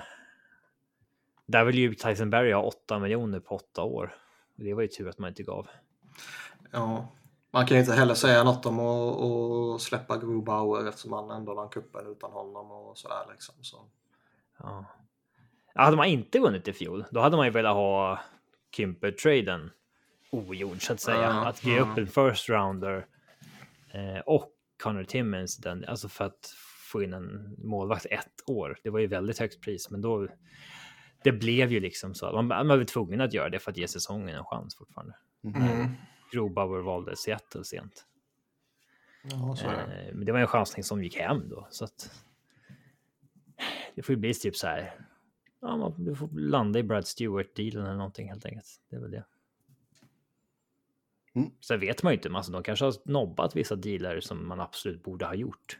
där 1.45 1.65
vill 1.65 1.77
ju 1.77 1.93
Tyson 1.93 2.29
Berry 2.29 2.53
ha 2.53 2.61
8 2.61 2.99
miljoner 2.99 3.39
på 3.39 3.55
åtta 3.55 3.83
år. 3.83 4.15
Och 4.57 4.63
Det 4.63 4.73
var 4.73 4.81
ju 4.81 4.87
tur 4.87 5.09
att 5.09 5.19
man 5.19 5.29
inte 5.29 5.43
gav. 5.43 5.67
Ja. 6.71 7.07
Man 7.51 7.65
kan 7.65 7.77
ju 7.77 7.81
inte 7.81 7.93
heller 7.95 8.13
säga 8.13 8.43
något 8.43 8.65
om 8.65 8.79
att, 8.79 9.21
att 9.21 9.81
släppa 9.81 10.17
Grobauer 10.17 10.89
eftersom 10.89 11.11
man 11.11 11.31
ändå 11.31 11.53
vann 11.53 11.69
cupen 11.69 12.07
utan 12.07 12.31
honom 12.31 12.71
och 12.71 12.97
sådär 12.97 13.25
liksom. 13.31 13.55
Så. 13.61 13.85
Ja. 14.57 14.85
Hade 15.75 15.97
man 15.97 16.05
inte 16.05 16.39
vunnit 16.39 16.67
i 16.67 16.73
fjol, 16.73 17.05
då 17.11 17.19
hade 17.19 17.37
man 17.37 17.45
ju 17.45 17.51
velat 17.51 17.73
ha 17.73 18.19
Kymper-traden 18.71 19.71
ogjord 20.31 20.85
så 20.87 20.93
att 20.93 20.99
säga. 20.99 21.21
Ja, 21.21 21.47
att 21.47 21.63
ge 21.63 21.75
ja. 21.75 21.81
upp 21.81 21.97
en 21.97 22.07
first 22.07 22.49
rounder 22.49 23.05
eh, 23.93 24.19
och 24.25 24.51
Connor 24.83 25.03
Timmins, 25.03 25.57
den, 25.57 25.85
alltså 25.85 26.09
för 26.09 26.25
att 26.25 26.53
få 26.91 27.03
in 27.03 27.13
en 27.13 27.55
målvakt 27.57 28.05
ett 28.05 28.43
år. 28.47 28.79
Det 28.83 28.89
var 28.89 28.99
ju 28.99 29.07
väldigt 29.07 29.39
högt 29.39 29.61
pris, 29.61 29.89
men 29.89 30.01
då. 30.01 30.27
Det 31.25 31.31
blev 31.31 31.71
ju 31.71 31.79
liksom 31.79 32.15
så 32.15 32.25
att 32.25 32.33
man, 32.33 32.47
man 32.47 32.67
var 32.67 32.83
tvungen 32.83 33.21
att 33.21 33.33
göra 33.33 33.49
det 33.49 33.59
för 33.59 33.71
att 33.71 33.77
ge 33.77 33.87
säsongen 33.87 34.35
en 34.35 34.45
chans 34.45 34.75
fortfarande. 34.75 35.15
Mm. 35.43 35.89
Grobauer 36.31 36.81
valde 36.81 37.15
Seattle 37.15 37.63
sent. 37.63 38.05
Ja, 39.23 39.55
så 39.55 39.67
är 39.67 39.87
det. 39.87 40.07
Eh, 40.07 40.15
men 40.15 40.25
det 40.25 40.31
var 40.31 40.39
en 40.39 40.47
chansning 40.47 40.83
som 40.83 41.03
gick 41.03 41.17
hem 41.17 41.49
då, 41.49 41.67
så 41.69 41.85
att. 41.85 42.23
Det 43.95 44.01
får 44.01 44.15
ju 44.15 44.19
bli 44.19 44.33
typ 44.33 44.55
så 44.55 44.67
här. 44.67 44.99
Ja, 45.61 45.77
man, 45.77 46.03
du 46.03 46.15
får 46.15 46.29
landa 46.31 46.79
i 46.79 46.83
Brad 46.83 47.07
Stewart-dealen 47.07 47.85
eller 47.85 47.97
någonting 47.97 48.29
helt 48.29 48.45
enkelt. 48.45 48.81
Det 48.89 48.95
är 48.95 48.99
väl 48.99 49.11
det. 49.11 49.25
Mm. 51.33 51.51
Sen 51.59 51.79
vet 51.79 52.03
man 52.03 52.13
ju 52.13 52.17
inte, 52.17 52.29
alltså, 52.29 52.51
de 52.51 52.63
kanske 52.63 52.85
har 52.85 52.93
nobbat 53.05 53.55
vissa 53.55 53.75
dealer 53.75 54.19
som 54.19 54.47
man 54.47 54.59
absolut 54.59 55.03
borde 55.03 55.25
ha 55.25 55.33
gjort. 55.33 55.79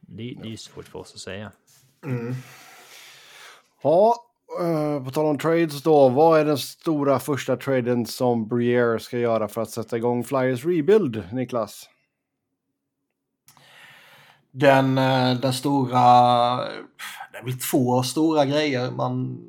Det, 0.00 0.36
det 0.42 0.46
är 0.48 0.50
ju 0.50 0.56
svårt 0.56 0.88
för 0.88 0.98
oss 0.98 1.14
att 1.14 1.20
säga. 1.20 1.52
Mm. 2.04 2.34
Ja, 3.82 4.14
eh, 4.60 5.04
på 5.04 5.10
tal 5.10 5.26
om 5.26 5.38
trades 5.38 5.82
då. 5.82 6.08
Vad 6.08 6.40
är 6.40 6.44
den 6.44 6.58
stora 6.58 7.18
första 7.18 7.56
traden 7.56 8.06
som 8.06 8.48
Briere 8.48 9.00
ska 9.00 9.18
göra 9.18 9.48
för 9.48 9.62
att 9.62 9.70
sätta 9.70 9.96
igång 9.96 10.24
Flyers 10.24 10.64
rebuild, 10.64 11.24
Niklas? 11.32 11.88
Den, 14.50 14.98
eh, 14.98 15.40
den 15.40 15.52
stora, 15.52 16.00
det 17.32 17.38
är 17.38 17.44
väl 17.44 17.58
två 17.58 18.02
stora 18.02 18.44
grejer 18.44 18.90
man 18.90 19.40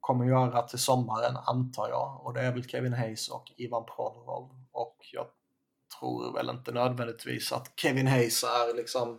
kommer 0.00 0.24
göra 0.24 0.62
till 0.62 0.78
sommaren 0.78 1.36
antar 1.46 1.88
jag. 1.88 2.20
Och 2.26 2.34
det 2.34 2.40
är 2.40 2.52
väl 2.52 2.68
Kevin 2.68 2.92
Hayes 2.92 3.28
och 3.28 3.52
Ivan 3.56 3.84
Provorov. 3.96 4.50
Och 4.72 4.96
jag 5.12 5.26
tror 5.98 6.34
väl 6.34 6.50
inte 6.50 6.72
nödvändigtvis 6.72 7.52
att 7.52 7.72
Kevin 7.76 8.06
Hayes 8.06 8.44
är 8.44 8.76
liksom 8.76 9.18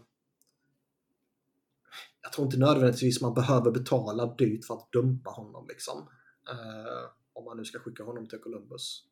jag 2.22 2.34
tror 2.34 2.46
inte 2.46 2.58
nödvändigtvis 2.58 3.22
man 3.22 3.34
behöver 3.34 3.72
betala 3.72 4.26
dyrt 4.36 4.66
för 4.66 4.74
att 4.74 4.92
dumpa 4.92 5.30
honom 5.30 5.68
liksom. 5.68 5.98
Eh, 6.50 7.10
om 7.34 7.46
man 7.46 7.58
nu 7.58 7.66
ska 7.66 7.80
skicka 7.80 8.04
honom 8.04 8.28
till 8.28 8.40
Columbus. 8.40 9.04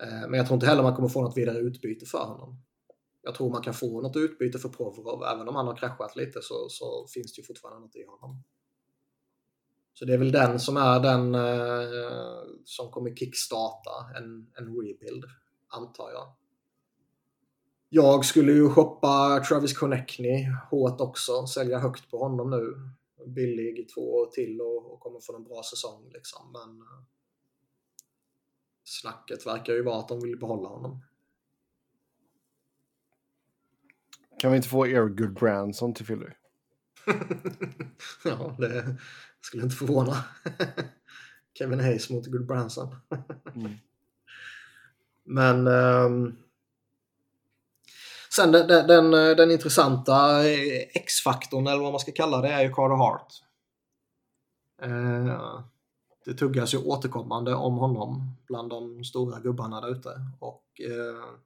Eh, 0.00 0.28
men 0.28 0.34
jag 0.34 0.46
tror 0.46 0.54
inte 0.54 0.66
heller 0.66 0.82
man 0.82 0.96
kommer 0.96 1.08
få 1.08 1.22
något 1.22 1.36
vidare 1.36 1.58
utbyte 1.58 2.06
för 2.06 2.24
honom. 2.24 2.62
Jag 3.22 3.34
tror 3.34 3.50
man 3.50 3.62
kan 3.62 3.74
få 3.74 4.00
något 4.00 4.16
utbyte 4.16 4.58
för 4.58 4.68
Provorov. 4.68 5.22
Även 5.24 5.48
om 5.48 5.56
han 5.56 5.66
har 5.66 5.76
kraschat 5.76 6.16
lite 6.16 6.42
så, 6.42 6.68
så 6.68 7.06
finns 7.14 7.34
det 7.34 7.40
ju 7.40 7.46
fortfarande 7.46 7.80
något 7.80 7.96
i 7.96 8.04
honom. 8.06 8.42
Så 9.94 10.04
det 10.04 10.14
är 10.14 10.18
väl 10.18 10.32
den 10.32 10.60
som 10.60 10.76
är 10.76 11.00
den 11.00 11.34
eh, 11.34 12.42
som 12.64 12.90
kommer 12.90 13.14
kickstarta 13.14 13.90
en, 14.16 14.50
en 14.54 14.66
rebuild, 14.66 15.24
antar 15.68 16.10
jag. 16.10 16.36
Jag 17.88 18.24
skulle 18.24 18.52
ju 18.52 18.68
shoppa 18.68 19.44
Travis 19.48 19.78
Connectney 19.78 20.46
hårt 20.70 21.00
också, 21.00 21.46
sälja 21.46 21.78
högt 21.78 22.10
på 22.10 22.18
honom 22.18 22.50
nu. 22.50 22.90
Billig 23.26 23.88
två 23.94 24.14
år 24.14 24.26
till 24.26 24.60
och, 24.60 24.92
och 24.92 25.00
kommer 25.00 25.20
få 25.20 25.36
en 25.36 25.44
bra 25.44 25.62
säsong 25.62 26.10
liksom. 26.12 26.52
Men 26.52 26.80
eh, 26.80 27.04
snacket 28.84 29.46
verkar 29.46 29.72
ju 29.72 29.82
vara 29.82 29.98
att 29.98 30.08
de 30.08 30.20
vill 30.20 30.38
behålla 30.38 30.68
honom. 30.68 31.00
Kan 34.38 34.50
vi 34.50 34.56
inte 34.56 34.68
få 34.68 34.86
Eric 34.86 35.18
Goodbranson 35.18 35.94
till 35.94 36.06
Philly? 36.06 36.26
ja, 38.24 38.56
det 38.58 38.96
skulle 39.40 39.62
inte 39.62 39.76
förvåna. 39.76 40.24
Kevin 41.58 41.80
Hayes 41.80 42.10
mot 42.10 42.26
Good 42.26 42.46
Branson. 42.46 42.96
Mm. 43.54 43.72
Men 45.24 45.66
ehm, 45.66 46.36
sen 48.36 48.52
den, 48.52 48.68
den, 48.68 48.86
den, 48.86 49.14
eh, 49.14 49.36
den 49.36 49.50
intressanta 49.50 50.48
eh, 50.48 50.80
X-faktorn 50.94 51.66
eller 51.66 51.82
vad 51.82 51.92
man 51.92 52.00
ska 52.00 52.12
kalla 52.12 52.40
det 52.40 52.48
är 52.48 52.62
ju 52.62 52.72
Carter 52.72 52.96
Hart. 52.96 53.32
Eh, 54.82 55.60
det 56.24 56.34
tuggas 56.34 56.74
ju 56.74 56.78
återkommande 56.78 57.54
om 57.54 57.74
honom 57.74 58.36
bland 58.46 58.70
de 58.70 59.04
stora 59.04 59.40
gubbarna 59.40 59.80
där 59.80 59.90
ute. 59.90 60.20
Och 60.38 60.80
eh, 60.80 61.38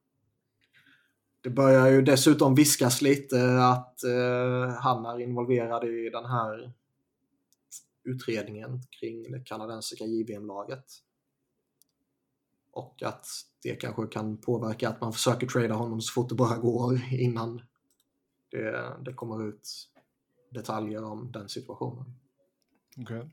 det 1.41 1.51
börjar 1.51 1.89
ju 1.89 2.03
dessutom 2.03 2.55
viskas 2.55 3.03
lite 3.03 3.65
att 3.65 4.05
eh, 4.05 4.75
han 4.81 5.07
är 5.07 5.21
involverad 5.21 5.85
i 5.85 6.11
den 6.11 6.25
här 6.25 6.73
utredningen 8.05 8.83
kring 9.01 9.33
det 9.33 9.41
kanadensiska 9.41 10.05
JVM-laget. 10.05 10.85
Och 12.73 13.03
att 13.03 13.27
det 13.63 13.75
kanske 13.75 14.07
kan 14.07 14.37
påverka 14.37 14.89
att 14.89 15.01
man 15.01 15.13
försöker 15.13 15.47
trada 15.47 15.75
honom 15.75 16.01
så 16.01 16.13
fort 16.13 16.29
det 16.29 16.35
bara 16.35 16.57
går 16.57 17.01
innan 17.13 17.63
det, 18.51 18.97
det 19.05 19.13
kommer 19.13 19.49
ut 19.49 19.69
detaljer 20.51 21.05
om 21.05 21.33
den 21.33 21.49
situationen. 21.49 22.05
Okej. 22.97 23.31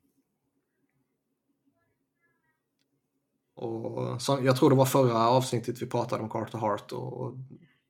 Och 3.56 4.22
så, 4.22 4.40
jag 4.42 4.56
tror 4.58 4.70
det 4.70 4.76
var 4.76 4.86
förra 4.86 5.30
avsnittet 5.30 5.82
vi 5.82 5.86
pratade 5.86 6.24
om 6.24 6.30
Carter 6.30 6.58
Hart 6.58 6.92
och, 6.92 7.22
och 7.22 7.34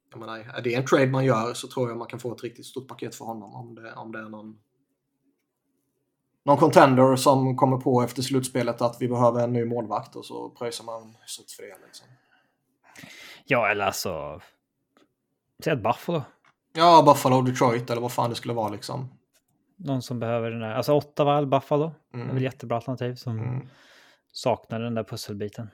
jag 0.10 0.20
menar, 0.20 0.38
är 0.38 0.62
det 0.62 0.76
en 0.76 0.86
trade 0.86 1.08
man 1.08 1.26
gör 1.26 1.54
så 1.54 1.68
tror 1.68 1.90
jag 1.90 1.98
man 1.98 2.08
kan 2.08 2.20
få 2.20 2.36
ett 2.36 2.44
riktigt 2.44 2.66
stort 2.66 2.88
paket 2.88 3.16
för 3.16 3.26
honom 3.26 3.54
om 3.56 3.76
det, 3.76 3.94
om 3.94 4.12
det 4.12 4.20
är 4.20 4.30
någon 4.30 4.60
någon 6.48 6.58
contender 6.58 7.16
som 7.16 7.56
kommer 7.56 7.78
på 7.78 8.02
efter 8.02 8.22
slutspelet 8.22 8.82
att 8.82 8.98
vi 9.00 9.08
behöver 9.08 9.44
en 9.44 9.54
ny 9.54 9.66
målvakt 9.66 10.16
och 10.16 10.26
så 10.26 10.50
pröjsar 10.50 10.86
man 10.86 11.18
sutt 11.26 11.52
för 11.52 11.64
det. 11.64 11.78
Liksom. 11.86 12.08
Ja, 13.46 13.68
eller 13.70 13.86
alltså. 13.86 14.42
Säg 15.64 15.74
ett 15.74 15.84
Buffalo. 15.84 16.22
Ja, 16.74 17.04
Buffalo, 17.06 17.42
Detroit 17.42 17.90
eller 17.90 18.02
vad 18.02 18.12
fan 18.12 18.30
det 18.30 18.36
skulle 18.36 18.54
vara 18.54 18.70
liksom. 18.70 19.10
Någon 19.76 20.02
som 20.02 20.20
behöver 20.20 20.52
den 20.52 20.60
där. 20.60 20.70
Alltså 20.74 20.94
Ottawa 20.94 21.38
eller 21.38 21.48
Buffalo. 21.48 21.92
Det 22.12 22.18
är 22.18 22.22
Mm. 22.22 22.34
väl 22.36 22.44
jättebra 22.44 22.76
alternativ 22.78 23.16
som 23.16 23.40
Mm. 23.40 23.68
saknar 24.34 24.80
den 24.80 24.96
där 24.96 25.04
pusselbiten. 25.04 25.70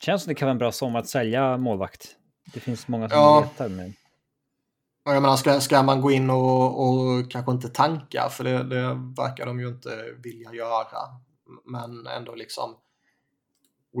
Känns 0.00 0.22
som 0.22 0.28
det 0.28 0.34
kan 0.34 0.46
vara 0.46 0.50
en 0.52 0.58
bra 0.58 0.72
sommar 0.72 0.98
att 1.00 1.08
sälja 1.08 1.56
målvakt. 1.56 2.16
Det 2.54 2.60
finns 2.60 2.88
många 2.88 3.08
som 3.08 3.18
Ja. 3.18 3.40
letar 3.40 3.68
men 3.68 3.94
Och 5.04 5.14
jag 5.14 5.22
menar, 5.22 5.36
ska, 5.36 5.60
ska 5.60 5.82
man 5.82 6.00
gå 6.00 6.10
in 6.10 6.30
och, 6.30 6.88
och 6.88 7.30
kanske 7.30 7.52
inte 7.52 7.68
tanka, 7.68 8.28
för 8.30 8.44
det, 8.44 8.62
det 8.62 8.82
verkar 9.16 9.46
de 9.46 9.60
ju 9.60 9.68
inte 9.68 10.04
vilja 10.22 10.52
göra, 10.54 10.98
men 11.64 12.06
ändå 12.06 12.34
liksom 12.34 12.76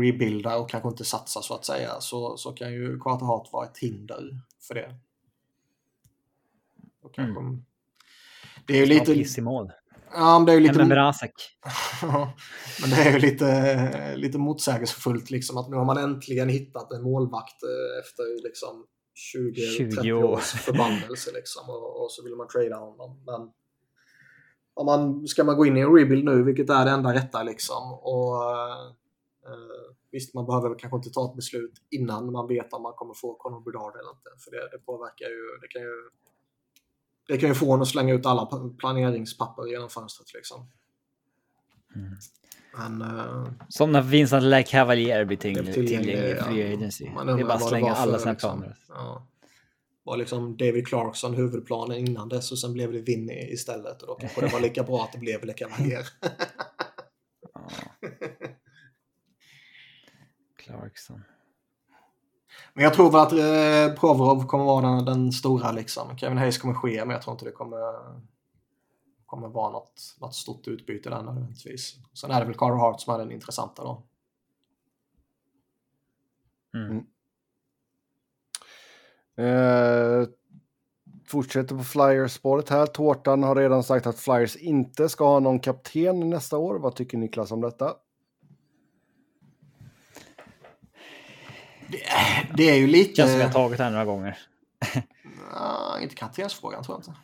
rebuilda 0.00 0.56
och 0.56 0.70
kanske 0.70 0.88
inte 0.88 1.04
satsa 1.04 1.42
så 1.42 1.54
att 1.54 1.64
säga, 1.64 2.00
så, 2.00 2.36
så 2.36 2.52
kan 2.52 2.72
ju 2.72 2.98
Carter 3.00 3.26
Hart 3.26 3.52
vara 3.52 3.66
ett 3.66 3.78
hinder 3.78 4.40
för 4.68 4.74
det. 4.74 4.94
Och 7.02 7.14
kanske, 7.14 7.40
Det 8.66 8.72
är 8.72 8.80
ju 8.80 8.86
lite... 8.86 9.14
piss 9.14 9.38
i 9.38 9.40
mål. 9.40 9.72
Ja, 10.14 10.38
men 10.38 10.46
det 10.46 10.52
är 10.52 10.54
ju 10.54 10.60
Lite... 10.60 10.78
Men 12.80 12.90
det 12.90 12.96
är 12.96 13.12
ju 13.12 13.18
lite, 13.18 14.16
lite 14.16 14.38
motsägelsefullt 14.38 15.30
liksom 15.30 15.56
att 15.56 15.68
nu 15.70 15.76
har 15.76 15.84
man 15.84 15.98
äntligen 15.98 16.48
hittat 16.48 16.92
en 16.92 17.02
målvakt 17.02 17.62
eh, 17.62 18.00
efter 18.00 18.42
liksom 18.42 18.86
20-30 19.34 20.02
20 20.02 20.12
år. 20.12 20.24
års 20.24 20.52
förbannelse 20.52 21.30
liksom 21.34 21.70
och, 21.70 22.02
och 22.02 22.12
så 22.12 22.24
vill 22.24 22.34
man 22.34 22.48
trada 22.48 22.76
honom. 22.76 23.22
Men 23.26 23.50
om 24.74 24.86
man, 24.86 25.26
ska 25.26 25.44
man 25.44 25.56
gå 25.56 25.66
in 25.66 25.76
i 25.76 25.80
en 25.80 25.94
rebuild 25.94 26.24
nu, 26.24 26.42
vilket 26.42 26.70
är 26.70 26.84
det 26.84 26.90
enda 26.90 27.14
rätta 27.14 27.42
liksom 27.42 27.92
och 27.92 28.52
eh, 28.52 28.92
visst, 30.10 30.34
man 30.34 30.46
behöver 30.46 30.78
kanske 30.78 30.96
inte 30.96 31.10
ta 31.10 31.30
ett 31.30 31.36
beslut 31.36 31.72
innan 31.90 32.32
man 32.32 32.48
vet 32.48 32.72
om 32.72 32.82
man 32.82 32.92
kommer 32.92 33.14
få 33.14 33.34
Conor 33.34 33.60
Bedard 33.60 33.94
eller 34.00 34.10
inte, 34.10 34.30
för 34.44 34.50
det, 34.50 34.68
det 34.72 34.78
påverkar 34.78 35.26
ju, 35.26 35.58
det 35.60 35.68
kan 35.68 35.82
ju 35.82 35.92
det 37.28 37.38
kan 37.38 37.48
ju 37.48 37.54
få 37.54 37.74
en 37.74 37.82
att 37.82 37.88
slänga 37.88 38.14
ut 38.14 38.26
alla 38.26 38.46
pa- 38.46 38.74
planeringspapper 38.78 39.66
genom 39.66 39.88
fönstret 39.88 40.34
liksom. 40.34 40.70
Mm. 41.94 42.10
Men, 42.76 43.02
eh, 43.02 43.46
Som 43.68 43.92
när 43.92 44.02
Vincent 44.02 44.42
LeCavalier 44.44 45.24
blir 45.24 45.36
tillgänglig, 45.36 45.74
tillgänglig 45.74 46.36
ja. 46.38 46.44
free 46.44 46.74
agency. 46.74 47.10
Man 47.10 47.26
Det 47.26 47.32
är 47.32 47.44
bara 47.44 47.52
att 47.54 47.68
slänga 47.68 47.94
alla 47.94 48.18
sina 48.18 48.32
liksom. 48.32 48.58
planer. 48.58 48.76
Ja. 48.88 49.26
Var 50.04 50.16
liksom 50.16 50.56
David 50.56 50.86
Clarkson 50.86 51.34
huvudplanen 51.34 51.98
innan 51.98 52.28
dess 52.28 52.52
och 52.52 52.58
sen 52.58 52.72
blev 52.72 52.92
det 52.92 53.00
Vinny 53.00 53.52
istället 53.52 54.02
och 54.02 54.08
då 54.08 54.14
kanske 54.14 54.40
det 54.40 54.52
var 54.52 54.60
lika 54.60 54.82
bra 54.82 55.02
att 55.04 55.12
det 55.12 55.18
blev 55.18 55.44
Le 55.44 55.52
Cavalier. 55.56 56.06
Ja. 57.54 57.70
Clarkson. 60.68 61.24
men 62.74 62.84
jag 62.84 62.94
tror 62.94 63.10
väl 63.10 63.20
att 63.20 63.32
eh, 63.32 64.00
Provorov 64.00 64.46
kommer 64.46 64.64
vara 64.64 64.86
den, 64.86 65.04
den 65.04 65.32
stora 65.32 65.72
liksom. 65.72 66.18
Kevin 66.18 66.38
Hayes 66.38 66.58
kommer 66.58 66.74
ske 66.74 67.04
men 67.04 67.10
jag 67.10 67.22
tror 67.22 67.32
inte 67.34 67.44
det 67.44 67.52
kommer 67.52 67.78
kommer 69.28 69.48
vara 69.48 69.72
något, 69.72 70.16
något 70.20 70.34
stort 70.34 70.68
utbyte 70.68 71.10
där 71.10 71.22
nödvändigtvis. 71.22 71.96
Sen 72.14 72.30
är 72.30 72.40
det 72.40 72.46
väl 72.46 72.54
Carter 72.54 72.76
Hart 72.76 73.00
som 73.00 73.14
är 73.14 73.18
den 73.18 73.32
intressanta 73.32 73.82
då. 73.82 74.02
Mm. 76.74 77.06
Eh, 79.36 80.28
fortsätter 81.26 81.76
på 81.76 81.84
Flyers-spåret 81.84 82.68
här. 82.68 82.86
Tårtan 82.86 83.42
har 83.42 83.56
redan 83.56 83.84
sagt 83.84 84.06
att 84.06 84.18
Flyers 84.18 84.56
inte 84.56 85.08
ska 85.08 85.24
ha 85.24 85.40
någon 85.40 85.60
kapten 85.60 86.30
nästa 86.30 86.58
år. 86.58 86.78
Vad 86.78 86.94
tycker 86.94 87.18
Niklas 87.18 87.52
om 87.52 87.60
detta? 87.60 87.94
Det, 91.88 92.02
det 92.56 92.70
är 92.70 92.76
ju 92.76 92.86
lite... 92.86 93.14
Känns 93.14 93.32
som 93.32 93.40
har 93.40 93.48
tagit 93.48 93.78
här 93.78 93.90
några 93.90 94.04
gånger. 94.04 94.38
Ah, 95.54 95.98
inte 95.98 96.14
kaptensfrågan 96.14 96.84
tror 96.84 96.94
jag 96.96 97.00
inte. 97.00 97.20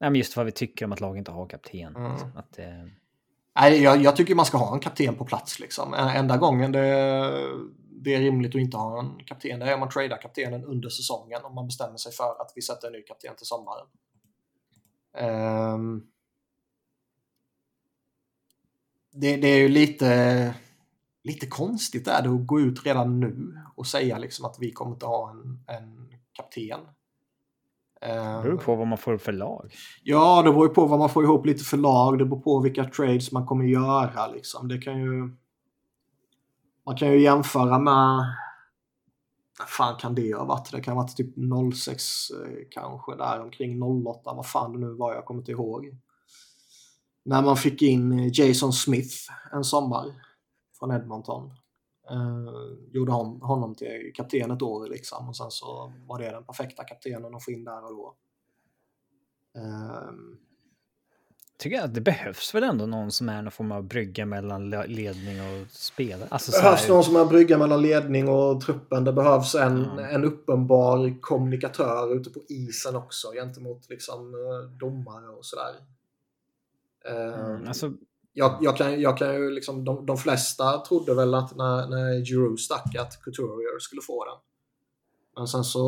Nej, 0.00 0.10
men 0.10 0.14
just 0.14 0.36
vad 0.36 0.46
vi 0.46 0.52
tycker 0.52 0.84
om 0.84 0.92
att 0.92 1.00
lag 1.00 1.18
inte 1.18 1.30
har 1.30 1.46
kapten. 1.46 1.96
Mm. 1.96 2.12
liksom, 2.12 2.32
Att, 2.36 2.58
eh, 2.58 2.66
Nej, 3.58 3.82
jag, 3.82 4.02
jag 4.02 4.16
tycker 4.16 4.34
man 4.34 4.46
ska 4.46 4.58
ha 4.58 4.74
en 4.74 4.80
kapten 4.80 5.14
på 5.14 5.24
plats. 5.24 5.60
Liksom. 5.60 5.94
Enda 5.94 6.36
gången 6.36 6.72
det, 6.72 6.80
det 8.02 8.14
är 8.14 8.20
rimligt 8.20 8.54
att 8.54 8.60
inte 8.60 8.76
ha 8.76 8.98
en 9.00 9.24
kapten, 9.24 9.60
det 9.60 9.66
är 9.66 9.74
om 9.74 9.80
man 9.80 9.90
tradar 9.90 10.16
kaptenen 10.16 10.64
under 10.64 10.88
säsongen. 10.88 11.44
Om 11.44 11.54
man 11.54 11.66
bestämmer 11.66 11.96
sig 11.96 12.12
för 12.12 12.40
att 12.40 12.52
vi 12.54 12.62
sätter 12.62 12.86
en 12.86 12.92
ny 12.92 13.02
kapten 13.02 13.36
till 13.36 13.46
sommaren. 13.46 13.86
Ehm. 15.18 16.02
det, 19.12 19.36
det 19.36 19.48
är 19.48 19.58
ju 19.58 19.68
lite, 19.68 20.54
lite 21.26 21.46
konstigt 21.46 22.08
är 22.08 22.22
det 22.22 22.28
att 22.28 22.46
gå 22.46 22.60
ut 22.60 22.86
redan 22.86 23.20
nu 23.20 23.60
och 23.76 23.86
säga 23.86 24.18
liksom 24.18 24.44
att 24.44 24.56
vi 24.60 24.72
kommer 24.72 24.92
inte 24.92 25.06
ha 25.06 25.30
en, 25.30 25.64
en 25.66 26.12
kapten. 26.32 26.80
det 28.00 28.42
beror 28.42 28.56
på 28.56 28.76
vad 28.76 28.86
man 28.86 28.98
får 28.98 29.18
för 29.18 29.32
lag. 29.32 29.74
Ja, 30.02 30.42
det 30.42 30.52
beror 30.52 30.68
på 30.68 30.86
vad 30.86 30.98
man 30.98 31.08
får 31.08 31.24
ihop 31.24 31.46
lite 31.46 31.64
för 31.64 31.76
lag. 31.76 32.18
Det 32.18 32.24
beror 32.24 32.40
på 32.40 32.60
vilka 32.60 32.84
trades 32.84 33.32
man 33.32 33.46
kommer 33.46 33.64
göra. 33.64 34.26
Liksom. 34.26 34.68
Det 34.68 34.78
kan 34.78 35.00
ju... 35.00 35.36
Man 36.86 36.96
kan 36.96 37.12
ju 37.12 37.22
jämföra 37.22 37.78
med... 37.78 38.34
Vad 39.58 39.68
fan 39.68 39.96
kan 39.96 40.14
det 40.14 40.34
ha 40.34 40.44
varit? 40.44 40.72
Det 40.72 40.80
kan 40.80 40.96
ha 40.96 41.02
varit 41.02 41.16
typ 41.16 41.34
06 41.74 42.30
eh, 42.30 42.36
kanske, 42.70 43.16
där 43.16 43.40
omkring 43.40 43.82
08. 43.82 44.34
Vad 44.34 44.46
fan 44.46 44.72
det 44.72 44.78
nu 44.78 44.94
var, 44.94 45.14
jag 45.14 45.24
kommer 45.24 45.40
inte 45.40 45.52
ihåg. 45.52 45.96
När 47.24 47.42
man 47.42 47.56
fick 47.56 47.82
in 47.82 48.12
eh, 48.12 48.28
Jason 48.32 48.72
Smith 48.72 49.16
en 49.52 49.64
sommar 49.64 50.25
från 50.78 50.90
Edmonton. 50.90 51.50
Eh, 52.10 52.52
gjorde 52.92 53.12
hon, 53.12 53.40
honom 53.42 53.74
till 53.74 54.12
kapten 54.14 54.50
ett 54.50 54.62
år 54.62 54.88
liksom. 54.88 55.28
Och 55.28 55.36
sen 55.36 55.50
så 55.50 55.92
var 56.06 56.18
det 56.18 56.30
den 56.30 56.44
perfekta 56.44 56.84
kaptenen 56.84 57.34
att 57.34 57.44
få 57.44 57.50
in 57.50 57.64
där 57.64 57.84
och 57.84 57.90
då. 57.96 58.14
Ehm, 59.60 60.38
Tycker 61.58 61.76
jag 61.76 61.84
att 61.84 61.94
det 61.94 62.00
behövs 62.00 62.54
väl 62.54 62.62
ändå 62.62 62.86
någon 62.86 63.12
som 63.12 63.28
är 63.28 63.42
någon 63.42 63.50
form 63.52 63.72
av 63.72 63.82
brygga 63.82 64.26
mellan 64.26 64.70
le- 64.70 64.86
ledning 64.86 65.40
och 65.40 65.70
spelare. 65.70 66.28
Alltså, 66.30 66.50
Det 66.50 66.56
så 66.56 66.62
behövs 66.62 66.82
här, 66.82 66.94
någon 66.94 67.04
som 67.04 67.16
är 67.16 67.24
brygga 67.24 67.58
mellan 67.58 67.82
ledning 67.82 68.28
och 68.28 68.60
truppen. 68.60 69.04
Det 69.04 69.12
behövs 69.12 69.54
en, 69.54 69.78
Ja. 69.96 70.06
en 70.06 70.24
uppenbar 70.24 71.20
kommunikatör 71.20 72.14
ute 72.16 72.30
på 72.30 72.40
isen 72.48 72.96
också 72.96 73.28
gentemot 73.32 73.88
liksom, 73.88 74.34
eh, 74.34 74.70
domare 74.78 75.28
och 75.28 75.44
sådär. 75.46 75.74
Eh, 77.04 77.40
mm, 77.50 77.68
alltså, 77.68 77.92
jag, 78.38 78.58
jag, 78.60 78.76
kan, 78.76 79.00
jag 79.00 79.18
kan 79.18 79.34
ju 79.34 79.50
liksom, 79.50 79.84
de, 79.84 80.06
de 80.06 80.16
flesta 80.16 80.80
trodde 80.80 81.14
väl 81.14 81.34
att 81.34 81.56
när, 81.56 81.88
när 81.88 82.24
Giroud 82.24 82.60
stack 82.60 82.96
att 82.96 83.22
Couturier 83.22 83.78
skulle 83.78 84.02
få 84.02 84.24
den. 84.24 84.38
Men 85.36 85.48
sen 85.48 85.64
så 85.64 85.82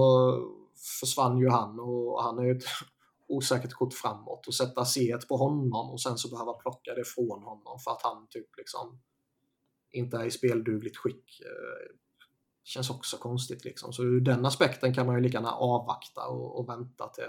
försvann 1.01 1.39
ju 1.39 1.49
han 1.49 1.81
och 1.81 2.23
han 2.23 2.39
är 2.39 2.43
ju 2.43 2.51
ett 2.51 2.65
osäkert 3.29 3.73
kort 3.73 3.95
framåt 3.95 4.47
och 4.47 4.55
sätta 4.55 4.85
C 4.85 5.19
på 5.29 5.37
honom 5.37 5.91
och 5.91 6.01
sen 6.01 6.19
så 6.19 6.29
behöva 6.29 6.53
plocka 6.53 6.95
det 6.95 7.05
från 7.05 7.43
honom 7.43 7.79
för 7.85 7.91
att 7.91 8.03
han 8.03 8.27
typ 8.31 8.57
liksom 8.57 9.01
inte 9.91 10.17
är 10.17 10.25
i 10.25 10.31
speldugligt 10.31 10.97
skick. 10.97 11.41
Eh, 11.41 11.97
känns 12.65 12.91
också 12.91 13.17
konstigt 13.17 13.65
liksom. 13.65 13.93
Så 13.93 14.03
ur 14.03 14.21
den 14.21 14.47
aspekten 14.47 14.95
kan 14.95 15.07
man 15.07 15.15
ju 15.15 15.21
lika 15.21 15.37
gärna 15.37 15.53
avvakta 15.53 16.27
och, 16.27 16.59
och 16.59 16.69
vänta 16.69 17.09
till, 17.09 17.25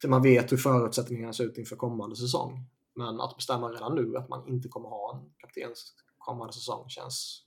till 0.00 0.10
man 0.10 0.22
vet 0.22 0.52
hur 0.52 0.56
förutsättningarna 0.56 1.32
ser 1.32 1.44
ut 1.44 1.58
inför 1.58 1.76
kommande 1.76 2.16
säsong. 2.16 2.68
Men 2.94 3.20
att 3.20 3.36
bestämma 3.36 3.68
redan 3.68 3.94
nu 3.94 4.16
att 4.16 4.28
man 4.28 4.48
inte 4.48 4.68
kommer 4.68 4.88
ha 4.88 5.16
en 5.16 5.30
kaptens 5.38 5.94
kommande 6.18 6.52
säsong 6.52 6.88
känns 6.88 7.44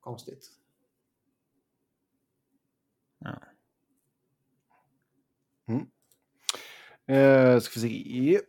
konstigt. 0.00 0.58
Eh, 7.08 7.60
ska 7.60 7.80
vi 7.80 7.80
se. 7.80 8.40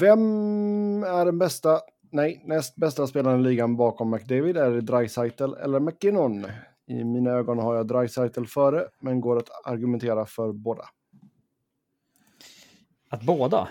Vem 0.00 1.04
är 1.04 1.24
den 1.24 1.38
bästa, 1.38 1.80
nej, 2.10 2.42
näst 2.46 2.76
bästa 2.76 3.06
spelaren 3.06 3.40
i 3.40 3.42
ligan 3.42 3.76
bakom 3.76 4.10
McDavid? 4.10 4.56
Är 4.56 4.70
det 4.70 4.80
Dreisaitl 4.80 5.54
eller 5.54 5.80
McKinnon? 5.80 6.46
I 6.86 7.04
mina 7.04 7.30
ögon 7.30 7.58
har 7.58 7.74
jag 7.74 7.86
Dreisaitl 7.86 8.44
före, 8.44 8.88
men 9.00 9.20
går 9.20 9.36
att 9.36 9.66
argumentera 9.66 10.26
för 10.26 10.52
båda. 10.52 10.84
Att 13.14 13.22
båda? 13.22 13.68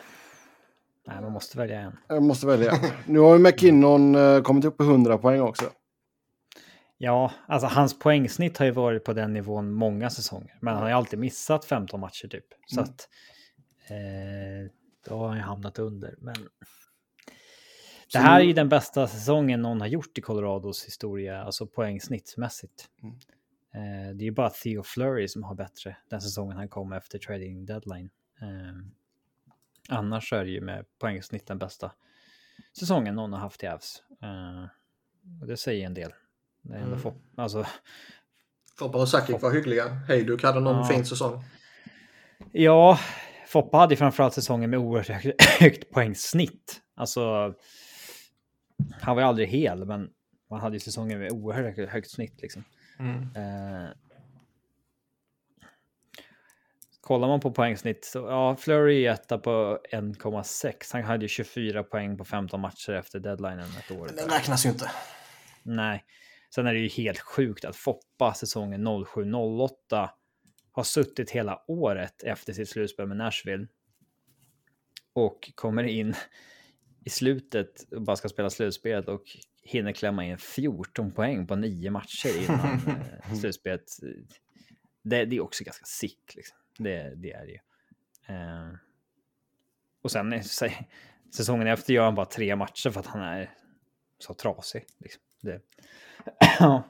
Nej, 1.07 1.21
man 1.21 1.31
måste 1.31 1.57
välja 1.57 1.79
en. 1.79 1.97
Jag 2.07 2.23
måste 2.23 2.47
välja. 2.47 2.73
Nu 3.07 3.19
har 3.19 3.33
ju 3.33 3.39
McKinnon 3.39 4.15
eh, 4.15 4.41
kommit 4.41 4.65
upp 4.65 4.77
på 4.77 4.83
100 4.83 5.17
poäng 5.17 5.41
också. 5.41 5.69
Ja, 6.97 7.31
alltså 7.47 7.67
hans 7.67 7.99
poängsnitt 7.99 8.57
har 8.57 8.65
ju 8.65 8.71
varit 8.71 9.03
på 9.03 9.13
den 9.13 9.33
nivån 9.33 9.71
många 9.71 10.09
säsonger. 10.09 10.57
Men 10.61 10.73
han 10.73 10.83
har 10.83 10.89
ju 10.89 10.95
alltid 10.95 11.19
missat 11.19 11.65
15 11.65 11.99
matcher 11.99 12.27
typ. 12.27 12.45
Så 12.67 12.79
Mm. 12.79 12.89
att 12.89 13.09
eh, 13.89 14.71
då 15.09 15.17
har 15.17 15.27
han 15.27 15.37
ju 15.37 15.43
hamnat 15.43 15.79
under. 15.79 16.15
Men 16.19 16.35
det 18.13 18.19
här 18.19 18.39
är 18.39 18.43
ju 18.43 18.53
den 18.53 18.69
bästa 18.69 19.07
säsongen 19.07 19.61
någon 19.61 19.81
har 19.81 19.87
gjort 19.87 20.17
i 20.17 20.21
Colorados 20.21 20.85
historia, 20.87 21.43
alltså 21.43 21.67
poängsnittsmässigt. 21.67 22.87
Mm. 23.03 23.15
Eh, 23.73 24.15
det 24.15 24.23
är 24.23 24.25
ju 24.25 24.31
bara 24.31 24.49
Theo 24.49 24.83
Fleury 24.83 25.27
som 25.27 25.43
har 25.43 25.55
bättre 25.55 25.97
den 26.09 26.21
säsongen 26.21 26.57
han 26.57 26.69
kom 26.69 26.93
efter 26.93 27.19
trading 27.19 27.65
deadline. 27.65 28.09
Eh, 28.41 28.47
annars 29.89 30.33
är 30.33 30.43
det 30.45 30.51
ju 30.51 30.61
med 30.61 30.85
poängsnitt 30.99 31.47
den 31.47 31.57
bästa 31.57 31.91
säsongen 32.79 33.15
någon 33.15 33.33
har 33.33 33.39
haft 33.39 33.63
i 33.63 33.67
Avs. 33.67 34.03
Eh, 34.21 34.63
och 35.41 35.47
det 35.47 35.57
säger 35.57 35.85
en 35.85 35.93
del. 35.93 36.13
Det 36.61 36.73
är 36.73 36.77
ändå 36.77 36.87
Mm. 36.87 36.99
fått, 36.99 37.17
alltså, 37.37 37.65
Foppa 38.79 38.97
och 38.97 39.09
Sakic 39.09 39.41
var 39.41 39.51
hyggliga. 39.51 39.87
Hejduk 39.89 40.43
hade 40.43 40.59
någon 40.59 40.75
Ja. 40.77 40.85
fin 40.85 41.05
säsong. 41.05 41.43
Ja, 42.51 42.99
Foppa 43.47 43.77
hade 43.77 43.95
framförallt 43.95 44.33
säsonger 44.33 44.67
med 44.67 44.79
oerhört 44.79 45.07
högt, 45.23 45.43
högt 45.59 45.89
poängsnitt. 45.91 46.81
Alltså, 46.95 47.53
han 49.01 49.15
var 49.15 49.21
ju 49.23 49.27
aldrig 49.27 49.47
hel, 49.47 49.85
men 49.85 50.09
han 50.49 50.59
hade 50.59 50.75
ju 50.75 50.79
säsonger 50.79 51.17
med 51.19 51.31
oerhört 51.31 51.77
högt, 51.77 51.91
högt 51.91 52.09
snitt 52.11 52.41
liksom. 52.41 52.63
Eh, 53.35 53.89
kollar 57.03 57.27
man 57.27 57.39
på 57.39 57.51
poängsnitt 57.51 58.05
så, 58.05 58.19
ja, 58.19 58.55
Flurry 58.55 59.05
är 59.05 59.11
etta 59.11 59.37
på 59.37 59.79
1,6. 59.91 60.73
Han 60.93 61.03
hade 61.03 61.23
ju 61.25 61.27
24 61.27 61.83
poäng 61.83 62.17
på 62.17 62.25
15 62.25 62.61
matcher 62.61 62.93
efter 62.93 63.19
deadlinen 63.19 63.69
ett 63.79 63.91
år. 63.91 64.05
Men 64.05 64.15
den 64.15 64.29
räknas 64.29 64.65
ju 64.65 64.69
inte. 64.69 64.91
Nej. 65.63 66.03
Sen 66.55 66.67
är 66.67 66.73
det 66.73 66.79
ju 66.79 66.87
helt 66.87 67.19
sjukt 67.19 67.65
att 67.65 67.75
Foppa 67.75 68.33
säsongen 68.33 68.87
07-08 68.87 70.09
har 70.71 70.83
suttit 70.83 71.31
hela 71.31 71.61
året 71.67 72.23
efter 72.23 72.53
sitt 72.53 72.69
slutspel 72.69 73.07
med 73.07 73.17
Nashville. 73.17 73.67
Och 75.13 75.51
kommer 75.55 75.83
in 75.83 76.15
i 77.05 77.09
slutet 77.09 77.91
och 77.91 78.01
bara 78.01 78.15
ska 78.15 78.29
spela 78.29 78.49
slutspelet 78.49 79.07
och 79.07 79.23
hinner 79.63 79.91
klämma 79.91 80.25
in 80.25 80.37
14 80.37 81.11
poäng 81.11 81.47
på 81.47 81.55
nio 81.55 81.91
matcher 81.91 82.43
innan 82.43 82.79
eh, 83.23 83.33
slutspelet. 83.33 83.83
Det, 85.03 85.25
det 85.25 85.35
är 85.35 85.41
också 85.41 85.63
ganska 85.63 85.85
sick. 85.85 86.35
Liksom. 86.35 86.57
Det, 86.77 87.13
det 87.15 87.33
är 87.33 87.45
det 87.45 87.51
ju. 87.51 87.59
Eh, 88.35 88.73
och 90.01 90.11
sen 90.11 90.33
sä- 90.33 90.85
säsongen 91.33 91.67
efter 91.67 91.93
gör 91.93 92.05
han 92.05 92.15
bara 92.15 92.25
tre 92.25 92.55
matcher 92.55 92.89
för 92.89 92.99
att 92.99 93.07
han 93.07 93.21
är 93.21 93.49
så 94.17 94.33
trasig. 94.33 94.85
Liksom. 94.99 95.21
Det. 95.41 95.61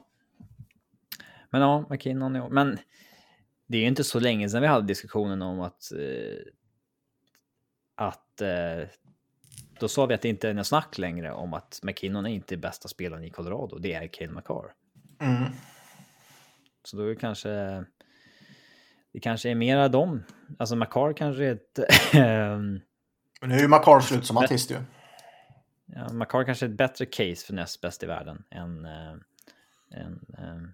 Men 1.50 1.60
ja, 1.60 1.86
McKinnon 1.90 2.36
i 2.36 2.40
år. 2.40 2.48
Men 2.48 2.78
det 3.66 3.76
är 3.76 3.80
ju 3.80 3.86
inte 3.86 4.04
så 4.04 4.20
länge 4.20 4.48
sedan 4.48 4.62
vi 4.62 4.68
hade 4.68 4.86
diskussionen 4.86 5.42
om 5.42 5.60
att 5.60 5.92
eh, 5.92 6.52
att 7.94 8.40
eh, 8.40 8.88
då 9.80 9.88
sa 9.88 10.06
vi 10.06 10.14
att 10.14 10.22
det 10.22 10.28
inte 10.28 10.48
är 10.48 10.54
något 10.54 10.66
snack 10.66 10.98
längre 10.98 11.32
om 11.32 11.54
att 11.54 11.80
McKinnon 11.82 12.26
är 12.26 12.30
inte 12.30 12.56
bästa 12.56 12.88
spelaren 12.88 13.24
i 13.24 13.30
Colorado. 13.30 13.78
Det 13.78 13.92
är 13.92 14.06
Cale 14.06 14.30
McCarr. 14.30 14.72
Mm. 15.20 15.52
Så 16.84 16.96
då 16.96 17.02
är 17.02 17.08
det 17.08 17.16
kanske 17.16 17.84
det 19.14 19.20
kanske 19.20 19.50
är 19.50 19.54
mera 19.54 19.88
dem. 19.88 20.22
Alltså 20.58 20.76
McCarr 20.76 21.12
kanske 21.12 21.44
är 21.44 21.52
ett 21.52 21.78
ehm, 22.14 22.80
Men 23.40 23.48
nu 23.50 23.54
är 23.54 23.60
ju 23.60 23.68
McCarr 23.68 24.00
slut 24.00 24.26
som 24.26 24.36
artist 24.36 24.70
ju. 24.70 24.76
Ja, 25.86 26.12
McCarr 26.12 26.44
kanske 26.44 26.66
är 26.66 26.70
ett 26.70 26.76
bättre 26.76 27.06
case 27.06 27.46
för 27.46 27.54
näst 27.54 27.80
bäst 27.80 28.02
i 28.02 28.06
världen 28.06 28.44
än... 28.50 28.84
eh, 28.84 29.12
än 29.90 30.20
eh, 30.38 30.68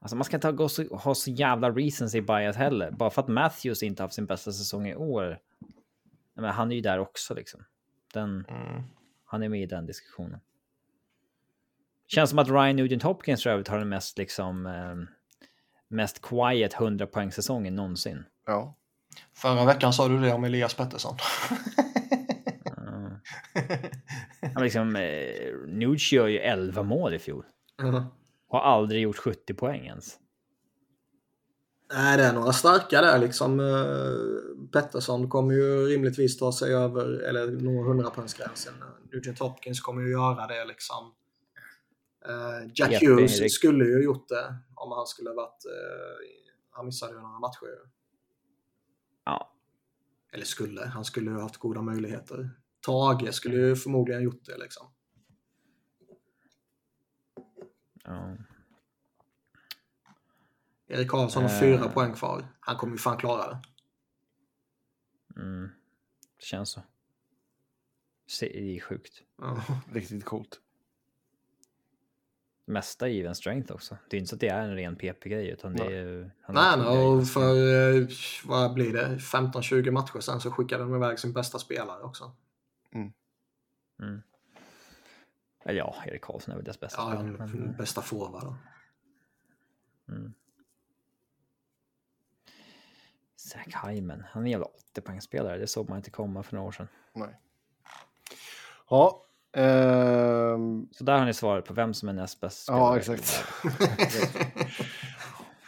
alltså 0.00 0.16
man 0.16 0.24
ska 0.24 0.36
inte 0.36 0.46
ha, 0.46 0.52
gå 0.52 0.68
så, 0.68 0.96
ha 0.96 1.14
så 1.14 1.30
jävla 1.30 1.70
recency 1.70 2.20
bias 2.20 2.56
heller. 2.56 2.90
Bara 2.90 3.10
för 3.10 3.22
att 3.22 3.28
Matthews 3.28 3.82
inte 3.82 4.02
haft 4.02 4.14
sin 4.14 4.26
bästa 4.26 4.52
säsong 4.52 4.88
i 4.88 4.94
år. 4.94 5.38
Men 6.34 6.44
han 6.44 6.70
är 6.72 6.76
ju 6.76 6.80
där 6.82 6.98
också 6.98 7.34
liksom. 7.34 7.64
Den, 8.14 8.44
Mm. 8.48 8.82
han 9.24 9.42
är 9.42 9.48
med 9.48 9.62
i 9.62 9.66
den 9.66 9.86
diskussionen. 9.86 10.40
Känns 12.06 12.30
som 12.30 12.38
att 12.38 12.48
Ryan 12.48 12.76
Nugent 12.76 13.02
Hopkins 13.02 13.42
för 13.42 13.50
övrigt 13.50 13.68
har 13.68 13.78
den 13.78 13.88
mest 13.88 14.18
liksom 14.18 14.66
eh, 14.66 15.14
mest 15.94 16.22
quiet 16.22 16.74
100 16.74 17.06
poäng 17.06 17.32
säsongen 17.32 17.74
någonsin. 17.74 18.24
Ja. 18.46 18.76
Förra 19.34 19.64
veckan 19.64 19.92
sa 19.92 20.08
du 20.08 20.18
det 20.18 20.32
om 20.32 20.44
Elias 20.44 20.74
Pettersson. 20.74 21.16
Han 24.54 24.62
liksom, 24.62 24.96
eh, 24.96 25.54
Nuge 25.66 26.16
gör 26.16 26.26
ju 26.26 26.38
11 26.38 26.82
mål 26.82 27.14
i 27.14 27.18
fjol. 27.18 27.44
Mm. 27.82 28.02
Har 28.48 28.60
aldrig 28.60 29.02
gjort 29.02 29.16
70 29.16 29.54
poäng 29.54 29.86
ens. 29.86 30.18
Nej, 31.94 32.16
det 32.16 32.24
är 32.24 32.32
några 32.32 32.52
starka 32.52 33.00
där 33.00 33.18
liksom. 33.18 33.60
Uh, 33.60 34.68
Pettersson 34.72 35.28
kommer 35.28 35.54
ju 35.54 35.86
rimligtvis 35.86 36.38
ta 36.38 36.52
sig 36.52 36.74
över, 36.74 37.04
eller 37.04 37.46
nå 37.46 37.70
100-poängsgränsen. 37.70 38.72
Nugent 39.12 39.38
Hopkins 39.38 39.80
kommer 39.80 40.02
ju 40.02 40.10
göra 40.10 40.46
det 40.46 40.64
liksom. 40.64 41.12
Uh, 42.28 42.70
Jack 42.74 42.90
Jeppe 42.92 43.06
Hughes 43.06 43.40
Erik. 43.40 43.52
skulle 43.54 43.84
ju 43.84 44.04
gjort 44.04 44.28
det 44.28 44.56
om 44.74 44.92
han 44.92 45.06
skulle 45.06 45.30
varit... 45.30 45.64
Uh, 45.66 46.28
han 46.70 46.86
missade 46.86 47.12
ju 47.14 47.20
några 47.20 47.38
matcher. 47.38 47.90
Ja, 49.24 49.52
Eller 50.32 50.44
skulle, 50.44 50.84
han 50.86 51.04
skulle 51.04 51.30
ju 51.30 51.38
haft 51.40 51.56
goda 51.56 51.82
möjligheter. 51.82 52.50
Tage 52.80 53.34
skulle 53.34 53.56
ju 53.56 53.76
förmodligen 53.76 54.22
gjort 54.22 54.44
det 54.44 54.56
liksom. 54.58 54.92
ja. 58.04 58.36
Erik 60.86 61.10
Karlsson 61.10 61.42
har 61.42 61.50
Eh. 61.50 61.60
fyra 61.60 61.88
poäng 61.88 62.14
kvar. 62.14 62.46
Han 62.60 62.76
kommer 62.76 62.92
ju 62.94 62.98
fan 62.98 63.16
klara 63.18 63.46
det. 63.50 63.62
Mm. 65.40 65.68
Det 66.36 66.44
känns 66.44 66.70
så. 66.70 66.82
Se- 68.26 68.48
Det 68.60 68.76
är 68.76 68.80
sjukt. 68.80 69.22
Ja. 69.38 69.62
Riktigt 69.92 70.24
coolt. 70.24 70.60
Mesta 72.66 73.08
är 73.08 73.12
even 73.12 73.34
strength 73.34 73.72
också. 73.72 73.96
Det 74.10 74.16
är 74.16 74.18
inte 74.18 74.28
så 74.28 74.36
att 74.36 74.40
det 74.40 74.48
är 74.48 74.60
en 74.62 74.74
ren 74.76 74.96
PP-grej 74.96 75.48
utan 75.48 75.74
det 75.76 75.96
är 75.96 76.30
Nej, 76.48 76.76
nej, 76.78 76.86
och 77.06 77.26
för 77.28 77.50
eh, 78.00 78.08
vad 78.44 78.74
blir 78.74 78.92
det? 78.92 79.16
15-20 79.16 79.90
matcher 79.90 80.20
sen 80.20 80.40
så 80.40 80.50
skickade 80.50 80.82
de 80.84 80.94
iväg 80.96 81.18
sin 81.18 81.32
bästa 81.32 81.58
spelare 81.58 82.02
också. 82.02 82.32
Mm. 82.92 84.22
Eller 85.64 85.78
ja, 85.78 85.94
Erik 86.06 86.22
Karlsson 86.22 86.52
är 86.52 86.56
väl 86.56 86.64
dess 86.64 86.80
bästa 86.80 87.02
Ja, 87.02 87.06
spelare, 87.08 87.36
men, 87.38 87.38
den 87.52 87.76
bästa 87.76 88.02
forward. 88.02 88.54
mm. 90.08 90.34
Zach 93.36 93.84
Hyman, 93.84 94.24
han 94.30 94.42
är 94.42 94.46
en 94.46 94.50
jävla 94.50 94.66
80-poängsspelare. 94.96 95.58
Det 95.58 95.66
såg 95.66 95.88
man 95.88 95.98
inte 95.98 96.10
komma 96.10 96.42
för 96.42 96.54
några 96.54 96.68
år 96.68 96.72
sedan. 96.72 96.88
Nej. 97.12 97.40
Ja. 98.90 99.26
Ehm, 99.54 100.88
Så 100.92 101.04
där 101.04 101.18
har 101.18 101.24
ni 101.26 101.34
svaret 101.34 101.64
på 101.64 101.74
vem 101.74 101.94
som 101.94 102.08
är 102.08 102.12
näst 102.12 102.40
bäst 102.40 102.68
ja, 102.68 102.96
exakt. 102.98 103.44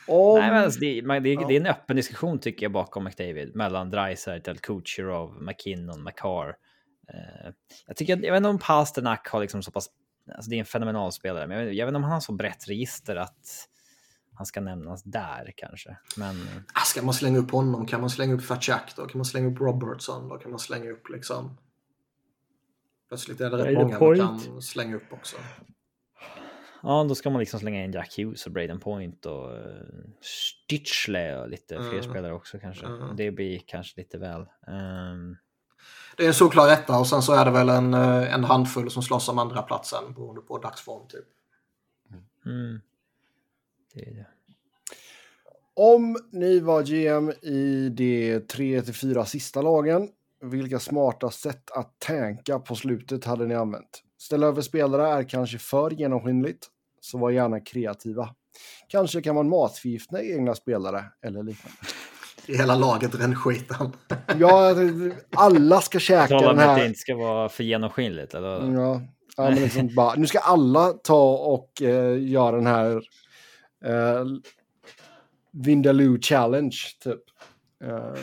Om, 0.08 0.38
Nej, 0.40 0.50
men 0.50 0.62
alltså, 0.64 0.80
det, 0.80 1.02
man, 1.02 1.22
det, 1.22 1.32
Ja. 1.32 1.46
det 1.48 1.56
är 1.56 1.60
en 1.60 1.66
öppen 1.66 1.96
diskussion 1.96 2.38
tycker 2.38 2.64
jag 2.64 2.72
bakom 2.72 3.04
McDavid 3.04 3.56
mellan 3.56 3.90
Dreisaitl, 3.90 4.54
Kucherov, 4.56 5.42
McKinnon, 5.42 6.02
McCarr. 6.04 6.56
Eh, 7.08 7.52
jag 7.86 7.96
tycker 7.96 8.12
jag 8.24 8.32
vet 8.32 8.36
inte 8.36 8.48
om 8.48 8.58
Pasternak 8.58 9.28
har 9.28 9.40
liksom 9.40 9.62
så 9.62 9.70
pass, 9.70 9.88
alltså 10.36 10.50
det 10.50 10.56
är 10.56 10.60
en 10.60 10.64
fenomenal 10.66 11.12
spelare, 11.12 11.46
men 11.46 11.58
jag 11.58 11.64
vet, 11.66 11.74
jag 11.74 11.86
vet 11.86 11.90
inte 11.90 11.96
om 11.96 12.02
han 12.02 12.12
har 12.12 12.20
så 12.20 12.32
brett 12.32 12.68
register 12.68 13.16
att 13.16 13.68
han 14.34 14.46
ska 14.46 14.60
nämnas 14.60 15.02
där 15.02 15.52
kanske. 15.56 15.96
Men 16.16 16.48
Ah, 16.74 16.80
Ska 16.80 17.02
man 17.02 17.14
slänga 17.14 17.38
upp 17.38 17.50
honom? 17.50 17.86
Kan 17.86 18.00
man 18.00 18.10
slänga 18.10 18.34
upp 18.34 18.44
Fatchak 18.44 18.92
då? 18.96 19.06
Kan 19.06 19.18
man 19.18 19.24
slänga 19.24 19.48
upp 19.48 19.60
Robertson 19.60 20.28
då? 20.28 20.36
Kan 20.38 20.50
man 20.50 20.60
slänga 20.60 20.90
upp 20.90 21.08
liksom... 21.08 21.56
Plötsligt 23.08 23.40
är 23.40 23.50
det 23.50 23.56
rätt 23.56 23.62
Braden 23.64 23.82
många 23.86 23.98
Point. 23.98 24.22
man 24.22 24.40
kan 24.40 24.62
slänga 24.62 24.96
upp 24.96 25.12
också. 25.12 25.36
ja, 26.82 27.04
då 27.08 27.14
ska 27.14 27.30
man 27.30 27.40
liksom 27.40 27.60
slänga 27.60 27.84
in 27.84 27.92
Jack 27.92 28.18
Hughes 28.18 28.46
och 28.46 28.52
Braden 28.52 28.80
Point 28.80 29.26
och 29.26 29.52
uh, 29.52 29.60
Stitchley 30.20 31.34
och 31.34 31.48
lite 31.48 31.74
fler 31.76 31.88
Mm. 31.92 32.02
spelare 32.02 32.32
också 32.34 32.58
kanske. 32.58 32.86
Mm. 32.86 33.16
Det 33.16 33.30
blir 33.30 33.58
kanske 33.66 34.00
lite 34.00 34.18
väl. 34.18 34.46
Ehm, 34.66 35.36
Det 36.16 36.22
är 36.24 36.28
en 36.28 36.34
solklar 36.34 36.68
etta 36.72 36.98
och 36.98 37.06
sen 37.06 37.22
så 37.22 37.32
är 37.34 37.44
det 37.44 37.50
väl 37.50 37.68
en, 37.68 37.94
eh, 37.94 38.34
en 38.34 38.44
handfull 38.44 38.90
som 38.90 39.02
slåss 39.02 39.28
om 39.28 39.38
andra 39.38 39.62
platsen 39.62 40.14
beroende 40.14 40.40
på 40.40 40.58
dagsform 40.58 41.08
typ. 41.08 41.24
mm. 42.46 42.80
Det 43.94 44.00
är 44.10 44.14
det. 44.14 44.26
om 45.74 46.16
ni 46.32 46.60
var 46.60 46.82
GM 46.82 47.30
i 47.30 47.88
de 47.88 48.40
tre 48.40 48.82
till 48.82 48.94
fyra 48.94 49.24
sista 49.24 49.62
lagen, 49.62 50.08
vilka 50.46 50.78
smarta 50.78 51.30
sätt 51.30 51.70
att 51.70 51.94
tanka 51.98 52.58
på 52.58 52.74
slutet 52.74 53.24
hade 53.24 53.46
ni 53.46 53.54
använt? 53.54 54.02
Ställa 54.18 54.46
över 54.46 54.62
spelare 54.62 55.08
är 55.08 55.28
kanske 55.28 55.58
för 55.58 55.90
genomskinligt, 55.90 56.66
så 57.00 57.18
var 57.18 57.30
gärna 57.30 57.60
kreativa. 57.60 58.28
Kanske 58.88 59.22
kan 59.22 59.34
man 59.34 59.48
matförgifta 59.48 60.22
egna 60.22 60.54
spelare 60.54 61.04
eller 61.22 61.42
liknande. 61.42 61.76
I 62.46 62.56
hela 62.56 62.74
laget 62.74 63.14
rännskiten. 63.14 63.92
Ja, 64.38 64.74
alla 65.36 65.80
ska 65.80 65.98
käka 65.98 66.26
Tala 66.28 66.40
den 66.40 66.50
om 66.50 66.58
att 66.58 66.64
det 66.64 66.80
här. 66.80 66.86
inte 66.86 66.98
ska 66.98 67.16
vara 67.16 67.48
för 67.48 67.64
genomskinligt. 67.64 68.34
Eller? 68.34 68.72
Ja, 68.72 69.00
ja 69.36 69.44
men 69.44 69.54
liksom 69.54 69.94
bara, 69.94 70.14
nu 70.14 70.26
ska 70.26 70.38
alla 70.38 70.92
ta 70.92 71.36
och 71.36 71.82
eh, 71.82 72.22
göra 72.28 72.56
den 72.56 72.66
här 72.66 72.96
eh, 73.84 74.24
Vindaloo 75.52 76.18
Challenge, 76.20 76.76
typ. 77.04 77.22
Eh, 77.84 78.20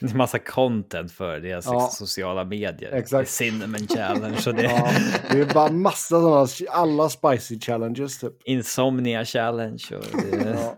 Det 0.00 0.10
är 0.12 0.16
massa 0.16 0.38
content 0.38 1.12
för 1.12 1.40
deras 1.40 1.66
Ja. 1.66 1.88
sociala 1.92 2.44
medier. 2.44 2.92
Exakt. 2.92 3.30
Cinnamon 3.30 3.86
challenge 3.88 4.42
och 4.46 4.54
det 4.54 4.62
ja, 4.62 4.90
det 5.30 5.40
är 5.40 5.54
bara 5.54 5.72
massa 5.72 6.20
sådana, 6.20 6.46
alla 6.70 7.08
spicy 7.08 7.60
challenges, 7.60 8.18
typ. 8.20 8.32
insomnia 8.44 9.24
challenge. 9.24 9.84
Och 9.92 10.04
det... 10.22 10.76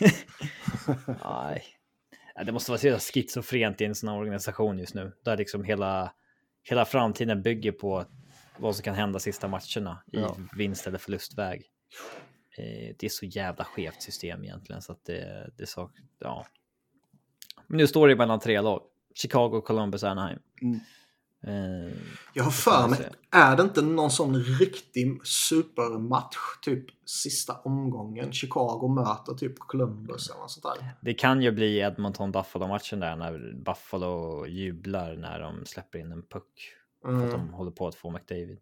Ja. 1.22 1.54
Det 2.44 2.52
måste 2.52 2.70
vara 2.70 2.78
så 2.98 2.98
schizofrent 3.12 3.80
i 3.80 3.84
en 3.84 3.94
sån 3.94 4.08
här 4.08 4.16
organisation 4.16 4.78
just 4.78 4.94
nu. 4.94 5.12
Där 5.24 5.36
liksom 5.36 5.64
hela, 5.64 6.12
hela 6.62 6.84
framtiden 6.84 7.42
bygger 7.42 7.72
på 7.72 8.04
vad 8.58 8.76
som 8.76 8.82
kan 8.82 8.94
hända 8.94 9.18
sista 9.18 9.48
matcherna 9.48 10.02
i 10.12 10.16
Ja. 10.20 10.36
vinst 10.56 10.86
eller 10.86 10.98
förlustväg. 10.98 11.62
Eh, 12.58 12.94
Det 12.98 13.06
är 13.06 13.08
så 13.08 13.26
jävla 13.26 13.64
skevt 13.64 14.02
system 14.02 14.44
egentligen 14.44 14.82
så 14.82 14.92
att 14.92 15.04
det, 15.04 15.50
det 15.56 15.66
sak, 15.66 15.90
ja. 16.18 16.46
Men 17.66 17.76
nu 17.76 17.86
står 17.86 18.08
det 18.08 18.16
mellan 18.16 18.40
tre 18.40 18.60
lag. 18.60 18.82
Chicago, 19.14 19.60
Columbus, 19.60 20.04
Anaheim. 20.04 20.38
Mm. 20.62 20.80
Eh, 21.46 21.92
Jag 22.34 22.44
har 22.44 22.50
för 22.50 22.88
mig, 22.88 23.08
är 23.30 23.56
det 23.56 23.62
inte 23.62 23.82
någon 23.82 24.10
sån 24.10 24.36
riktig 24.36 25.26
supermatch, 25.26 26.36
typ 26.62 26.84
sista 27.04 27.54
omgången? 27.64 28.32
Chicago 28.32 28.88
möter 28.88 29.34
typ 29.34 29.58
Columbus 29.58 30.30
eller 30.30 30.40
något 30.40 30.50
sånt 30.50 30.64
där. 30.80 30.94
Det 31.00 31.14
kan 31.14 31.42
ju 31.42 31.50
bli 31.52 31.78
Edmonton-Buffalo-matchen 31.80 33.00
där 33.00 33.16
när 33.16 33.54
Buffalo 33.64 34.46
jublar 34.46 35.16
när 35.16 35.40
de 35.40 35.66
släpper 35.66 35.98
in 35.98 36.12
en 36.12 36.22
puck. 36.22 36.72
För 37.02 37.08
att 37.08 37.22
Mm. 37.22 37.30
de 37.30 37.52
håller 37.54 37.70
på 37.70 37.88
att 37.88 37.94
få 37.94 38.10
McDavid. 38.10 38.58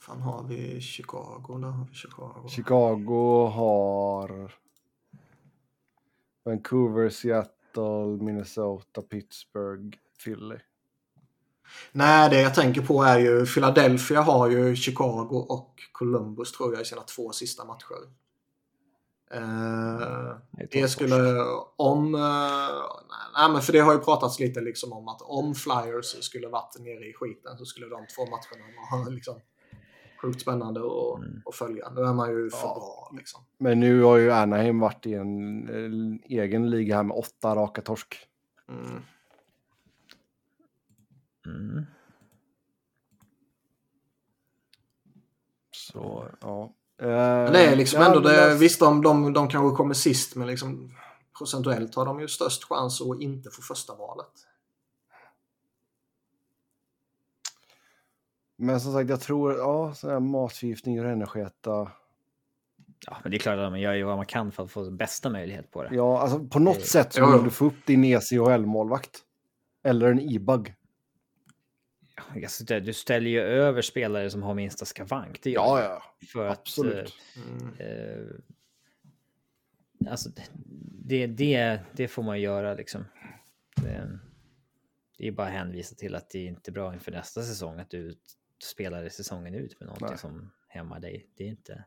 Fan 0.00 0.20
har 0.20 0.42
vi 0.42 0.80
Chicago? 0.80 1.58
Där 1.60 1.68
har 1.68 1.86
vi 1.90 1.94
Chicago. 1.94 2.48
Chicago 2.48 3.48
har 3.48 4.52
Vancouver, 6.50 7.10
Seattle, 7.10 8.24
Minnesota, 8.24 9.02
Pittsburgh, 9.02 9.96
Philly. 10.24 10.58
Nej, 11.92 12.30
det 12.30 12.40
jag 12.40 12.54
tänker 12.54 12.82
på 12.82 13.02
är 13.02 13.18
ju 13.18 13.46
Philadelphia 13.46 14.20
har 14.20 14.50
ju 14.50 14.76
Chicago 14.76 15.46
och 15.48 15.74
Columbus 15.92 16.52
tror 16.52 16.72
jag 16.72 16.82
i 16.82 16.84
sina 16.84 17.02
två 17.02 17.32
sista 17.32 17.64
matcher. 17.64 17.96
Eh, 19.30 20.36
Det 20.70 20.88
skulle 20.88 21.44
om... 21.76 22.14
eh, 22.14 22.20
nej, 23.36 23.50
men 23.52 23.62
för 23.62 23.72
det 23.72 23.78
har 23.78 23.92
ju 23.92 23.98
pratats 23.98 24.40
lite 24.40 24.60
liksom 24.60 24.92
om 24.92 25.08
att 25.08 25.22
om 25.22 25.54
Flyers 25.54 26.24
skulle 26.24 26.48
varit 26.48 26.76
nere 26.78 27.04
i 27.08 27.12
skiten 27.14 27.58
så 27.58 27.64
skulle 27.64 27.86
de 27.86 28.06
två 28.16 28.22
matcherna 28.22 28.64
vara 28.92 29.08
liksom 29.08 29.40
sjukt 30.22 30.40
spännande 30.42 30.80
att, 30.80 31.18
Mm. 31.18 31.42
att 31.44 31.54
följa. 31.54 31.90
Nu 31.90 32.00
är 32.00 32.12
man 32.12 32.30
ju 32.30 32.50
för 32.50 32.58
Ja. 32.58 32.74
bra 32.74 33.10
liksom. 33.18 33.40
Men 33.58 33.80
nu 33.80 34.02
har 34.02 34.16
ju 34.16 34.30
Anaheim 34.32 34.78
varit 34.78 35.06
i 35.06 35.14
en 35.14 35.68
eh, 35.68 36.38
egen 36.38 36.70
liga 36.70 36.96
här 36.96 37.02
med 37.02 37.16
åtta 37.16 37.54
raka 37.56 37.82
torsk. 37.82 38.16
Mm. 38.68 39.02
Mm. 41.46 41.86
Så, 45.70 46.28
ja. 46.40 46.72
Men 46.96 47.52
det 47.52 47.64
är 47.66 47.76
liksom 47.76 48.00
Ja, 48.00 48.06
ändå 48.08 48.20
det, 48.20 48.44
alltså- 48.44 48.58
visst 48.58 48.80
de, 48.80 49.02
de, 49.02 49.32
de 49.32 49.48
kanske 49.48 49.76
kommer 49.76 49.94
sist 49.94 50.36
men 50.36 50.46
liksom 50.46 50.90
procentuellt 51.38 51.94
har 51.94 52.06
de 52.06 52.20
ju 52.20 52.28
störst 52.28 52.64
chans 52.64 53.00
att 53.00 53.20
inte 53.20 53.50
få 53.50 53.62
första 53.62 53.94
valet. 53.94 54.26
Men 58.60 58.80
som 58.80 58.92
sagt, 58.92 59.10
jag 59.10 59.20
tror, 59.20 59.56
ja, 59.58 59.94
sån 59.94 60.10
här 60.10 60.20
matförgiftning 60.20 60.98
och 60.98 61.04
rännesketa. 61.04 61.92
Ja, 63.06 63.16
men 63.22 63.30
det 63.30 63.36
är 63.36 63.38
klart 63.38 63.58
att 63.58 63.70
man 63.70 63.80
gör 63.80 63.94
ju 63.94 64.02
vad 64.02 64.16
man 64.16 64.26
kan 64.26 64.52
för 64.52 64.62
att 64.64 64.70
få 64.70 64.90
bästa 64.90 65.30
möjlighet 65.30 65.70
på 65.70 65.82
det. 65.82 65.88
Ja, 65.94 66.20
alltså 66.20 66.44
på 66.48 66.58
något 66.58 66.76
Eh, 66.76 66.82
sätt 66.82 67.12
så 67.12 67.32
vill 67.32 67.44
du 67.44 67.50
få 67.50 67.64
upp 67.66 67.86
din 67.86 68.04
E 68.04 68.14
ECHL-målvakt. 68.14 69.18
Eller 69.82 70.10
en 70.10 70.20
e-bug. 70.20 70.74
Alltså, 72.34 72.64
det- 72.64 72.80
du 72.80 72.92
ställer 72.92 73.30
ju 73.30 73.40
över 73.40 73.82
spelare 73.82 74.30
som 74.30 74.42
har 74.42 74.54
minsta 74.54 74.84
skavank. 74.84 75.42
Det 75.42 75.50
gör 75.50 75.60
Ja, 75.62 75.82
ja, 75.84 76.02
För 76.32 76.46
absolut. 76.48 77.06
Att, 77.06 77.46
Mm. 77.46 77.74
eh, 77.78 77.86
eh, 80.06 80.10
alltså, 80.10 80.30
det, 81.04 81.26
det, 81.26 81.80
det 81.96 82.08
får 82.08 82.22
man 82.22 82.40
göra 82.40 82.74
liksom. 82.74 83.04
Det, 83.76 84.18
det 85.18 85.28
är 85.28 85.32
bara 85.32 85.46
att 85.46 85.52
hänvisa 85.52 85.94
till 85.94 86.14
att 86.14 86.30
det 86.30 86.38
är 86.38 86.46
inte 86.46 86.70
är 86.70 86.72
bra 86.72 86.94
inför 86.94 87.12
nästa 87.12 87.42
säsong 87.42 87.80
att 87.80 87.90
du 87.90 88.14
spelar 88.62 89.08
säsongen 89.08 89.54
ut 89.54 89.80
med 89.80 89.86
någonting 89.86 90.08
Nej. 90.08 90.18
som 90.18 90.50
hämmar 90.68 91.00
dig. 91.00 91.26
Det 91.36 91.44
är 91.44 91.48
inte... 91.48 91.84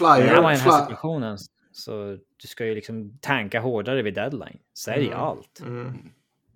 När 0.00 0.08
man 0.10 0.20
är 0.20 0.22
i 0.22 0.26
Flyer, 0.26 0.34
den 0.36 0.44
här 0.44 0.56
fly, 0.56 0.70
situationen 0.72 1.38
så 1.72 2.18
du 2.36 2.48
ska 2.48 2.66
ju 2.66 2.74
liksom 2.74 3.18
tanka 3.20 3.60
hårdare 3.60 4.02
vid 4.02 4.14
deadline. 4.14 4.58
Sälj 4.78 5.06
Mm. 5.06 5.18
allt. 5.18 5.60
mm. 5.60 6.12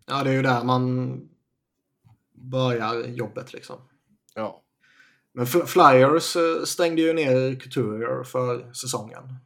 Ja, 0.07 0.23
det 0.25 0.31
är 0.31 0.35
ju 0.35 0.43
där 0.43 0.65
man 0.65 1.21
börjar 2.33 2.95
jobbet 3.07 3.53
liksom. 3.53 3.77
ja. 4.35 4.63
Men 5.33 5.45
Fl- 5.47 5.67
Flyers 5.67 6.37
eh, 6.37 6.65
stängde 6.65 7.03
ju 7.03 7.13
ner 7.13 7.61
Couturier 7.61 8.25
för 8.25 8.73
säsongen. 8.73 9.37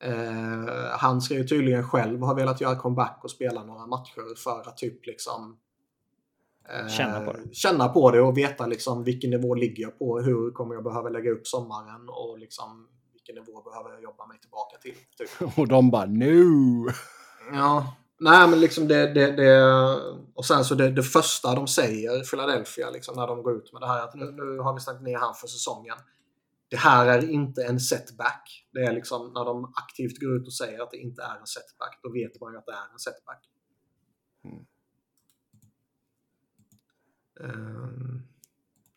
Eh, 0.00 0.88
han 0.98 1.20
ska 1.20 1.34
ju 1.34 1.44
tydligen 1.44 1.88
själv 1.88 2.20
ha 2.20 2.34
velat 2.34 2.60
göra 2.60 2.76
comeback 2.76 3.20
och 3.24 3.30
spela 3.30 3.64
några 3.64 3.86
matcher 3.86 4.34
för 4.36 4.60
att 4.68 4.76
typ 4.76 5.06
liksom 5.06 5.58
Känna 6.88 7.20
på 7.20 7.32
det. 7.32 7.54
känna 7.54 7.88
på 7.88 8.10
det 8.10 8.20
och 8.20 8.38
veta 8.38 8.66
liksom 8.66 9.04
vilken 9.04 9.30
nivå 9.30 9.54
ligger 9.54 9.82
jag 9.82 9.98
på, 9.98 10.20
hur 10.20 10.50
kommer 10.50 10.74
jag 10.74 10.84
behöva 10.84 11.08
lägga 11.08 11.30
upp 11.30 11.46
sommaren 11.46 12.08
och 12.08 12.38
liksom 12.38 12.88
vilken 13.12 13.34
nivå 13.34 13.62
behöver 13.62 13.90
jag 13.90 14.02
jobba 14.02 14.26
mig 14.26 14.40
tillbaka 14.40 14.76
till. 14.78 14.94
Typ. 15.18 15.58
Och 15.58 15.68
de 15.68 15.90
bara 15.90 16.06
no. 16.06 16.90
Ja, 17.52 17.96
nej 18.20 18.48
men 18.48 18.60
liksom 18.60 18.88
det, 18.88 19.14
det, 19.14 19.32
det 19.32 19.64
och 20.34 20.44
sen 20.44 20.64
så 20.64 20.74
det, 20.74 20.90
det 20.90 21.02
första 21.02 21.54
de 21.54 21.66
säger, 21.66 22.30
Philadelphia, 22.30 22.90
liksom 22.90 23.16
när 23.16 23.26
de 23.26 23.42
går 23.42 23.56
ut 23.56 23.72
med 23.72 23.82
det 23.82 23.86
här 23.86 24.02
att 24.02 24.14
nu, 24.14 24.24
nu 24.24 24.58
har 24.58 24.74
vi 24.74 24.80
stängt 24.80 25.02
ner 25.02 25.18
han 25.18 25.34
för 25.34 25.46
säsongen. 25.46 25.96
Det 26.68 26.76
här 26.76 27.06
är 27.06 27.30
inte 27.30 27.64
en 27.64 27.80
setback. 27.80 28.66
Det 28.72 28.80
är 28.80 28.92
liksom 28.92 29.32
när 29.34 29.44
de 29.44 29.64
aktivt 29.64 30.20
går 30.20 30.36
ut 30.36 30.46
och 30.46 30.54
säger 30.54 30.82
att 30.82 30.90
det 30.90 30.96
inte 30.96 31.22
är 31.22 31.36
en 31.40 31.46
setback, 31.46 32.00
då 32.02 32.12
vet 32.12 32.40
man 32.40 32.52
ju 32.52 32.58
att 32.58 32.66
det 32.66 32.72
är 32.72 32.92
en 32.92 32.98
setback. 32.98 33.48
Mm. 34.44 34.56
Ehm, 34.56 34.66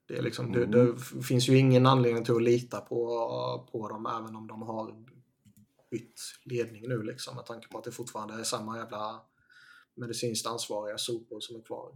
Det, 0.07 0.18
är 0.18 0.22
liksom, 0.22 0.51
det, 0.51 0.65
det 0.65 0.97
finns 1.23 1.49
ju 1.49 1.57
ingen 1.57 1.85
anledning 1.85 2.23
till 2.23 2.35
att 2.35 2.43
lita 2.43 2.81
på, 2.81 3.68
på 3.72 3.89
dem 3.89 4.05
även 4.05 4.35
om 4.35 4.47
de 4.47 4.61
har 4.61 4.95
bytt 5.91 6.22
ledning 6.43 6.88
nu 6.88 7.03
liksom 7.03 7.35
med 7.35 7.45
tanke 7.45 7.68
på 7.68 7.77
att 7.77 7.84
det 7.84 7.91
fortfarande 7.91 8.34
är 8.34 8.43
samma 8.43 8.77
jävla 8.77 9.22
medicinskt 9.95 10.47
ansvariga 10.47 10.97
sopor 10.97 11.39
som 11.39 11.55
är 11.55 11.61
kvar. 11.61 11.91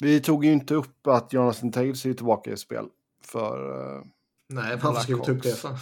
Vi 0.00 0.20
tog 0.20 0.44
ju 0.44 0.52
inte 0.52 0.74
upp 0.74 1.06
att 1.06 1.32
Jonathan 1.32 1.72
Taves 1.72 2.06
är 2.06 2.14
tillbaka 2.14 2.52
i 2.52 2.56
spel. 2.56 2.88
För 3.22 3.96
eh, 3.96 4.04
Nej, 4.46 4.78
varför 4.82 5.00
ska 5.00 5.16
vi 5.16 5.22
ta 5.22 5.32
upp 5.32 5.42
det 5.42 5.54
för? 5.54 5.70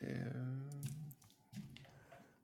det... 0.00 0.34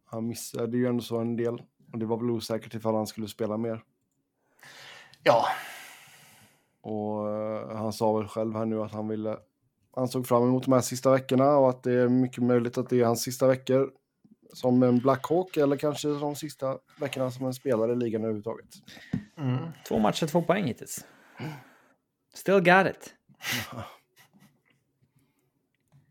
Han 0.04 0.26
missade 0.26 0.76
ju 0.76 0.86
ändå 0.86 1.02
så 1.02 1.18
en 1.18 1.36
del. 1.36 1.62
Och 1.92 1.98
det 1.98 2.06
var 2.06 2.16
väl 2.16 2.30
osäkert 2.30 2.74
ifall 2.74 2.94
han 2.94 3.06
skulle 3.06 3.28
spela 3.28 3.56
mer. 3.56 3.84
Ja, 5.22 5.46
Och 6.82 7.28
eh, 7.28 7.76
han 7.76 7.92
sa 7.92 8.18
väl 8.18 8.28
själv 8.28 8.56
här 8.56 8.64
nu 8.64 8.82
att 8.82 8.92
han 8.92 9.08
ville... 9.08 9.38
Han 9.96 10.08
såg 10.08 10.26
fram 10.26 10.42
emot 10.42 10.64
de 10.64 10.72
här 10.72 10.80
sista 10.80 11.10
veckorna 11.10 11.56
och 11.56 11.70
att 11.70 11.82
det 11.82 11.92
är 11.92 12.08
mycket 12.08 12.44
möjligt 12.44 12.78
att 12.78 12.88
det 12.88 13.00
är 13.00 13.04
hans 13.04 13.22
sista 13.22 13.46
veckor 13.46 13.90
som 14.52 14.82
en 14.82 14.98
Blackhawk 14.98 15.56
eller 15.56 15.76
kanske 15.76 16.08
de 16.08 16.36
sista 16.36 16.78
veckorna 17.00 17.30
som 17.30 17.46
en 17.46 17.54
spelare 17.54 17.92
i 17.92 17.96
ligan 17.96 18.22
överhuvudtaget. 18.22 18.68
mm. 19.36 19.58
Två 19.88 19.98
matcher, 19.98 20.26
två 20.26 20.42
poäng 20.42 20.64
hittills. 20.64 21.06
Still 22.34 22.60
got 22.60 22.86
it. 22.86 23.14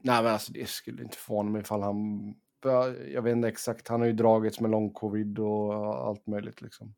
Nej, 0.01 0.23
men 0.23 0.33
alltså 0.33 0.51
det 0.51 0.69
skulle 0.69 1.03
inte 1.03 1.17
förvåna 1.17 1.49
mig 1.49 1.61
ifall 1.61 1.81
han... 1.81 2.33
Jag 3.13 3.21
vet 3.21 3.31
inte 3.31 3.47
exakt, 3.47 3.87
han 3.87 3.99
har 3.99 4.07
ju 4.07 4.13
dragits 4.13 4.59
med 4.59 4.71
lång 4.71 4.93
covid 4.93 5.39
och 5.39 5.73
allt 6.07 6.27
möjligt 6.27 6.61
liksom. 6.61 6.95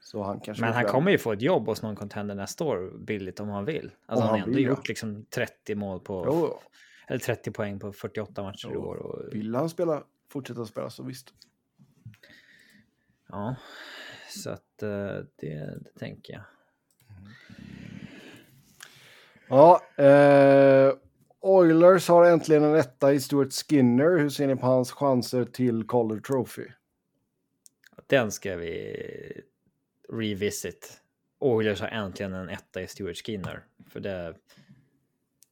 Så 0.00 0.22
han 0.22 0.40
kanske... 0.40 0.64
Men 0.64 0.72
han 0.72 0.82
vill- 0.82 0.90
kommer 0.92 1.10
ju 1.10 1.18
få 1.18 1.32
ett 1.32 1.42
jobb 1.42 1.66
hos 1.66 1.82
någon 1.82 1.96
contender 1.96 2.34
nästa 2.34 2.64
år 2.64 2.98
billigt 2.98 3.40
om 3.40 3.48
han 3.48 3.64
vill. 3.64 3.90
Alltså 4.06 4.22
Om 4.24 4.28
han 4.30 4.40
har 4.40 4.46
ändå 4.46 4.56
vill, 4.56 4.64
ja. 4.64 4.70
gjort 4.70 4.88
liksom 4.88 5.24
30 5.24 5.74
mål 5.74 6.00
på, 6.00 6.24
Jo, 6.26 6.58
eller 7.08 7.18
30 7.20 7.50
poäng 7.52 7.78
på 7.78 7.92
48 7.92 8.42
matcher 8.42 8.68
i 8.68 8.70
Jo. 8.74 8.80
år. 8.80 8.96
Och, 8.96 9.34
vill 9.34 9.54
han 9.54 9.68
spela, 9.70 10.02
fortsätta 10.32 10.64
spela 10.66 10.90
så 10.90 11.02
visst. 11.02 11.34
ja, 13.28 13.56
så 14.30 14.50
att 14.50 14.82
eh, 14.82 14.88
det, 15.36 15.78
det 15.84 15.98
tänker 15.98 16.32
jag. 16.32 16.42
Ja, 19.48 19.82
eh, 20.04 20.92
Oilers 21.40 22.08
har 22.08 22.24
äntligen 22.24 22.64
en 22.64 22.74
etta 22.74 23.12
i 23.12 23.20
Stuart 23.20 23.52
Skinner. 23.52 24.18
Hur 24.18 24.28
ser 24.28 24.46
ni 24.46 24.56
på 24.56 24.66
hans 24.66 24.92
chanser 24.92 25.44
till 25.44 25.86
Calder 25.88 26.20
Trophy? 26.20 26.66
Den 28.06 28.30
ska 28.32 28.56
vi 28.56 29.42
revisit. 30.12 31.00
Oilers 31.38 31.80
har 31.80 31.88
äntligen 31.88 32.34
en 32.34 32.48
etta 32.48 32.82
i 32.82 32.86
Stuart 32.86 33.16
Skinner. 33.16 33.64
För 33.90 34.00
det... 34.00 34.34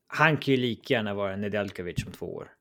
Han 0.07 0.37
kan 0.37 0.55
ju 0.55 0.61
lika 0.61 0.95
gärna 0.95 1.15
vara 1.15 1.33
en 1.33 1.41
Nedeljkovic 1.41 2.07
om 2.07 2.13
två 2.13 2.35
år. 2.35 2.53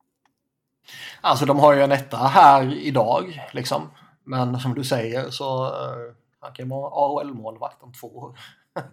Alltså 1.22 1.46
de 1.46 1.60
har 1.60 1.74
ju 1.74 1.82
en 1.82 1.92
etta 1.92 2.18
här 2.18 2.74
idag 2.74 3.42
liksom. 3.54 3.92
Men 4.24 4.60
som 4.60 4.74
du 4.74 4.84
säger 4.84 5.30
så 5.30 5.66
uh, 5.66 6.14
han 6.40 6.54
kan 6.54 6.66
ju 6.66 6.70
vara 6.70 6.90
AHL-målvakt 6.92 7.84
om 7.84 7.94
två 7.94 8.08
år. 8.08 8.40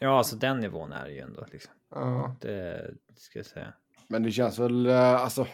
Ja, 0.00 0.18
alltså 0.18 0.36
den 0.36 0.60
nivån 0.60 0.92
är 0.92 1.04
det 1.04 1.12
ju 1.12 1.18
ändå. 1.18 1.46
Liksom. 1.52 1.72
Ja. 1.94 2.36
Det 2.40 2.90
ska 3.16 3.38
jag 3.38 3.46
säga. 3.46 3.72
Men 4.08 4.22
det 4.22 4.30
känns 4.30 4.58
väl, 4.58 4.86
eh, 4.86 5.14
alltså, 5.14 5.46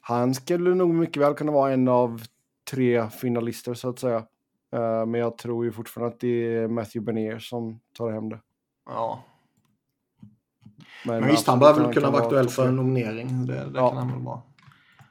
han 0.00 0.34
skulle 0.34 0.74
nog 0.74 0.94
mycket 0.94 1.22
väl 1.22 1.34
kunna 1.34 1.52
vara 1.52 1.72
en 1.72 1.88
av 1.88 2.22
tre 2.70 3.10
finalister 3.10 3.74
så 3.74 3.88
att 3.88 3.98
säga. 3.98 4.26
Eh, 4.72 5.06
men 5.06 5.14
jag 5.20 5.38
tror 5.38 5.64
ju 5.64 5.72
fortfarande 5.72 6.14
att 6.14 6.20
det 6.20 6.28
är 6.56 6.68
Matthew 6.68 7.00
Bernier 7.12 7.38
som 7.38 7.80
tar 7.92 8.10
hem 8.12 8.28
det. 8.28 8.40
ja. 8.86 9.22
Men 11.06 11.26
visst, 11.26 11.46
han 11.46 11.58
bör 11.58 11.74
väl 11.74 11.94
kunna 11.94 12.10
vara 12.10 12.22
aktuell 12.22 12.48
för 12.48 12.68
en 12.68 12.76
nominering. 12.76 13.46
Det, 13.46 13.52
det 13.70 13.78
Ja. 13.78 13.88
kan 13.88 13.98
han 13.98 14.12
väl 14.12 14.22
vara. 14.22 14.42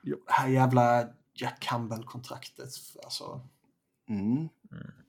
Det 0.02 0.16
här 0.28 0.48
jävla 0.48 1.08
Jack 1.34 1.60
Campbell-kontraktet. 1.60 2.70
Alltså, 3.04 3.42
Mm. 4.10 4.50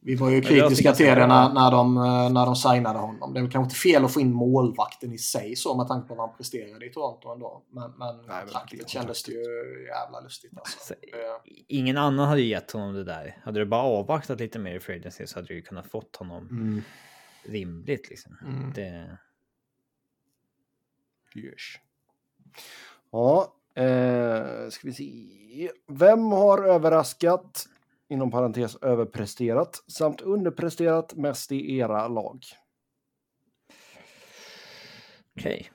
Vi 0.00 0.14
var 0.14 0.30
ju 0.30 0.40
kritiska 0.40 0.92
till 0.92 1.06
det 1.06 1.26
när, 1.26 1.52
när, 1.52 1.70
de, 1.70 1.96
eh, 1.96 2.30
när 2.32 2.46
de 2.46 2.56
signade 2.56 2.98
honom. 2.98 3.34
Det 3.34 3.40
är 3.40 3.42
kanske 3.42 3.58
inte 3.58 3.74
fel 3.74 4.04
att 4.04 4.12
få 4.14 4.20
in 4.20 4.32
målvakten 4.32 5.12
i 5.12 5.18
sig 5.18 5.56
så 5.56 5.76
med 5.76 5.88
tanke 5.88 6.08
på 6.08 6.14
vad 6.14 6.28
han 6.28 6.36
presterade 6.36 6.86
i 6.86 6.90
Toronto 6.92 7.32
ändå. 7.32 7.62
Men, 7.70 7.90
men 7.98 8.16
kontraktet 8.18 8.88
kändes 8.88 9.22
det 9.22 9.32
ju 9.32 9.86
jävla 9.86 10.20
lustigt 10.20 10.52
alltså. 10.58 10.78
Så, 10.80 10.94
Det- 11.00 11.64
Ingen 11.68 11.96
annan 11.96 12.28
hade 12.28 12.40
ju 12.40 12.46
gett 12.48 12.70
honom 12.70 12.94
det 12.94 13.04
där. 13.04 13.40
Hade 13.44 13.58
du 13.60 13.66
bara 13.66 13.82
avvaktat 13.82 14.40
lite 14.40 14.58
mer 14.58 14.74
i 14.74 14.80
free 14.80 14.96
agency 14.98 15.26
så 15.26 15.38
hade 15.38 15.48
du 15.48 15.54
ju 15.54 15.62
kunnat 15.62 15.86
fått 15.86 16.16
honom 16.16 16.48
Mm. 16.50 16.82
rimligt. 17.42 18.10
Liksom. 18.10 18.36
Mm. 18.46 18.72
Det... 18.74 19.18
Yes. 21.34 21.54
Ja, 23.12 23.54
eh, 23.74 24.68
ska 24.70 24.88
vi 24.88 24.92
se. 24.92 25.70
Vem 25.88 26.24
har 26.32 26.62
överraskat, 26.64 27.66
inom 28.08 28.30
parentes 28.30 28.76
överpresterat, 28.76 29.84
samt 29.86 30.20
underpresterat 30.20 31.14
mest 31.14 31.52
i 31.52 31.76
era 31.78 32.08
lag? 32.08 32.44
Okej. 35.36 35.70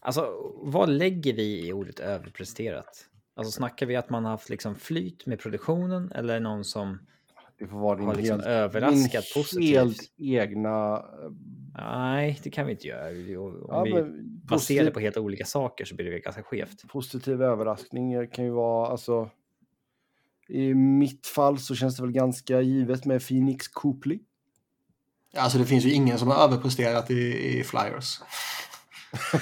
Alltså, 0.00 0.52
vad 0.62 0.88
lägger 0.88 1.32
vi 1.32 1.68
i 1.68 1.72
ordet 1.72 2.00
överpresterat? 2.00 3.08
Alltså 3.34 3.52
snackar 3.52 3.86
vi 3.86 3.96
att 3.96 4.10
man 4.10 4.24
har 4.24 4.30
haft 4.30 4.48
liksom 4.48 4.74
flyt 4.74 5.26
med 5.26 5.40
produktionen 5.40 6.12
eller 6.12 6.40
någon 6.40 6.64
som 6.64 6.98
det 7.62 7.68
får 7.68 7.78
vara 7.78 7.96
din 7.96 8.06
har 8.06 8.14
liksom 8.14 8.36
helt, 8.40 8.46
överraskat 8.46 9.24
din 9.24 9.42
positivt? 9.42 9.76
helt 9.76 9.98
egna... 10.16 10.96
eh, 10.96 11.30
Nej, 11.74 12.38
det 12.42 12.50
kan 12.50 12.66
vi 12.66 12.72
inte 12.72 12.86
göra. 12.88 13.10
Vi- 13.10 13.36
Om 13.36 13.64
Ja, 13.68 13.82
vi 13.84 13.90
baserar 13.92 14.48
positiv, 14.48 14.84
det 14.84 14.90
på 14.90 15.00
helt 15.00 15.16
olika 15.16 15.44
saker 15.44 15.84
så 15.84 15.94
blir 15.94 16.10
det 16.10 16.18
ganska 16.20 16.42
skevt. 16.42 16.88
positiv 16.88 17.42
överraskning 17.42 18.28
kan 18.28 18.44
ju 18.44 18.50
vara, 18.50 18.88
alltså... 18.90 19.30
I 20.48 20.74
mitt 20.74 21.26
fall 21.26 21.58
så 21.58 21.74
känns 21.74 21.96
det 21.96 22.02
väl 22.02 22.12
ganska 22.12 22.60
givet 22.60 23.04
med 23.04 23.26
Phoenix 23.28 23.68
Copley. 23.68 24.20
Alltså 25.36 25.58
det 25.58 25.64
finns 25.64 25.84
ju 25.84 25.92
ingen 25.92 26.18
som 26.18 26.28
har 26.28 26.44
överpresterat 26.44 27.10
i, 27.10 27.14
i 27.58 27.64
Flyers. 27.64 28.20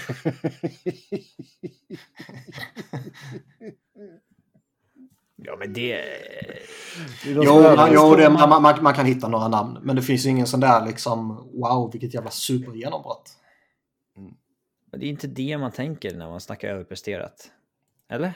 Ja, 5.45 5.57
men 5.59 5.73
det... 5.73 5.97
Det 7.25 7.31
Jo, 7.31 7.63
man, 7.77 7.91
jo 7.93 8.15
det, 8.15 8.31
man, 8.31 8.63
man, 8.63 8.83
man 8.83 8.95
kan 8.95 9.07
hitta 9.07 9.29
några 9.29 9.49
namn. 9.49 9.79
Men 9.83 9.97
det 9.97 10.03
finns 10.03 10.27
ju 10.27 10.31
ingen 10.31 10.47
sån 10.47 10.61
där 10.61 10.87
liksom 10.87 11.29
wow 11.61 11.91
vilket 11.93 12.15
jävla 12.15 12.31
supergenombrott. 12.31 13.31
Det 14.93 15.07
är 15.07 15.11
inte 15.11 15.27
det 15.27 15.59
man 15.59 15.73
tänker 15.73 16.15
när 16.15 16.29
man 16.31 16.41
snackar 16.41 16.69
överpresterat. 16.69 17.51
Eller? 18.09 18.33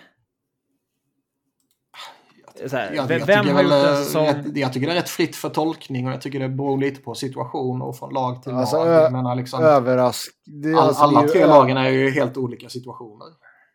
Jag 2.61 2.71
så 2.71 2.77
här, 2.77 2.93
Jag, 2.93 3.07
vem 3.07 3.19
jag, 3.21 3.27
vem 3.27 3.47
gjort 3.47 3.57
väl, 3.57 3.73
en 3.73 3.85
eh, 3.91 3.97
säsong? 3.97 4.27
rätt, 4.27 4.57
jag 4.57 4.73
tycker 4.73 4.87
det 4.87 4.93
är 4.93 4.97
rätt 4.97 5.09
fritt 5.09 5.37
för 5.37 5.49
tolkning 5.49 6.07
och 6.07 6.13
jag 6.13 6.21
tycker 6.21 6.41
det 6.41 6.49
beror 6.49 6.79
lite 6.79 7.01
på 7.01 7.15
situation 7.15 7.83
och 7.83 7.97
från 7.99 8.13
lag 8.15 8.43
till 8.43 8.53
Alltså, 8.53 8.77
lag. 8.77 8.89
ö- 8.89 9.11
Jag 9.13 9.37
liksom, 9.37 9.63
Överrask... 9.63 10.33
All, 10.65 10.79
alltså, 10.79 11.03
alla 11.03 11.29
tre 11.29 11.47
lagen 11.47 11.77
är 11.77 11.89
ju 11.91 12.11
helt 12.11 12.37
olika 12.37 12.69
situationer. 12.69 13.27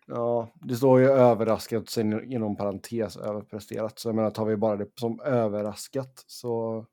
Ja, 0.10 0.50
det 0.54 0.76
står 0.76 1.00
ju 1.00 1.06
överraskat 1.06 1.90
sen 1.90 2.32
inom 2.34 2.56
parentes 2.56 3.18
överpresterat. 3.18 4.00
Så 4.00 4.10
jag 4.10 4.16
menar, 4.16 4.32
tar 4.32 4.46
vi 4.46 4.56
bara 4.56 4.76
det 4.76 4.88
som 5.00 5.22
överraskat 5.22 6.24
så... 6.28 6.86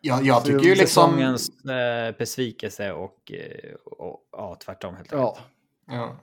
Jag, 0.00 0.24
jag 0.24 0.42
Så 0.42 0.46
tycker 0.46 0.64
ju 0.64 0.74
liksom... 0.74 1.10
Säsongens 1.10 1.64
eh, 1.64 2.16
besvikelse 2.18 2.92
och, 2.92 3.32
eh, 3.32 3.74
och 3.74 4.28
ja, 4.32 4.56
tvärtom 4.64 4.94
helt 4.94 5.12
enkelt. 5.12 5.38
Ja, 5.86 5.96
Ja. 5.96 6.16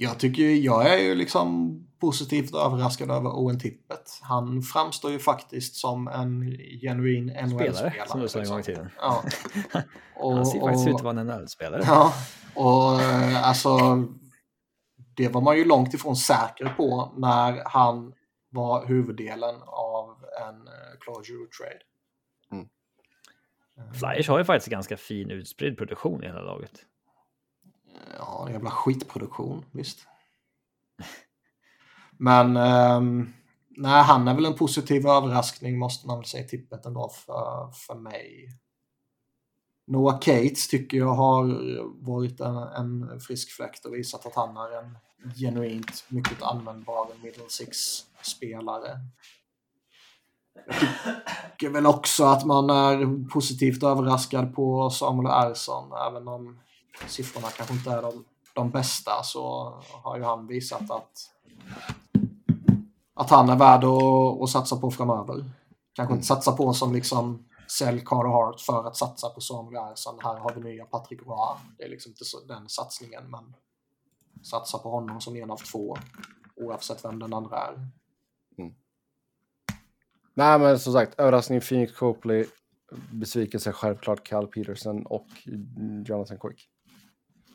Jag 0.00 0.18
tycker 0.18 0.42
jag 0.42 0.92
är 0.94 0.98
ju 0.98 1.14
liksom 1.14 1.78
positivt 2.00 2.54
överraskad 2.54 3.10
över 3.10 3.30
Owen 3.30 3.58
Tippet. 3.58 4.18
Han 4.22 4.62
framstår 4.62 5.10
ju 5.10 5.18
faktiskt 5.18 5.76
som 5.76 6.08
en 6.08 6.58
genuin 6.80 7.26
NHL-spelare. 7.26 7.90
Spelare, 7.90 8.08
som 8.08 8.20
du 8.20 8.28
sa 8.28 8.38
en 8.38 8.44
gång 8.48 8.54
i 8.54 8.58
liksom. 8.58 8.74
tiden. 8.74 8.90
Ja. 9.00 9.24
Och, 10.16 10.34
Han 10.34 10.46
ser 10.46 10.60
faktiskt 10.60 10.86
och- 10.86 10.90
ut 10.90 10.94
att 10.94 11.02
vara 11.02 11.20
en 11.20 11.26
NHL-spelare. 11.26 11.82
Ja, 11.86 12.12
och 12.54 13.00
eh, 13.00 13.48
alltså 13.48 13.78
det 15.16 15.28
var 15.28 15.40
man 15.40 15.56
ju 15.58 15.64
långt 15.64 15.94
ifrån 15.94 16.16
säker 16.16 16.74
på 16.76 17.12
när 17.16 17.62
han 17.64 18.12
var 18.50 18.86
huvuddelen 18.86 19.54
av 19.66 20.16
en 20.48 20.66
eh, 20.66 20.98
closure 21.00 21.46
trade. 21.58 21.80
Mm. 22.52 22.68
Flyers 23.94 24.28
har 24.28 24.38
ju 24.38 24.44
faktiskt 24.44 24.70
ganska 24.70 24.96
fin 24.96 25.30
utspridd 25.30 25.78
produktion 25.78 26.24
i 26.24 26.26
hela 26.26 26.42
laget. 26.42 26.84
Eh, 27.98 28.14
ja, 28.18 28.44
en 28.46 28.52
jävla 28.52 28.70
skitproduktion, 28.70 29.64
visst. 29.72 29.98
Men 32.18 32.56
um, 32.56 33.34
nej, 33.68 34.02
han 34.02 34.28
är 34.28 34.34
väl 34.34 34.44
en 34.44 34.54
positiv 34.54 35.06
överraskning 35.06 35.78
måste 35.78 36.06
man 36.06 36.18
väl 36.18 36.24
säga 36.24 36.48
tippet 36.48 36.86
ändå 36.86 37.08
för, 37.08 37.70
för 37.72 37.94
mig. 37.94 38.48
Noah 39.86 40.18
Cates 40.18 40.68
tycker 40.68 40.98
jag 40.98 41.14
har 41.14 41.44
varit 42.06 42.40
en, 42.40 42.56
en 42.56 43.20
frisk 43.20 43.50
fläkt 43.50 43.84
och 43.84 43.94
visat 43.94 44.26
att 44.26 44.34
han 44.34 44.56
är 44.56 44.78
en 44.78 44.98
genuint 45.34 46.04
mycket 46.08 46.42
användbar 46.42 47.06
middle 47.22 47.48
six-spelare. 47.48 49.00
Jag 50.66 50.76
tycker 51.50 51.70
väl 51.70 51.86
också 51.86 52.24
att 52.24 52.44
man 52.44 52.70
är 52.70 53.28
positivt 53.28 53.82
överraskad 53.82 54.54
på 54.54 54.90
Samuel 54.90 55.50
Ersson, 55.50 55.92
även 56.08 56.28
om 56.28 56.60
siffrorna 57.06 57.48
kanske 57.48 57.74
inte 57.74 57.90
är 57.90 58.02
de, 58.02 58.24
de 58.54 58.70
bästa 58.70 59.22
så 59.22 59.74
har 60.02 60.16
ju 60.16 60.24
han 60.24 60.46
visat 60.46 60.90
att, 60.90 61.12
att 63.14 63.30
han 63.30 63.48
är 63.48 63.56
värd 63.56 63.84
att, 63.84 64.42
att 64.42 64.50
satsa 64.50 64.76
på 64.76 64.90
framöver. 64.90 65.50
Kanske 65.92 66.14
inte 66.14 66.26
satsa 66.26 66.52
på 66.52 66.72
som 66.72 66.92
liksom 66.92 67.48
sälj 67.70 68.00
Carter 68.04 68.28
Hart 68.28 68.60
för 68.60 68.86
att 68.86 68.96
satsa 68.96 69.28
på 69.28 69.40
Samuel 69.40 69.92
Ersson. 69.92 70.18
Här 70.22 70.36
har 70.36 70.54
vi 70.54 70.60
nya 70.60 70.84
Patrick 70.84 71.20
Roy. 71.26 71.58
Det 71.78 71.84
är 71.84 71.88
liksom 71.88 72.10
inte 72.12 72.24
så, 72.24 72.40
den 72.40 72.68
satsningen 72.68 73.30
men 73.30 73.54
satsa 74.42 74.78
på 74.78 74.90
honom 74.90 75.20
som 75.20 75.36
en 75.36 75.50
av 75.50 75.56
två 75.56 75.96
oavsett 76.56 77.04
vem 77.04 77.18
den 77.18 77.34
andra 77.34 77.56
är. 77.56 77.88
Nej, 80.38 80.58
men 80.58 80.78
som 80.78 80.92
sagt, 80.92 81.18
överraskning 81.18 81.60
Phoenix 81.60 81.92
Copley, 81.92 82.46
besvikelse 83.12 83.72
självklart 83.72 84.28
Cal 84.28 84.46
Peterson 84.46 85.06
och 85.06 85.26
Jonathan 86.06 86.38
Quick. 86.38 86.68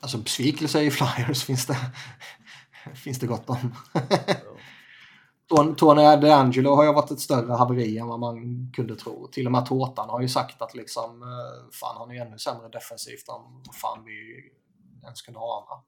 Alltså 0.04 0.18
besvikelse 0.18 0.82
i 0.82 0.90
Flyers 0.90 1.44
finns 1.46 1.66
det, 1.66 1.76
finns 2.94 3.18
det 3.18 3.26
gott 3.26 3.50
om. 3.50 3.74
Ton- 5.48 5.74
Tony 5.78 6.02
DeAngelo 6.02 6.74
har 6.74 6.84
ju 6.84 6.92
varit 6.92 7.10
ett 7.10 7.20
större 7.20 7.52
haveri 7.52 7.98
än 7.98 8.06
vad 8.06 8.20
man 8.20 8.36
kunde 8.72 8.96
tro. 8.96 9.28
Till 9.28 9.46
och 9.46 9.52
med 9.52 9.66
Tårtan 9.66 10.08
har 10.08 10.20
ju 10.20 10.28
sagt 10.28 10.62
att 10.62 10.74
liksom, 10.74 11.22
eh, 11.22 11.70
fan 11.72 11.96
han 11.96 12.10
är 12.10 12.26
ännu 12.26 12.38
sämre 12.38 12.68
defensivt 12.68 13.28
än 13.28 13.62
vad 13.66 13.74
fan 13.74 14.04
vi 14.04 14.50
ens 15.02 15.22
kunde 15.22 15.40
ana. 15.40 15.82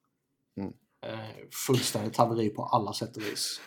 Mm. 0.61 0.73
Eh, 1.07 1.37
fullständigt 1.67 2.17
haveri 2.17 2.51
på 2.51 2.65
alla 2.65 2.93
sätt 2.93 3.17
och 3.17 3.23
vis. 3.23 3.61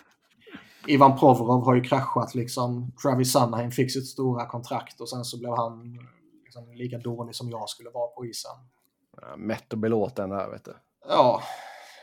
Ivan 0.87 1.19
Provorov 1.19 1.65
har 1.65 1.75
ju 1.75 1.81
kraschat 1.83 2.35
liksom. 2.35 2.91
Travis 3.03 3.33
Sunheim 3.33 3.71
fick 3.71 3.93
sitt 3.93 4.07
stora 4.07 4.45
kontrakt 4.45 5.01
och 5.01 5.09
sen 5.09 5.25
så 5.25 5.39
blev 5.39 5.51
han 5.51 5.99
liksom, 6.43 6.73
lika 6.73 6.97
dålig 6.97 7.35
som 7.35 7.49
jag 7.49 7.69
skulle 7.69 7.89
vara 7.89 8.07
på 8.07 8.25
isen. 8.25 8.78
Ja, 9.17 9.35
Mätt 9.37 9.73
och 9.73 9.79
belåten 9.79 10.29
där, 10.29 10.49
vet 10.49 10.65
du. 10.65 10.75
Ja. 11.07 11.43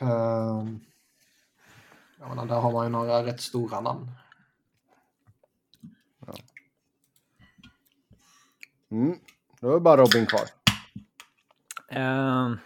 ehm, 0.01 0.81
jag 2.19 2.28
menar, 2.28 2.47
där 2.47 2.61
har 2.61 2.73
man 2.73 2.87
ju 2.87 2.91
några 2.91 3.27
rätt 3.27 3.41
stora 3.41 3.81
namn. 3.81 4.11
Mm. 8.91 9.19
Då 9.61 9.70
är 9.70 9.74
det 9.74 9.81
bara 9.81 9.97
Robin 9.97 10.27
kvar. 10.27 10.49
Ehm. 11.89 12.59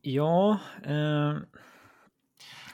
ja, 0.00 0.58
ehm, 0.84 1.46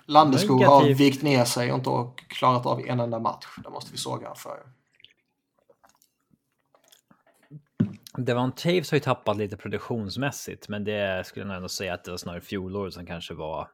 Landeskog 0.07 0.63
har 0.63 0.95
vikt 0.95 1.23
ner 1.23 1.45
sig 1.45 1.73
och 1.73 1.79
inte 1.79 2.23
klarat 2.29 2.67
av 2.67 2.81
en 2.81 3.01
enda 3.01 3.19
match. 3.19 3.47
Det 3.65 3.71
måste 3.71 3.93
vi 3.93 3.99
såga 3.99 4.35
för. 4.35 4.67
Devon 8.19 8.53
Taves 8.53 8.91
har 8.91 8.97
ju 8.97 9.01
tappat 9.01 9.37
lite 9.37 9.57
produktionsmässigt, 9.57 10.69
men 10.69 10.85
det 10.85 11.27
skulle 11.27 11.47
jag 11.47 11.57
ändå 11.57 11.69
säga 11.69 11.95
att 11.95 12.05
det 12.05 12.11
var 12.11 12.19
snarare 12.19 12.41
fjolåret 12.41 12.95
som 12.95 13.07
kanske 13.07 13.35
var 13.35 13.69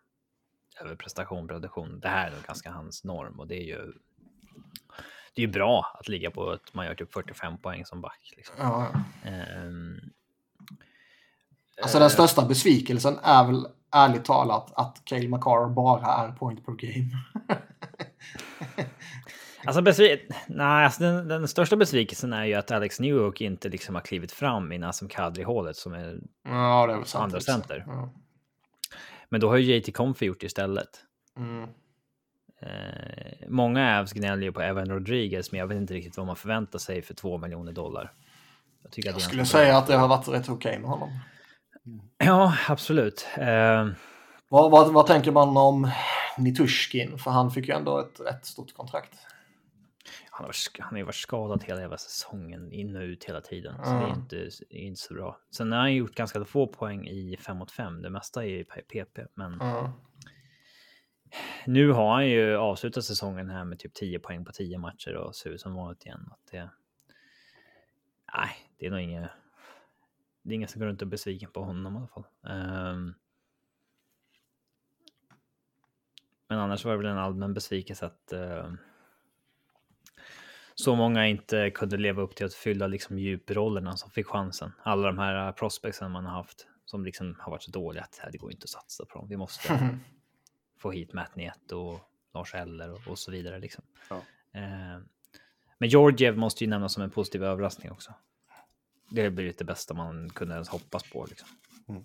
överprestation, 0.81 1.49
produktion. 1.49 2.01
Det 2.01 2.09
här 2.09 2.27
är 2.27 2.31
nog 2.31 2.43
ganska 2.43 2.71
hans 2.71 3.05
norm 3.05 3.41
och 3.41 3.47
det 3.47 3.57
är 3.57 3.65
ju. 3.65 3.93
Det 5.35 5.43
är 5.43 5.47
ju 5.47 5.53
bra 5.53 5.97
att 6.01 6.09
ligga 6.09 6.31
på 6.31 6.51
att 6.51 6.75
man 6.75 6.87
gör 6.87 6.95
typ 6.95 7.13
45 7.13 7.59
poäng 7.59 7.85
som 7.85 8.01
back. 8.01 8.33
Liksom. 8.37 8.55
Ja. 8.59 8.89
Ehm, 9.25 10.01
Alltså 11.83 11.99
den 11.99 12.11
största 12.11 12.45
besvikelsen 12.47 13.19
är 13.23 13.47
väl 13.47 13.67
ärligt 13.93 14.25
talat 14.25 14.73
att 14.75 15.03
Cale 15.05 15.29
McCarr 15.29 15.69
bara 15.75 16.07
är 16.07 16.33
point 16.33 16.67
per 16.67 16.73
game. 16.73 17.11
Alltså, 19.67 19.83
besvi- 19.83 20.33
Nej, 20.47 20.85
alltså 20.85 21.03
den, 21.03 21.29
den 21.29 21.49
största 21.49 21.77
besvikelsen 21.77 22.33
är 22.33 22.45
ju 22.45 22.55
att 22.55 22.71
Alex 22.71 23.01
Newhook 23.01 23.41
inte 23.41 23.69
liksom 23.69 23.95
har 23.95 24.03
klivit 24.03 24.33
fram 24.33 24.73
i 24.73 24.79
Nassim 24.79 25.09
Kadri-hålet 25.09 25.77
som 25.77 25.95
är 25.95 26.21
ja, 26.45 26.87
det 26.87 26.93
är 26.93 27.05
sant. 27.05 27.25
Andra 27.25 27.41
center. 27.41 27.85
Ja. 27.87 28.13
Men 29.29 29.41
då 29.41 29.49
har 29.49 29.57
ju 29.57 29.75
JT 29.77 29.93
Comfy 29.95 30.27
gjort 30.27 30.41
det 30.41 30.47
istället. 30.47 30.89
Mm. 31.37 31.63
Eh, 32.63 33.49
många 33.49 34.01
Avs 34.01 34.13
gnäller 34.13 34.43
ju 34.43 34.53
på 34.53 34.61
Evan 34.63 34.89
Rodriguez, 34.91 35.53
men 35.53 35.59
jag 35.61 35.67
vet 35.67 35.77
inte 35.77 35.95
riktigt 35.95 36.17
vad 36.17 36.27
man 36.27 36.37
förväntar 36.37 36.79
sig 36.79 37.03
för 37.03 37.15
två 37.15 37.39
miljoner 37.39 37.73
dollar. 37.73 38.13
Jag, 38.97 39.07
Jag 39.07 39.23
skulle 39.23 39.45
säga 39.45 39.69
bra. 39.73 39.79
att 39.79 39.87
det 39.87 39.97
har 39.97 40.09
varit 40.09 40.29
rätt 40.29 40.49
okej 40.49 40.79
med 40.79 40.91
honom. 40.91 41.11
Ja, 42.19 42.57
absolut. 42.69 43.27
Eh, 43.37 43.87
Vad, 44.49 44.71
vad, 44.71 44.93
vad 44.93 45.07
tänker 45.07 45.33
man 45.33 45.57
om 45.57 45.91
Nitushkin? 46.39 47.19
För 47.19 47.31
han 47.31 47.51
fick 47.51 47.69
ju 47.69 47.75
ändå 47.75 47.99
ett 47.99 48.21
rätt 48.21 48.47
stort 48.47 48.75
kontrakt. 48.75 49.15
Han, 50.41 50.45
har, 50.49 50.83
han 50.83 50.91
har 50.91 50.99
ju 50.99 51.05
varit 51.05 51.15
skadad 51.15 51.65
hela 51.65 51.81
jävla 51.81 51.99
säsongen, 51.99 52.73
in 52.73 52.97
och 52.97 53.03
ut 53.03 53.25
hela 53.25 53.41
tiden. 53.41 53.75
Så 53.85 53.91
det 53.91 54.05
är 54.07 54.15
inte, 54.15 54.51
inte 54.71 55.01
så 55.01 55.15
bra. 55.15 55.41
Sen 55.51 55.73
har 55.73 55.79
han 55.79 55.95
gjort 55.95 56.15
ganska 56.15 56.45
få 56.45 56.67
poäng 56.67 57.09
i 57.09 57.37
5 57.37 57.57
mot 57.57 57.71
5. 57.71 58.03
Det 58.03 58.11
mesta 58.11 58.45
är 58.45 58.49
i 58.49 58.65
PP, 58.65 59.19
men 59.35 59.57
Ja. 59.61 59.93
nu 61.67 61.91
har 61.93 62.13
han 62.15 62.29
ju 62.29 62.57
avslutat 62.57 63.05
säsongen 63.05 63.51
här 63.51 63.65
med 63.65 63.79
typ 63.79 63.95
10 63.95 64.19
poäng 64.19 64.45
på 64.45 64.53
10 64.53 64.79
matcher 64.79 65.15
och 65.15 65.37
ser 65.37 65.51
ut 65.51 65.61
som 65.61 65.75
vanligt 65.75 66.07
igen. 66.07 66.29
Att 66.31 66.47
det, 66.51 66.71
nej, 68.37 68.51
det 68.79 68.87
är 68.87 68.91
nog 68.91 69.01
inget. 69.01 69.31
Det 70.43 70.51
är 70.53 70.55
ingen 70.55 70.69
som 70.69 70.81
går 70.81 70.87
runt 70.87 71.03
och 71.03 71.07
är 71.07 71.11
besviken 71.11 71.51
på 71.51 71.65
honom 71.65 71.95
i 71.95 71.99
alla 71.99 72.09
fall. 72.09 72.25
Ehm. 72.47 73.15
men 76.49 76.59
annars 76.59 76.85
var 76.85 76.93
det 76.93 76.99
väl 76.99 77.07
en 77.07 77.19
allmän 77.19 77.55
besvikelse 77.55 78.07
att 78.07 78.33
eh, 78.33 78.73
så 80.81 80.97
många 80.97 81.27
inte 81.27 81.71
kunde 81.71 81.97
leva 81.97 82.23
upp 82.23 82.35
till 82.37 82.47
att 82.47 82.55
fylla 82.55 82.87
liksom 82.87 83.19
djuprollerna 83.19 83.97
som 83.97 84.11
fick 84.11 84.27
chansen. 84.27 84.73
Alla 84.83 85.07
de 85.07 85.19
här 85.19 85.47
eh, 85.47 85.53
prospectsen 85.53 86.11
man 86.11 86.25
har 86.25 86.33
haft 86.33 86.67
som 86.85 87.05
liksom 87.05 87.37
har 87.39 87.51
varit 87.51 87.63
så 87.63 87.71
dåliga 87.71 88.03
att 88.03 88.21
"Äh, 88.25 88.31
det 88.33 88.39
går 88.39 88.53
inte 88.53 88.65
att 88.65 88.71
satsa 88.71 89.05
på 89.05 89.19
dem. 89.19 89.29
Vi 89.29 89.37
måste 89.37 89.91
få 90.79 90.91
hit 90.91 91.13
Matt 91.13 91.37
Nieto 91.37 91.77
och 91.77 92.01
Lars 92.35 92.55
Eller 92.55 92.91
och, 92.93 93.09
och 93.09 93.19
så 93.19 93.31
vidare. 93.31 93.59
Liksom. 93.59 93.85
Ja. 94.11 94.17
Eh, 94.53 94.99
men 95.79 95.89
Georgiev 95.89 96.37
måste 96.37 96.65
ju 96.65 96.71
nämnas 96.71 96.93
som 96.93 97.03
en 97.03 97.11
positiv 97.11 97.45
överraskning 97.45 97.93
också. 97.93 98.15
Det 99.11 99.31
blir 99.31 99.55
det 99.59 99.65
bästa 99.65 99.95
man 99.95 100.31
kunde 100.31 100.55
ens 100.55 100.69
hoppas 100.69 101.11
på. 101.11 101.27
Liksom. 101.27 101.49
Mm. 101.89 102.05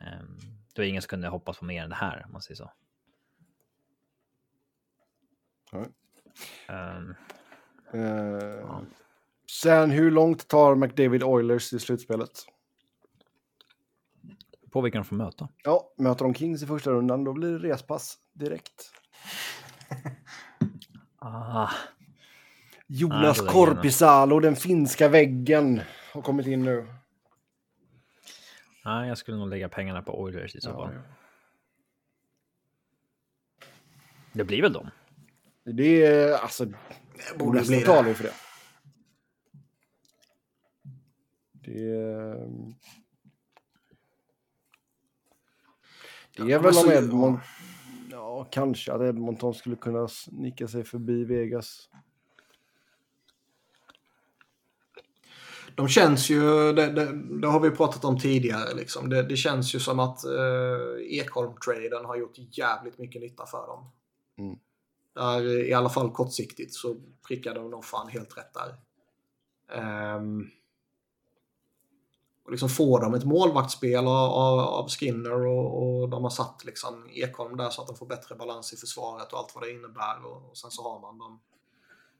Eh, 0.00 0.28
det 0.74 0.80
var 0.80 0.84
ingen 0.84 1.02
som 1.02 1.08
kunde 1.08 1.28
hoppas 1.28 1.58
på 1.58 1.64
mer 1.64 1.82
än 1.82 1.90
det 1.90 1.96
här, 1.96 2.22
om 2.26 2.32
man 2.32 2.42
säger 2.42 2.56
så. 2.56 2.70
Ehm, 6.66 7.14
Eh, 7.94 8.80
sen 9.50 9.90
hur 9.90 10.10
långt 10.10 10.48
tar 10.48 10.74
McDavid 10.74 11.22
Oilers 11.22 11.72
i 11.72 11.78
slutspelet? 11.78 12.30
På 14.70 14.80
vilka 14.80 14.98
de 14.98 15.04
får 15.04 15.16
möta. 15.16 15.48
Ja, 15.64 15.92
möter 15.98 16.24
de 16.24 16.34
Kings 16.34 16.62
i 16.62 16.66
första 16.66 16.90
rundan, 16.90 17.24
då 17.24 17.32
blir 17.32 17.58
det 17.58 17.68
respass 17.68 18.18
direkt. 18.32 18.92
Ah, 21.20 21.70
Jonas 22.86 23.38
var 23.42 23.46
Korpisalo, 23.52 24.40
den 24.40 24.56
finska 24.56 25.08
väggen, 25.08 25.80
har 26.12 26.22
kommit 26.22 26.46
in 26.46 26.64
nu. 26.64 26.86
nej, 28.84 29.08
jag 29.08 29.18
skulle 29.18 29.36
nog 29.36 29.48
lägga 29.48 29.68
pengarna 29.68 30.02
på 30.02 30.20
Oilers 30.20 30.54
i 30.56 30.60
så 30.60 30.72
fall. 30.72 30.90
Ja, 30.94 31.00
Det 34.32 34.44
blir 34.44 34.62
väl 34.62 34.72
dem? 34.72 34.90
Det 35.64 36.06
är 36.06 36.32
alltså, 36.42 36.66
borde 37.38 37.58
nästan 37.58 38.02
bli 38.04 38.10
det. 38.12 38.14
för 38.14 38.24
det. 38.24 38.32
Det 41.52 41.90
är... 41.90 42.48
Det 46.36 46.42
är 46.42 46.48
Ja, 46.48 46.58
väl 46.58 46.66
om 46.66 46.72
så- 46.72 46.92
Edmont... 46.92 47.40
Ja, 48.10 48.48
kanske 48.50 48.92
att 48.92 49.00
Edmonton 49.00 49.54
skulle 49.54 49.76
kunna 49.76 50.08
snicka 50.08 50.68
sig 50.68 50.84
förbi 50.84 51.24
Vegas. 51.24 51.88
De 55.74 55.88
känns 55.88 56.30
ju, 56.30 56.72
det, 56.72 56.86
det, 56.92 57.12
det 57.40 57.48
har 57.48 57.60
vi 57.60 57.70
pratat 57.70 58.04
om 58.04 58.18
tidigare, 58.18 58.74
liksom. 58.74 59.08
det, 59.08 59.22
det 59.22 59.36
känns 59.36 59.74
ju 59.74 59.78
som 59.80 59.98
att 59.98 60.24
eh, 60.24 61.18
Ekholm-traden 61.18 62.04
har 62.04 62.16
gjort 62.16 62.32
jävligt 62.58 62.98
mycket 62.98 63.22
nytta 63.22 63.46
för 63.46 63.66
dem. 63.66 63.90
Mm. 64.38 64.58
Där, 65.18 65.68
I 65.68 65.72
alla 65.72 65.88
fall 65.88 66.10
kortsiktigt 66.10 66.74
så 66.74 66.96
prickade 67.28 67.60
de 67.60 67.70
nog 67.70 67.84
fan 67.84 68.08
helt 68.08 68.38
rätt 68.38 68.54
där. 68.54 68.76
Ehm, 69.72 70.46
och 72.44 72.50
liksom 72.50 72.68
får 72.68 73.00
de 73.00 73.14
ett 73.14 73.24
målvaktsspel 73.24 74.06
av, 74.06 74.30
av, 74.60 74.88
Skinner 74.88 75.46
och, 75.46 76.00
och 76.00 76.08
de 76.08 76.22
har 76.22 76.30
satt 76.30 76.64
liksom 76.64 77.10
Ekholm 77.10 77.56
där 77.56 77.70
så 77.70 77.82
att 77.82 77.88
de 77.88 77.96
får 77.96 78.06
bättre 78.06 78.34
balans 78.34 78.72
i 78.72 78.76
försvaret 78.76 79.32
och 79.32 79.38
allt 79.38 79.54
vad 79.54 79.64
det 79.64 79.70
innebär. 79.70 80.26
Och, 80.26 80.50
och 80.50 80.56
sen 80.58 80.70
så 80.70 80.82
har 80.82 81.00
man 81.00 81.18
de, 81.18 81.40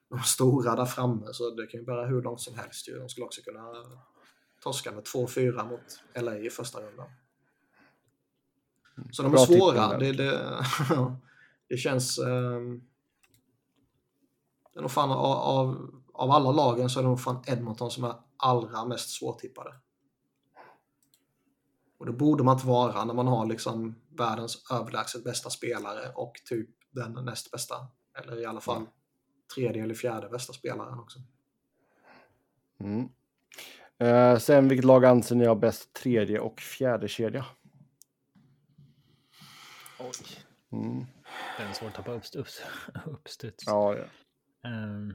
de 0.08 0.22
stora 0.22 0.76
där 0.76 0.84
framme 0.84 1.26
så 1.32 1.50
det 1.50 1.66
kan 1.66 1.80
ju 1.80 1.86
bära 1.86 2.06
hur 2.06 2.22
långt 2.22 2.40
som 2.40 2.54
helst. 2.54 2.88
Ju. 2.88 2.98
De 2.98 3.08
skulle 3.08 3.26
också 3.26 3.42
kunna 3.42 3.72
torska 4.62 4.92
med 4.92 5.04
2-4 5.04 5.68
mot 5.68 6.24
LA 6.24 6.38
i 6.38 6.50
första 6.50 6.80
rundan. 6.80 7.06
Så 9.12 9.22
de 9.22 9.28
är 9.32 9.36
Bra 9.36 9.46
svåra. 9.46 9.98
Det, 9.98 10.12
det, 10.12 10.64
det 11.68 11.76
känns... 11.76 12.18
ehm, 12.18 12.82
det 14.72 14.78
är 14.78 14.82
nog 14.82 14.90
fan 14.90 15.10
av, 15.10 15.18
av, 15.26 15.94
av 16.12 16.30
alla 16.30 16.52
lagen 16.52 16.90
så 16.90 16.98
är 16.98 17.02
det 17.02 17.08
nog 17.08 17.20
fan 17.20 17.44
Edmonton 17.46 17.90
som 17.90 18.04
är 18.04 18.14
allra 18.36 18.84
mest 18.84 19.10
svårtippade. 19.10 19.74
Och 21.98 22.06
det 22.06 22.12
borde 22.12 22.44
man 22.44 22.56
inte 22.56 22.66
vara 22.66 23.04
när 23.04 23.14
man 23.14 23.26
har 23.26 23.46
liksom 23.46 23.94
världens 24.08 24.70
överlägset 24.70 25.24
bästa 25.24 25.50
spelare 25.50 26.12
och 26.14 26.32
typ 26.44 26.70
den 26.90 27.12
näst 27.12 27.50
bästa. 27.50 27.74
Eller 28.22 28.40
i 28.40 28.44
alla 28.44 28.60
fall 28.60 28.86
tredje 29.54 29.82
eller 29.82 29.94
fjärde 29.94 30.28
bästa 30.28 30.52
spelaren 30.52 30.98
också. 30.98 31.18
Mm. 32.80 33.08
Eh, 33.98 34.38
sen, 34.38 34.68
vilket 34.68 34.84
lag 34.84 35.04
anser 35.04 35.36
ni 35.36 35.44
har 35.44 35.56
bäst 35.56 35.92
tredje 35.92 36.40
och 36.40 36.60
fjärde 36.60 37.08
kedja? 37.08 37.44
Oj. 40.00 40.44
Mm. 40.72 41.06
Det 41.59 41.64
är 41.64 41.72
svårt 41.72 41.89
att 41.89 41.94
tappa 41.94 42.12
uppstuds. 42.12 42.62
uppstuds. 43.06 43.64
Ja, 43.66 43.97
ja. 43.97 44.05
Ehm, 44.70 45.14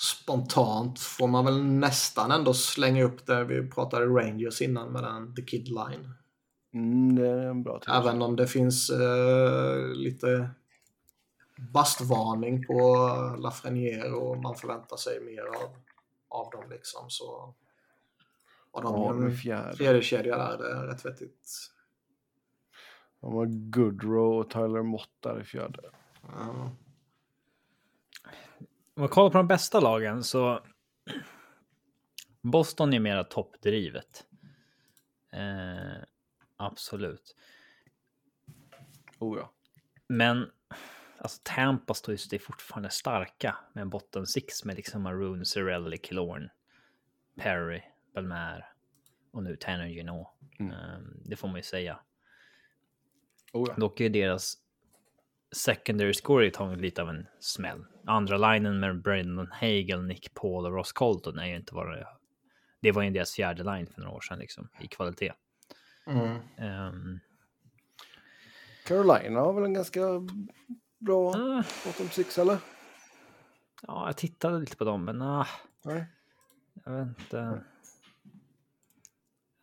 Spontant 0.00 0.98
får 1.00 1.28
man 1.28 1.44
väl 1.44 1.64
nästan 1.64 2.30
ändå 2.30 2.54
slänga 2.54 3.04
upp 3.04 3.26
det. 3.26 3.44
Vi 3.44 3.70
pratade 3.70 4.06
Rangers 4.06 4.62
innan 4.62 4.92
med 4.92 5.02
den 5.02 5.34
The 5.34 5.42
Kid 5.42 5.68
Line. 5.68 6.14
Mm, 6.74 7.16
det 7.16 7.28
är 7.28 7.46
en 7.46 7.62
bra 7.62 7.80
tredje. 7.80 8.00
Även 8.00 8.22
om 8.22 8.36
det 8.36 8.46
finns 8.46 8.90
eh, 8.90 9.86
lite 9.94 10.50
bastvarning 11.72 12.66
på 12.66 12.74
Lafreniere 13.38 14.10
och 14.12 14.38
man 14.42 14.54
förväntar 14.54 14.96
sig 14.96 15.20
mer 15.20 15.42
av, 15.42 15.76
av 16.28 16.50
dem 16.50 16.70
liksom 16.70 17.04
så 17.10 17.54
har 18.72 18.82
de 18.82 18.94
Ja, 18.94 19.12
med 19.12 19.30
en 19.30 19.36
fjärde. 19.36 19.76
tredje 19.76 20.02
kedja 20.02 20.36
där, 20.38 20.58
det 20.58 20.72
är 20.72 20.86
rätt 20.86 21.04
vettigt. 21.06 21.50
De 23.22 23.34
har 23.34 23.46
Goodrow 23.46 24.38
och 24.38 24.50
Tyler 24.50 24.82
Mott 24.82 25.10
där 25.20 25.40
i 25.40 25.44
fjärde. 25.44 25.80
Ja. 26.22 26.72
Om 28.94 29.00
man 29.00 29.08
kollar 29.08 29.30
på 29.30 29.38
de 29.38 29.46
bästa 29.48 29.80
lagen 29.80 30.24
så 30.24 30.60
Boston 32.40 32.92
är 32.92 33.00
mera 33.00 33.24
toppdrivet. 33.24 34.26
Eh, 35.32 36.02
absolut. 36.56 37.36
Oh 39.18 39.38
ja. 39.38 39.52
Men 40.08 40.50
alltså 41.18 41.40
Tampa 41.42 41.94
står 41.94 42.12
just 42.12 42.30
det 42.30 42.38
fortfarande 42.38 42.90
starka 42.90 43.56
med 43.72 43.82
en 43.82 43.90
botten 43.90 44.26
six 44.26 44.64
med 44.64 44.76
liksom 44.76 45.02
Maroon, 45.02 45.46
Cirelli, 45.46 45.98
Killorn, 45.98 46.48
Perry, 47.36 47.82
Belmer 48.14 48.72
och 49.30 49.42
nu 49.42 49.56
Tanner 49.56 49.86
Gino. 49.86 50.30
Mm. 50.58 50.72
Eh, 50.72 50.98
det 51.24 51.36
får 51.36 51.48
man 51.48 51.56
ju 51.56 51.62
säga. 51.62 52.00
Oh 53.52 53.66
ja. 53.68 53.74
Dock 53.76 54.00
är 54.00 54.10
deras 54.10 54.56
secondary 55.56 56.14
score 56.14 56.50
tagit 56.50 56.80
lite 56.80 57.02
av 57.02 57.08
en 57.08 57.26
smäll. 57.38 57.84
Andra 58.06 58.52
linen 58.52 58.80
med 58.80 59.02
Brendan 59.02 59.48
Hagel, 59.52 60.02
Nick 60.02 60.34
Paul 60.34 60.66
och 60.66 60.72
Ross 60.72 60.92
Colton 60.92 61.38
är 61.38 61.46
ju 61.46 61.56
inte 61.56 61.74
vad 61.74 61.90
det 61.90 62.06
Det 62.80 62.92
var 62.92 63.02
ju 63.02 63.10
deras 63.10 63.32
fjärde 63.34 63.64
line 63.64 63.86
för 63.86 64.00
några 64.00 64.16
år 64.16 64.20
sedan 64.20 64.38
liksom 64.38 64.68
i 64.80 64.86
kvalitet. 64.86 65.32
Mm. 66.06 66.38
Ehm, 66.56 67.20
Carolina 68.86 69.40
har 69.40 69.52
väl 69.52 69.64
en 69.64 69.74
ganska 69.74 70.00
bra 70.98 71.30
ah, 71.30 71.64
bottom 71.84 72.08
six, 72.08 72.38
eller? 72.38 72.58
ja, 73.82 74.06
jag 74.06 74.16
tittade 74.16 74.58
lite 74.58 74.76
på 74.76 74.84
dem, 74.84 75.04
men 75.04 75.22
ah, 75.22 75.46
Nej. 75.84 76.06
jag 76.84 76.92
vet 76.92 77.18
inte. 77.18 77.64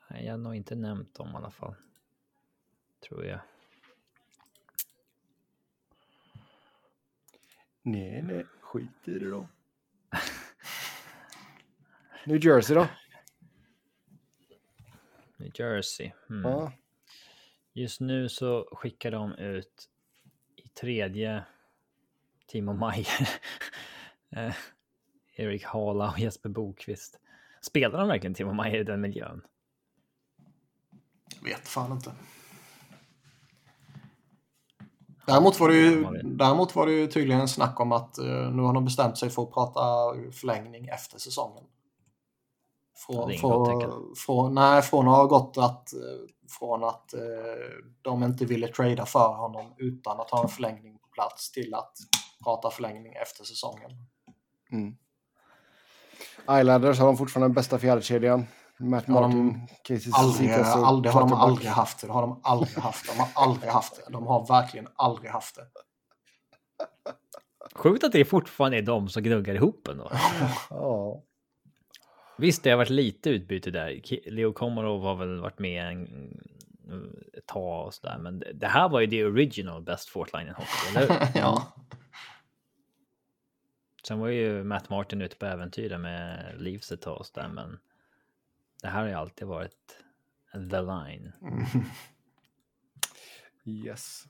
Nej, 0.10 0.26
jag 0.26 0.34
har 0.34 0.38
nog 0.38 0.56
inte 0.56 0.76
nämnt 0.76 1.16
dem 1.16 1.32
i 1.34 1.36
alla 1.36 1.52
fall. 1.52 1.76
Tror 3.07 3.26
jag. 3.26 3.40
Nej, 7.91 8.22
nej. 8.22 8.45
Skit 8.61 9.07
i 9.07 9.20
det 9.20 9.30
då. 9.30 9.48
New 12.26 12.45
Jersey 12.45 12.76
då? 12.76 12.88
New 15.38 15.52
Jersey. 15.56 16.11
Hmm. 16.28 16.41
Ja. 16.41 16.74
Just 17.74 17.99
nu 17.99 18.30
så 18.30 18.70
skickar 18.72 19.11
de 19.11 19.36
ut 19.36 19.90
i 20.56 20.68
tredje 20.68 21.44
Timo 22.48 22.74
Meyer. 22.74 23.30
eh, 24.36 24.56
Erik 25.36 25.64
Hala 25.64 26.11
och 26.11 26.20
Jesper 26.20 26.49
Bokvist. 26.49 27.20
Spelar 27.61 27.99
de 27.99 28.07
verkligen 28.07 28.34
Timo 28.34 28.53
Meyer 28.53 28.80
i 28.80 28.84
den 28.84 29.02
miljön? 29.02 29.41
Vet 31.44 31.68
fan 31.68 31.91
inte. 31.91 32.16
Däremot 35.30 35.60
var, 35.60 35.69
det 35.69 35.76
ju, 35.76 36.06
däremot 36.23 36.76
var 36.76 36.85
det 36.85 36.91
ju 36.91 37.07
tydligen 37.07 37.47
snack 37.47 37.80
om 37.80 37.91
att 37.91 38.18
eh, 38.18 38.26
nu 38.26 38.61
har 38.61 38.73
de 38.73 38.85
bestämt 38.85 39.18
sig 39.18 39.30
för 39.30 39.43
att 39.43 39.53
prata 39.53 39.81
förlängning 40.31 40.88
efter 40.88 41.19
säsongen. 41.19 41.64
Från, 42.95 43.15
det 43.15 43.22
är 43.22 43.26
inget 43.34 43.41
gott 43.41 43.65
tecken. 43.65 43.89
från, 43.89 44.15
från, 44.15 44.56
nej, 44.56 44.81
från 44.81 45.07
att 45.07 45.15
ha 45.15 45.26
gått 45.26 45.57
att, 45.57 45.93
eh, 45.93 45.99
från 46.60 46.84
att 46.84 47.14
eh, 47.14 47.19
de 48.01 48.23
inte 48.23 48.45
ville 48.45 48.68
trada 48.68 49.06
för 49.06 49.34
honom 49.34 49.73
utan 49.77 50.19
att 50.19 50.30
ha 50.30 50.43
en 50.43 50.49
förlängning 50.49 50.97
på 50.97 51.07
plats 51.07 51.51
till 51.51 51.73
att 51.73 51.93
prata 52.43 52.69
förlängning 52.69 53.14
efter 53.14 53.43
säsongen. 53.43 53.91
Mm. 54.72 54.95
Islanders 56.60 56.99
har 56.99 57.06
de 57.06 57.18
fortfarande 57.18 57.47
den 57.47 57.53
bästa 57.53 57.80
fjärdekedjan. 57.80 58.45
Matt 58.80 59.07
Har 59.07 59.22
de 59.22 59.45
Martin, 59.45 59.68
Casey 59.84 60.11
Aldrig, 60.15 60.49
Cikas 60.49 60.76
och 60.76 60.88
aldrig, 60.88 61.14
har 61.14 61.22
de 61.22 61.34
aldrig 61.34 61.69
haft 61.69 62.01
det. 62.01 62.07
Det 62.07 62.14
har 62.14 62.22
de 62.22 62.39
aldrig 62.43 62.77
haft. 62.77 63.06
De 63.07 63.19
har 63.19 63.30
aldrig 63.35 63.72
haft 63.72 63.95
det. 63.95 64.11
De 64.11 64.27
har 64.27 64.47
verkligen 64.47 64.88
aldrig 64.95 65.31
haft 65.31 65.56
det. 65.56 65.65
Sjukt 67.76 68.03
att 68.03 68.11
det 68.11 68.26
fortfarande 68.26 68.77
är 68.77 68.81
de 68.81 69.10
som 69.10 69.23
gnuggar 69.23 69.56
ihop 69.56 69.88
ändå. 69.88 70.11
Ja. 70.69 71.23
Visst, 72.38 72.64
det 72.64 72.69
har 72.69 72.77
varit 72.77 72.89
lite 72.89 73.30
utbyte 73.30 73.72
där. 73.72 74.01
Leo 74.31 74.53
Komarov 74.53 75.03
har 75.03 75.15
väl 75.15 75.39
varit 75.39 75.60
med 75.60 75.88
en, 75.88 76.07
ett 77.38 77.45
tag 77.45 77.85
och 77.85 77.93
sådär, 77.93 78.18
men 78.18 78.43
det, 78.53 78.68
här 78.68 78.89
var 78.89 78.99
ju 78.99 79.07
det 79.07 79.26
original 79.26 79.81
best 79.81 80.10
fourth 80.10 80.38
line 80.38 80.49
hockey, 80.49 80.97
eller 80.97 81.07
hur? 81.07 81.27
ja. 81.41 81.73
Sen 84.07 84.19
var 84.19 84.27
ju 84.27 84.64
Matt 84.64 84.89
Martin 84.89 85.22
ute 85.22 85.35
på 85.35 85.45
äventyr 85.45 85.97
med 85.97 86.53
Leafs 86.57 86.91
ett 86.91 87.01
tag 87.01 87.18
och 87.18 87.26
sådär, 87.26 87.47
men 87.47 87.80
det 88.81 88.88
här 88.88 89.01
har 89.01 89.07
ju 89.07 89.14
alltid 89.14 89.47
varit 89.47 89.95
the 90.72 90.81
line. 90.81 91.31
Yes. 93.65 94.23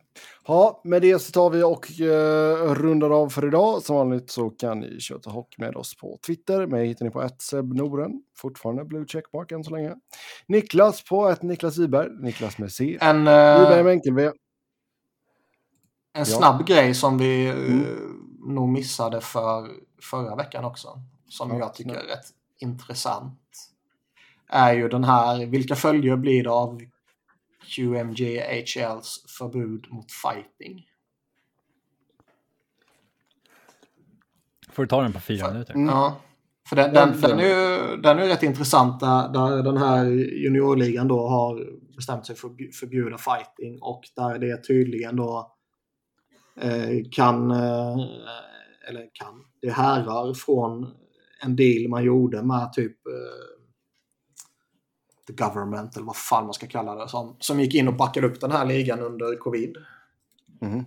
Ja, 0.47 0.81
med 0.83 1.01
det 1.01 1.19
så 1.19 1.31
tar 1.31 1.49
vi 1.49 1.63
och 1.63 2.01
eh, 2.01 2.73
rundar 2.73 3.09
av 3.09 3.29
för 3.29 3.47
idag. 3.47 3.81
Som 3.81 3.95
vanligt 3.95 4.31
så 4.31 4.49
kan 4.49 4.79
ni 4.79 4.99
köta 4.99 5.29
hockey 5.29 5.55
med 5.61 5.75
oss 5.75 5.95
på 5.95 6.19
Twitter. 6.25 6.67
Mig 6.67 6.87
hittar 6.87 7.05
ni 7.05 7.11
på 7.11 7.29
Noren. 7.75 8.23
Fortfarande 8.37 8.85
blue 8.85 9.05
checkmark 9.07 9.51
än 9.51 9.63
så 9.63 9.71
länge. 9.71 9.95
Niklas 10.47 11.03
på 11.03 11.25
att 11.25 11.41
Niklas 11.41 11.77
Wiberg. 11.77 12.09
Niklas 12.19 12.57
med 12.57 12.71
C. 12.71 12.97
En, 13.01 13.19
Wiberg 13.19 13.77
eh, 13.79 13.83
med 13.83 13.91
enkel-V. 13.93 14.31
en 16.13 16.25
snabb 16.25 16.67
grej 16.67 16.93
som 16.93 17.17
vi 17.17 17.49
Mm. 17.49 17.85
nog 18.55 18.69
missade 18.69 19.21
för 19.21 19.67
förra 20.01 20.35
veckan 20.35 20.65
också. 20.65 21.01
Som 21.27 21.49
Ja, 21.51 21.59
jag 21.59 21.73
tycker 21.73 21.89
snabbt. 21.91 22.05
är 22.05 22.09
rätt 22.15 22.25
intressant. 22.57 23.39
Är 24.49 24.73
ju 24.73 24.89
den 24.89 25.03
här, 25.03 25.45
vilka 25.45 25.75
följder 25.75 26.15
blir 26.17 26.43
det 26.43 26.51
av 26.51 26.81
QMJHLs 27.75 29.25
förbud 29.37 29.85
mot 29.89 30.11
fighting? 30.11 30.85
Får 34.71 34.83
du 34.83 34.87
ta 34.87 35.01
den 35.01 35.13
på 35.13 35.19
fyra 35.19 35.45
För- 35.45 35.53
minuter? 35.53 35.73
Ja. 35.77 36.17
För 36.69 36.75
den, 36.75 36.93
Den 36.93 37.21
den, 37.21 37.39
är 37.39 37.43
ju, 37.43 37.97
den 38.01 38.19
är 38.19 38.23
ju 38.23 38.29
rätt 38.29 38.43
intressant 38.43 38.99
där, 38.99 39.29
där 39.29 39.63
den 39.63 39.77
här 39.77 40.05
juniorligan 40.43 41.07
då 41.07 41.27
har 41.27 41.67
bestämt 41.95 42.25
sig 42.25 42.35
för 42.35 42.47
att 42.47 42.53
förbju- 42.53 42.71
förbjuda 42.71 43.17
fighting 43.17 43.79
och 43.81 44.01
där 44.15 44.39
det 44.39 44.63
tydligen 44.67 45.15
då 45.15 45.55
eh, 46.61 46.89
kan, 47.11 47.51
eh, 47.51 47.97
eller 48.89 49.09
kan, 49.13 49.45
det 49.61 49.69
härrör 49.71 50.33
från 50.33 50.91
en 51.43 51.55
deal 51.55 51.89
man 51.89 52.03
gjorde 52.03 52.43
med 52.43 52.73
typ 52.73 53.07
eh, 53.07 53.58
the 55.35 55.43
government 55.43 55.95
eller 55.95 56.05
vad 56.05 56.15
fan 56.15 56.43
man 56.45 56.53
ska 56.53 56.67
kalla 56.67 56.95
det 56.95 57.09
som, 57.09 57.35
som 57.39 57.59
gick 57.59 57.75
in 57.75 57.87
och 57.87 57.93
backade 57.93 58.27
upp 58.27 58.41
den 58.41 58.51
här 58.51 58.65
ligan 58.65 58.99
under 58.99 59.35
covid 59.35 59.77
Mhm. 60.61 60.85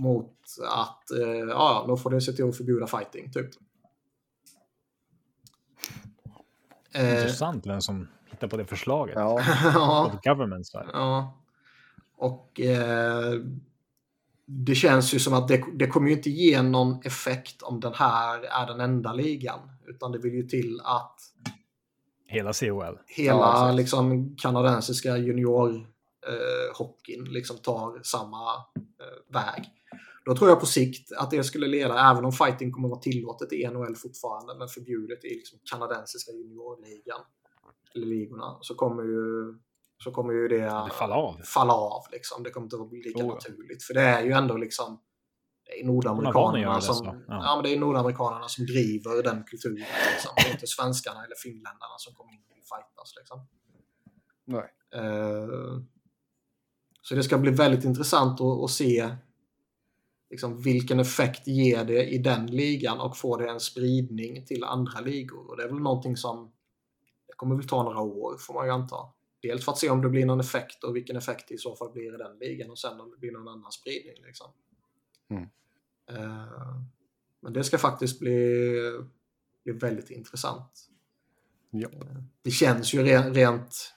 mot 0.00 0.36
att 0.70 1.10
eh, 1.10 1.28
ja, 1.48 1.84
då 1.88 1.96
får 1.96 2.10
du 2.10 2.20
se 2.20 2.32
till 2.32 2.48
att 2.48 2.56
förbjuda 2.56 2.86
fighting 2.86 3.32
typ. 3.32 3.50
Eh, 6.94 7.10
Intressant 7.14 7.66
vem 7.66 7.80
som 7.80 8.08
hittar 8.30 8.48
på 8.48 8.56
det 8.56 8.66
förslaget. 8.66 9.14
Ja, 9.18 9.40
government 10.24 10.66
side. 10.66 10.90
ja. 10.92 11.36
Och 12.16 12.60
eh, 12.60 13.32
det 14.46 14.74
känns 14.74 15.14
ju 15.14 15.18
som 15.18 15.34
att 15.34 15.48
det, 15.48 15.64
det 15.74 15.86
kommer 15.86 16.08
ju 16.08 16.16
inte 16.16 16.30
ge 16.30 16.62
någon 16.62 17.00
effekt 17.04 17.62
om 17.62 17.80
den 17.80 17.94
här 17.94 18.40
är 18.44 18.66
den 18.66 18.80
enda 18.80 19.12
ligan. 19.12 19.58
Utan 19.86 20.12
det 20.12 20.18
vill 20.18 20.34
ju 20.34 20.42
till 20.42 20.80
att 20.84 21.20
Hela 22.30 22.52
COL. 22.52 22.98
hela 23.06 23.38
Ja, 23.38 23.72
liksom, 23.72 24.36
kanadensiska 24.36 25.16
juniorhockeyn 25.16 27.26
eh, 27.26 27.32
liksom 27.32 27.56
tar 27.58 28.00
samma 28.02 28.54
eh, 28.76 29.32
väg. 29.34 29.64
Då 30.24 30.36
tror 30.36 30.50
jag 30.50 30.60
på 30.60 30.66
sikt 30.66 31.12
att 31.12 31.30
det 31.30 31.44
skulle 31.44 31.66
leda, 31.66 32.10
även 32.10 32.24
om 32.24 32.32
fighting 32.32 32.72
kommer 32.72 32.88
vara 32.88 33.00
tillåtet 33.00 33.52
i 33.52 33.68
NHL 33.68 33.96
fortfarande, 33.96 34.54
men 34.58 34.68
förbjudet 34.68 35.24
i 35.24 35.28
liksom 35.28 35.58
kanadensiska 35.72 36.32
juniorligan, 36.32 37.20
eller 37.94 38.06
ligorna, 38.06 38.58
så 38.60 38.74
kommer 38.74 39.02
ju, 39.02 39.54
så 40.04 40.10
kommer 40.10 40.32
ju 40.32 40.48
det 40.48 40.58
Det 40.60 40.90
faller 40.92 41.14
av. 41.14 41.40
falla 41.44 41.72
av. 41.72 42.02
Liksom. 42.12 42.42
Det 42.42 42.50
kommer 42.50 42.64
inte 42.64 42.76
att 42.76 42.90
bli 42.90 43.02
lika 43.02 43.24
Oh, 43.24 43.34
naturligt. 43.34 43.82
För 43.82 43.94
det 43.94 44.00
är 44.02 44.24
ju 44.24 44.32
ändå 44.32 44.56
liksom 44.56 45.00
det 45.70 45.80
är 45.80 45.86
nordamerikanerna 45.86 46.74
det, 46.74 46.82
som, 46.82 46.94
så. 46.94 47.04
ja. 47.04 47.22
Ja. 47.28 47.56
men 47.56 47.62
det 47.64 47.74
är 47.74 47.78
nordamerikanerna 47.78 48.48
som 48.48 48.66
driver 48.66 49.22
den 49.22 49.44
kulturen. 49.44 49.86
Liksom. 50.12 50.32
Det 50.36 50.48
är 50.48 50.52
inte 50.52 50.66
svenskarna 50.66 51.24
eller 51.24 51.36
finländarna 51.42 51.94
som 51.98 52.14
kommer 52.14 52.32
in 52.32 52.42
och 52.50 52.56
fightas. 52.56 53.14
Liksom. 53.18 53.46
nej. 54.44 54.74
Eh, 54.94 55.80
så 57.02 57.14
det 57.14 57.22
ska 57.22 57.38
bli 57.38 57.50
väldigt 57.50 57.84
intressant 57.84 58.40
att, 58.40 58.64
att 58.64 58.70
se 58.70 59.10
liksom, 60.30 60.62
vilken 60.62 61.00
effekt 61.00 61.46
ger 61.46 61.84
det 61.84 62.04
i 62.04 62.18
den 62.18 62.46
ligan 62.46 63.00
och 63.00 63.16
får 63.16 63.38
det 63.38 63.50
en 63.50 63.60
spridning 63.60 64.46
till 64.46 64.64
andra 64.64 65.00
ligor. 65.00 65.50
Och 65.50 65.56
det 65.56 65.62
är 65.62 65.68
väl 65.68 65.78
någonting 65.78 66.16
som 66.16 66.52
det 67.26 67.32
kommer 67.36 67.56
väl 67.56 67.68
ta 67.68 67.82
några 67.82 68.00
år 68.00 68.36
får 68.38 68.54
man 68.54 68.66
ju 68.66 68.72
anta. 68.72 68.96
Dels 69.42 69.64
för 69.64 69.72
att 69.72 69.78
se 69.78 69.90
om 69.90 70.02
det 70.02 70.08
blir 70.08 70.26
någon 70.26 70.40
effekt 70.40 70.84
och 70.84 70.96
vilken 70.96 71.16
effekt 71.16 71.48
det 71.48 71.54
i 71.54 71.58
så 71.58 71.76
fall 71.76 71.92
blir 71.92 72.14
i 72.14 72.16
den 72.16 72.38
ligan 72.38 72.70
och 72.70 72.78
sen 72.78 73.00
om 73.00 73.10
det 73.10 73.16
blir 73.16 73.32
någon 73.32 73.48
annan 73.48 73.72
spridning. 73.72 74.24
Liksom. 74.26 74.46
Mm. 75.30 75.48
Eh, 76.10 76.76
men 77.40 77.52
det 77.52 77.64
ska 77.64 77.78
faktiskt 77.78 78.18
bli, 78.18 78.72
bli 79.64 79.72
väldigt 79.72 80.10
intressant. 80.10 80.88
Ja. 81.70 81.88
Det 82.42 82.50
känns 82.50 82.94
ju 82.94 83.02
re- 83.02 83.32
rent 83.32 83.94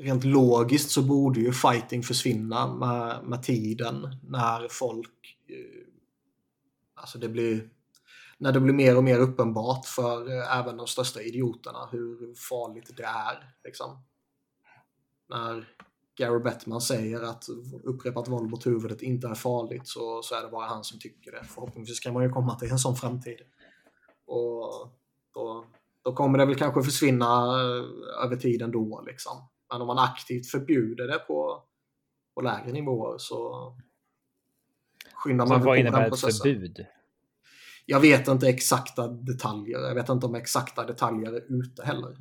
rent 0.00 0.24
logiskt 0.24 0.90
så 0.90 1.02
borde 1.02 1.40
ju 1.40 1.52
fighting 1.52 2.02
försvinna 2.02 2.74
med, 2.74 3.24
med 3.24 3.42
tiden 3.42 4.16
när 4.22 4.68
folk 4.70 5.38
eh, 5.48 5.86
alltså 6.94 7.18
det 7.18 7.28
blir 7.28 7.70
när 8.38 8.52
det 8.52 8.60
blir 8.60 8.74
mer 8.74 8.96
och 8.96 9.04
mer 9.04 9.18
uppenbart 9.18 9.86
för 9.86 10.38
eh, 10.38 10.58
även 10.58 10.76
de 10.76 10.86
största 10.86 11.22
idioterna 11.22 11.88
hur 11.92 12.34
farligt 12.34 12.96
det 12.96 13.02
är. 13.02 13.54
Liksom. 13.64 14.04
När 15.28 15.68
Gary 16.20 16.40
Bettman 16.40 16.80
säger 16.80 17.22
att 17.22 17.44
upprepat 17.84 18.28
våld 18.28 18.50
mot 18.50 18.66
huvudet 18.66 19.02
inte 19.02 19.28
är 19.28 19.34
farligt 19.34 19.88
så, 19.88 20.22
så 20.22 20.34
är 20.34 20.42
det 20.42 20.48
bara 20.48 20.66
han 20.66 20.84
som 20.84 20.98
tycker 20.98 21.32
det. 21.32 21.44
Förhoppningsvis 21.44 22.00
kan 22.00 22.12
man 22.14 22.22
ju 22.22 22.30
komma 22.30 22.54
till 22.58 22.70
en 22.70 22.78
sån 22.78 22.96
framtid. 22.96 23.38
Och 24.26 24.90
då, 25.34 25.64
då 26.02 26.12
kommer 26.12 26.38
det 26.38 26.46
väl 26.46 26.56
kanske 26.56 26.82
försvinna 26.82 27.26
eh, 27.60 28.24
över 28.24 28.36
tiden 28.36 28.70
då. 28.70 29.04
Liksom. 29.06 29.32
Men 29.72 29.80
om 29.80 29.86
man 29.86 29.98
aktivt 29.98 30.50
förbjuder 30.50 31.06
det 31.06 31.18
på, 31.18 31.62
på 32.34 32.40
lägre 32.40 32.72
nivåer 32.72 33.18
så 33.18 33.70
skyndar 35.14 35.46
man 35.46 35.52
Alltså, 35.52 35.58
väl 35.58 35.66
vad 35.66 35.76
på 35.76 35.80
innebär 35.80 35.98
den 35.98 36.06
ett 36.06 36.10
processen. 36.10 36.42
förbud? 36.54 36.86
Jag 37.86 38.00
vet 38.00 38.28
inte 38.28 38.48
exakta 38.48 39.08
detaljer. 39.08 39.78
Jag 39.78 39.94
vet 39.94 40.08
inte 40.08 40.26
om 40.26 40.34
exakta 40.34 40.86
detaljer 40.86 41.32
är 41.32 41.44
ute 41.48 41.84
heller. 41.84 42.16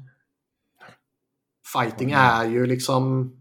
Fighting 1.73 2.11
är 2.11 2.45
ju 2.45 2.65
liksom... 2.65 3.35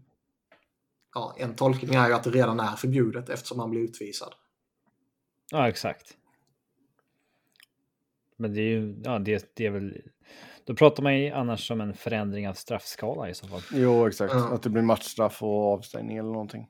Ja, 1.13 1.35
en 1.37 1.55
tolkning 1.55 1.95
är 1.95 2.07
ju 2.07 2.13
att 2.13 2.23
det 2.23 2.29
redan 2.29 2.59
är 2.59 2.75
förbjudet 2.75 3.29
eftersom 3.29 3.57
man 3.57 3.69
blir 3.69 3.81
utvisad. 3.81 4.33
Ja, 5.51 5.67
exakt. 5.67 6.17
Men 8.37 8.53
det 8.53 8.61
är 8.61 8.69
ju, 8.69 9.01
ja, 9.03 9.19
det, 9.19 9.51
det 9.55 9.65
är 9.65 9.71
väl, 9.71 10.01
då 10.65 10.75
pratar 10.75 11.03
man 11.03 11.19
ju 11.19 11.31
annars 11.31 11.71
om 11.71 11.81
en 11.81 11.93
förändring 11.93 12.47
av 12.47 12.53
straffskala 12.53 13.29
i 13.29 13.33
så 13.33 13.47
fall. 13.47 13.61
Jo, 13.73 14.07
exakt. 14.07 14.33
Ja. 14.33 14.53
Att 14.53 14.63
det 14.63 14.69
blir 14.69 14.83
matchstraff 14.83 15.43
och 15.43 15.73
avstängning 15.73 16.17
eller 16.17 16.31
någonting. 16.31 16.67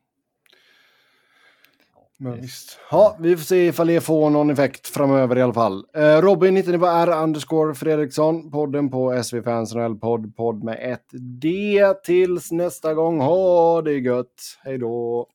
Men 2.21 2.33
Yes. 2.33 2.43
visst. 2.43 2.79
Ja, 2.91 3.17
vi 3.19 3.37
får 3.37 3.43
se 3.43 3.67
ifall 3.67 3.87
det 3.87 4.01
får 4.01 4.29
någon 4.29 4.49
effekt 4.49 4.87
framöver 4.87 5.37
i 5.37 5.41
alla 5.41 5.53
fall. 5.53 5.85
Eh, 5.95 6.21
Robin 6.21 6.55
hittar 6.55 6.71
ni 6.71 6.77
på 6.77 6.85
R 6.85 7.23
underscore 7.23 7.73
Fredriksson. 7.75 8.51
Podden 8.51 8.89
på 8.89 9.23
SV 9.23 9.41
Fans 9.41 9.73
podd. 10.01 10.35
Podd 10.35 10.63
med 10.63 10.77
ett 10.93 11.07
D. 11.41 11.79
Tills 12.03 12.51
nästa 12.51 12.93
gång. 12.93 13.19
Ha 13.21 13.81
det 13.81 13.93
gött. 13.93 14.57
Hej 14.63 14.77
då. 14.77 15.27